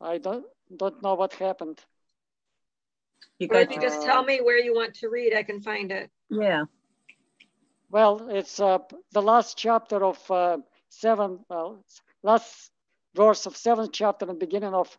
I 0.00 0.18
don't 0.18 0.44
don't 0.76 1.02
know 1.02 1.14
what 1.14 1.34
happened. 1.34 1.80
You 3.38 3.48
or 3.50 3.60
if 3.60 3.70
you 3.70 3.80
just 3.80 4.02
tell 4.02 4.24
me 4.24 4.40
where 4.40 4.58
you 4.58 4.74
want 4.74 4.94
to 4.94 5.08
read, 5.08 5.34
I 5.34 5.42
can 5.42 5.60
find 5.60 5.92
it. 5.92 6.10
Yeah. 6.28 6.64
Well, 7.90 8.28
it's 8.30 8.58
uh, 8.60 8.78
the 9.12 9.22
last 9.22 9.56
chapter 9.56 10.04
of 10.04 10.30
uh, 10.30 10.58
seven. 10.88 11.40
Well, 11.48 11.84
last 12.22 12.70
verse 13.14 13.46
of 13.46 13.56
seventh 13.56 13.92
chapter 13.92 14.28
and 14.28 14.38
beginning 14.38 14.74
of 14.74 14.98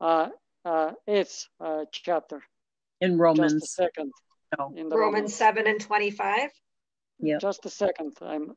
uh, 0.00 0.28
uh, 0.64 0.92
eighth 1.08 1.48
uh, 1.60 1.84
chapter. 1.90 2.42
In 3.00 3.18
Romans. 3.18 3.52
Just 3.54 3.64
a 3.64 3.66
second. 3.66 4.12
No. 4.58 4.72
In 4.76 4.88
the 4.88 4.96
Romans, 4.96 5.14
Romans 5.14 5.34
7 5.34 5.66
and 5.66 5.80
25. 5.80 6.50
Yeah. 7.18 7.38
Just 7.40 7.66
a 7.66 7.70
second. 7.70 8.16
I'm 8.20 8.54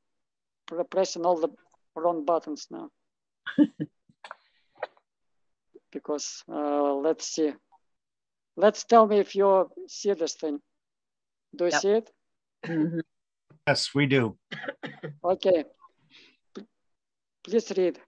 pressing 0.89 1.25
all 1.25 1.39
the 1.39 1.49
wrong 1.95 2.25
buttons 2.25 2.67
now. 2.69 2.89
because 5.91 6.43
uh, 6.51 6.93
let's 6.93 7.27
see. 7.27 7.53
Let's 8.57 8.83
tell 8.85 9.05
me 9.07 9.19
if 9.19 9.35
you 9.35 9.69
see 9.87 10.13
this 10.13 10.33
thing. 10.33 10.59
Do 11.55 11.65
you 11.65 11.71
yep. 11.71 11.81
see 11.81 11.89
it? 11.89 12.11
Mm-hmm. 12.65 12.99
Yes, 13.67 13.95
we 13.95 14.05
do. 14.05 14.37
Okay. 15.23 15.65
Please 17.43 17.71
read. 17.77 17.99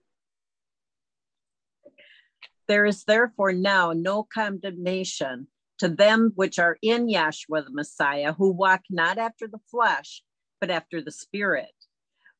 There 2.68 2.86
is 2.86 3.04
therefore 3.04 3.52
now 3.52 3.92
no 3.92 4.22
condemnation 4.22 5.48
To 5.78 5.88
them 5.88 6.32
which 6.34 6.58
are 6.58 6.76
in 6.82 7.06
Yahshua 7.06 7.64
the 7.64 7.70
Messiah, 7.70 8.32
who 8.32 8.50
walk 8.50 8.82
not 8.90 9.16
after 9.16 9.46
the 9.46 9.60
flesh, 9.70 10.22
but 10.60 10.70
after 10.70 11.00
the 11.00 11.12
Spirit. 11.12 11.72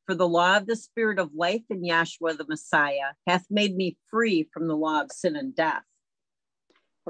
For 0.05 0.13
the 0.13 0.27
law 0.27 0.57
of 0.57 0.67
the 0.67 0.75
Spirit 0.75 1.19
of 1.19 1.33
life 1.33 1.63
in 1.69 1.81
Yahshua 1.81 2.37
the 2.37 2.45
Messiah 2.47 3.13
hath 3.25 3.45
made 3.49 3.75
me 3.75 3.97
free 4.11 4.49
from 4.51 4.67
the 4.67 4.75
law 4.75 5.01
of 5.01 5.11
sin 5.11 5.35
and 5.37 5.55
death. 5.55 5.88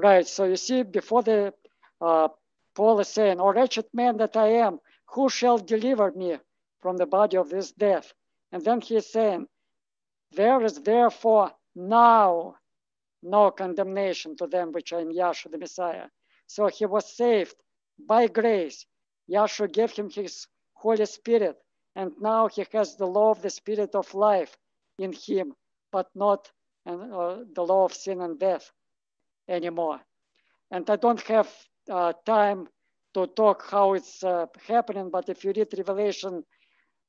Right. 0.00 0.26
So 0.26 0.44
you 0.46 0.56
see, 0.56 0.82
before 0.82 1.22
the 1.22 1.54
uh, 2.00 2.28
Paul 2.74 3.00
is 3.00 3.08
saying, 3.08 3.40
"O 3.40 3.52
wretched 3.52 3.86
man 3.94 4.16
that 4.18 4.36
I 4.36 4.48
am, 4.66 4.80
who 5.14 5.28
shall 5.30 5.58
deliver 5.58 6.10
me 6.12 6.38
from 6.80 6.96
the 6.98 7.06
body 7.06 7.36
of 7.38 7.50
this 7.50 7.72
death?" 7.72 8.14
And 8.52 8.64
then 8.64 8.80
he 8.80 8.96
is 8.96 9.12
saying, 9.12 9.48
"There 10.32 10.62
is 10.64 10.80
therefore 10.82 11.52
now 11.76 12.56
no 13.22 13.50
condemnation 13.52 14.36
to 14.38 14.48
them 14.48 14.72
which 14.72 14.92
are 14.94 15.00
in 15.00 15.12
Yahshua 15.12 15.52
the 15.52 15.58
Messiah." 15.58 16.08
So 16.48 16.68
he 16.68 16.86
was 16.86 17.16
saved 17.16 17.56
by 17.98 18.28
grace. 18.28 18.86
Yahshua 19.30 19.72
gave 19.72 19.92
him 19.92 20.10
his 20.10 20.48
Holy 20.74 21.06
Spirit, 21.06 21.58
and 21.96 22.12
now 22.20 22.48
he 22.48 22.66
has 22.72 22.96
the 22.96 23.06
law 23.06 23.32
of 23.32 23.42
the 23.42 23.50
Spirit 23.50 23.94
of 23.94 24.14
life 24.14 24.56
in 24.98 25.12
him, 25.12 25.54
but 25.92 26.08
not 26.16 26.50
uh, 26.86 27.44
the 27.54 27.64
law 27.72 27.84
of 27.86 27.94
sin 27.94 28.22
and 28.22 28.38
death 28.40 28.72
anymore. 29.50 30.00
And 30.70 30.88
I 30.88 30.96
don't 30.96 31.20
have 31.22 31.48
uh, 31.90 32.12
time 32.24 32.68
to 33.14 33.26
talk 33.26 33.64
how 33.68 33.94
it's 33.94 34.22
uh, 34.22 34.46
happening, 34.66 35.10
but 35.10 35.28
if 35.28 35.44
you 35.44 35.52
read 35.54 35.68
Revelation 35.76 36.44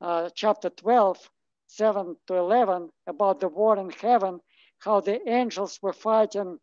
uh, 0.02 0.30
chapter 0.34 0.70
12, 0.70 1.30
7 1.68 2.16
to 2.28 2.36
11, 2.36 2.90
about 3.08 3.40
the 3.40 3.48
war 3.48 3.78
in 3.78 3.92
heaven, 3.92 4.40
how 4.80 5.00
the 5.00 5.30
angels 5.30 5.80
were 5.82 5.94
fighting 5.94 6.58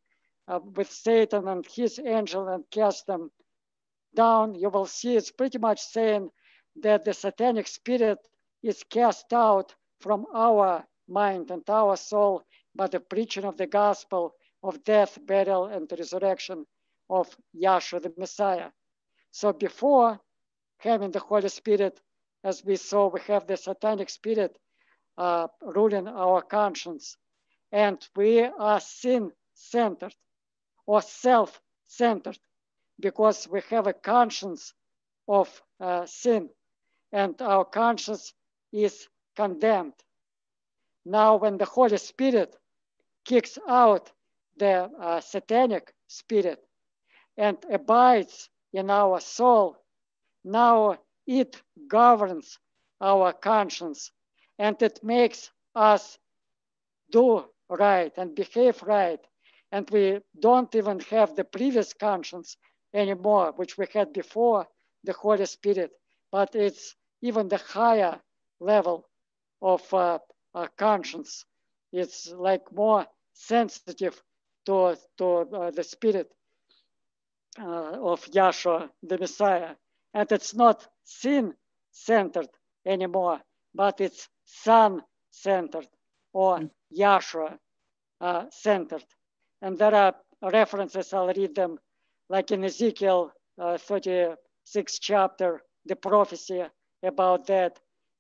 uh, 0.49 0.59
with 0.75 0.91
Satan 0.91 1.47
and 1.47 1.65
his 1.67 2.01
angel 2.05 2.49
and 2.49 2.65
cast 2.71 3.07
them 3.07 3.31
down, 4.15 4.55
you 4.55 4.69
will 4.71 4.87
see 4.87 5.17
it's 5.17 5.31
pretty 5.31 5.59
much 5.59 5.81
saying 5.81 6.31
that 6.83 7.05
the 7.05 7.15
satanic 7.15 7.69
spirit 7.69 8.19
is 8.63 8.83
cast 8.91 9.33
out 9.33 9.75
from 10.01 10.27
our 10.35 10.85
mind 11.09 11.51
and 11.51 11.63
our 11.71 11.97
soul 11.97 12.43
by 12.75 12.87
the 12.89 13.01
preaching 13.01 13.45
of 13.45 13.57
the 13.57 13.67
gospel 13.67 14.35
of 14.63 14.85
death, 14.85 15.19
burial, 15.27 15.67
and 15.67 15.91
resurrection 15.99 16.67
of 17.11 17.35
Yahshua 17.55 18.03
the 18.03 18.13
Messiah. 18.17 18.71
So 19.31 19.53
before 19.53 20.21
having 20.79 21.11
the 21.11 21.21
Holy 21.21 21.49
Spirit, 21.49 22.01
as 22.45 22.65
we 22.65 22.77
saw, 22.77 23.09
we 23.09 23.21
have 23.23 23.47
the 23.47 23.57
satanic 23.57 24.11
spirit 24.11 24.59
uh, 25.17 25.49
ruling 25.63 26.09
our 26.09 26.43
conscience. 26.43 27.17
And 27.73 28.07
we 28.17 28.45
are 28.45 28.81
sin 28.81 29.33
centered 29.55 30.15
or 30.87 31.03
self 31.03 31.61
centered 31.87 32.39
because 33.01 33.49
we 33.49 33.61
have 33.71 33.87
a 33.87 33.93
conscience 33.93 34.73
of 35.27 35.63
uh, 35.81 36.07
sin 36.07 36.49
and 37.13 37.41
our 37.43 37.65
conscience 37.65 38.33
is 38.73 39.09
condemned. 39.37 39.95
Now, 41.05 41.37
when 41.37 41.59
the 41.59 41.65
Holy 41.65 41.97
Spirit 41.99 42.55
kicks 43.25 43.59
out 43.69 44.13
the 44.59 44.91
uh, 45.01 45.21
satanic 45.21 45.93
spirit 46.09 46.61
and 47.37 47.59
abides 47.71 48.51
in 48.73 48.91
our 48.91 49.21
soul, 49.21 49.77
now 50.45 50.99
it 51.27 51.63
governs 51.89 52.59
our 53.01 53.33
conscience 53.33 54.13
and 54.59 54.81
it 54.83 55.01
makes 55.05 55.51
us 55.75 56.19
do 57.11 57.45
right 57.71 58.13
and 58.17 58.35
behave 58.35 58.83
right. 58.83 59.21
And 59.73 59.89
we 59.91 60.21
don't 60.41 60.75
even 60.75 61.01
have 61.01 61.37
the 61.37 61.45
previous 61.45 61.93
conscience 61.95 62.57
anymore, 62.95 63.53
which 63.57 63.79
we 63.79 63.87
had 63.93 64.13
before 64.13 64.67
the 65.05 65.13
Holy 65.13 65.47
Spirit, 65.47 65.93
but 66.33 66.55
it's 66.55 66.97
even 67.23 67.49
the 67.49 67.59
higher 67.59 68.21
level 68.61 69.09
of 69.63 69.83
uh, 69.95 70.19
uh, 70.55 70.69
conscience. 70.79 71.45
It's 71.93 72.31
like 72.33 72.73
more 72.73 73.07
sensitive 73.35 74.23
to, 74.69 74.99
to 75.19 75.27
uh, 75.27 75.73
the 75.73 75.85
spirit 75.85 76.31
uh, 77.61 77.99
of 78.13 78.25
Yahshua, 78.27 78.91
the 79.03 79.19
Messiah. 79.19 79.75
And 80.15 80.31
it's 80.33 80.55
not 80.55 80.87
sin 81.05 81.55
centered 81.93 82.49
anymore, 82.87 83.41
but 83.75 84.01
it's 84.01 84.29
son 84.47 85.03
centered 85.31 85.89
or 86.35 86.71
Yahshua 86.97 87.59
uh, 88.21 88.47
centered. 88.51 89.05
And 89.63 89.79
there 89.79 89.95
are 89.95 90.15
references, 90.43 91.15
I'll 91.15 91.29
read 91.35 91.55
them, 91.57 91.79
like 92.31 92.51
in 92.53 92.65
Ezekiel 92.65 93.33
uh, 93.61 93.79
36 93.79 95.01
chapter, 95.01 95.63
the 95.87 95.97
prophecy 95.97 96.65
about 97.03 97.47
that. 97.49 97.79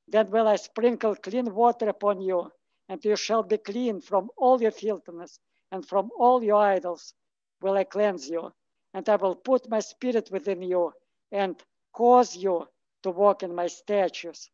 Then 0.08 0.30
will 0.30 0.48
I 0.48 0.56
sprinkle 0.56 1.16
clean 1.16 1.54
water 1.54 1.88
upon 1.90 2.22
you, 2.22 2.50
and 2.88 3.04
you 3.04 3.16
shall 3.16 3.44
be 3.44 3.58
clean 3.58 4.00
from 4.00 4.30
all 4.38 4.62
your 4.62 4.72
filthiness, 4.72 5.40
and 5.72 5.86
from 5.86 6.10
all 6.18 6.42
your 6.42 6.60
idols 6.62 7.14
will 7.60 7.76
I 7.76 7.84
cleanse 7.84 8.28
you. 8.28 8.52
And 8.94 9.08
I 9.08 9.16
will 9.16 9.36
put 9.36 9.68
my 9.68 9.80
spirit 9.80 10.30
within 10.32 10.62
you, 10.62 10.92
and 11.30 11.56
cause 11.92 12.36
you 12.36 12.66
to 13.02 13.10
walk 13.10 13.42
in 13.42 13.54
my 13.54 13.66
statutes. 13.66 14.50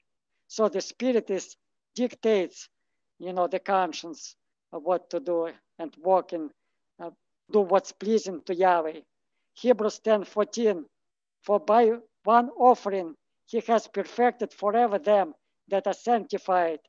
So 0.48 0.68
the 0.68 0.80
spirit 0.80 1.30
is 1.30 1.56
dictates, 1.94 2.68
you 3.18 3.32
know, 3.32 3.46
the 3.46 3.60
conscience 3.60 4.34
of 4.72 4.82
what 4.82 5.08
to 5.10 5.20
do 5.20 5.50
and 5.78 5.94
walk 6.02 6.32
in, 6.32 6.50
uh, 7.00 7.10
do 7.52 7.60
what's 7.60 7.92
pleasing 7.92 8.42
to 8.42 8.54
Yahweh. 8.54 9.00
Hebrews 9.54 10.00
10, 10.00 10.24
14, 10.24 10.84
for 11.42 11.60
by 11.60 11.92
one 12.24 12.50
offering 12.50 13.14
he 13.46 13.60
has 13.60 13.86
perfected 13.86 14.52
forever 14.52 14.98
them 14.98 15.34
that 15.68 15.86
are 15.86 15.94
sanctified. 15.94 16.80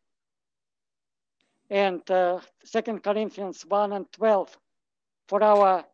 And 1.70 2.10
uh, 2.12 2.40
2 2.72 3.00
Corinthians 3.00 3.66
1 3.66 3.94
and 3.94 4.12
12, 4.12 4.58
for 5.28 5.44
our 5.44 5.86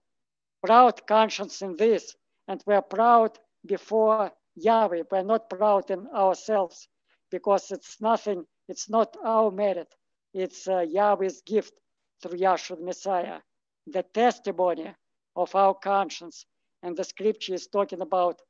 proud 0.64 1.06
conscience 1.08 1.62
in 1.62 1.78
this, 1.78 2.16
and 2.48 2.62
we 2.66 2.74
are 2.74 2.82
proud 2.82 3.40
before 3.66 4.32
Yahweh. 4.56 5.04
We're 5.10 5.24
not 5.24 5.50
proud 5.50 5.90
in 5.90 6.08
ourselves 6.08 6.88
because 7.30 7.72
it's 7.72 8.02
nothing, 8.02 8.46
it's 8.68 8.90
not 8.90 9.16
our 9.24 9.52
merit. 9.52 9.94
It's 10.34 10.68
uh, 10.68 10.80
Yahweh's 10.80 11.42
gift 11.42 11.74
through 12.22 12.40
Yahshua 12.40 12.78
the 12.78 12.84
Messiah, 12.84 13.40
the 13.88 14.04
testimony 14.04 14.94
of 15.36 15.56
our 15.56 15.74
conscience. 15.74 16.46
And 16.84 16.96
the 16.98 17.04
scripture 17.04 17.54
is 17.54 17.68
talking 17.68 18.02
about 18.02 18.42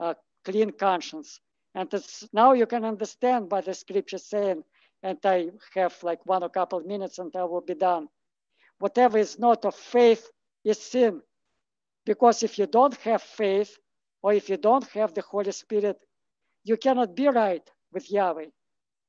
a 0.00 0.16
clean 0.44 0.70
conscience. 0.70 1.40
And 1.74 1.92
it's, 1.92 2.26
now 2.32 2.52
you 2.52 2.66
can 2.66 2.84
understand 2.84 3.48
by 3.48 3.60
the 3.60 3.74
scripture 3.74 4.18
saying, 4.18 4.64
and 5.02 5.18
I 5.24 5.50
have 5.74 5.96
like 6.02 6.24
one 6.26 6.42
or 6.42 6.48
couple 6.48 6.80
minutes 6.80 7.18
and 7.18 7.34
I 7.36 7.44
will 7.44 7.60
be 7.60 7.74
done. 7.74 8.08
Whatever 8.80 9.18
is 9.18 9.38
not 9.38 9.64
of 9.64 9.74
faith 9.74 10.30
is 10.64 10.80
sin. 10.80 11.22
Because 12.06 12.42
if 12.42 12.58
you 12.58 12.66
don't 12.66 12.96
have 12.98 13.22
faith, 13.22 13.76
or 14.22 14.32
if 14.32 14.48
you 14.48 14.56
don't 14.56 14.86
have 14.90 15.14
the 15.14 15.22
Holy 15.22 15.52
Spirit, 15.52 15.98
you 16.64 16.76
cannot 16.76 17.14
be 17.16 17.28
right 17.28 17.68
with 17.92 18.10
Yahweh. 18.10 18.46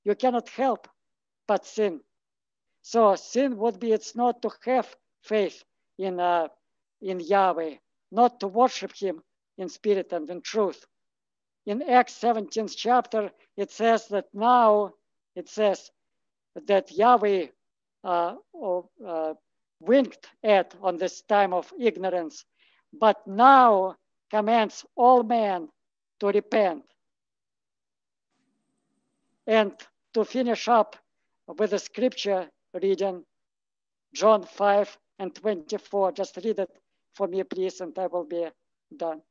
You 0.05 0.15
cannot 0.15 0.49
help 0.49 0.87
but 1.47 1.65
sin. 1.65 2.01
So 2.83 3.15
sin 3.15 3.57
would 3.57 3.79
be 3.79 3.93
it's 3.93 4.15
not 4.15 4.41
to 4.43 4.51
have 4.65 4.95
faith 5.23 5.63
in 5.97 6.19
uh, 6.19 6.49
in 7.01 7.19
Yahweh, 7.19 7.75
not 8.11 8.39
to 8.41 8.47
worship 8.47 8.93
Him 8.95 9.21
in 9.57 9.69
spirit 9.69 10.13
and 10.13 10.29
in 10.29 10.41
truth 10.41 10.85
in 11.65 11.83
Acts 11.83 12.19
17th 12.19 12.75
chapter, 12.77 13.31
it 13.57 13.71
says 13.71 14.07
that 14.09 14.25
now, 14.33 14.93
it 15.39 15.49
says 15.49 15.91
that 16.67 16.91
Yahweh 16.91 17.47
uh, 18.03 18.35
uh, 19.07 19.33
winked 19.79 20.27
at 20.43 20.75
on 20.81 20.97
this 20.97 21.21
time 21.23 21.53
of 21.53 21.71
ignorance, 21.79 22.45
but 22.93 23.25
now 23.25 23.95
commands 24.29 24.85
all 24.95 25.23
men 25.23 25.69
to 26.19 26.27
repent. 26.27 26.83
And 29.47 29.71
to 30.13 30.25
finish 30.25 30.67
up 30.67 30.95
with 31.47 31.71
the 31.71 31.79
scripture 31.79 32.49
reading, 32.73 33.23
John 34.13 34.43
5 34.43 34.97
and 35.19 35.33
24, 35.33 36.11
just 36.11 36.37
read 36.37 36.59
it 36.59 36.69
for 37.15 37.27
me, 37.27 37.43
please, 37.43 37.81
and 37.81 37.97
I 37.97 38.07
will 38.07 38.25
be 38.25 38.47
done. 38.95 39.21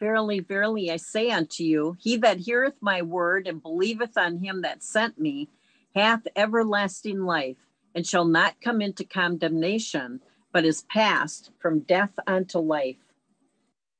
Verily, 0.00 0.40
verily, 0.40 0.90
I 0.90 0.96
say 0.96 1.30
unto 1.30 1.62
you, 1.62 1.94
he 2.00 2.16
that 2.16 2.38
heareth 2.38 2.80
my 2.80 3.02
word 3.02 3.46
and 3.46 3.62
believeth 3.62 4.16
on 4.16 4.38
him 4.38 4.62
that 4.62 4.82
sent 4.82 5.18
me 5.18 5.50
hath 5.94 6.26
everlasting 6.34 7.20
life, 7.22 7.58
and 7.94 8.06
shall 8.06 8.24
not 8.24 8.60
come 8.62 8.80
into 8.80 9.04
condemnation, 9.04 10.22
but 10.52 10.64
is 10.64 10.82
passed 10.84 11.50
from 11.58 11.80
death 11.80 12.18
unto 12.26 12.58
life. 12.58 12.96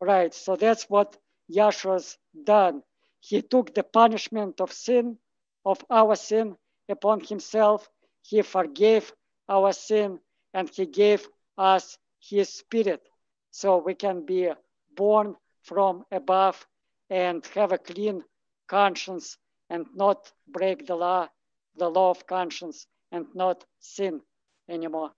Right. 0.01 0.33
So 0.33 0.57
that's 0.57 0.85
what 0.85 1.19
Yahshua's 1.49 2.17
done. 2.45 2.83
He 3.21 3.43
took 3.43 3.75
the 3.75 3.83
punishment 3.83 4.61
of 4.63 4.73
sin, 4.73 5.19
of 5.67 5.85
our 5.91 6.17
sin, 6.17 6.57
upon 6.89 7.21
himself. 7.21 7.91
He 8.23 8.41
forgave 8.41 9.13
our 9.49 9.73
sin, 9.75 10.19
and 10.55 10.71
he 10.71 10.87
gave 10.87 11.29
us 11.59 11.99
his 12.21 12.49
spirit 12.49 13.03
so 13.51 13.77
we 13.79 13.95
can 13.95 14.25
be 14.25 14.51
born 14.97 15.37
from 15.71 16.05
above 16.11 16.67
and 17.11 17.47
have 17.55 17.71
a 17.71 17.79
clean 17.79 18.25
conscience 18.67 19.39
and 19.71 19.87
not 19.95 20.33
break 20.49 20.85
the 20.85 20.97
law, 20.97 21.29
the 21.77 21.89
law 21.89 22.11
of 22.11 22.27
conscience 22.27 22.89
and 23.13 23.27
not 23.35 23.65
sin 23.79 24.21
anymore. 24.69 25.13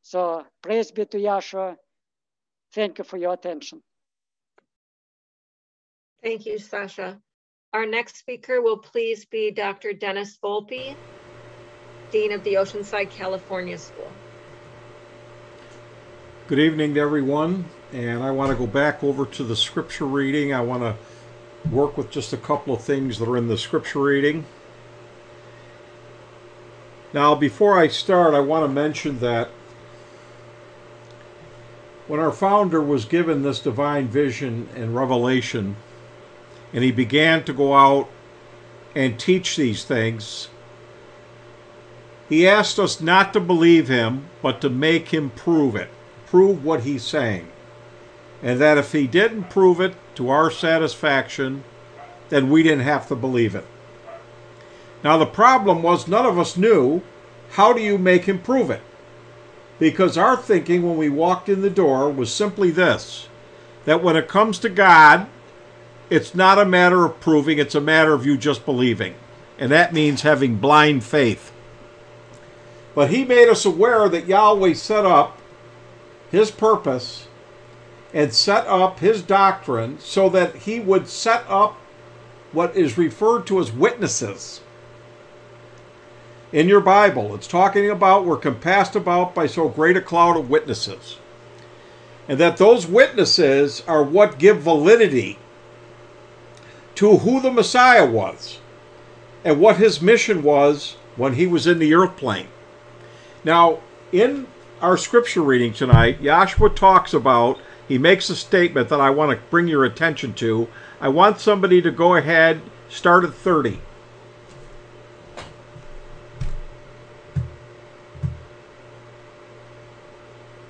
So 0.00 0.46
praise 0.62 0.90
be 0.90 1.04
to 1.04 1.18
Yahshua. 1.18 1.76
Thank 2.72 2.96
you 2.96 3.04
for 3.04 3.18
your 3.18 3.34
attention. 3.34 3.82
Thank 6.22 6.46
you, 6.46 6.58
Sasha. 6.58 7.20
Our 7.74 7.84
next 7.84 8.16
speaker 8.16 8.62
will 8.62 8.78
please 8.78 9.26
be 9.26 9.50
Dr. 9.50 9.92
Dennis 9.92 10.38
Volpe, 10.42 10.96
Dean 12.10 12.32
of 12.32 12.42
the 12.44 12.54
Oceanside, 12.54 13.10
California 13.10 13.76
School. 13.76 14.10
Good 16.46 16.60
evening 16.60 16.94
to 16.94 17.00
everyone, 17.00 17.66
and 17.92 18.22
I 18.22 18.30
want 18.30 18.50
to 18.50 18.56
go 18.56 18.66
back 18.66 19.02
over 19.02 19.24
to 19.26 19.44
the 19.44 19.56
scripture 19.56 20.06
reading. 20.06 20.52
I 20.52 20.60
want 20.60 20.82
to 20.82 20.96
work 21.70 21.96
with 21.96 22.10
just 22.10 22.32
a 22.32 22.36
couple 22.36 22.74
of 22.74 22.82
things 22.82 23.18
that 23.18 23.28
are 23.28 23.36
in 23.36 23.48
the 23.48 23.58
scripture 23.58 24.00
reading. 24.02 24.44
Now, 27.12 27.34
before 27.34 27.78
I 27.78 27.88
start, 27.88 28.34
I 28.34 28.40
want 28.40 28.64
to 28.64 28.68
mention 28.68 29.20
that 29.20 29.48
when 32.06 32.20
our 32.20 32.32
founder 32.32 32.82
was 32.82 33.04
given 33.04 33.42
this 33.42 33.60
divine 33.60 34.08
vision 34.08 34.68
and 34.74 34.94
revelation, 34.94 35.76
and 36.72 36.84
he 36.84 36.92
began 36.92 37.44
to 37.44 37.52
go 37.52 37.74
out 37.74 38.10
and 38.94 39.18
teach 39.18 39.56
these 39.56 39.84
things, 39.84 40.48
he 42.28 42.46
asked 42.46 42.78
us 42.78 43.00
not 43.00 43.32
to 43.32 43.40
believe 43.40 43.88
him, 43.88 44.28
but 44.42 44.60
to 44.60 44.68
make 44.68 45.08
him 45.08 45.30
prove 45.30 45.74
it, 45.74 45.88
prove 46.26 46.62
what 46.62 46.82
he's 46.82 47.04
saying. 47.04 47.48
And 48.42 48.60
that 48.60 48.78
if 48.78 48.92
he 48.92 49.06
didn't 49.06 49.50
prove 49.50 49.80
it 49.80 49.94
to 50.14 50.30
our 50.30 50.50
satisfaction, 50.50 51.64
then 52.28 52.50
we 52.50 52.62
didn't 52.62 52.84
have 52.84 53.08
to 53.08 53.16
believe 53.16 53.54
it. 53.54 53.66
Now, 55.02 55.16
the 55.16 55.26
problem 55.26 55.82
was 55.82 56.08
none 56.08 56.26
of 56.26 56.38
us 56.38 56.56
knew 56.56 57.02
how 57.50 57.72
do 57.72 57.80
you 57.80 57.98
make 57.98 58.24
him 58.24 58.40
prove 58.40 58.70
it? 58.70 58.82
Because 59.78 60.18
our 60.18 60.36
thinking 60.36 60.82
when 60.82 60.96
we 60.96 61.08
walked 61.08 61.48
in 61.48 61.62
the 61.62 61.70
door 61.70 62.10
was 62.10 62.32
simply 62.32 62.70
this 62.70 63.28
that 63.84 64.02
when 64.02 64.16
it 64.16 64.28
comes 64.28 64.58
to 64.58 64.68
God, 64.68 65.28
it's 66.10 66.34
not 66.34 66.58
a 66.58 66.64
matter 66.66 67.06
of 67.06 67.20
proving, 67.20 67.58
it's 67.58 67.74
a 67.74 67.80
matter 67.80 68.12
of 68.12 68.26
you 68.26 68.36
just 68.36 68.66
believing. 68.66 69.14
And 69.58 69.72
that 69.72 69.94
means 69.94 70.22
having 70.22 70.56
blind 70.56 71.04
faith. 71.04 71.52
But 72.94 73.10
he 73.10 73.24
made 73.24 73.48
us 73.48 73.64
aware 73.64 74.08
that 74.08 74.26
Yahweh 74.26 74.74
set 74.74 75.06
up 75.06 75.38
his 76.30 76.50
purpose 76.50 77.27
and 78.12 78.32
set 78.32 78.66
up 78.66 79.00
his 79.00 79.22
doctrine 79.22 79.98
so 80.00 80.28
that 80.28 80.54
he 80.56 80.80
would 80.80 81.08
set 81.08 81.44
up 81.48 81.76
what 82.52 82.74
is 82.74 82.96
referred 82.96 83.46
to 83.46 83.60
as 83.60 83.70
witnesses. 83.72 84.60
In 86.50 86.68
your 86.68 86.80
Bible, 86.80 87.34
it's 87.34 87.46
talking 87.46 87.90
about 87.90 88.24
we're 88.24 88.38
compassed 88.38 88.96
about 88.96 89.34
by 89.34 89.46
so 89.46 89.68
great 89.68 89.98
a 89.98 90.00
cloud 90.00 90.36
of 90.36 90.48
witnesses. 90.48 91.18
And 92.26 92.38
that 92.38 92.56
those 92.56 92.86
witnesses 92.86 93.82
are 93.86 94.02
what 94.02 94.38
give 94.38 94.62
validity 94.62 95.38
to 96.94 97.18
who 97.18 97.40
the 97.40 97.50
Messiah 97.50 98.06
was 98.06 98.58
and 99.44 99.60
what 99.60 99.76
his 99.76 100.00
mission 100.00 100.42
was 100.42 100.96
when 101.16 101.34
he 101.34 101.46
was 101.46 101.66
in 101.66 101.78
the 101.78 101.94
earth 101.94 102.16
plane. 102.16 102.48
Now, 103.44 103.80
in 104.10 104.46
our 104.80 104.96
scripture 104.96 105.42
reading 105.42 105.72
tonight, 105.72 106.22
Yahshua 106.22 106.74
talks 106.74 107.12
about, 107.12 107.58
he 107.88 107.96
makes 107.96 108.28
a 108.28 108.36
statement 108.36 108.90
that 108.90 109.00
I 109.00 109.08
want 109.08 109.32
to 109.32 109.46
bring 109.48 109.66
your 109.66 109.84
attention 109.84 110.34
to. 110.34 110.68
I 111.00 111.08
want 111.08 111.40
somebody 111.40 111.80
to 111.80 111.90
go 111.90 112.14
ahead, 112.14 112.60
start 112.90 113.24
at 113.24 113.32
30. 113.32 113.80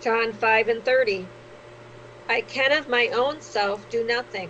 John 0.01 0.33
5 0.33 0.69
and 0.69 0.85
30. 0.85 1.27
I 2.29 2.43
can 2.43 2.73
of 2.73 2.89
my 2.89 3.09
own 3.09 3.41
self 3.41 3.91
do 3.91 4.05
nothing. 4.05 4.49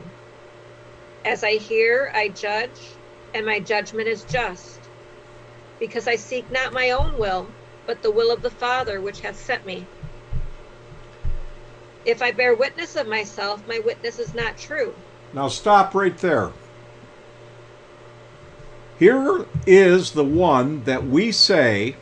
As 1.25 1.43
I 1.43 1.53
hear, 1.53 2.13
I 2.15 2.29
judge, 2.29 2.81
and 3.33 3.47
my 3.47 3.61
judgment 3.61 4.09
is 4.09 4.25
just, 4.25 4.79
because 5.81 6.07
I 6.07 6.17
seek 6.17 6.51
not 6.53 6.73
my 6.73 6.91
own 6.91 7.19
will, 7.19 7.47
but 7.87 8.03
the 8.03 8.11
will 8.11 8.31
of 8.31 8.43
the 8.43 8.51
Father 8.51 9.01
which 9.01 9.21
hath 9.21 9.41
sent 9.41 9.65
me. 9.65 9.87
If 12.09 12.23
I 12.23 12.33
bear 12.33 12.55
witness 12.55 12.97
of 12.97 13.07
myself, 13.07 13.63
my 13.69 13.81
witness 13.81 14.19
is 14.19 14.35
not 14.35 14.57
true. 14.57 14.95
Now 15.35 15.49
stop 15.49 15.95
right 15.95 16.17
there. 16.17 16.53
Here 18.99 19.45
is 19.67 20.13
the 20.13 20.25
one 20.25 20.85
that 20.85 21.05
we 21.07 21.31
say 21.31 21.97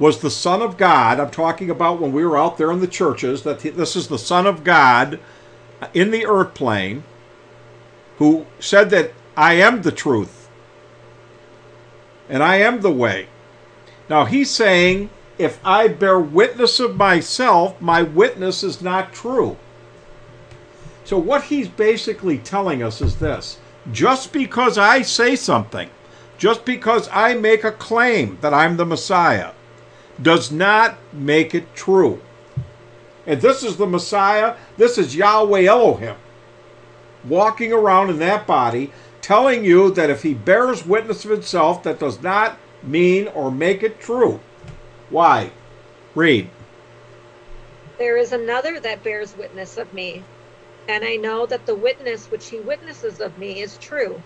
was 0.00 0.18
the 0.18 0.32
Son 0.32 0.60
of 0.60 0.76
God. 0.76 1.20
I'm 1.20 1.30
talking 1.30 1.70
about 1.70 2.00
when 2.00 2.12
we 2.12 2.26
were 2.26 2.36
out 2.36 2.58
there 2.58 2.72
in 2.72 2.80
the 2.80 2.88
churches, 2.88 3.44
that 3.44 3.60
this 3.60 3.94
is 3.94 4.08
the 4.08 4.18
Son 4.18 4.48
of 4.48 4.64
God 4.64 5.20
in 5.94 6.10
the 6.10 6.26
earth 6.26 6.52
plane 6.52 7.04
who 8.18 8.46
said 8.58 8.90
that 8.90 9.12
I 9.36 9.54
am 9.54 9.82
the 9.82 9.92
truth 9.92 10.48
and 12.28 12.42
I 12.42 12.56
am 12.56 12.80
the 12.80 12.90
way. 12.90 13.28
Now 14.10 14.24
he's 14.24 14.50
saying, 14.50 15.08
if 15.38 15.58
I 15.64 15.88
bear 15.88 16.18
witness 16.18 16.80
of 16.80 16.96
myself, 16.96 17.80
my 17.80 18.02
witness 18.02 18.62
is 18.62 18.82
not 18.82 19.12
true. 19.12 19.56
So 21.04 21.18
what 21.18 21.44
he's 21.44 21.68
basically 21.68 22.38
telling 22.38 22.82
us 22.82 23.00
is 23.00 23.18
this 23.18 23.58
just 23.90 24.32
because 24.32 24.78
I 24.78 25.02
say 25.02 25.34
something, 25.34 25.90
just 26.38 26.64
because 26.64 27.08
I 27.12 27.34
make 27.34 27.64
a 27.64 27.72
claim 27.72 28.38
that 28.40 28.54
I'm 28.54 28.76
the 28.76 28.86
Messiah, 28.86 29.52
does 30.20 30.52
not 30.52 30.96
make 31.12 31.54
it 31.54 31.74
true. 31.74 32.22
And 33.26 33.40
this 33.40 33.62
is 33.64 33.76
the 33.76 33.86
Messiah, 33.86 34.56
this 34.76 34.98
is 34.98 35.16
Yahweh 35.16 35.64
Elohim 35.64 36.16
walking 37.24 37.72
around 37.72 38.10
in 38.10 38.18
that 38.18 38.46
body, 38.46 38.92
telling 39.20 39.64
you 39.64 39.90
that 39.92 40.10
if 40.10 40.22
he 40.22 40.34
bears 40.34 40.86
witness 40.86 41.24
of 41.24 41.30
himself, 41.30 41.82
that 41.82 41.98
does 41.98 42.22
not 42.22 42.58
mean 42.82 43.28
or 43.28 43.50
make 43.50 43.82
it 43.82 44.00
true. 44.00 44.40
Why? 45.12 45.50
Read. 46.14 46.48
There 47.98 48.16
is 48.16 48.32
another 48.32 48.80
that 48.80 49.04
bears 49.04 49.36
witness 49.36 49.76
of 49.76 49.92
me, 49.92 50.24
and 50.88 51.04
I 51.04 51.16
know 51.16 51.44
that 51.44 51.66
the 51.66 51.74
witness 51.74 52.30
which 52.30 52.48
he 52.48 52.58
witnesses 52.60 53.20
of 53.20 53.36
me 53.38 53.60
is 53.60 53.76
true. 53.76 54.22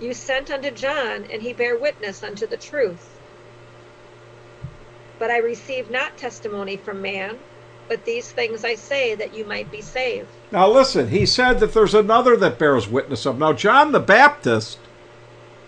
You 0.00 0.14
sent 0.14 0.52
unto 0.52 0.70
John, 0.70 1.26
and 1.32 1.42
he 1.42 1.52
bare 1.52 1.76
witness 1.76 2.22
unto 2.22 2.46
the 2.46 2.56
truth. 2.56 3.18
But 5.18 5.32
I 5.32 5.38
receive 5.38 5.90
not 5.90 6.16
testimony 6.16 6.76
from 6.76 7.02
man, 7.02 7.36
but 7.88 8.04
these 8.04 8.30
things 8.30 8.64
I 8.64 8.76
say 8.76 9.16
that 9.16 9.34
you 9.34 9.44
might 9.44 9.72
be 9.72 9.82
saved. 9.82 10.28
Now 10.52 10.68
listen, 10.68 11.08
he 11.08 11.26
said 11.26 11.58
that 11.58 11.74
there's 11.74 11.94
another 11.94 12.36
that 12.36 12.60
bears 12.60 12.86
witness 12.86 13.26
of. 13.26 13.40
Now 13.40 13.52
John 13.52 13.90
the 13.90 13.98
Baptist 13.98 14.78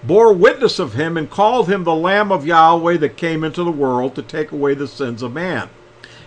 bore 0.03 0.33
witness 0.33 0.79
of 0.79 0.95
him 0.95 1.17
and 1.17 1.31
called 1.31 1.69
him 1.69 1.85
the 1.85 1.95
Lamb 1.95 2.33
of 2.33 2.47
Yahweh 2.47 2.97
that 2.99 3.17
came 3.17 3.45
into 3.45 3.65
the 3.65 3.71
world 3.71 4.15
to 4.15 4.23
take 4.23 4.53
away 4.53 4.75
the 4.75 4.89
sins 4.89 5.23
of 5.23 5.33
man. 5.33 5.69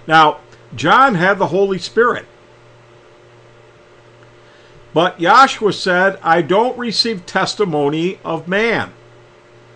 Now, 0.08 0.40
John 0.76 1.16
had 1.16 1.40
the 1.40 1.48
Holy 1.48 1.80
Spirit. 1.80 2.26
But 4.94 5.20
Yahshua 5.20 5.74
said, 5.74 6.20
I 6.22 6.44
don't 6.44 6.78
receive 6.78 7.26
testimony 7.26 8.20
of 8.24 8.48
man. 8.48 8.94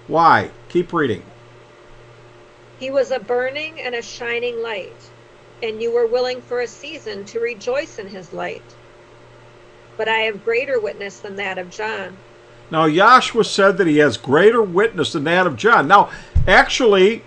Why? 0.07 0.51
Keep 0.69 0.93
reading. 0.93 1.23
He 2.79 2.91
was 2.91 3.09
a 3.09 3.19
burning 3.19 3.81
and 3.81 3.95
a 3.95 4.01
shining 4.03 4.61
light, 4.61 5.09
and 5.63 5.81
you 5.81 5.91
were 5.91 6.05
willing 6.05 6.41
for 6.41 6.61
a 6.61 6.67
season 6.67 7.25
to 7.25 7.39
rejoice 7.39 7.97
in 7.97 8.07
his 8.07 8.31
light. 8.31 8.75
But 9.97 10.07
I 10.07 10.19
have 10.19 10.45
greater 10.45 10.79
witness 10.79 11.19
than 11.19 11.35
that 11.37 11.57
of 11.57 11.71
John. 11.71 12.15
Now, 12.69 12.87
Yahshua 12.87 13.45
said 13.45 13.77
that 13.77 13.87
he 13.87 13.97
has 13.97 14.17
greater 14.17 14.61
witness 14.61 15.13
than 15.13 15.23
that 15.23 15.47
of 15.47 15.55
John. 15.55 15.87
Now, 15.87 16.09
actually, 16.45 17.23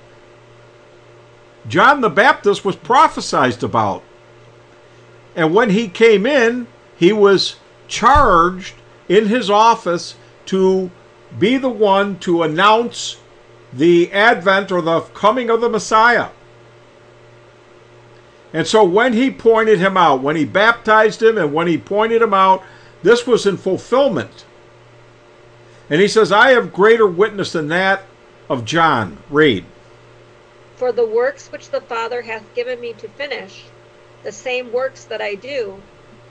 John 1.66 2.00
the 2.00 2.10
Baptist 2.10 2.64
was 2.64 2.76
prophesied 2.76 3.62
about. 3.62 4.02
And 5.34 5.54
when 5.54 5.70
he 5.70 5.88
came 5.88 6.26
in, 6.26 6.66
he 6.96 7.12
was 7.12 7.56
charged 7.88 8.74
in 9.08 9.26
his 9.26 9.48
office 9.48 10.14
to 10.46 10.90
be 11.38 11.56
the 11.56 11.70
one 11.70 12.18
to 12.20 12.42
announce 12.42 13.16
the 13.72 14.12
advent 14.12 14.72
or 14.72 14.82
the 14.82 15.00
coming 15.00 15.48
of 15.48 15.60
the 15.60 15.68
Messiah. 15.68 16.28
And 18.52 18.66
so 18.66 18.82
when 18.84 19.12
he 19.12 19.30
pointed 19.30 19.78
him 19.78 19.96
out, 19.96 20.22
when 20.22 20.34
he 20.36 20.44
baptized 20.44 21.22
him 21.22 21.38
and 21.38 21.54
when 21.54 21.68
he 21.68 21.78
pointed 21.78 22.20
him 22.20 22.34
out, 22.34 22.64
this 23.02 23.26
was 23.26 23.46
in 23.46 23.56
fulfillment. 23.56 24.44
And 25.90 26.00
he 26.00 26.08
says, 26.08 26.32
I 26.32 26.50
have 26.50 26.72
greater 26.72 27.06
witness 27.06 27.52
than 27.52 27.68
that 27.68 28.04
of 28.48 28.64
John. 28.64 29.18
Read. 29.28 29.64
For 30.76 30.92
the 30.92 31.06
works 31.06 31.52
which 31.52 31.70
the 31.70 31.80
Father 31.80 32.22
hath 32.22 32.54
given 32.54 32.80
me 32.80 32.94
to 32.94 33.08
finish, 33.08 33.64
the 34.22 34.32
same 34.32 34.72
works 34.72 35.04
that 35.04 35.20
I 35.20 35.34
do 35.34 35.82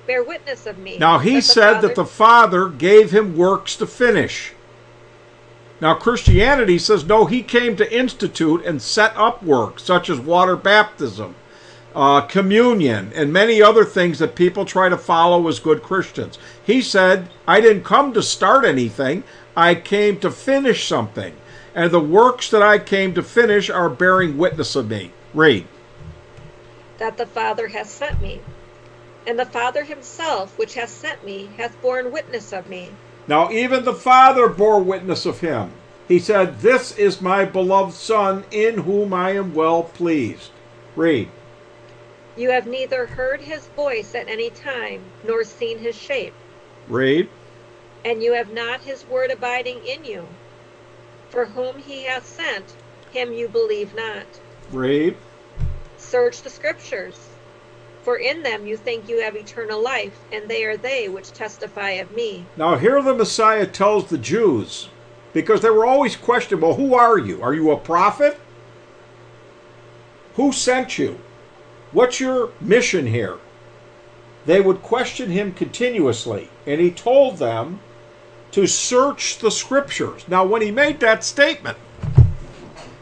bear 0.09 0.23
witness 0.23 0.65
of 0.65 0.79
me. 0.79 0.97
Now 0.97 1.19
he 1.19 1.35
that 1.35 1.43
said 1.43 1.73
Father- 1.73 1.87
that 1.87 1.95
the 1.95 2.05
Father 2.05 2.67
gave 2.67 3.11
him 3.11 3.37
works 3.37 3.75
to 3.75 3.85
finish. 3.85 4.53
Now 5.79 5.93
Christianity 5.93 6.79
says 6.79 7.05
no, 7.05 7.25
he 7.25 7.43
came 7.43 7.75
to 7.75 7.95
institute 7.95 8.65
and 8.65 8.81
set 8.81 9.15
up 9.15 9.43
works 9.43 9.83
such 9.83 10.09
as 10.09 10.19
water 10.19 10.55
baptism, 10.55 11.35
uh, 11.93 12.21
communion, 12.21 13.11
and 13.13 13.31
many 13.31 13.61
other 13.61 13.85
things 13.85 14.17
that 14.17 14.33
people 14.33 14.65
try 14.65 14.89
to 14.89 14.97
follow 14.97 15.47
as 15.47 15.59
good 15.59 15.83
Christians. 15.83 16.39
He 16.65 16.81
said, 16.81 17.29
I 17.47 17.61
didn't 17.61 17.83
come 17.83 18.11
to 18.13 18.23
start 18.23 18.65
anything, 18.65 19.23
I 19.59 19.75
came 19.75 20.21
to 20.21 20.31
finish 20.31 20.87
something. 20.87 21.35
And 21.75 21.91
the 21.91 21.99
works 21.99 22.49
that 22.49 22.61
I 22.61 22.79
came 22.79 23.13
to 23.13 23.21
finish 23.21 23.69
are 23.69 23.89
bearing 23.89 24.37
witness 24.37 24.73
of 24.77 24.89
me. 24.89 25.11
Read. 25.33 25.67
that 26.97 27.17
the 27.17 27.25
Father 27.25 27.67
hath 27.67 27.89
sent 27.89 28.21
me. 28.21 28.39
And 29.27 29.37
the 29.37 29.45
Father 29.45 29.83
himself, 29.83 30.57
which 30.57 30.75
hath 30.75 30.89
sent 30.89 31.25
me, 31.25 31.49
hath 31.57 31.81
borne 31.81 32.09
witness 32.09 32.53
of 32.53 32.69
me. 32.69 32.91
Now, 33.27 33.51
even 33.51 33.83
the 33.83 33.93
Father 33.93 34.47
bore 34.47 34.81
witness 34.81 35.25
of 35.25 35.41
him. 35.41 35.73
He 36.07 36.19
said, 36.19 36.61
This 36.61 36.97
is 36.97 37.19
my 37.21 37.43
beloved 37.43 37.93
Son, 37.93 38.45
in 38.51 38.79
whom 38.79 39.13
I 39.13 39.31
am 39.31 39.53
well 39.53 39.83
pleased. 39.83 40.51
Read. 40.95 41.29
You 42.37 42.49
have 42.51 42.65
neither 42.65 43.05
heard 43.05 43.41
his 43.41 43.67
voice 43.67 44.15
at 44.15 44.29
any 44.29 44.51
time, 44.51 45.01
nor 45.27 45.43
seen 45.43 45.79
his 45.79 45.95
shape, 45.97 46.33
Read. 46.87 47.27
And 48.05 48.23
you 48.23 48.33
have 48.33 48.51
not 48.53 48.81
his 48.81 49.05
word 49.07 49.31
abiding 49.31 49.85
in 49.85 50.05
you. 50.05 50.27
For 51.29 51.45
whom 51.45 51.77
he 51.77 52.03
hath 52.03 52.25
sent, 52.25 52.75
him 53.11 53.33
you 53.33 53.47
believe 53.47 53.93
not. 53.95 54.25
Read. 54.71 55.15
Search 55.97 56.41
the 56.41 56.49
scriptures, 56.49 57.29
for 58.03 58.17
in 58.17 58.41
them 58.41 58.65
you 58.65 58.77
think 58.77 59.09
you 59.09 59.21
have 59.21 59.35
eternal 59.35 59.81
life, 59.81 60.17
and 60.31 60.47
they 60.47 60.63
are 60.63 60.77
they 60.77 61.09
which 61.09 61.31
testify 61.31 61.91
of 61.91 62.11
me. 62.13 62.45
Now, 62.57 62.77
here 62.77 63.01
the 63.01 63.13
Messiah 63.13 63.67
tells 63.67 64.09
the 64.09 64.17
Jews, 64.17 64.89
because 65.33 65.61
they 65.61 65.69
were 65.69 65.85
always 65.85 66.15
questioning, 66.15 66.63
well, 66.63 66.75
who 66.75 66.95
are 66.95 67.17
you? 67.17 67.41
Are 67.43 67.53
you 67.53 67.71
a 67.71 67.77
prophet? 67.77 68.39
Who 70.35 70.51
sent 70.51 70.97
you? 70.97 71.19
What's 71.91 72.19
your 72.19 72.51
mission 72.61 73.07
here? 73.07 73.37
They 74.45 74.61
would 74.61 74.81
question 74.81 75.29
him 75.29 75.53
continuously, 75.53 76.49
and 76.65 76.79
he 76.79 76.91
told 76.91 77.37
them 77.37 77.81
to 78.51 78.67
search 78.67 79.37
the 79.37 79.51
scriptures. 79.51 80.25
Now, 80.27 80.45
when 80.45 80.61
he 80.61 80.71
made 80.71 80.99
that 80.99 81.23
statement, 81.23 81.77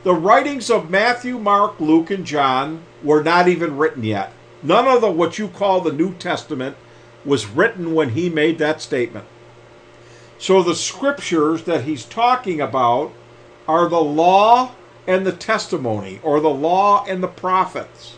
the 0.03 0.13
writings 0.13 0.69
of 0.69 0.89
Matthew, 0.89 1.37
Mark, 1.37 1.79
Luke, 1.79 2.11
and 2.11 2.25
John 2.25 2.83
were 3.03 3.23
not 3.23 3.47
even 3.47 3.77
written 3.77 4.03
yet. 4.03 4.31
None 4.63 4.87
of 4.87 5.01
the 5.01 5.11
what 5.11 5.37
you 5.37 5.47
call 5.47 5.81
the 5.81 5.91
New 5.91 6.13
Testament 6.15 6.77
was 7.25 7.47
written 7.47 7.93
when 7.93 8.09
he 8.09 8.29
made 8.29 8.57
that 8.57 8.81
statement. 8.81 9.25
So 10.37 10.61
the 10.63 10.75
scriptures 10.75 11.63
that 11.63 11.83
he's 11.83 12.05
talking 12.05 12.61
about 12.61 13.11
are 13.67 13.89
the 13.89 14.01
law 14.01 14.71
and 15.07 15.25
the 15.25 15.31
testimony, 15.31 16.19
or 16.21 16.39
the 16.39 16.49
law 16.49 17.05
and 17.05 17.23
the 17.23 17.27
prophets. 17.27 18.17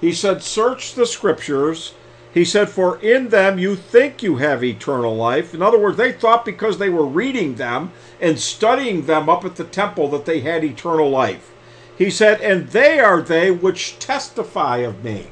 He 0.00 0.12
said, 0.12 0.42
Search 0.42 0.94
the 0.94 1.06
scriptures. 1.06 1.94
He 2.34 2.44
said, 2.44 2.68
For 2.68 2.98
in 2.98 3.28
them 3.28 3.60
you 3.60 3.76
think 3.76 4.20
you 4.20 4.38
have 4.38 4.64
eternal 4.64 5.14
life. 5.14 5.54
In 5.54 5.62
other 5.62 5.78
words, 5.78 5.96
they 5.96 6.10
thought 6.10 6.44
because 6.44 6.78
they 6.78 6.90
were 6.90 7.06
reading 7.06 7.54
them 7.54 7.92
and 8.20 8.40
studying 8.40 9.06
them 9.06 9.28
up 9.28 9.44
at 9.44 9.54
the 9.54 9.62
temple 9.62 10.08
that 10.08 10.24
they 10.24 10.40
had 10.40 10.64
eternal 10.64 11.08
life. 11.08 11.52
He 11.96 12.10
said, 12.10 12.40
And 12.40 12.68
they 12.70 12.98
are 12.98 13.22
they 13.22 13.52
which 13.52 14.00
testify 14.00 14.78
of 14.78 15.04
me. 15.04 15.28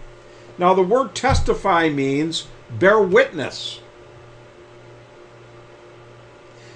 Now, 0.58 0.74
the 0.74 0.82
word 0.82 1.16
testify 1.16 1.88
means 1.88 2.46
bear 2.78 3.00
witness. 3.00 3.80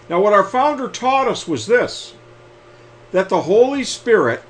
Now, 0.09 0.20
what 0.20 0.32
our 0.32 0.44
founder 0.44 0.89
taught 0.89 1.28
us 1.28 1.47
was 1.47 1.66
this 1.66 2.15
that 3.12 3.28
the 3.28 3.43
Holy 3.43 3.85
Spirit, 3.85 4.43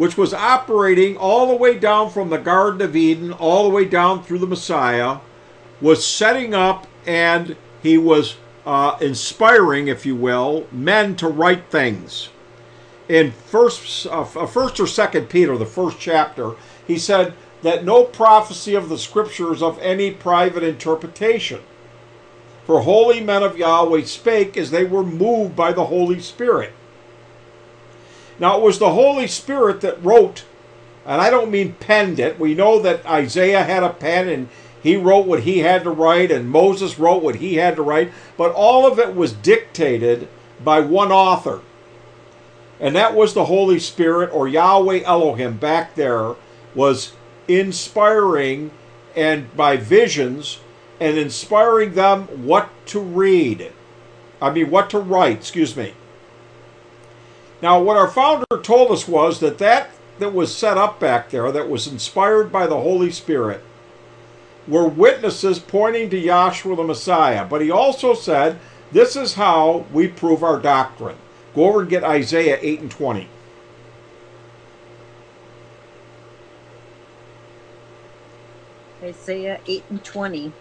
which 0.00 0.16
was 0.16 0.32
operating 0.32 1.14
all 1.18 1.46
the 1.46 1.54
way 1.54 1.78
down 1.78 2.08
from 2.08 2.30
the 2.30 2.38
Garden 2.38 2.80
of 2.80 2.96
Eden, 2.96 3.34
all 3.34 3.64
the 3.64 3.68
way 3.68 3.84
down 3.84 4.22
through 4.22 4.38
the 4.38 4.46
Messiah, 4.46 5.18
was 5.78 6.06
setting 6.06 6.54
up 6.54 6.86
and 7.06 7.54
he 7.82 7.98
was 7.98 8.38
uh, 8.64 8.96
inspiring, 9.02 9.88
if 9.88 10.06
you 10.06 10.16
will, 10.16 10.66
men 10.72 11.16
to 11.16 11.28
write 11.28 11.66
things. 11.68 12.30
In 13.10 13.32
first, 13.32 14.06
uh, 14.06 14.24
first 14.24 14.80
or 14.80 14.86
second 14.86 15.28
Peter, 15.28 15.58
the 15.58 15.66
first 15.66 16.00
chapter, 16.00 16.52
he 16.86 16.98
said 16.98 17.34
that 17.60 17.84
no 17.84 18.04
prophecy 18.04 18.74
of 18.74 18.88
the 18.88 18.96
scriptures 18.96 19.62
of 19.62 19.78
any 19.80 20.10
private 20.10 20.62
interpretation. 20.62 21.60
For 22.64 22.80
holy 22.80 23.20
men 23.20 23.42
of 23.42 23.58
Yahweh 23.58 24.04
spake 24.04 24.56
as 24.56 24.70
they 24.70 24.84
were 24.84 25.04
moved 25.04 25.54
by 25.54 25.74
the 25.74 25.84
Holy 25.84 26.20
Spirit. 26.20 26.72
Now 28.40 28.58
it 28.58 28.62
was 28.62 28.78
the 28.78 28.94
Holy 28.94 29.26
Spirit 29.26 29.82
that 29.82 30.02
wrote, 30.02 30.44
and 31.06 31.20
I 31.20 31.30
don't 31.30 31.50
mean 31.50 31.74
penned 31.74 32.18
it. 32.18 32.40
We 32.40 32.54
know 32.54 32.80
that 32.80 33.06
Isaiah 33.06 33.62
had 33.62 33.82
a 33.82 33.90
pen 33.90 34.28
and 34.28 34.48
he 34.82 34.96
wrote 34.96 35.26
what 35.26 35.42
he 35.42 35.58
had 35.58 35.84
to 35.84 35.90
write, 35.90 36.30
and 36.30 36.48
Moses 36.48 36.98
wrote 36.98 37.22
what 37.22 37.36
he 37.36 37.56
had 37.56 37.76
to 37.76 37.82
write, 37.82 38.10
but 38.38 38.52
all 38.52 38.90
of 38.90 38.98
it 38.98 39.14
was 39.14 39.32
dictated 39.32 40.26
by 40.64 40.80
one 40.80 41.12
author. 41.12 41.60
And 42.80 42.96
that 42.96 43.14
was 43.14 43.34
the 43.34 43.44
Holy 43.44 43.78
Spirit, 43.78 44.30
or 44.32 44.48
Yahweh 44.48 45.02
Elohim 45.04 45.58
back 45.58 45.96
there, 45.96 46.34
was 46.74 47.12
inspiring 47.46 48.70
and 49.14 49.54
by 49.54 49.76
visions 49.76 50.60
and 50.98 51.18
inspiring 51.18 51.92
them 51.92 52.46
what 52.46 52.70
to 52.86 53.00
read. 53.00 53.70
I 54.40 54.48
mean, 54.48 54.70
what 54.70 54.88
to 54.90 54.98
write, 54.98 55.36
excuse 55.36 55.76
me. 55.76 55.92
Now, 57.62 57.82
what 57.82 57.96
our 57.96 58.08
founder 58.08 58.46
told 58.62 58.90
us 58.90 59.06
was 59.06 59.40
that 59.40 59.58
that 59.58 59.90
that 60.18 60.34
was 60.34 60.54
set 60.54 60.78
up 60.78 61.00
back 61.00 61.30
there, 61.30 61.50
that 61.50 61.68
was 61.68 61.86
inspired 61.86 62.52
by 62.52 62.66
the 62.66 62.80
Holy 62.80 63.10
Spirit, 63.10 63.62
were 64.68 64.86
witnesses 64.86 65.58
pointing 65.58 66.10
to 66.10 66.20
Yahshua 66.20 66.76
the 66.76 66.84
Messiah. 66.84 67.44
But 67.44 67.62
he 67.62 67.70
also 67.70 68.14
said, 68.14 68.58
this 68.92 69.16
is 69.16 69.34
how 69.34 69.86
we 69.92 70.08
prove 70.08 70.42
our 70.42 70.60
doctrine. 70.60 71.16
Go 71.54 71.64
over 71.64 71.80
and 71.80 71.90
get 71.90 72.04
Isaiah 72.04 72.58
8 72.60 72.80
and 72.80 72.90
20. 72.90 73.28
Isaiah 79.02 79.60
8 79.66 79.84
and 79.88 80.04
20. 80.04 80.52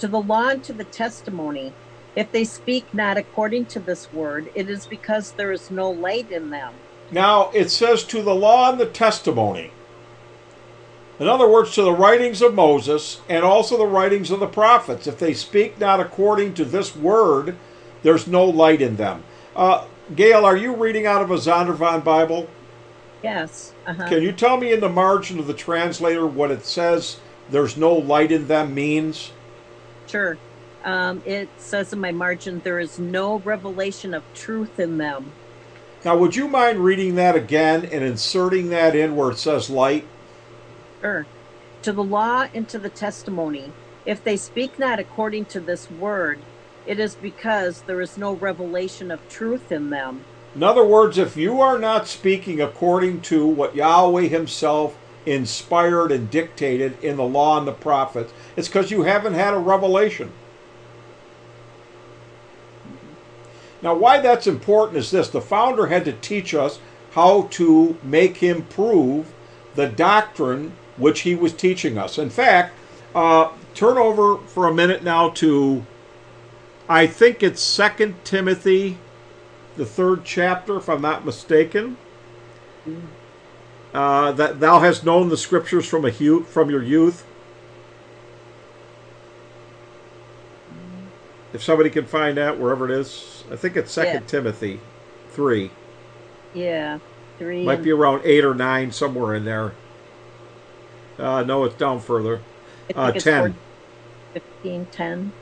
To 0.00 0.08
the 0.08 0.20
law 0.20 0.48
and 0.48 0.64
to 0.64 0.72
the 0.72 0.84
testimony, 0.84 1.72
if 2.16 2.32
they 2.32 2.44
speak 2.44 2.92
not 2.92 3.16
according 3.16 3.66
to 3.66 3.80
this 3.80 4.12
word, 4.12 4.50
it 4.54 4.68
is 4.68 4.86
because 4.86 5.32
there 5.32 5.52
is 5.52 5.70
no 5.70 5.90
light 5.90 6.30
in 6.30 6.50
them. 6.50 6.74
Now 7.10 7.50
it 7.50 7.70
says 7.70 8.04
to 8.04 8.22
the 8.22 8.34
law 8.34 8.70
and 8.70 8.80
the 8.80 8.86
testimony. 8.86 9.72
In 11.18 11.28
other 11.28 11.48
words, 11.48 11.74
to 11.74 11.82
the 11.82 11.92
writings 11.92 12.40
of 12.40 12.54
Moses 12.54 13.20
and 13.28 13.44
also 13.44 13.76
the 13.76 13.86
writings 13.86 14.30
of 14.30 14.40
the 14.40 14.46
prophets. 14.46 15.06
If 15.06 15.18
they 15.18 15.34
speak 15.34 15.78
not 15.78 16.00
according 16.00 16.54
to 16.54 16.64
this 16.64 16.96
word, 16.96 17.56
there's 18.02 18.26
no 18.26 18.44
light 18.44 18.80
in 18.80 18.96
them. 18.96 19.22
Uh, 19.54 19.84
Gail, 20.16 20.46
are 20.46 20.56
you 20.56 20.74
reading 20.74 21.06
out 21.06 21.20
of 21.22 21.30
a 21.30 21.34
Zondervan 21.34 22.02
Bible? 22.02 22.48
Yes. 23.22 23.74
Uh-huh. 23.86 24.08
Can 24.08 24.22
you 24.22 24.32
tell 24.32 24.56
me 24.56 24.72
in 24.72 24.80
the 24.80 24.88
margin 24.88 25.38
of 25.38 25.46
the 25.46 25.54
translator 25.54 26.26
what 26.26 26.50
it 26.50 26.64
says 26.64 27.20
there's 27.50 27.76
no 27.76 27.92
light 27.92 28.32
in 28.32 28.48
them 28.48 28.74
means? 28.74 29.32
Sure. 30.06 30.38
Um, 30.84 31.22
it 31.26 31.48
says 31.58 31.92
in 31.92 32.00
my 32.00 32.12
margin, 32.12 32.60
there 32.64 32.80
is 32.80 32.98
no 32.98 33.38
revelation 33.40 34.14
of 34.14 34.22
truth 34.34 34.80
in 34.80 34.98
them. 34.98 35.32
Now, 36.04 36.16
would 36.16 36.34
you 36.34 36.48
mind 36.48 36.78
reading 36.80 37.16
that 37.16 37.36
again 37.36 37.84
and 37.84 38.02
inserting 38.02 38.70
that 38.70 38.96
in 38.96 39.16
where 39.16 39.30
it 39.30 39.38
says 39.38 39.68
light? 39.68 40.06
Sure. 41.02 41.26
To 41.82 41.92
the 41.92 42.02
law 42.02 42.48
and 42.54 42.66
to 42.70 42.78
the 42.78 42.88
testimony, 42.88 43.72
if 44.06 44.24
they 44.24 44.36
speak 44.36 44.78
not 44.78 44.98
according 44.98 45.46
to 45.46 45.60
this 45.60 45.90
word, 45.90 46.38
it 46.86 46.98
is 46.98 47.14
because 47.14 47.82
there 47.82 48.00
is 48.00 48.16
no 48.16 48.32
revelation 48.32 49.10
of 49.10 49.28
truth 49.28 49.70
in 49.70 49.90
them. 49.90 50.24
In 50.54 50.62
other 50.62 50.84
words, 50.84 51.18
if 51.18 51.36
you 51.36 51.60
are 51.60 51.78
not 51.78 52.08
speaking 52.08 52.60
according 52.60 53.20
to 53.22 53.46
what 53.46 53.76
Yahweh 53.76 54.28
Himself 54.28 54.96
inspired 55.26 56.10
and 56.10 56.30
dictated 56.30 57.02
in 57.04 57.16
the 57.16 57.24
law 57.24 57.58
and 57.58 57.68
the 57.68 57.72
prophets, 57.72 58.32
it's 58.56 58.68
because 58.68 58.90
you 58.90 59.02
haven't 59.02 59.34
had 59.34 59.54
a 59.54 59.58
revelation. 59.58 60.32
Now, 63.82 63.94
why 63.94 64.20
that's 64.20 64.46
important 64.46 64.98
is 64.98 65.10
this 65.10 65.28
the 65.28 65.40
founder 65.40 65.86
had 65.86 66.04
to 66.04 66.12
teach 66.12 66.54
us 66.54 66.80
how 67.12 67.42
to 67.52 67.96
make 68.02 68.38
him 68.38 68.62
prove 68.66 69.32
the 69.74 69.88
doctrine 69.88 70.72
which 70.96 71.20
he 71.20 71.34
was 71.34 71.52
teaching 71.52 71.96
us. 71.98 72.18
In 72.18 72.30
fact, 72.30 72.74
uh, 73.14 73.50
turn 73.74 73.96
over 73.96 74.36
for 74.46 74.66
a 74.68 74.74
minute 74.74 75.02
now 75.02 75.30
to, 75.30 75.84
I 76.88 77.06
think 77.06 77.42
it's 77.42 77.62
Second 77.62 78.22
Timothy, 78.24 78.98
the 79.76 79.86
third 79.86 80.24
chapter, 80.24 80.76
if 80.76 80.88
I'm 80.88 81.00
not 81.00 81.24
mistaken. 81.24 81.96
uh, 83.94 84.32
that 84.32 84.60
thou 84.60 84.80
hast 84.80 85.04
known 85.04 85.28
the 85.28 85.36
scriptures 85.36 85.86
from 85.86 86.04
a 86.04 86.10
hu- 86.10 86.44
from 86.44 86.70
your 86.70 86.82
youth. 86.82 87.24
If 91.52 91.62
somebody 91.62 91.90
can 91.90 92.06
find 92.06 92.36
that 92.36 92.58
wherever 92.58 92.84
it 92.84 92.92
is, 92.92 93.39
I 93.50 93.56
think 93.56 93.76
it's 93.76 93.90
Second 93.92 94.22
Yeah. 94.22 94.26
Timothy 94.26 94.80
three. 95.32 95.70
Yeah, 96.54 96.98
three. 97.38 97.64
Might 97.64 97.82
be 97.82 97.90
around 97.90 98.22
eight 98.24 98.44
or 98.44 98.54
nine, 98.54 98.92
somewhere 98.92 99.34
in 99.34 99.44
there. 99.44 99.72
Uh, 101.18 101.42
no, 101.42 101.64
it's 101.64 101.74
down 101.76 102.00
further. 102.00 102.40
I 102.88 102.92
think 102.92 102.98
Uh, 102.98 103.12
it's 103.14 103.24
10. 103.24 103.40
14, 103.40 103.56
15, 104.32 104.86
10. 104.86 105.32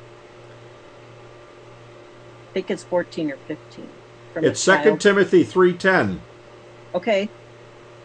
I 2.51 2.53
think 2.53 2.71
it's 2.71 2.83
14 2.85 3.31
or 3.31 3.37
15. 3.37 3.89
It's 4.37 4.61
Second. 4.61 5.01
Timothy 5.01 5.43
three 5.45 5.73
ten. 5.73 6.21
Okay. 6.95 7.29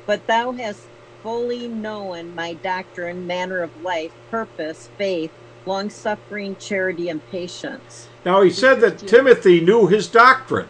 But 0.05 0.25
thou 0.27 0.51
hast 0.51 0.81
fully 1.21 1.67
known 1.67 2.33
my 2.35 2.53
doctrine, 2.53 3.27
manner 3.27 3.61
of 3.61 3.81
life, 3.83 4.11
purpose, 4.31 4.89
faith, 4.97 5.31
long 5.65 5.89
suffering, 5.89 6.55
charity, 6.55 7.07
and 7.09 7.25
patience. 7.29 8.09
Now 8.25 8.41
he 8.41 8.49
said 8.49 8.79
that 8.81 8.99
Timothy 8.99 9.59
knew 9.59 9.87
his 9.87 10.07
doctrine. 10.07 10.69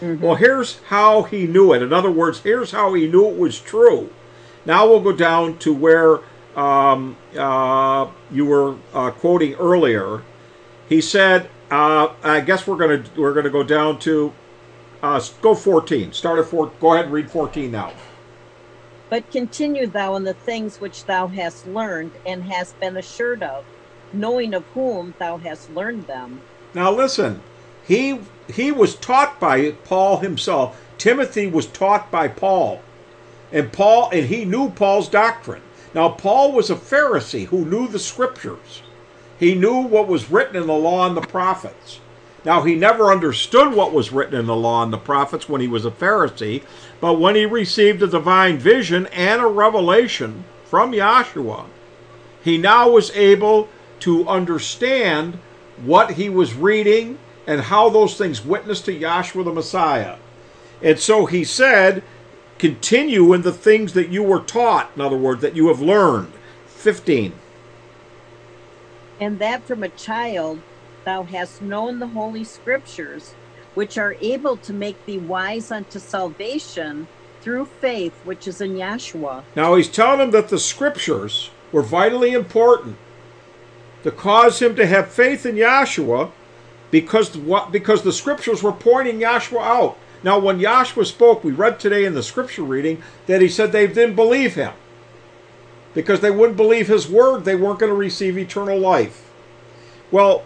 Well, 0.00 0.34
here's 0.34 0.80
how 0.82 1.22
he 1.22 1.46
knew 1.46 1.72
it. 1.72 1.82
In 1.82 1.92
other 1.92 2.10
words, 2.10 2.40
here's 2.40 2.70
how 2.70 2.92
he 2.94 3.08
knew 3.08 3.28
it 3.28 3.38
was 3.38 3.58
true. 3.58 4.10
Now 4.66 4.86
we'll 4.86 5.00
go 5.00 5.12
down 5.12 5.58
to 5.58 5.72
where 5.72 6.20
um, 6.54 7.16
uh, 7.36 8.08
you 8.30 8.44
were 8.44 8.76
uh, 8.92 9.10
quoting 9.12 9.54
earlier. 9.54 10.22
He 10.88 11.00
said, 11.00 11.48
uh, 11.70 12.08
"I 12.22 12.40
guess 12.40 12.66
we're 12.66 12.76
gonna 12.76 13.04
we're 13.16 13.32
gonna 13.32 13.50
go 13.50 13.62
down 13.62 13.98
to 14.00 14.32
uh, 15.02 15.20
go 15.40 15.54
14. 15.54 16.12
Start 16.12 16.38
at 16.38 16.46
four. 16.46 16.72
Go 16.80 16.92
ahead 16.92 17.06
and 17.06 17.14
read 17.14 17.30
14 17.30 17.70
now." 17.70 17.92
But 19.08 19.30
continue 19.30 19.86
thou 19.86 20.16
in 20.16 20.24
the 20.24 20.34
things 20.34 20.80
which 20.80 21.04
thou 21.04 21.28
hast 21.28 21.66
learned 21.66 22.12
and 22.26 22.42
hast 22.44 22.78
been 22.80 22.96
assured 22.96 23.42
of, 23.42 23.64
knowing 24.12 24.54
of 24.54 24.64
whom 24.74 25.14
thou 25.18 25.36
hast 25.38 25.74
learned 25.74 26.06
them. 26.06 26.40
Now 26.74 26.90
listen, 26.92 27.40
he 27.86 28.20
he 28.48 28.70
was 28.72 28.94
taught 28.94 29.40
by 29.40 29.72
Paul 29.72 30.18
himself. 30.18 30.80
Timothy 30.98 31.46
was 31.46 31.66
taught 31.66 32.10
by 32.10 32.28
Paul. 32.28 32.80
And 33.52 33.72
Paul 33.72 34.10
and 34.12 34.26
he 34.26 34.44
knew 34.44 34.70
Paul's 34.70 35.08
doctrine. 35.08 35.62
Now 35.94 36.10
Paul 36.10 36.52
was 36.52 36.70
a 36.70 36.76
Pharisee 36.76 37.46
who 37.46 37.64
knew 37.64 37.88
the 37.88 37.98
scriptures. 37.98 38.82
He 39.38 39.54
knew 39.54 39.80
what 39.80 40.08
was 40.08 40.30
written 40.30 40.56
in 40.56 40.66
the 40.66 40.74
law 40.74 41.06
and 41.06 41.16
the 41.16 41.20
prophets. 41.20 42.00
Now 42.44 42.62
he 42.62 42.74
never 42.74 43.10
understood 43.10 43.74
what 43.74 43.92
was 43.92 44.12
written 44.12 44.38
in 44.38 44.46
the 44.46 44.56
law 44.56 44.82
and 44.82 44.92
the 44.92 44.98
prophets 44.98 45.48
when 45.48 45.60
he 45.60 45.68
was 45.68 45.84
a 45.84 45.90
Pharisee, 45.90 46.62
but 47.00 47.18
when 47.18 47.34
he 47.34 47.44
received 47.44 48.02
a 48.02 48.06
divine 48.06 48.56
vision 48.56 49.06
and 49.08 49.42
a 49.42 49.46
revelation 49.46 50.44
from 50.64 50.92
Yahshua, 50.92 51.64
he 52.42 52.56
now 52.56 52.88
was 52.88 53.10
able 53.16 53.68
to 54.00 54.28
understand 54.28 55.38
what 55.84 56.12
he 56.12 56.28
was 56.28 56.54
reading 56.54 57.18
and 57.46 57.60
how 57.60 57.88
those 57.88 58.16
things 58.16 58.44
witnessed 58.44 58.84
to 58.86 58.98
Yahshua 58.98 59.44
the 59.44 59.52
Messiah. 59.52 60.16
And 60.82 60.98
so 60.98 61.26
he 61.26 61.44
said, 61.44 62.02
continue 62.58 63.32
in 63.32 63.42
the 63.42 63.52
things 63.52 63.92
that 63.92 64.08
you 64.08 64.22
were 64.22 64.40
taught, 64.40 64.90
in 64.94 65.02
other 65.02 65.16
words, 65.16 65.42
that 65.42 65.56
you 65.56 65.68
have 65.68 65.80
learned. 65.80 66.32
15. 66.66 67.32
and 69.20 69.38
that 69.38 69.64
from 69.64 69.82
a 69.82 69.88
child 69.90 70.60
thou 71.04 71.22
hast 71.22 71.62
known 71.62 71.98
the 71.98 72.08
holy 72.08 72.44
scriptures, 72.44 73.34
which 73.74 73.96
are 73.98 74.16
able 74.20 74.56
to 74.56 74.72
make 74.72 75.04
thee 75.06 75.18
wise 75.18 75.70
unto 75.70 75.98
salvation 75.98 77.06
through 77.40 77.64
faith 77.64 78.12
which 78.24 78.48
is 78.48 78.60
in 78.60 78.74
Yahshua. 78.74 79.42
Now 79.54 79.74
he's 79.74 79.88
telling 79.88 80.20
him 80.20 80.30
that 80.32 80.48
the 80.48 80.58
scriptures 80.58 81.50
were 81.72 81.82
vitally 81.82 82.32
important 82.32 82.96
to 84.02 84.10
cause 84.10 84.60
him 84.60 84.76
to 84.76 84.86
have 84.86 85.10
faith 85.10 85.46
in 85.46 85.56
Yahshua 85.56 86.30
because 86.90 87.36
what 87.36 87.72
because 87.72 88.02
the 88.02 88.12
scriptures 88.12 88.62
were 88.62 88.72
pointing 88.72 89.18
Yahshua 89.18 89.60
out. 89.60 89.98
Now 90.22 90.38
when 90.38 90.58
Yahshua 90.58 91.06
spoke, 91.06 91.44
we 91.44 91.52
read 91.52 91.78
today 91.78 92.04
in 92.04 92.14
the 92.14 92.22
scripture 92.22 92.62
reading 92.62 93.02
that 93.26 93.40
he 93.40 93.48
said 93.48 93.72
they 93.72 93.86
didn't 93.86 94.16
believe 94.16 94.54
him. 94.54 94.72
Because 95.94 96.20
they 96.20 96.30
wouldn't 96.30 96.56
believe 96.56 96.88
his 96.88 97.08
word, 97.08 97.44
they 97.44 97.54
weren't 97.54 97.78
going 97.78 97.90
to 97.90 97.96
receive 97.96 98.36
eternal 98.36 98.78
life. 98.78 99.32
Well, 100.10 100.44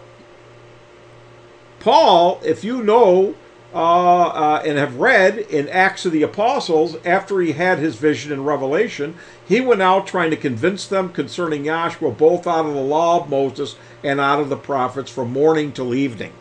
Paul, 1.79 2.39
if 2.43 2.63
you 2.63 2.83
know 2.83 3.35
uh, 3.73 4.27
uh, 4.27 4.63
and 4.65 4.77
have 4.77 4.97
read 4.97 5.37
in 5.37 5.69
Acts 5.69 6.05
of 6.05 6.11
the 6.11 6.23
Apostles, 6.23 6.97
after 7.05 7.39
he 7.39 7.53
had 7.53 7.79
his 7.79 7.95
vision 7.95 8.31
and 8.31 8.45
revelation, 8.45 9.15
he 9.45 9.61
went 9.61 9.81
out 9.81 10.07
trying 10.07 10.29
to 10.31 10.37
convince 10.37 10.87
them 10.87 11.09
concerning 11.09 11.63
Yahshua, 11.63 12.17
both 12.17 12.45
out 12.47 12.65
of 12.65 12.73
the 12.73 12.81
law 12.81 13.21
of 13.21 13.29
Moses 13.29 13.75
and 14.03 14.19
out 14.19 14.39
of 14.39 14.49
the 14.49 14.57
prophets, 14.57 15.09
from 15.09 15.31
morning 15.31 15.71
till 15.71 15.93
evening. 15.93 16.33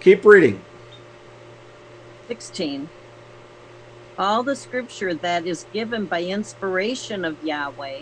Keep 0.00 0.24
reading. 0.24 0.62
16. 2.28 2.88
All 4.18 4.42
the 4.42 4.54
scripture 4.54 5.14
that 5.14 5.46
is 5.46 5.66
given 5.72 6.04
by 6.04 6.22
inspiration 6.22 7.24
of 7.24 7.42
Yahweh 7.42 8.00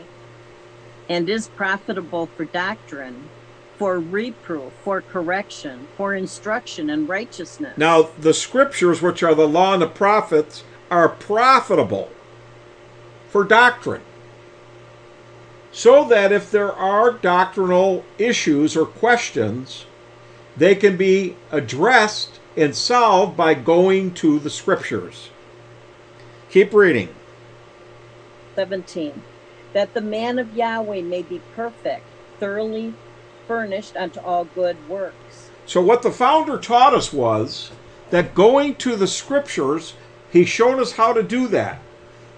and 1.08 1.28
is 1.28 1.48
profitable 1.48 2.26
for 2.26 2.44
doctrine, 2.44 3.28
for 3.78 4.00
reproof, 4.00 4.72
for 4.82 5.00
correction, 5.00 5.86
for 5.96 6.12
instruction 6.12 6.90
in 6.90 7.06
righteousness. 7.06 7.78
Now, 7.78 8.10
the 8.18 8.34
scriptures, 8.34 9.00
which 9.00 9.22
are 9.22 9.36
the 9.36 9.48
law 9.48 9.72
and 9.74 9.82
the 9.82 9.86
prophets, 9.86 10.64
are 10.90 11.08
profitable 11.08 12.10
for 13.28 13.44
doctrine. 13.44 14.02
So 15.70 16.04
that 16.04 16.32
if 16.32 16.50
there 16.50 16.72
are 16.72 17.12
doctrinal 17.12 18.04
issues 18.18 18.76
or 18.76 18.84
questions, 18.84 19.86
they 20.56 20.74
can 20.74 20.96
be 20.96 21.36
addressed 21.52 22.40
and 22.56 22.74
solved 22.74 23.36
by 23.36 23.54
going 23.54 24.12
to 24.14 24.40
the 24.40 24.50
scriptures. 24.50 25.30
Keep 26.50 26.72
reading. 26.72 27.14
17. 28.56 29.22
That 29.72 29.94
the 29.94 30.00
man 30.00 30.40
of 30.40 30.56
Yahweh 30.56 31.02
may 31.02 31.22
be 31.22 31.40
perfect, 31.54 32.04
thoroughly 32.40 32.94
furnished 33.48 33.96
unto 33.96 34.20
all 34.20 34.44
good 34.44 34.76
works. 34.88 35.50
So, 35.66 35.80
what 35.80 36.02
the 36.02 36.12
founder 36.12 36.58
taught 36.58 36.94
us 36.94 37.12
was 37.12 37.72
that 38.10 38.34
going 38.34 38.76
to 38.76 38.94
the 38.94 39.06
scriptures, 39.06 39.94
he 40.30 40.44
showed 40.44 40.78
us 40.78 40.92
how 40.92 41.12
to 41.14 41.22
do 41.22 41.48
that. 41.48 41.80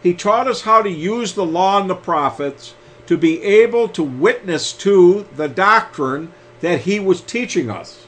He 0.03 0.15
taught 0.15 0.49
us 0.49 0.63
how 0.63 0.81
to 0.83 0.91
use 0.91 1.35
the 1.35 1.45
law 1.45 1.81
and 1.81 1.91
the 1.91 1.95
prophets 1.95 2.75
to 3.07 3.19
be 3.19 3.43
able 3.43 3.89
to 3.89 4.03
witness 4.03 4.73
to 4.73 5.27
the 5.37 5.49
doctrine 5.49 6.33
that 6.61 6.83
he 6.83 7.01
was 7.01 7.21
teaching 7.21 7.69
us. 7.69 8.07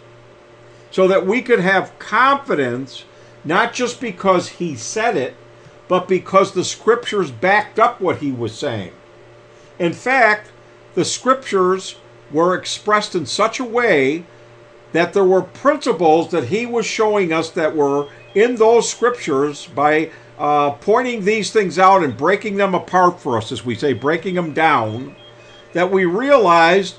So 0.90 1.08
that 1.08 1.26
we 1.26 1.42
could 1.42 1.60
have 1.60 1.98
confidence, 1.98 3.04
not 3.44 3.72
just 3.72 4.00
because 4.00 4.48
he 4.48 4.76
said 4.76 5.16
it, 5.16 5.34
but 5.88 6.08
because 6.08 6.52
the 6.52 6.64
scriptures 6.64 7.30
backed 7.30 7.78
up 7.78 8.00
what 8.00 8.18
he 8.18 8.30
was 8.30 8.56
saying. 8.56 8.92
In 9.78 9.92
fact, 9.92 10.50
the 10.94 11.04
scriptures 11.04 11.96
were 12.32 12.56
expressed 12.56 13.14
in 13.14 13.26
such 13.26 13.60
a 13.60 13.64
way 13.64 14.24
that 14.92 15.12
there 15.12 15.24
were 15.24 15.42
principles 15.42 16.30
that 16.30 16.44
he 16.44 16.66
was 16.66 16.86
showing 16.86 17.32
us 17.32 17.50
that 17.50 17.74
were 17.74 18.08
in 18.34 18.56
those 18.56 18.88
scriptures 18.88 19.66
by 19.74 20.10
uh, 20.38 20.70
pointing 20.72 21.24
these 21.24 21.50
things 21.50 21.78
out 21.78 22.02
and 22.02 22.16
breaking 22.16 22.56
them 22.56 22.74
apart 22.74 23.20
for 23.20 23.36
us, 23.36 23.52
as 23.52 23.64
we 23.64 23.74
say, 23.74 23.92
breaking 23.92 24.34
them 24.34 24.52
down, 24.52 25.14
that 25.72 25.90
we 25.90 26.04
realized, 26.04 26.96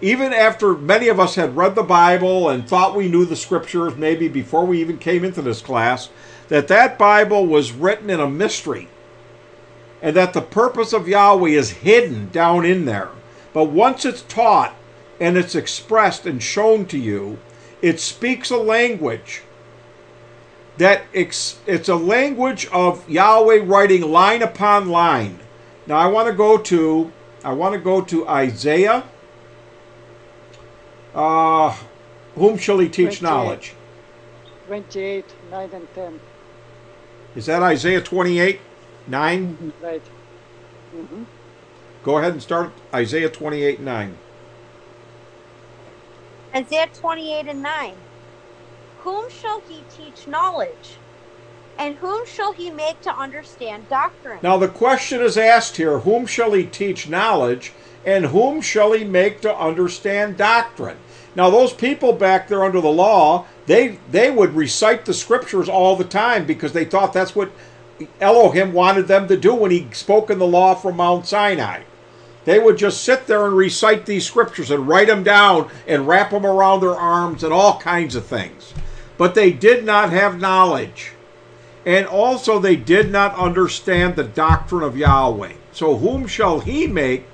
even 0.00 0.32
after 0.32 0.74
many 0.74 1.08
of 1.08 1.20
us 1.20 1.34
had 1.34 1.56
read 1.56 1.74
the 1.74 1.82
Bible 1.82 2.48
and 2.48 2.68
thought 2.68 2.96
we 2.96 3.08
knew 3.08 3.24
the 3.24 3.36
scriptures, 3.36 3.96
maybe 3.96 4.28
before 4.28 4.64
we 4.64 4.80
even 4.80 4.98
came 4.98 5.24
into 5.24 5.42
this 5.42 5.60
class, 5.60 6.08
that 6.48 6.68
that 6.68 6.98
Bible 6.98 7.46
was 7.46 7.72
written 7.72 8.10
in 8.10 8.20
a 8.20 8.28
mystery 8.28 8.88
and 10.02 10.14
that 10.14 10.32
the 10.32 10.42
purpose 10.42 10.92
of 10.92 11.08
Yahweh 11.08 11.50
is 11.50 11.70
hidden 11.70 12.28
down 12.28 12.64
in 12.64 12.84
there. 12.84 13.10
But 13.56 13.70
once 13.70 14.04
it's 14.04 14.20
taught 14.20 14.74
and 15.18 15.38
it's 15.38 15.54
expressed 15.54 16.26
and 16.26 16.42
shown 16.42 16.84
to 16.88 16.98
you, 16.98 17.38
it 17.80 18.00
speaks 18.00 18.50
a 18.50 18.58
language 18.58 19.44
that 20.76 21.04
ex- 21.14 21.58
it's 21.64 21.88
a 21.88 21.96
language 21.96 22.66
of 22.66 23.08
Yahweh 23.08 23.62
writing 23.64 24.02
line 24.02 24.42
upon 24.42 24.90
line. 24.90 25.38
Now 25.86 25.96
I 25.96 26.06
want 26.06 26.28
to 26.28 26.34
go 26.34 26.58
to 26.58 27.10
I 27.42 27.54
want 27.54 27.72
to 27.72 27.80
go 27.80 28.02
to 28.02 28.28
Isaiah. 28.28 29.04
Uh, 31.14 31.74
whom 32.34 32.58
shall 32.58 32.78
he 32.78 32.90
teach 32.90 33.20
28. 33.20 33.22
knowledge? 33.22 33.72
28, 34.66 35.24
9 35.50 35.70
and 35.72 35.94
10. 35.94 36.20
Is 37.34 37.46
that 37.46 37.62
Isaiah 37.62 38.02
28, 38.02 38.60
9? 39.06 39.72
Right. 39.80 40.02
hmm 40.92 41.22
Go 42.06 42.18
ahead 42.18 42.34
and 42.34 42.40
start 42.40 42.70
Isaiah 42.94 43.28
28, 43.28 43.80
9. 43.80 44.16
Isaiah 46.54 46.88
28 46.94 47.48
and 47.48 47.62
9. 47.64 47.94
Whom 49.00 49.28
shall 49.28 49.60
he 49.68 49.82
teach 49.90 50.28
knowledge? 50.28 50.98
And 51.76 51.96
whom 51.96 52.24
shall 52.24 52.52
he 52.52 52.70
make 52.70 53.00
to 53.00 53.12
understand 53.12 53.88
doctrine? 53.88 54.38
Now 54.40 54.56
the 54.56 54.68
question 54.68 55.20
is 55.20 55.36
asked 55.36 55.78
here 55.78 55.98
whom 55.98 56.26
shall 56.26 56.52
he 56.52 56.64
teach 56.64 57.08
knowledge, 57.08 57.72
and 58.04 58.26
whom 58.26 58.60
shall 58.60 58.92
he 58.92 59.02
make 59.02 59.40
to 59.40 59.52
understand 59.52 60.36
doctrine? 60.36 60.98
Now 61.34 61.50
those 61.50 61.72
people 61.72 62.12
back 62.12 62.46
there 62.46 62.64
under 62.64 62.80
the 62.80 62.86
law, 62.86 63.46
they 63.66 63.98
they 64.12 64.30
would 64.30 64.54
recite 64.54 65.06
the 65.06 65.12
scriptures 65.12 65.68
all 65.68 65.96
the 65.96 66.04
time 66.04 66.46
because 66.46 66.72
they 66.72 66.84
thought 66.84 67.12
that's 67.12 67.34
what 67.34 67.50
Elohim 68.20 68.72
wanted 68.72 69.08
them 69.08 69.26
to 69.26 69.36
do 69.36 69.56
when 69.56 69.72
he 69.72 69.88
spoke 69.90 70.30
in 70.30 70.38
the 70.38 70.46
law 70.46 70.76
from 70.76 70.98
Mount 70.98 71.26
Sinai. 71.26 71.82
They 72.46 72.60
would 72.60 72.78
just 72.78 73.02
sit 73.02 73.26
there 73.26 73.44
and 73.44 73.56
recite 73.56 74.06
these 74.06 74.24
scriptures 74.24 74.70
and 74.70 74.88
write 74.88 75.08
them 75.08 75.24
down 75.24 75.68
and 75.86 76.06
wrap 76.06 76.30
them 76.30 76.46
around 76.46 76.80
their 76.80 76.94
arms 76.94 77.42
and 77.42 77.52
all 77.52 77.80
kinds 77.80 78.14
of 78.14 78.24
things. 78.24 78.72
But 79.18 79.34
they 79.34 79.50
did 79.50 79.84
not 79.84 80.10
have 80.10 80.40
knowledge. 80.40 81.12
And 81.84 82.06
also, 82.06 82.58
they 82.58 82.76
did 82.76 83.10
not 83.10 83.34
understand 83.34 84.14
the 84.14 84.24
doctrine 84.24 84.84
of 84.84 84.96
Yahweh. 84.96 85.54
So, 85.72 85.96
whom 85.96 86.26
shall 86.26 86.60
he 86.60 86.86
make 86.86 87.26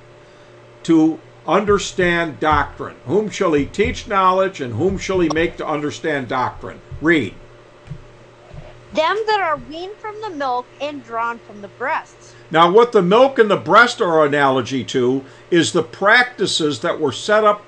to 0.85 1.21
understand 1.47 2.41
doctrine? 2.41 2.97
Whom 3.07 3.29
shall 3.29 3.53
he 3.53 3.67
teach 3.67 4.09
knowledge, 4.09 4.61
and 4.61 4.75
whom 4.75 4.97
shall 4.99 5.21
he 5.21 5.29
make 5.31 5.59
to 5.59 5.67
understand 5.67 6.29
doctrine? 6.29 6.81
Read. 7.01 7.35
Them 8.95 9.19
that 9.27 9.41
are 9.41 9.57
weaned 9.57 9.97
from 9.97 10.21
the 10.21 10.31
milk 10.31 10.67
and 10.81 11.05
drawn 11.05 11.39
from 11.39 11.63
the 11.63 11.69
breasts. 11.69 12.22
Now, 12.53 12.71
what 12.71 12.93
the 12.93 13.01
milk 13.01 13.39
and 13.39 13.51
the 13.51 13.57
breast 13.57 14.03
are 14.03 14.27
analogy 14.27 14.85
to 14.85 15.25
is 15.51 15.73
the 15.73 15.83
practices 15.83 16.81
that 16.81 17.01
were 17.01 17.11
set 17.11 17.45
up 17.45 17.65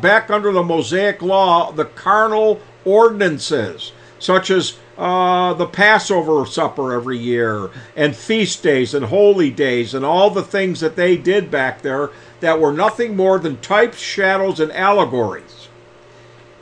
back 0.00 0.30
under 0.30 0.52
the 0.52 0.62
Mosaic 0.62 1.20
law, 1.20 1.70
the 1.70 1.84
carnal 1.84 2.62
ordinances, 2.86 3.92
such 4.18 4.50
as 4.50 4.78
uh, 4.96 5.52
the 5.52 5.66
Passover 5.66 6.46
supper 6.46 6.94
every 6.94 7.18
year, 7.18 7.68
and 7.94 8.16
feast 8.16 8.62
days 8.62 8.94
and 8.94 9.04
holy 9.04 9.50
days, 9.50 9.92
and 9.92 10.02
all 10.02 10.30
the 10.30 10.42
things 10.42 10.80
that 10.80 10.96
they 10.96 11.18
did 11.18 11.50
back 11.50 11.82
there 11.82 12.08
that 12.40 12.58
were 12.58 12.72
nothing 12.72 13.16
more 13.16 13.38
than 13.38 13.58
types, 13.58 13.98
shadows, 13.98 14.60
and 14.60 14.72
allegories. 14.72 15.55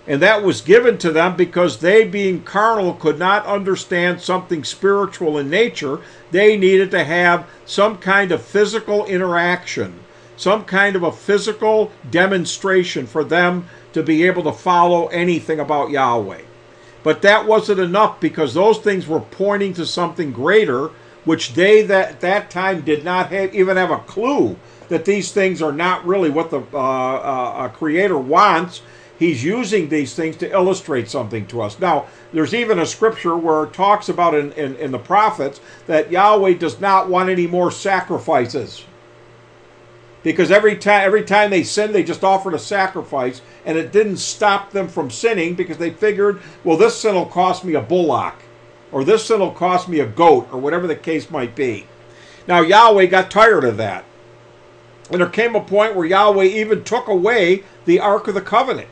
And 0.06 0.20
that 0.20 0.42
was 0.42 0.60
given 0.60 0.98
to 0.98 1.10
them 1.10 1.34
because 1.34 1.78
they, 1.78 2.04
being 2.04 2.42
carnal, 2.42 2.92
could 2.92 3.18
not 3.18 3.46
understand 3.46 4.20
something 4.20 4.62
spiritual 4.62 5.38
in 5.38 5.48
nature. 5.48 6.00
They 6.30 6.56
needed 6.58 6.90
to 6.90 7.04
have 7.04 7.46
some 7.64 7.96
kind 7.98 8.30
of 8.30 8.42
physical 8.42 9.06
interaction, 9.06 10.00
some 10.36 10.64
kind 10.64 10.94
of 10.94 11.02
a 11.02 11.12
physical 11.12 11.90
demonstration 12.10 13.06
for 13.06 13.24
them 13.24 13.66
to 13.94 14.02
be 14.02 14.24
able 14.24 14.42
to 14.42 14.52
follow 14.52 15.06
anything 15.06 15.58
about 15.58 15.90
Yahweh. 15.90 16.42
But 17.02 17.22
that 17.22 17.46
wasn't 17.46 17.80
enough 17.80 18.20
because 18.20 18.52
those 18.52 18.78
things 18.78 19.06
were 19.06 19.20
pointing 19.20 19.72
to 19.74 19.86
something 19.86 20.32
greater, 20.32 20.90
which 21.24 21.54
they 21.54 21.82
that 21.82 22.20
that 22.20 22.50
time 22.50 22.82
did 22.82 23.04
not 23.04 23.30
have, 23.30 23.54
even 23.54 23.76
have 23.76 23.90
a 23.90 23.98
clue 23.98 24.56
that 24.88 25.04
these 25.04 25.32
things 25.32 25.62
are 25.62 25.72
not 25.72 26.06
really 26.06 26.30
what 26.30 26.50
the 26.50 26.62
uh, 26.72 26.78
uh, 26.78 27.68
Creator 27.68 28.18
wants. 28.18 28.82
He's 29.24 29.42
using 29.42 29.88
these 29.88 30.14
things 30.14 30.36
to 30.36 30.52
illustrate 30.52 31.08
something 31.08 31.46
to 31.46 31.62
us. 31.62 31.80
Now, 31.80 32.08
there's 32.34 32.52
even 32.52 32.78
a 32.78 32.84
scripture 32.84 33.34
where 33.34 33.64
it 33.64 33.72
talks 33.72 34.10
about 34.10 34.34
in, 34.34 34.52
in, 34.52 34.76
in 34.76 34.90
the 34.90 34.98
prophets 34.98 35.62
that 35.86 36.12
Yahweh 36.12 36.54
does 36.54 36.78
not 36.78 37.08
want 37.08 37.30
any 37.30 37.46
more 37.46 37.70
sacrifices. 37.70 38.84
Because 40.22 40.50
every 40.50 40.76
time 40.76 41.06
every 41.06 41.24
time 41.24 41.48
they 41.48 41.62
sinned 41.62 41.94
they 41.94 42.02
just 42.02 42.22
offered 42.22 42.52
a 42.52 42.58
sacrifice 42.58 43.40
and 43.64 43.78
it 43.78 43.92
didn't 43.92 44.18
stop 44.18 44.72
them 44.72 44.88
from 44.88 45.10
sinning 45.10 45.54
because 45.54 45.78
they 45.78 45.90
figured 45.90 46.40
well 46.62 46.78
this 46.78 46.98
sin 46.98 47.14
will 47.14 47.26
cost 47.26 47.62
me 47.62 47.74
a 47.74 47.82
bullock 47.82 48.34
or 48.90 49.04
this 49.04 49.26
sin 49.26 49.40
will 49.40 49.50
cost 49.50 49.86
me 49.86 50.00
a 50.00 50.06
goat 50.06 50.48
or 50.50 50.58
whatever 50.58 50.86
the 50.86 50.96
case 50.96 51.30
might 51.30 51.54
be. 51.54 51.86
Now 52.46 52.60
yahweh 52.60 53.06
got 53.06 53.30
tired 53.30 53.64
of 53.64 53.76
that. 53.78 54.04
And 55.10 55.20
there 55.20 55.28
came 55.28 55.54
a 55.54 55.60
point 55.60 55.94
where 55.94 56.06
yahweh 56.06 56.44
even 56.44 56.84
took 56.84 57.08
away 57.08 57.64
the 57.84 58.00
ark 58.00 58.28
of 58.28 58.34
the 58.34 58.40
covenant 58.40 58.88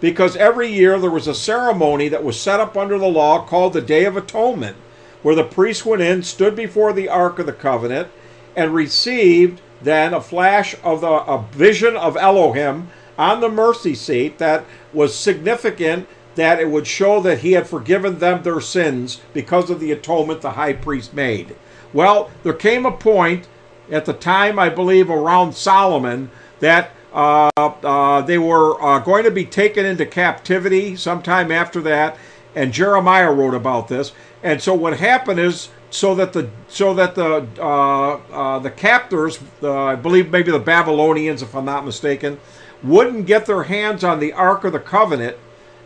because 0.00 0.36
every 0.36 0.68
year 0.68 0.98
there 0.98 1.10
was 1.10 1.26
a 1.26 1.34
ceremony 1.34 2.08
that 2.08 2.24
was 2.24 2.38
set 2.38 2.60
up 2.60 2.76
under 2.76 2.98
the 2.98 3.06
law 3.06 3.44
called 3.44 3.72
the 3.72 3.80
day 3.80 4.04
of 4.04 4.16
atonement 4.16 4.76
where 5.22 5.34
the 5.34 5.44
priest 5.44 5.86
went 5.86 6.02
in 6.02 6.22
stood 6.22 6.54
before 6.54 6.92
the 6.92 7.08
ark 7.08 7.38
of 7.38 7.46
the 7.46 7.52
covenant 7.52 8.08
and 8.54 8.74
received 8.74 9.60
then 9.82 10.14
a 10.14 10.20
flash 10.20 10.74
of 10.82 11.00
the, 11.00 11.08
a 11.08 11.42
vision 11.52 11.96
of 11.96 12.16
Elohim 12.16 12.88
on 13.18 13.40
the 13.40 13.48
mercy 13.48 13.94
seat 13.94 14.38
that 14.38 14.64
was 14.92 15.14
significant 15.14 16.06
that 16.34 16.60
it 16.60 16.68
would 16.68 16.86
show 16.86 17.20
that 17.20 17.38
he 17.38 17.52
had 17.52 17.66
forgiven 17.66 18.18
them 18.18 18.42
their 18.42 18.60
sins 18.60 19.20
because 19.32 19.70
of 19.70 19.80
the 19.80 19.92
atonement 19.92 20.42
the 20.42 20.52
high 20.52 20.72
priest 20.72 21.14
made. 21.14 21.56
Well, 21.92 22.30
there 22.42 22.52
came 22.52 22.84
a 22.84 22.92
point 22.92 23.48
at 23.90 24.04
the 24.04 24.12
time, 24.12 24.58
I 24.58 24.68
believe, 24.68 25.08
around 25.08 25.54
Solomon, 25.54 26.30
that 26.60 26.90
they 27.16 28.38
were 28.38 28.82
uh, 28.82 28.98
going 28.98 29.24
to 29.24 29.30
be 29.30 29.46
taken 29.46 29.86
into 29.86 30.04
captivity 30.04 30.96
sometime 30.96 31.50
after 31.50 31.80
that, 31.80 32.18
and 32.54 32.72
Jeremiah 32.72 33.32
wrote 33.32 33.54
about 33.54 33.88
this. 33.88 34.12
And 34.42 34.60
so 34.60 34.74
what 34.74 34.98
happened 34.98 35.40
is 35.40 35.70
so 35.90 36.14
that 36.14 36.32
the 36.32 36.50
so 36.68 36.94
that 36.94 37.14
the 37.14 37.46
uh, 37.58 38.16
uh, 38.32 38.58
the 38.58 38.70
captors, 38.70 39.38
I 39.62 39.94
believe 39.94 40.30
maybe 40.30 40.52
the 40.52 40.58
Babylonians, 40.58 41.42
if 41.42 41.54
I'm 41.54 41.64
not 41.64 41.86
mistaken, 41.86 42.38
wouldn't 42.82 43.26
get 43.26 43.46
their 43.46 43.64
hands 43.64 44.04
on 44.04 44.20
the 44.20 44.32
Ark 44.32 44.64
of 44.64 44.72
the 44.72 44.80
Covenant. 44.80 45.36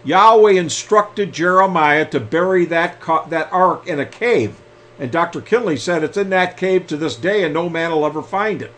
Yahweh 0.02 0.52
instructed 0.52 1.32
Jeremiah 1.32 2.06
to 2.06 2.18
bury 2.18 2.64
that 2.66 3.00
that 3.28 3.52
ark 3.52 3.86
in 3.86 4.00
a 4.00 4.06
cave, 4.06 4.60
and 4.98 5.12
Dr. 5.12 5.40
Kinley 5.40 5.76
said 5.76 6.02
it's 6.02 6.16
in 6.16 6.30
that 6.30 6.56
cave 6.56 6.86
to 6.88 6.96
this 6.96 7.16
day, 7.16 7.44
and 7.44 7.54
no 7.54 7.68
man 7.68 7.90
will 7.90 8.06
ever 8.06 8.22
find 8.22 8.62
it. 8.62 8.72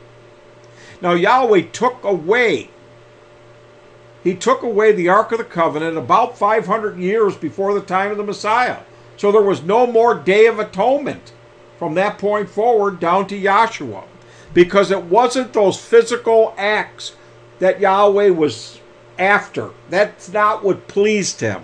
Now 1.03 1.15
Yahweh 1.15 1.62
took 1.73 2.03
away. 2.05 2.70
He 4.23 4.35
took 4.35 4.62
away 4.62 4.93
the 4.93 5.09
Ark 5.09 5.33
of 5.33 5.39
the 5.39 5.45
Covenant 5.45 5.99
about 5.99 6.39
500 6.39 6.97
years 6.97 7.37
before 7.37 7.74
the 7.74 7.81
time 7.81 8.12
of 8.12 8.16
the 8.16 8.23
Messiah. 8.23 8.79
So 9.16 9.33
there 9.33 9.43
was 9.43 9.62
no 9.62 9.87
more 9.87 10.15
Day 10.15 10.47
of 10.47 10.61
Atonement 10.61 11.33
from 11.77 11.95
that 11.95 12.19
point 12.19 12.49
forward 12.49 13.01
down 13.01 13.27
to 13.27 13.41
Yahshua 13.41 14.05
because 14.55 14.93
it 14.93 15.05
wasn't 15.05 15.53
those 15.53 15.81
physical 15.81 16.55
acts 16.57 17.16
that 17.59 17.81
Yahweh 17.81 18.31
was 18.31 18.81
after. 19.19 19.70
That's 19.91 20.33
not 20.33 20.62
what 20.62 20.87
pleased 20.87 21.41
him. 21.41 21.62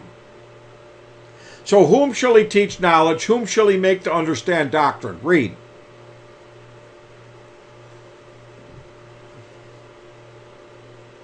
So, 1.65 1.85
whom 1.85 2.13
shall 2.13 2.35
he 2.35 2.45
teach 2.45 2.81
knowledge? 2.81 3.27
Whom 3.27 3.45
shall 3.45 3.69
he 3.69 3.77
make 3.77 4.03
to 4.05 4.13
understand 4.13 4.71
doctrine? 4.71 5.21
Read. 5.23 5.55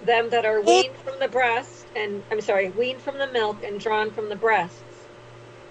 Them 0.05 0.28
that 0.31 0.44
are 0.44 0.60
weaned 0.60 0.94
from 0.97 1.18
the 1.18 1.28
breast, 1.28 1.86
and 1.97 2.22
I'm 2.31 2.40
sorry, 2.40 2.70
weaned 2.70 3.01
from 3.01 3.18
the 3.18 3.26
milk 3.28 3.64
and 3.64 3.81
drawn 3.81 4.10
from 4.10 4.28
the 4.28 4.36
breasts. 4.36 4.82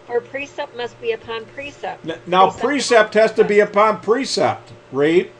For 0.07 0.19
precept 0.19 0.75
must 0.75 0.99
be 0.99 1.11
upon 1.11 1.45
precept. 1.45 2.05
Now, 2.27 2.49
precept, 2.49 2.61
precept 2.61 3.13
has 3.13 3.31
to 3.33 3.43
be 3.43 3.59
upon 3.59 4.01
precept. 4.01 4.73
Read. 4.91 5.31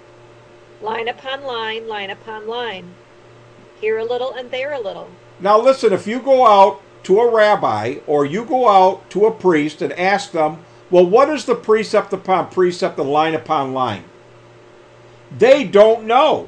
Line 0.82 1.08
upon 1.08 1.44
line, 1.44 1.88
line 1.88 2.10
upon 2.10 2.48
line. 2.48 2.94
Here 3.82 3.98
a 3.98 4.06
little 4.06 4.34
and 4.34 4.52
there 4.52 4.74
a 4.74 4.80
little. 4.80 5.10
Now, 5.40 5.60
listen, 5.60 5.92
if 5.92 6.08
you 6.08 6.20
go 6.20 6.46
out 6.46 6.82
to 7.04 7.20
a 7.20 7.34
rabbi 7.34 7.96
or 8.08 8.26
you 8.26 8.46
go 8.46 8.70
out 8.70 9.10
to 9.10 9.26
a 9.26 9.32
priest 9.32 9.82
and 9.82 9.92
ask 9.94 10.32
them, 10.32 10.64
well, 10.90 11.06
what 11.06 11.30
is 11.30 11.46
the 11.46 11.56
precept 11.56 12.14
upon 12.14 12.50
precept 12.50 13.00
and 13.00 13.10
line 13.10 13.34
upon 13.34 13.74
line? 13.74 14.04
They 15.36 15.64
don't 15.64 16.06
know. 16.06 16.48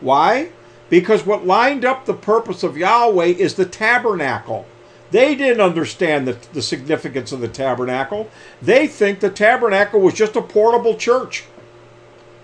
Why? 0.00 0.50
Because 0.90 1.24
what 1.24 1.46
lined 1.46 1.84
up 1.84 2.04
the 2.04 2.14
purpose 2.14 2.62
of 2.62 2.76
Yahweh 2.76 3.26
is 3.26 3.54
the 3.54 3.64
tabernacle. 3.64 4.66
They 5.10 5.34
didn't 5.34 5.62
understand 5.62 6.28
the, 6.28 6.36
the 6.52 6.62
significance 6.62 7.32
of 7.32 7.40
the 7.40 7.48
tabernacle. 7.48 8.28
They 8.60 8.86
think 8.86 9.20
the 9.20 9.30
tabernacle 9.30 10.00
was 10.00 10.14
just 10.14 10.36
a 10.36 10.42
portable 10.42 10.96
church, 10.96 11.44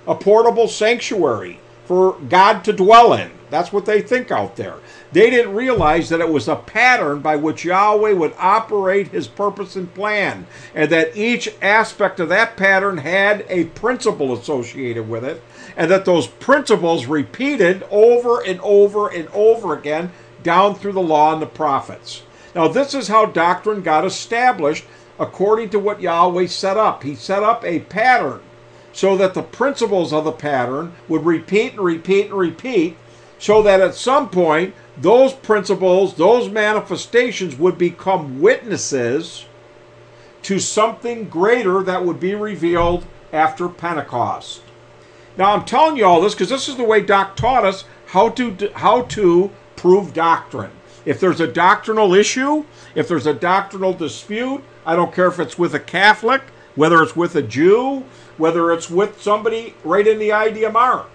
a 0.07 0.15
portable 0.15 0.69
sanctuary 0.69 1.61
for 1.85 2.15
God 2.29 2.65
to 2.65 2.73
dwell 2.73 3.13
in. 3.13 3.31
That's 3.51 3.73
what 3.73 3.87
they 3.87 4.03
think 4.03 4.33
out 4.33 4.57
there. 4.57 4.77
They 5.13 5.31
didn't 5.31 5.55
realize 5.55 6.09
that 6.09 6.21
it 6.21 6.29
was 6.29 6.49
a 6.49 6.57
pattern 6.57 7.21
by 7.21 7.37
which 7.37 7.65
Yahweh 7.65 8.13
would 8.13 8.35
operate 8.39 9.09
his 9.09 9.29
purpose 9.29 9.77
and 9.77 9.93
plan, 9.95 10.47
and 10.75 10.91
that 10.91 11.17
each 11.17 11.55
aspect 11.63 12.19
of 12.19 12.29
that 12.31 12.57
pattern 12.57 12.99
had 12.99 13.47
a 13.49 13.67
principle 13.67 14.33
associated 14.35 15.09
with 15.09 15.25
it, 15.25 15.43
and 15.77 15.91
that 15.91 16.05
those 16.05 16.27
principles 16.27 17.07
repeated 17.07 17.87
over 17.91 18.41
and 18.41 18.61
over 18.61 19.09
and 19.09 19.29
over 19.29 19.75
again 19.75 20.11
down 20.43 20.75
through 20.75 20.93
the 20.93 21.01
law 21.01 21.33
and 21.33 21.43
the 21.43 21.47
prophets. 21.47 22.23
Now, 22.55 22.69
this 22.69 22.95
is 22.95 23.09
how 23.09 23.27
doctrine 23.27 23.83
got 23.83 24.07
established 24.07 24.85
according 25.19 25.71
to 25.71 25.79
what 25.79 26.01
Yahweh 26.01 26.47
set 26.47 26.77
up. 26.77 27.03
He 27.03 27.15
set 27.15 27.43
up 27.43 27.65
a 27.65 27.81
pattern 27.81 28.41
so 28.93 29.17
that 29.19 29.35
the 29.35 29.43
principles 29.43 30.13
of 30.13 30.25
the 30.25 30.33
pattern 30.33 30.95
would 31.07 31.27
repeat 31.27 31.73
and 31.73 31.81
repeat 31.83 32.27
and 32.27 32.35
repeat, 32.35 32.97
so 33.39 33.63
that 33.63 33.83
at 33.83 33.95
some 33.95 34.31
point, 34.31 34.75
those 34.97 35.35
principles, 35.35 36.15
those 36.15 36.49
manifestations 36.49 37.57
would 37.57 37.77
become 37.77 38.41
witnesses 38.41 39.45
to 40.41 40.59
something 40.59 41.29
greater 41.29 41.83
that 41.83 42.07
would 42.07 42.19
be 42.19 42.35
revealed 42.35 43.05
after 43.33 43.69
Pentecost. 43.69 44.63
Now 45.37 45.53
I'm 45.53 45.65
telling 45.65 45.97
you 45.97 46.05
all 46.05 46.21
this 46.21 46.35
because 46.35 46.49
this 46.49 46.69
is 46.69 46.77
the 46.77 46.85
way 46.85 47.01
Doc 47.03 47.37
taught 47.37 47.65
us 47.65 47.85
how 48.07 48.31
to 48.31 48.71
how 48.75 49.03
to 49.03 49.51
prove 49.77 50.15
doctrine. 50.15 50.71
If 51.05 51.21
there's 51.21 51.41
a 51.41 51.47
doctrinal 51.47 52.15
issue, 52.15 52.65
if 52.95 53.07
there's 53.07 53.27
a 53.27 53.35
doctrinal 53.35 53.93
dispute, 53.93 54.65
I 54.85 54.97
don't 54.97 55.15
care 55.15 55.29
if 55.29 55.39
it's 55.39 55.59
with 55.59 55.75
a 55.75 55.81
Catholic, 55.81 56.43
whether 56.75 57.03
it's 57.03 57.15
with 57.15 57.37
a 57.37 57.43
Jew, 57.43 58.05
whether 58.39 58.73
it's 58.73 58.91
with 58.91 59.23
somebody 59.23 59.75
right 59.85 60.07
in 60.07 60.19
the 60.19 60.31
IDMR. 60.31 61.07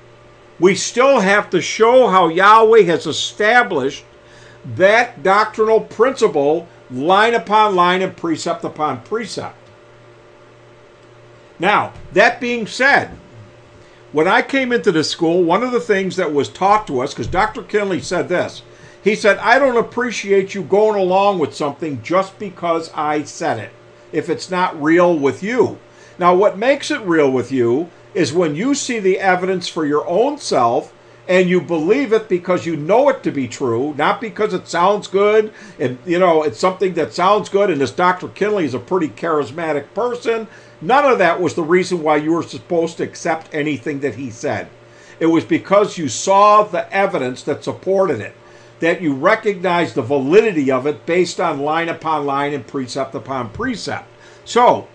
We 0.59 0.75
still 0.75 1.19
have 1.19 1.49
to 1.49 1.61
show 1.61 2.07
how 2.07 2.27
Yahweh 2.27 2.83
has 2.83 3.07
established 3.07 4.05
that 4.75 5.23
doctrinal 5.23 5.81
principle 5.81 6.67
line 6.91 7.33
upon 7.33 7.75
line 7.75 8.01
and 8.01 8.15
precept 8.15 8.63
upon 8.63 9.01
precept. 9.01 9.55
Now, 11.57 11.93
that 12.13 12.39
being 12.39 12.67
said, 12.67 13.17
when 14.11 14.27
I 14.27 14.41
came 14.41 14.71
into 14.71 14.91
the 14.91 15.03
school, 15.03 15.43
one 15.43 15.63
of 15.63 15.71
the 15.71 15.79
things 15.79 16.17
that 16.17 16.33
was 16.33 16.49
taught 16.49 16.87
to 16.87 17.01
us, 17.01 17.13
because 17.13 17.27
Dr. 17.27 17.63
Kinley 17.63 18.01
said 18.01 18.27
this, 18.27 18.61
he 19.03 19.15
said, 19.15 19.37
I 19.37 19.57
don't 19.57 19.77
appreciate 19.77 20.53
you 20.53 20.63
going 20.63 20.99
along 20.99 21.39
with 21.39 21.55
something 21.55 22.01
just 22.03 22.37
because 22.37 22.91
I 22.93 23.23
said 23.23 23.57
it, 23.57 23.71
if 24.11 24.29
it's 24.29 24.51
not 24.51 24.79
real 24.81 25.17
with 25.17 25.41
you. 25.41 25.79
Now, 26.19 26.35
what 26.35 26.57
makes 26.57 26.91
it 26.91 27.01
real 27.01 27.31
with 27.31 27.51
you 27.51 27.89
is 28.13 28.33
when 28.33 28.55
you 28.55 28.75
see 28.75 28.99
the 28.99 29.19
evidence 29.19 29.67
for 29.67 29.85
your 29.85 30.07
own 30.07 30.37
self 30.37 30.93
and 31.27 31.49
you 31.49 31.61
believe 31.61 32.11
it 32.11 32.27
because 32.27 32.65
you 32.65 32.75
know 32.75 33.07
it 33.09 33.23
to 33.23 33.31
be 33.31 33.47
true, 33.47 33.93
not 33.95 34.19
because 34.19 34.53
it 34.53 34.67
sounds 34.67 35.07
good 35.07 35.53
and 35.79 35.97
you 36.05 36.19
know 36.19 36.43
it's 36.43 36.59
something 36.59 36.93
that 36.95 37.13
sounds 37.13 37.47
good 37.47 37.69
and 37.69 37.79
this 37.79 37.91
Dr. 37.91 38.27
Kinley 38.27 38.65
is 38.65 38.73
a 38.73 38.79
pretty 38.79 39.07
charismatic 39.07 39.93
person. 39.93 40.47
None 40.81 41.05
of 41.05 41.19
that 41.19 41.39
was 41.39 41.53
the 41.53 41.63
reason 41.63 42.01
why 42.01 42.17
you 42.17 42.33
were 42.33 42.43
supposed 42.43 42.97
to 42.97 43.03
accept 43.03 43.53
anything 43.53 43.99
that 43.99 44.15
he 44.15 44.31
said. 44.31 44.67
It 45.19 45.27
was 45.27 45.45
because 45.45 45.97
you 45.97 46.09
saw 46.09 46.63
the 46.63 46.91
evidence 46.91 47.43
that 47.43 47.63
supported 47.63 48.19
it, 48.19 48.35
that 48.79 49.01
you 49.01 49.13
recognized 49.13 49.93
the 49.93 50.01
validity 50.01 50.71
of 50.71 50.87
it 50.87 51.05
based 51.05 51.39
on 51.39 51.59
line 51.59 51.89
upon 51.89 52.25
line 52.25 52.53
and 52.53 52.65
precept 52.65 53.13
upon 53.13 53.51
precept. 53.51 54.07
So, 54.43 54.87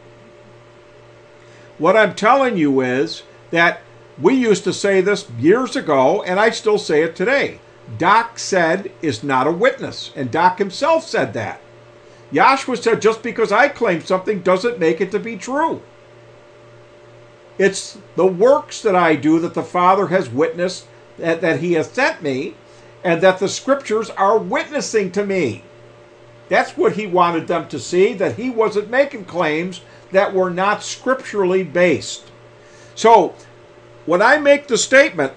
what 1.78 1.96
I'm 1.96 2.14
telling 2.14 2.56
you 2.56 2.80
is 2.80 3.22
that 3.50 3.80
we 4.20 4.34
used 4.34 4.64
to 4.64 4.72
say 4.72 5.00
this 5.00 5.30
years 5.38 5.76
ago, 5.76 6.22
and 6.22 6.40
I 6.40 6.50
still 6.50 6.78
say 6.78 7.02
it 7.02 7.14
today. 7.14 7.60
Doc 7.98 8.38
said 8.38 8.90
is 9.02 9.22
not 9.22 9.46
a 9.46 9.52
witness, 9.52 10.10
and 10.16 10.30
Doc 10.30 10.58
himself 10.58 11.06
said 11.06 11.32
that. 11.34 11.60
Yahshua 12.36 12.76
said, 12.82 13.00
just 13.00 13.22
because 13.22 13.50
I 13.50 13.68
claim 13.68 14.02
something 14.02 14.40
doesn't 14.40 14.78
make 14.78 15.00
it 15.00 15.10
to 15.12 15.18
be 15.18 15.36
true. 15.36 15.82
It's 17.58 17.96
the 18.14 18.26
works 18.26 18.82
that 18.82 18.94
I 18.94 19.16
do 19.16 19.38
that 19.40 19.54
the 19.54 19.62
Father 19.62 20.08
has 20.08 20.28
witnessed, 20.28 20.86
that, 21.16 21.40
that 21.40 21.60
He 21.60 21.72
has 21.72 21.90
sent 21.90 22.22
me, 22.22 22.54
and 23.02 23.22
that 23.22 23.38
the 23.38 23.48
Scriptures 23.48 24.10
are 24.10 24.36
witnessing 24.36 25.10
to 25.12 25.24
me. 25.24 25.64
That's 26.50 26.76
what 26.76 26.92
He 26.92 27.06
wanted 27.06 27.48
them 27.48 27.68
to 27.68 27.78
see, 27.78 28.12
that 28.14 28.36
He 28.36 28.50
wasn't 28.50 28.90
making 28.90 29.24
claims 29.24 29.80
that 30.12 30.34
were 30.34 30.50
not 30.50 30.82
scripturally 30.82 31.64
based. 31.64 32.30
So, 32.94 33.34
when 34.04 34.20
I 34.20 34.38
make 34.38 34.68
the 34.68 34.78
statement 34.78 35.32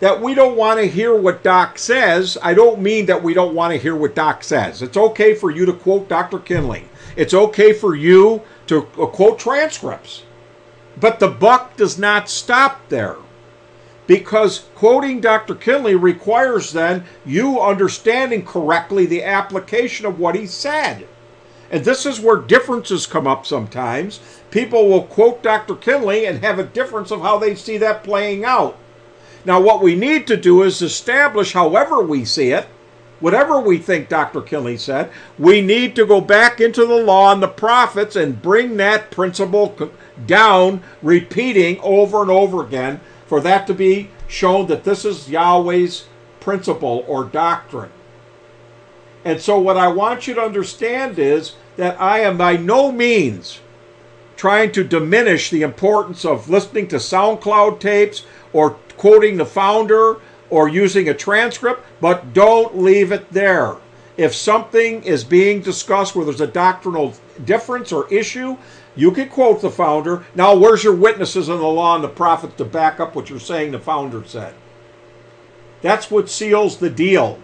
that 0.00 0.20
we 0.20 0.34
don't 0.34 0.56
want 0.56 0.78
to 0.78 0.86
hear 0.86 1.14
what 1.14 1.42
Doc 1.42 1.78
says, 1.78 2.38
I 2.42 2.54
don't 2.54 2.80
mean 2.80 3.06
that 3.06 3.22
we 3.22 3.34
don't 3.34 3.54
want 3.54 3.72
to 3.72 3.78
hear 3.78 3.96
what 3.96 4.14
Doc 4.14 4.44
says. 4.44 4.80
It's 4.82 4.96
okay 4.96 5.34
for 5.34 5.50
you 5.50 5.66
to 5.66 5.72
quote 5.72 6.08
Dr. 6.08 6.38
Kinley. 6.38 6.84
It's 7.16 7.34
okay 7.34 7.72
for 7.72 7.96
you 7.96 8.42
to 8.68 8.86
uh, 8.98 9.06
quote 9.06 9.38
transcripts. 9.38 10.22
But 11.00 11.18
the 11.18 11.28
buck 11.28 11.76
does 11.76 11.98
not 11.98 12.28
stop 12.28 12.88
there. 12.88 13.16
Because 14.06 14.66
quoting 14.74 15.20
Dr. 15.20 15.54
Kinley 15.54 15.94
requires 15.94 16.72
then 16.72 17.04
you 17.26 17.60
understanding 17.60 18.44
correctly 18.44 19.04
the 19.04 19.22
application 19.22 20.06
of 20.06 20.18
what 20.18 20.34
he 20.34 20.46
said. 20.46 21.06
And 21.70 21.84
this 21.84 22.06
is 22.06 22.20
where 22.20 22.38
differences 22.38 23.06
come 23.06 23.26
up 23.26 23.44
sometimes. 23.46 24.20
People 24.50 24.88
will 24.88 25.02
quote 25.02 25.42
Dr. 25.42 25.74
Kinley 25.74 26.24
and 26.24 26.42
have 26.42 26.58
a 26.58 26.64
difference 26.64 27.10
of 27.10 27.20
how 27.20 27.38
they 27.38 27.54
see 27.54 27.76
that 27.78 28.02
playing 28.02 28.44
out. 28.44 28.78
Now, 29.44 29.60
what 29.60 29.82
we 29.82 29.94
need 29.94 30.26
to 30.26 30.36
do 30.36 30.62
is 30.62 30.82
establish, 30.82 31.52
however 31.52 32.02
we 32.02 32.24
see 32.24 32.50
it, 32.50 32.66
whatever 33.20 33.58
we 33.58 33.78
think 33.78 34.08
Dr. 34.08 34.42
Kinley 34.42 34.76
said, 34.76 35.10
we 35.38 35.60
need 35.60 35.96
to 35.96 36.06
go 36.06 36.20
back 36.20 36.60
into 36.60 36.86
the 36.86 36.96
law 36.96 37.32
and 37.32 37.42
the 37.42 37.48
prophets 37.48 38.16
and 38.16 38.42
bring 38.42 38.76
that 38.76 39.10
principle 39.10 39.74
down, 40.26 40.82
repeating 41.02 41.80
over 41.80 42.22
and 42.22 42.30
over 42.30 42.64
again, 42.64 43.00
for 43.26 43.40
that 43.40 43.66
to 43.66 43.74
be 43.74 44.10
shown 44.26 44.66
that 44.66 44.84
this 44.84 45.04
is 45.04 45.28
Yahweh's 45.28 46.06
principle 46.40 47.04
or 47.08 47.24
doctrine. 47.24 47.90
And 49.24 49.40
so, 49.40 49.58
what 49.58 49.76
I 49.76 49.88
want 49.88 50.26
you 50.26 50.34
to 50.34 50.40
understand 50.40 51.18
is 51.18 51.54
that 51.76 52.00
I 52.00 52.20
am 52.20 52.38
by 52.38 52.56
no 52.56 52.92
means 52.92 53.60
trying 54.36 54.70
to 54.72 54.84
diminish 54.84 55.50
the 55.50 55.62
importance 55.62 56.24
of 56.24 56.48
listening 56.48 56.86
to 56.88 56.96
SoundCloud 56.96 57.80
tapes 57.80 58.24
or 58.52 58.76
quoting 58.98 59.36
the 59.36 59.46
founder 59.46 60.16
or 60.50 60.68
using 60.68 61.08
a 61.08 61.14
transcript, 61.14 61.84
but 62.00 62.34
don't 62.34 62.78
leave 62.78 63.12
it 63.12 63.30
there. 63.32 63.76
If 64.16 64.34
something 64.34 65.02
is 65.04 65.22
being 65.24 65.60
discussed 65.62 66.14
where 66.16 66.24
there's 66.24 66.40
a 66.40 66.46
doctrinal 66.46 67.14
difference 67.44 67.92
or 67.92 68.12
issue, 68.12 68.56
you 68.96 69.12
can 69.12 69.28
quote 69.28 69.62
the 69.62 69.70
founder. 69.70 70.24
Now, 70.34 70.56
where's 70.56 70.82
your 70.82 70.94
witnesses 70.94 71.48
in 71.48 71.58
the 71.58 71.68
law 71.68 71.94
and 71.94 72.02
the 72.02 72.08
prophets 72.08 72.56
to 72.56 72.64
back 72.64 72.98
up 72.98 73.14
what 73.14 73.30
you're 73.30 73.38
saying 73.38 73.70
the 73.70 73.78
founder 73.78 74.24
said? 74.24 74.54
That's 75.80 76.10
what 76.10 76.28
seals 76.28 76.78
the 76.78 76.90
deal 76.90 77.38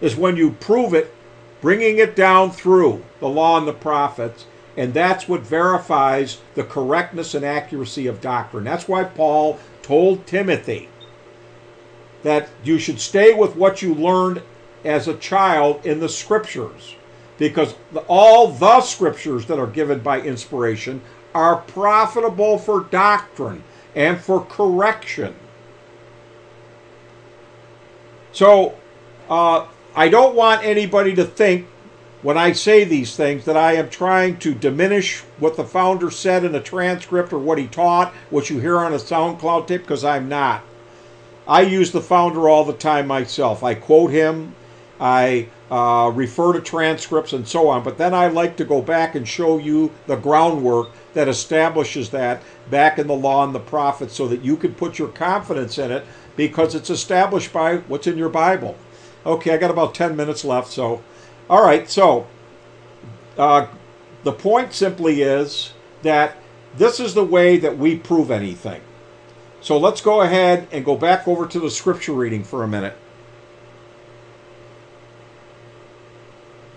is 0.00 0.16
when 0.16 0.36
you 0.36 0.50
prove 0.50 0.92
it, 0.92 1.14
bringing 1.60 1.98
it 1.98 2.16
down 2.16 2.50
through 2.50 3.04
the 3.20 3.28
law 3.28 3.56
and 3.56 3.68
the 3.68 3.72
prophets, 3.72 4.46
and 4.76 4.92
that's 4.92 5.28
what 5.28 5.42
verifies 5.42 6.40
the 6.54 6.64
correctness 6.64 7.34
and 7.34 7.44
accuracy 7.44 8.08
of 8.08 8.20
doctrine. 8.20 8.64
That's 8.64 8.88
why 8.88 9.04
Paul 9.04 9.60
told 9.82 10.26
Timothy 10.26 10.88
that 12.22 12.48
you 12.62 12.78
should 12.78 13.00
stay 13.00 13.34
with 13.34 13.56
what 13.56 13.82
you 13.82 13.94
learned 13.94 14.42
as 14.84 15.08
a 15.08 15.16
child 15.16 15.84
in 15.84 16.00
the 16.00 16.08
scriptures 16.08 16.96
because 17.38 17.74
all 18.06 18.48
the 18.48 18.80
scriptures 18.80 19.46
that 19.46 19.58
are 19.58 19.66
given 19.66 20.00
by 20.00 20.20
inspiration 20.20 21.00
are 21.34 21.56
profitable 21.56 22.58
for 22.58 22.82
doctrine 22.84 23.62
and 23.94 24.20
for 24.20 24.44
correction. 24.44 25.34
So, 28.32 28.78
uh, 29.28 29.66
I 29.94 30.08
don't 30.08 30.34
want 30.34 30.64
anybody 30.64 31.14
to 31.16 31.24
think 31.24 31.66
when 32.22 32.38
I 32.38 32.52
say 32.52 32.84
these 32.84 33.16
things 33.16 33.44
that 33.44 33.56
I 33.56 33.72
am 33.74 33.90
trying 33.90 34.38
to 34.38 34.54
diminish 34.54 35.20
what 35.38 35.56
the 35.56 35.64
founder 35.64 36.10
said 36.10 36.44
in 36.44 36.54
a 36.54 36.60
transcript 36.60 37.32
or 37.32 37.38
what 37.38 37.58
he 37.58 37.66
taught, 37.66 38.12
what 38.30 38.48
you 38.48 38.60
hear 38.60 38.78
on 38.78 38.92
a 38.92 38.96
SoundCloud 38.96 39.66
tape, 39.66 39.82
because 39.82 40.04
I'm 40.04 40.28
not. 40.28 40.62
I 41.48 41.62
use 41.62 41.90
the 41.90 42.00
founder 42.00 42.48
all 42.48 42.64
the 42.64 42.72
time 42.72 43.08
myself. 43.08 43.64
I 43.64 43.74
quote 43.74 44.12
him, 44.12 44.54
I 45.00 45.48
uh, 45.68 46.12
refer 46.14 46.52
to 46.52 46.60
transcripts 46.60 47.32
and 47.32 47.48
so 47.48 47.68
on, 47.68 47.82
but 47.82 47.98
then 47.98 48.14
I 48.14 48.28
like 48.28 48.56
to 48.58 48.64
go 48.64 48.80
back 48.80 49.16
and 49.16 49.26
show 49.26 49.58
you 49.58 49.90
the 50.06 50.14
groundwork 50.14 50.90
that 51.14 51.28
establishes 51.28 52.10
that 52.10 52.40
back 52.70 53.00
in 53.00 53.08
the 53.08 53.14
law 53.14 53.44
and 53.44 53.52
the 53.52 53.58
prophets 53.58 54.14
so 54.14 54.28
that 54.28 54.44
you 54.44 54.56
can 54.56 54.74
put 54.74 54.98
your 55.00 55.08
confidence 55.08 55.76
in 55.76 55.90
it 55.90 56.06
because 56.36 56.76
it's 56.76 56.90
established 56.90 57.52
by 57.52 57.78
what's 57.78 58.06
in 58.06 58.16
your 58.16 58.28
Bible. 58.28 58.76
Okay, 59.26 59.52
I 59.52 59.56
got 59.56 59.72
about 59.72 59.94
10 59.94 60.14
minutes 60.14 60.44
left. 60.44 60.70
So, 60.70 61.02
all 61.52 61.62
right. 61.62 61.88
So, 61.90 62.26
uh, 63.36 63.66
the 64.24 64.32
point 64.32 64.72
simply 64.72 65.20
is 65.20 65.74
that 66.00 66.38
this 66.78 66.98
is 66.98 67.12
the 67.12 67.24
way 67.24 67.58
that 67.58 67.76
we 67.76 67.94
prove 67.98 68.30
anything. 68.30 68.80
So 69.60 69.76
let's 69.76 70.00
go 70.00 70.22
ahead 70.22 70.66
and 70.72 70.82
go 70.82 70.96
back 70.96 71.28
over 71.28 71.46
to 71.46 71.60
the 71.60 71.70
scripture 71.70 72.14
reading 72.14 72.42
for 72.42 72.62
a 72.62 72.68
minute. 72.68 72.96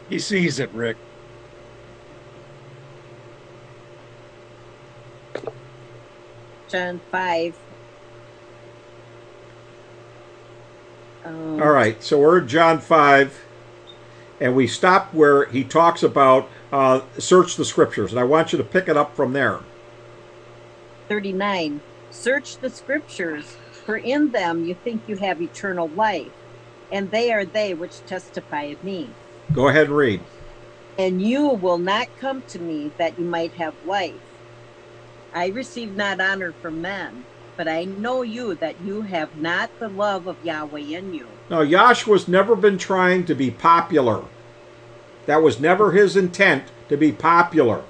He 0.10 0.20
sees 0.20 0.60
it, 0.60 0.70
Rick. 0.72 0.98
John 6.68 7.00
5. 7.12 7.58
Um, 11.24 11.62
All 11.62 11.72
right, 11.72 12.04
so 12.04 12.20
we're 12.20 12.40
in 12.40 12.50
John 12.50 12.82
5, 12.82 13.45
and 14.40 14.56
we 14.56 14.68
stop 14.68 15.14
where 15.14 15.46
he 15.46 15.64
talks 15.64 16.04
about 16.04 16.50
uh, 16.72 17.02
search 17.18 17.56
the 17.56 17.66
scriptures, 17.66 18.12
and 18.12 18.20
I 18.20 18.24
want 18.24 18.52
you 18.52 18.58
to 18.58 18.64
pick 18.64 18.88
it 18.90 18.98
up 18.98 19.16
from 19.16 19.34
there. 19.34 19.60
39. 21.10 21.82
Search 22.10 22.58
the 22.60 22.70
scriptures, 22.70 23.58
for 23.86 23.98
in 23.98 24.32
them 24.32 24.64
you 24.66 24.76
think 24.76 25.04
you 25.08 25.18
have 25.18 25.42
eternal 25.42 25.88
life, 25.90 26.32
and 26.92 27.12
they 27.12 27.32
are 27.32 27.46
they 27.46 27.74
which 27.74 28.06
testify 28.06 28.64
of 28.64 28.84
me. 28.84 29.18
Go 29.54 29.68
ahead 29.68 29.88
and 29.88 29.96
read. 29.98 30.22
and 30.98 31.22
you 31.22 31.50
will 31.50 31.78
not 31.78 32.08
come 32.18 32.42
to 32.44 32.60
me 32.60 32.94
that 32.98 33.20
you 33.20 33.26
might 33.26 33.54
have 33.56 33.76
life. 33.84 34.22
I 35.34 35.48
receive 35.48 35.96
not 35.96 36.22
honor 36.22 36.54
from 36.62 36.82
men, 36.82 37.28
but 37.58 37.68
I 37.68 37.86
know 37.86 38.22
you 38.22 38.56
that 38.56 38.82
you 38.82 39.02
have 39.02 39.36
not 39.38 39.70
the 39.80 39.90
love 39.90 40.28
of 40.28 40.44
Yahweh 40.44 40.80
in 40.80 41.14
you. 41.14 41.28
Now, 41.50 41.62
Yahshua's 41.62 42.28
never 42.28 42.56
been 42.56 42.78
trying 42.78 43.26
to 43.26 43.36
be 43.36 43.52
popular. 43.52 44.24
That 45.26 45.42
was 45.42 45.60
never 45.60 45.92
his 45.92 46.16
intent 46.16 46.66
to 46.90 46.98
be 46.98 47.12
popular. 47.12 47.84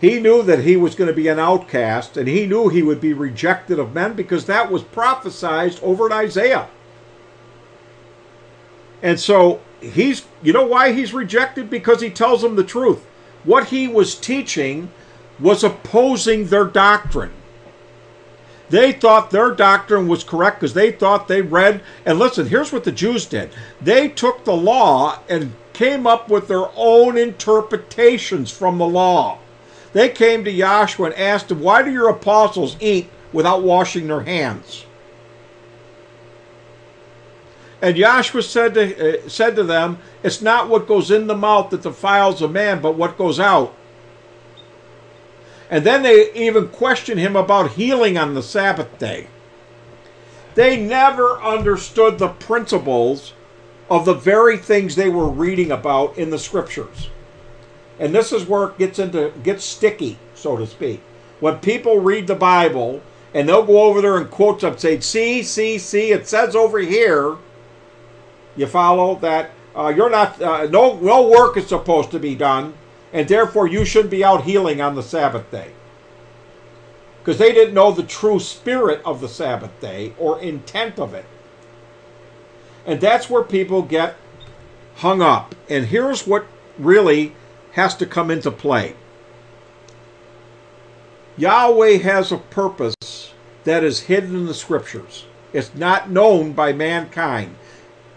He 0.00 0.18
knew 0.18 0.42
that 0.42 0.64
he 0.64 0.76
was 0.76 0.94
going 0.94 1.08
to 1.08 1.14
be 1.14 1.28
an 1.28 1.38
outcast, 1.38 2.16
and 2.16 2.26
he 2.26 2.46
knew 2.46 2.68
he 2.68 2.82
would 2.82 3.00
be 3.00 3.12
rejected 3.12 3.78
of 3.78 3.94
men 3.94 4.14
because 4.14 4.46
that 4.46 4.70
was 4.70 4.82
prophesied 4.82 5.78
over 5.82 6.06
in 6.06 6.12
Isaiah. 6.12 6.68
And 9.02 9.20
so 9.20 9.60
he's, 9.80 10.24
you 10.42 10.52
know 10.52 10.66
why 10.66 10.92
he's 10.92 11.12
rejected? 11.12 11.68
Because 11.68 12.00
he 12.00 12.10
tells 12.10 12.42
them 12.42 12.56
the 12.56 12.64
truth. 12.64 13.04
What 13.44 13.68
he 13.68 13.88
was 13.88 14.14
teaching 14.14 14.90
was 15.38 15.64
opposing 15.64 16.46
their 16.46 16.66
doctrine. 16.66 17.32
They 18.70 18.92
thought 18.92 19.30
their 19.30 19.50
doctrine 19.50 20.06
was 20.06 20.22
correct 20.22 20.60
because 20.60 20.74
they 20.74 20.92
thought 20.92 21.26
they 21.26 21.42
read. 21.42 21.82
And 22.06 22.18
listen, 22.18 22.46
here's 22.46 22.72
what 22.72 22.84
the 22.84 22.92
Jews 22.92 23.26
did 23.26 23.50
they 23.80 24.08
took 24.08 24.44
the 24.44 24.56
law 24.56 25.18
and 25.28 25.52
came 25.72 26.06
up 26.06 26.28
with 26.28 26.46
their 26.46 26.66
own 26.76 27.16
interpretations 27.18 28.50
from 28.50 28.78
the 28.78 28.86
law. 28.86 29.38
They 29.92 30.08
came 30.08 30.44
to 30.44 30.52
Yahshua 30.52 31.06
and 31.06 31.14
asked 31.14 31.50
him, 31.50 31.60
Why 31.60 31.82
do 31.82 31.90
your 31.90 32.08
apostles 32.08 32.76
eat 32.80 33.10
without 33.32 33.62
washing 33.62 34.06
their 34.06 34.20
hands? 34.20 34.84
And 37.82 37.96
Yahshua 37.96 38.44
said 38.44 38.74
to, 38.74 39.24
uh, 39.24 39.28
said 39.28 39.56
to 39.56 39.64
them, 39.64 39.98
It's 40.22 40.42
not 40.42 40.68
what 40.68 40.86
goes 40.86 41.10
in 41.10 41.26
the 41.26 41.36
mouth 41.36 41.70
that 41.70 41.82
defiles 41.82 42.40
a 42.42 42.48
man, 42.48 42.80
but 42.80 42.94
what 42.94 43.18
goes 43.18 43.40
out. 43.40 43.74
And 45.70 45.84
then 45.84 46.02
they 46.02 46.32
even 46.34 46.68
question 46.68 47.16
him 47.16 47.36
about 47.36 47.72
healing 47.72 48.18
on 48.18 48.34
the 48.34 48.42
Sabbath 48.42 48.98
day. 48.98 49.28
They 50.56 50.76
never 50.76 51.40
understood 51.40 52.18
the 52.18 52.28
principles 52.28 53.32
of 53.88 54.04
the 54.04 54.14
very 54.14 54.56
things 54.56 54.96
they 54.96 55.08
were 55.08 55.28
reading 55.28 55.70
about 55.70 56.18
in 56.18 56.30
the 56.30 56.38
scriptures. 56.38 57.08
And 58.00 58.12
this 58.12 58.32
is 58.32 58.46
where 58.46 58.68
it 58.68 58.78
gets 58.78 58.98
into 58.98 59.32
gets 59.44 59.64
sticky, 59.64 60.18
so 60.34 60.56
to 60.56 60.66
speak. 60.66 61.00
When 61.38 61.58
people 61.58 62.00
read 62.00 62.26
the 62.26 62.34
Bible 62.34 63.00
and 63.32 63.48
they'll 63.48 63.62
go 63.62 63.82
over 63.82 64.00
there 64.00 64.16
and 64.16 64.30
quote 64.30 64.60
something, 64.60 64.80
say, 64.80 65.00
see, 65.00 65.42
see, 65.42 65.78
see, 65.78 66.10
it 66.10 66.26
says 66.26 66.56
over 66.56 66.78
here, 66.78 67.36
you 68.56 68.66
follow 68.66 69.14
that 69.16 69.50
uh, 69.76 69.92
you're 69.94 70.10
not 70.10 70.40
uh, 70.42 70.66
no 70.66 70.98
no 70.98 71.28
work 71.28 71.56
is 71.56 71.68
supposed 71.68 72.10
to 72.10 72.18
be 72.18 72.34
done 72.34 72.74
and 73.12 73.28
therefore 73.28 73.66
you 73.66 73.84
shouldn't 73.84 74.10
be 74.10 74.24
out 74.24 74.44
healing 74.44 74.80
on 74.80 74.94
the 74.94 75.02
Sabbath 75.02 75.50
day. 75.50 75.72
Because 77.18 77.38
they 77.38 77.52
didn't 77.52 77.74
know 77.74 77.92
the 77.92 78.02
true 78.02 78.40
spirit 78.40 79.02
of 79.04 79.20
the 79.20 79.28
Sabbath 79.28 79.78
day 79.80 80.14
or 80.18 80.40
intent 80.40 80.98
of 80.98 81.12
it. 81.14 81.26
And 82.86 83.00
that's 83.00 83.28
where 83.28 83.42
people 83.42 83.82
get 83.82 84.16
hung 84.96 85.20
up. 85.20 85.54
And 85.68 85.86
here's 85.86 86.26
what 86.26 86.46
really 86.78 87.34
has 87.72 87.94
to 87.96 88.06
come 88.06 88.30
into 88.30 88.50
play 88.50 88.94
Yahweh 91.36 91.98
has 91.98 92.32
a 92.32 92.36
purpose 92.36 93.32
that 93.64 93.84
is 93.84 94.00
hidden 94.00 94.34
in 94.34 94.46
the 94.46 94.54
scriptures, 94.54 95.26
it's 95.52 95.74
not 95.74 96.10
known 96.10 96.52
by 96.52 96.72
mankind. 96.72 97.56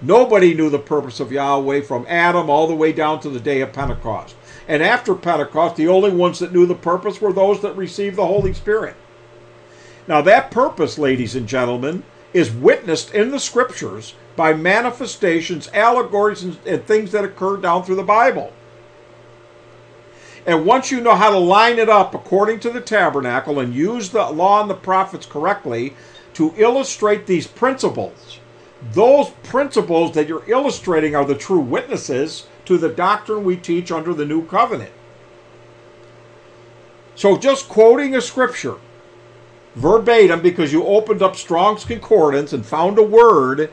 Nobody 0.02 0.54
knew 0.54 0.70
the 0.70 0.80
purpose 0.80 1.22
of 1.22 1.32
Yahweh 1.32 1.82
from 1.82 2.06
Adam 2.10 2.50
all 2.50 2.68
the 2.68 2.76
way 2.76 2.92
down 2.92 3.22
to 3.22 3.30
the 3.30 3.40
day 3.40 3.62
of 3.62 3.72
Pentecost. 3.72 4.36
And 4.68 4.82
after 4.82 5.14
Pentecost, 5.14 5.76
the 5.76 5.88
only 5.88 6.12
ones 6.12 6.40
that 6.40 6.54
knew 6.54 6.66
the 6.66 6.76
purpose 6.76 7.22
were 7.22 7.34
those 7.34 7.62
that 7.62 7.76
received 7.76 8.16
the 8.16 8.26
Holy 8.26 8.54
Spirit. 8.54 8.96
Now, 10.08 10.22
that 10.22 10.52
purpose, 10.52 10.98
ladies 10.98 11.36
and 11.36 11.48
gentlemen, 11.48 12.04
is 12.34 12.52
witnessed 12.52 13.14
in 13.14 13.32
the 13.32 13.40
scriptures 13.40 14.16
by 14.36 14.54
manifestations, 14.54 15.70
allegories, 15.74 16.44
and, 16.44 16.58
and 16.66 16.86
things 16.86 17.12
that 17.12 17.24
occur 17.24 17.58
down 17.58 17.84
through 17.84 17.96
the 17.96 18.04
Bible. 18.04 18.52
And 20.46 20.66
once 20.66 20.92
you 20.92 21.00
know 21.00 21.16
how 21.16 21.30
to 21.30 21.38
line 21.38 21.80
it 21.80 21.88
up 21.88 22.14
according 22.14 22.60
to 22.62 22.70
the 22.70 22.82
tabernacle 22.82 23.60
and 23.60 23.74
use 23.74 24.10
the 24.10 24.30
law 24.30 24.62
and 24.62 24.70
the 24.70 24.76
prophets 24.76 25.26
correctly 25.26 25.94
to 26.34 26.54
illustrate 26.58 27.26
these 27.26 27.48
principles, 27.48 28.40
those 28.92 29.30
principles 29.44 30.14
that 30.14 30.28
you're 30.28 30.50
illustrating 30.50 31.16
are 31.16 31.24
the 31.24 31.36
true 31.36 31.60
witnesses 31.60 32.48
to 32.66 32.78
the 32.78 32.90
doctrine 32.90 33.44
we 33.44 33.58
teach 33.58 33.92
under 33.92 34.14
the 34.14 34.26
new 34.26 34.46
covenant. 34.46 34.92
So 37.16 37.38
just 37.38 37.70
quoting 37.70 38.16
a 38.16 38.22
scripture 38.22 38.78
verbatim 39.76 40.42
because 40.42 40.72
you 40.72 40.86
opened 40.86 41.22
up 41.22 41.36
Strong's 41.36 41.86
Concordance 41.86 42.54
and 42.54 42.66
found 42.66 42.98
a 42.98 43.04
word 43.04 43.72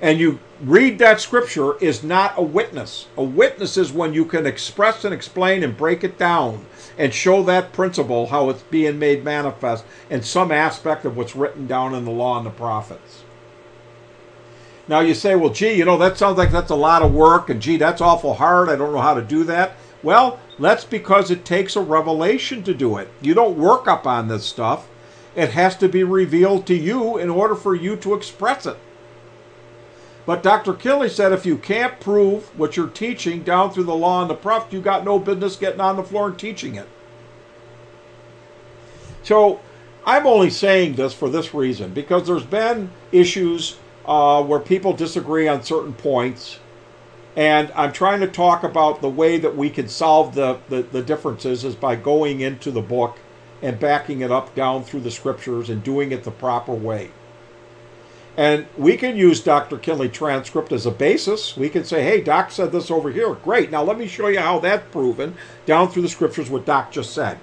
and 0.00 0.18
you 0.18 0.38
read 0.60 0.98
that 0.98 1.20
scripture 1.20 1.78
is 1.78 2.02
not 2.02 2.34
a 2.36 2.42
witness. 2.42 3.08
A 3.16 3.22
witness 3.22 3.76
is 3.76 3.92
when 3.92 4.12
you 4.12 4.24
can 4.24 4.46
express 4.46 5.04
and 5.04 5.14
explain 5.14 5.62
and 5.62 5.76
break 5.76 6.04
it 6.04 6.18
down 6.18 6.66
and 6.98 7.12
show 7.12 7.42
that 7.44 7.72
principle 7.72 8.26
how 8.26 8.50
it's 8.50 8.62
being 8.62 8.98
made 8.98 9.24
manifest 9.24 9.84
in 10.10 10.22
some 10.22 10.52
aspect 10.52 11.04
of 11.04 11.16
what's 11.16 11.36
written 11.36 11.66
down 11.66 11.94
in 11.94 12.04
the 12.04 12.10
law 12.10 12.36
and 12.36 12.46
the 12.46 12.50
prophets. 12.50 13.22
Now 14.88 15.00
you 15.00 15.14
say, 15.14 15.34
well, 15.34 15.52
gee, 15.52 15.74
you 15.74 15.84
know, 15.84 15.98
that 15.98 16.16
sounds 16.16 16.38
like 16.38 16.52
that's 16.52 16.70
a 16.70 16.76
lot 16.76 17.02
of 17.02 17.12
work, 17.12 17.50
and 17.50 17.60
gee, 17.60 17.76
that's 17.76 18.00
awful 18.00 18.34
hard. 18.34 18.68
I 18.68 18.76
don't 18.76 18.92
know 18.92 19.00
how 19.00 19.14
to 19.14 19.22
do 19.22 19.42
that. 19.44 19.72
Well, 20.02 20.38
that's 20.58 20.84
because 20.84 21.30
it 21.30 21.44
takes 21.44 21.74
a 21.74 21.80
revelation 21.80 22.62
to 22.62 22.74
do 22.74 22.96
it. 22.98 23.10
You 23.20 23.34
don't 23.34 23.58
work 23.58 23.88
up 23.88 24.06
on 24.06 24.28
this 24.28 24.44
stuff. 24.44 24.88
It 25.34 25.50
has 25.50 25.76
to 25.78 25.88
be 25.88 26.04
revealed 26.04 26.66
to 26.66 26.74
you 26.74 27.18
in 27.18 27.28
order 27.28 27.54
for 27.54 27.74
you 27.74 27.96
to 27.96 28.14
express 28.14 28.64
it. 28.66 28.78
But 30.24 30.42
Dr. 30.42 30.74
Kinley 30.74 31.08
said 31.08 31.32
if 31.32 31.46
you 31.46 31.56
can't 31.56 32.00
prove 32.00 32.44
what 32.58 32.76
you're 32.76 32.88
teaching 32.88 33.42
down 33.42 33.70
through 33.70 33.84
the 33.84 33.94
law 33.94 34.22
and 34.22 34.30
the 34.30 34.34
prophet, 34.34 34.72
you 34.72 34.80
got 34.80 35.04
no 35.04 35.18
business 35.18 35.56
getting 35.56 35.80
on 35.80 35.96
the 35.96 36.02
floor 36.02 36.28
and 36.28 36.38
teaching 36.38 36.74
it. 36.74 36.88
So 39.22 39.60
I'm 40.04 40.26
only 40.26 40.50
saying 40.50 40.94
this 40.94 41.12
for 41.12 41.28
this 41.28 41.52
reason 41.52 41.92
because 41.92 42.26
there's 42.26 42.44
been 42.44 42.90
issues 43.12 43.76
uh, 44.06 44.42
where 44.42 44.60
people 44.60 44.92
disagree 44.92 45.48
on 45.48 45.62
certain 45.62 45.92
points. 45.92 46.58
And 47.34 47.70
I'm 47.74 47.92
trying 47.92 48.20
to 48.20 48.28
talk 48.28 48.64
about 48.64 49.02
the 49.02 49.10
way 49.10 49.38
that 49.38 49.56
we 49.56 49.68
can 49.68 49.88
solve 49.88 50.34
the, 50.34 50.58
the, 50.68 50.82
the, 50.82 51.02
differences 51.02 51.64
is 51.64 51.74
by 51.74 51.96
going 51.96 52.40
into 52.40 52.70
the 52.70 52.80
book 52.80 53.18
and 53.60 53.78
backing 53.78 54.22
it 54.22 54.30
up 54.30 54.54
down 54.54 54.84
through 54.84 55.00
the 55.00 55.10
scriptures 55.10 55.68
and 55.68 55.82
doing 55.82 56.12
it 56.12 56.24
the 56.24 56.30
proper 56.30 56.72
way. 56.72 57.10
And 58.38 58.66
we 58.76 58.96
can 58.96 59.16
use 59.16 59.40
Dr. 59.40 59.78
Kinley 59.78 60.08
transcript 60.08 60.70
as 60.72 60.86
a 60.86 60.90
basis. 60.90 61.56
We 61.56 61.68
can 61.68 61.84
say, 61.84 62.02
hey, 62.02 62.20
Doc 62.20 62.50
said 62.50 62.70
this 62.70 62.90
over 62.90 63.10
here. 63.10 63.34
Great. 63.34 63.70
Now 63.70 63.82
let 63.82 63.98
me 63.98 64.06
show 64.06 64.28
you 64.28 64.40
how 64.40 64.58
that's 64.58 64.90
proven 64.90 65.36
down 65.64 65.88
through 65.88 66.02
the 66.02 66.08
scriptures 66.08 66.50
what 66.50 66.66
Doc 66.66 66.92
just 66.92 67.12
said. 67.12 67.38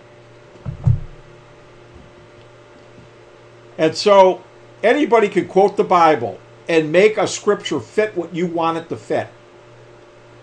And 3.77 3.95
so 3.95 4.43
anybody 4.83 5.29
can 5.29 5.47
quote 5.47 5.77
the 5.77 5.83
Bible 5.83 6.39
and 6.67 6.91
make 6.91 7.17
a 7.17 7.27
scripture 7.27 7.79
fit 7.79 8.15
what 8.15 8.33
you 8.33 8.47
want 8.47 8.77
it 8.77 8.89
to 8.89 8.97
fit. 8.97 9.27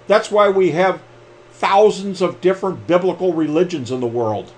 That's 0.06 0.30
why 0.30 0.48
we 0.48 0.72
have 0.72 1.00
thousands 1.52 2.20
of 2.20 2.40
different 2.40 2.86
biblical 2.86 3.32
religions 3.32 3.90
in 3.90 4.00
the 4.00 4.06
world. 4.06 4.52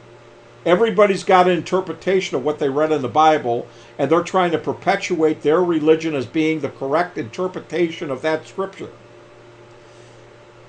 Everybody's 0.65 1.25
got 1.25 1.49
an 1.49 1.59
interpretation 1.59 2.37
of 2.37 2.45
what 2.45 2.59
they 2.59 2.71
read 2.71 2.93
in 2.93 3.03
the 3.03 3.09
Bible, 3.09 3.67
and 3.99 4.11
they're 4.11 4.23
trying 4.23 4.53
to 4.53 4.59
perpetuate 4.59 5.43
their 5.43 5.63
religion 5.63 6.15
as 6.15 6.25
being 6.25 6.61
the 6.61 6.69
correct 6.69 7.19
interpretation 7.19 8.11
of 8.11 8.23
that 8.23 8.47
scripture. 8.47 8.91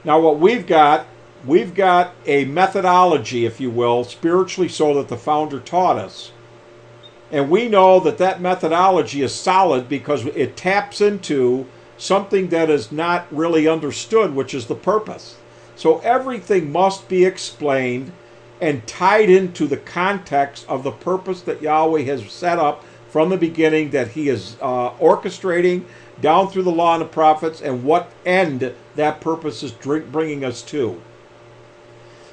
Now, 0.03 0.19
what 0.19 0.39
we've 0.39 0.67
got, 0.67 1.05
we've 1.45 1.73
got 1.73 2.13
a 2.25 2.45
methodology, 2.45 3.45
if 3.45 3.61
you 3.61 3.69
will, 3.69 4.03
spiritually 4.03 4.67
so 4.67 4.95
that 4.95 5.07
the 5.07 5.17
founder 5.17 5.59
taught 5.59 5.97
us 5.97 6.32
and 7.33 7.49
we 7.49 7.67
know 7.67 7.99
that 7.99 8.19
that 8.19 8.41
methodology 8.41 9.23
is 9.23 9.33
solid 9.33 9.89
because 9.89 10.23
it 10.27 10.55
taps 10.55 11.01
into 11.01 11.65
something 11.97 12.49
that 12.49 12.69
is 12.69 12.91
not 12.91 13.25
really 13.31 13.67
understood, 13.67 14.35
which 14.35 14.53
is 14.53 14.67
the 14.67 14.75
purpose. 14.75 15.35
So 15.75 15.97
everything 15.99 16.71
must 16.71 17.09
be 17.09 17.25
explained 17.25 18.11
and 18.61 18.85
tied 18.85 19.31
into 19.31 19.65
the 19.65 19.77
context 19.77 20.63
of 20.69 20.83
the 20.83 20.91
purpose 20.91 21.41
that 21.41 21.59
Yahweh 21.59 22.03
has 22.03 22.31
set 22.31 22.59
up 22.59 22.85
from 23.09 23.29
the 23.29 23.37
beginning, 23.37 23.89
that 23.89 24.09
He 24.09 24.29
is 24.29 24.55
uh, 24.61 24.91
orchestrating 24.91 25.85
down 26.21 26.49
through 26.49 26.63
the 26.63 26.71
law 26.71 26.93
and 26.93 27.01
the 27.01 27.07
prophets, 27.07 27.63
and 27.63 27.83
what 27.83 28.11
end 28.27 28.75
that 28.95 29.21
purpose 29.21 29.63
is 29.63 29.71
bringing 29.71 30.45
us 30.45 30.61
to. 30.61 31.01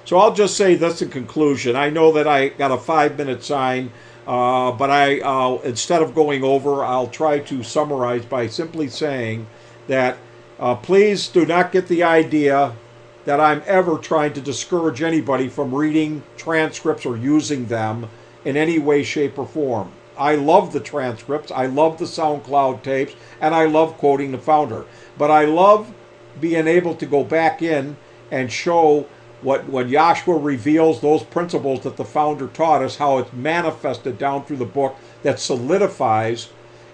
So 0.05 0.19
I'll 0.19 0.35
just 0.35 0.57
say 0.59 0.75
this 0.75 1.01
in 1.01 1.09
conclusion. 1.09 1.75
I 1.75 1.89
know 1.89 2.13
that 2.13 2.27
I 2.27 2.49
got 2.49 2.71
a 2.71 2.77
five 2.77 3.17
minute 3.17 3.43
sign. 3.43 3.93
Uh, 4.31 4.71
but 4.71 4.91
I, 4.91 5.19
instead 5.65 6.03
of 6.03 6.15
going 6.15 6.45
over, 6.45 6.85
I'll 6.85 7.13
try 7.23 7.41
to 7.51 7.63
summarize 7.65 8.25
by 8.25 8.47
simply 8.47 8.89
saying 8.89 9.47
that 9.89 10.17
Uh, 10.61 10.75
please 10.77 11.29
do 11.33 11.47
not 11.47 11.73
get 11.73 11.89
the 11.89 12.03
idea 12.03 12.77
that 13.25 13.41
I'm 13.41 13.63
ever 13.67 13.97
trying 13.97 14.35
to 14.35 14.43
discourage 14.43 15.01
anybody 15.01 15.49
from 15.49 15.75
reading 15.75 16.23
transcripts 16.37 17.07
or 17.07 17.17
using 17.17 17.65
them 17.67 18.11
in 18.45 18.57
any 18.59 18.79
way, 18.79 19.03
shape, 19.03 19.39
or 19.39 19.47
form. 19.47 19.89
I 20.19 20.35
love 20.35 20.75
the 20.75 20.81
transcripts, 20.81 21.51
I 21.51 21.65
love 21.65 21.97
the 21.97 22.05
SoundCloud 22.05 22.83
tapes, 22.83 23.15
and 23.41 23.55
I 23.55 23.65
love 23.65 23.97
quoting 23.97 24.33
the 24.33 24.39
founder. 24.39 24.85
But 25.17 25.31
I 25.31 25.47
love 25.47 25.95
being 26.41 26.69
able 26.69 26.95
to 26.97 27.07
go 27.07 27.25
back 27.25 27.63
in 27.63 27.97
and 28.31 28.53
show 28.53 29.07
what 29.43 29.69
when 29.69 29.89
Yahshua 29.89 30.43
reveals 30.43 31.01
those 31.01 31.23
principles 31.23 31.81
that 31.81 31.97
the 31.97 32.05
founder 32.05 32.49
taught 32.49 32.83
us, 32.83 32.97
how 32.97 33.19
it's 33.19 33.33
manifested 33.33 34.19
down 34.19 34.45
through 34.45 34.59
the 34.59 34.65
book 34.65 34.97
that 35.23 35.41
solidifies 35.41 36.51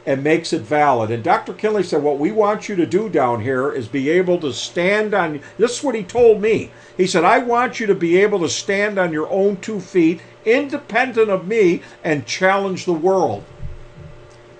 and 0.06 0.23
makes 0.23 0.52
it 0.52 0.62
valid. 0.62 1.10
And 1.10 1.24
Dr. 1.24 1.52
Kinley 1.52 1.82
said, 1.82 2.02
What 2.02 2.20
we 2.20 2.31
want 2.31 2.68
you 2.68 2.77
to 2.77 2.86
do 2.86 3.09
down 3.09 3.40
here 3.40 3.73
is 3.73 3.89
be 3.89 4.09
able 4.09 4.39
to 4.40 4.52
stand 4.52 5.12
on. 5.12 5.40
This 5.59 5.78
is 5.78 5.85
what 5.85 5.97
he 5.97 6.05
told 6.05 6.40
me. 6.40 6.70
He 6.97 7.09
said, 7.09 7.24
I 7.24 7.39
want 7.39 7.81
you 7.81 7.86
to 7.89 7.94
be 7.94 8.16
able 8.18 8.39
to 8.40 8.48
stand 8.48 8.98
on 8.98 9.12
your 9.12 9.28
own 9.28 9.56
two 9.56 9.81
feet, 9.81 10.20
independent 10.44 11.28
of 11.28 11.48
me, 11.48 11.82
and 12.05 12.24
challenge 12.24 12.85
the 12.85 12.93
world. 12.93 13.44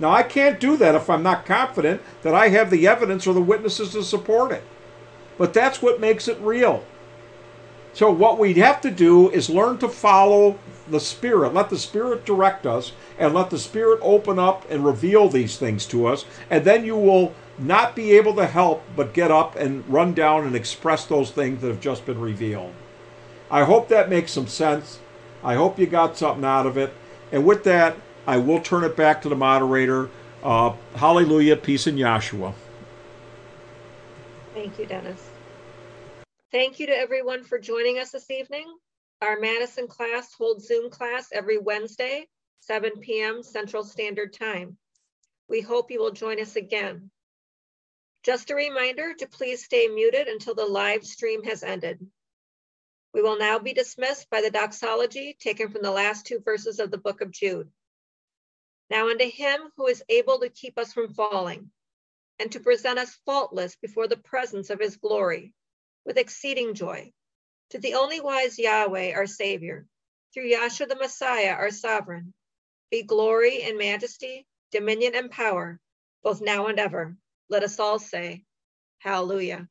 Now, 0.01 0.11
I 0.11 0.25
can't 0.25 0.61
do 0.61 0.77
that 0.77 0.95
if 0.95 1.09
I'm 1.09 1.23
not 1.23 1.47
confident 1.47 2.03
that 2.23 2.35
I 2.35 2.49
have 2.49 2.71
the 2.71 2.87
evidence 2.87 3.27
or 3.27 3.33
the 3.33 3.41
witnesses 3.41 3.93
to 3.93 4.03
support 4.03 4.53
it. 4.53 4.65
But 5.39 5.55
that's 5.55 5.81
what 5.81 6.01
makes 6.01 6.29
it 6.29 6.39
real. 6.41 6.85
So, 7.97 8.11
what 8.11 8.39
we 8.39 8.53
have 8.53 8.83
to 8.83 8.91
do 8.91 9.31
is 9.31 9.49
learn 9.49 9.79
to 9.79 9.89
follow 9.89 10.59
the 10.87 11.01
Spirit. 11.01 11.55
Let 11.55 11.71
the 11.71 11.79
Spirit 11.79 12.27
direct 12.27 12.67
us 12.67 12.93
and 13.19 13.33
let 13.33 13.49
the 13.49 13.59
Spirit 13.59 14.01
open 14.03 14.39
up 14.39 14.71
and 14.71 14.85
reveal 14.85 15.31
these 15.31 15.57
things 15.57 15.87
to 15.87 16.07
us. 16.07 16.27
And 16.51 16.63
then 16.67 16.85
you 16.85 16.95
will 16.95 17.35
not 17.57 17.97
be 17.97 18.13
able 18.13 18.35
to 18.35 18.47
help 18.47 18.83
but 18.95 19.15
get 19.15 19.31
up 19.31 19.57
and 19.57 19.83
run 19.89 20.13
down 20.13 20.47
and 20.47 20.55
express 20.55 21.07
those 21.07 21.31
things 21.31 21.63
that 21.63 21.69
have 21.69 21.81
just 21.81 22.05
been 22.05 22.21
revealed. 22.21 22.75
I 23.51 23.65
hope 23.65 23.89
that 23.89 24.11
makes 24.11 24.31
some 24.31 24.47
sense. 24.47 24.99
I 25.43 25.55
hope 25.55 25.79
you 25.79 25.87
got 25.87 26.19
something 26.19 26.45
out 26.45 26.67
of 26.67 26.77
it. 26.77 26.93
And 27.33 27.47
with 27.47 27.65
that, 27.65 27.97
I 28.27 28.37
will 28.37 28.61
turn 28.61 28.85
it 28.85 28.95
back 28.95 29.23
to 29.23 29.31
the 29.31 29.37
moderator. 29.37 30.11
Uh, 30.45 30.75
hallelujah, 30.97 31.57
peace 31.57 31.87
in 31.87 31.97
Yahshua. 31.97 32.53
Thank 34.53 34.79
you, 34.79 34.85
Dennis. 34.85 35.26
Thank 36.57 36.81
you 36.81 36.87
to 36.87 36.97
everyone 36.97 37.45
for 37.45 37.59
joining 37.59 37.99
us 37.99 38.13
this 38.13 38.31
evening. 38.31 38.65
Our 39.21 39.39
Madison 39.39 39.89
class 39.89 40.33
holds 40.33 40.67
Zoom 40.67 40.89
class 40.89 41.29
every 41.31 41.59
Wednesday, 41.59 42.29
7 42.61 42.93
p.m. 43.01 43.43
Central 43.43 43.85
Standard 43.85 44.33
Time. 44.33 44.79
We 45.51 45.61
hope 45.61 45.91
you 45.91 46.01
will 46.01 46.13
join 46.13 46.41
us 46.41 46.57
again. 46.57 47.11
Just 48.23 48.51
a 48.51 48.55
reminder 48.55 49.13
to 49.19 49.29
please 49.29 49.65
stay 49.67 49.89
muted 49.89 50.29
until 50.29 50.55
the 50.55 50.65
live 50.65 51.05
stream 51.05 51.45
has 51.45 51.63
ended. 51.63 52.01
We 53.13 53.21
will 53.21 53.37
now 53.37 53.59
be 53.59 53.75
dismissed 53.75 54.31
by 54.31 54.41
the 54.41 54.51
doxology 54.51 55.37
taken 55.39 55.69
from 55.69 55.83
the 55.83 55.91
last 55.91 56.25
two 56.25 56.41
verses 56.43 56.79
of 56.79 56.91
the 56.91 56.97
book 56.97 57.21
of 57.21 57.33
Jude. 57.33 57.69
Now 58.89 59.11
unto 59.11 59.29
him 59.31 59.61
who 59.77 59.89
is 59.89 60.03
able 60.09 60.39
to 60.39 60.49
keep 60.49 60.79
us 60.79 60.95
from 60.95 61.13
falling 61.13 61.71
and 62.39 62.51
to 62.53 62.61
present 62.61 62.99
us 62.99 63.19
faultless 63.27 63.77
before 63.77 64.09
the 64.09 64.17
presence 64.17 64.71
of 64.71 64.81
his 64.81 64.97
glory 64.97 65.53
with 66.07 66.17
exceeding 66.17 66.75
joy. 66.75 67.13
To 67.71 67.79
the 67.79 67.95
only 67.95 68.21
wise 68.21 68.59
Yahweh, 68.59 69.13
our 69.13 69.27
Savior, 69.27 69.87
through 70.33 70.51
Yahshua 70.51 70.89
the 70.89 70.97
Messiah, 70.97 71.53
our 71.53 71.71
sovereign, 71.71 72.33
be 72.91 73.03
glory 73.03 73.63
and 73.63 73.77
majesty, 73.77 74.47
dominion 74.71 75.15
and 75.17 75.31
power, 75.31 75.81
both 76.23 76.41
now 76.41 76.69
and 76.69 76.79
ever. 76.79 77.17
Let 77.51 77.65
us 77.65 77.81
all 77.81 77.99
say, 77.99 78.45
Hallelujah. 78.99 79.69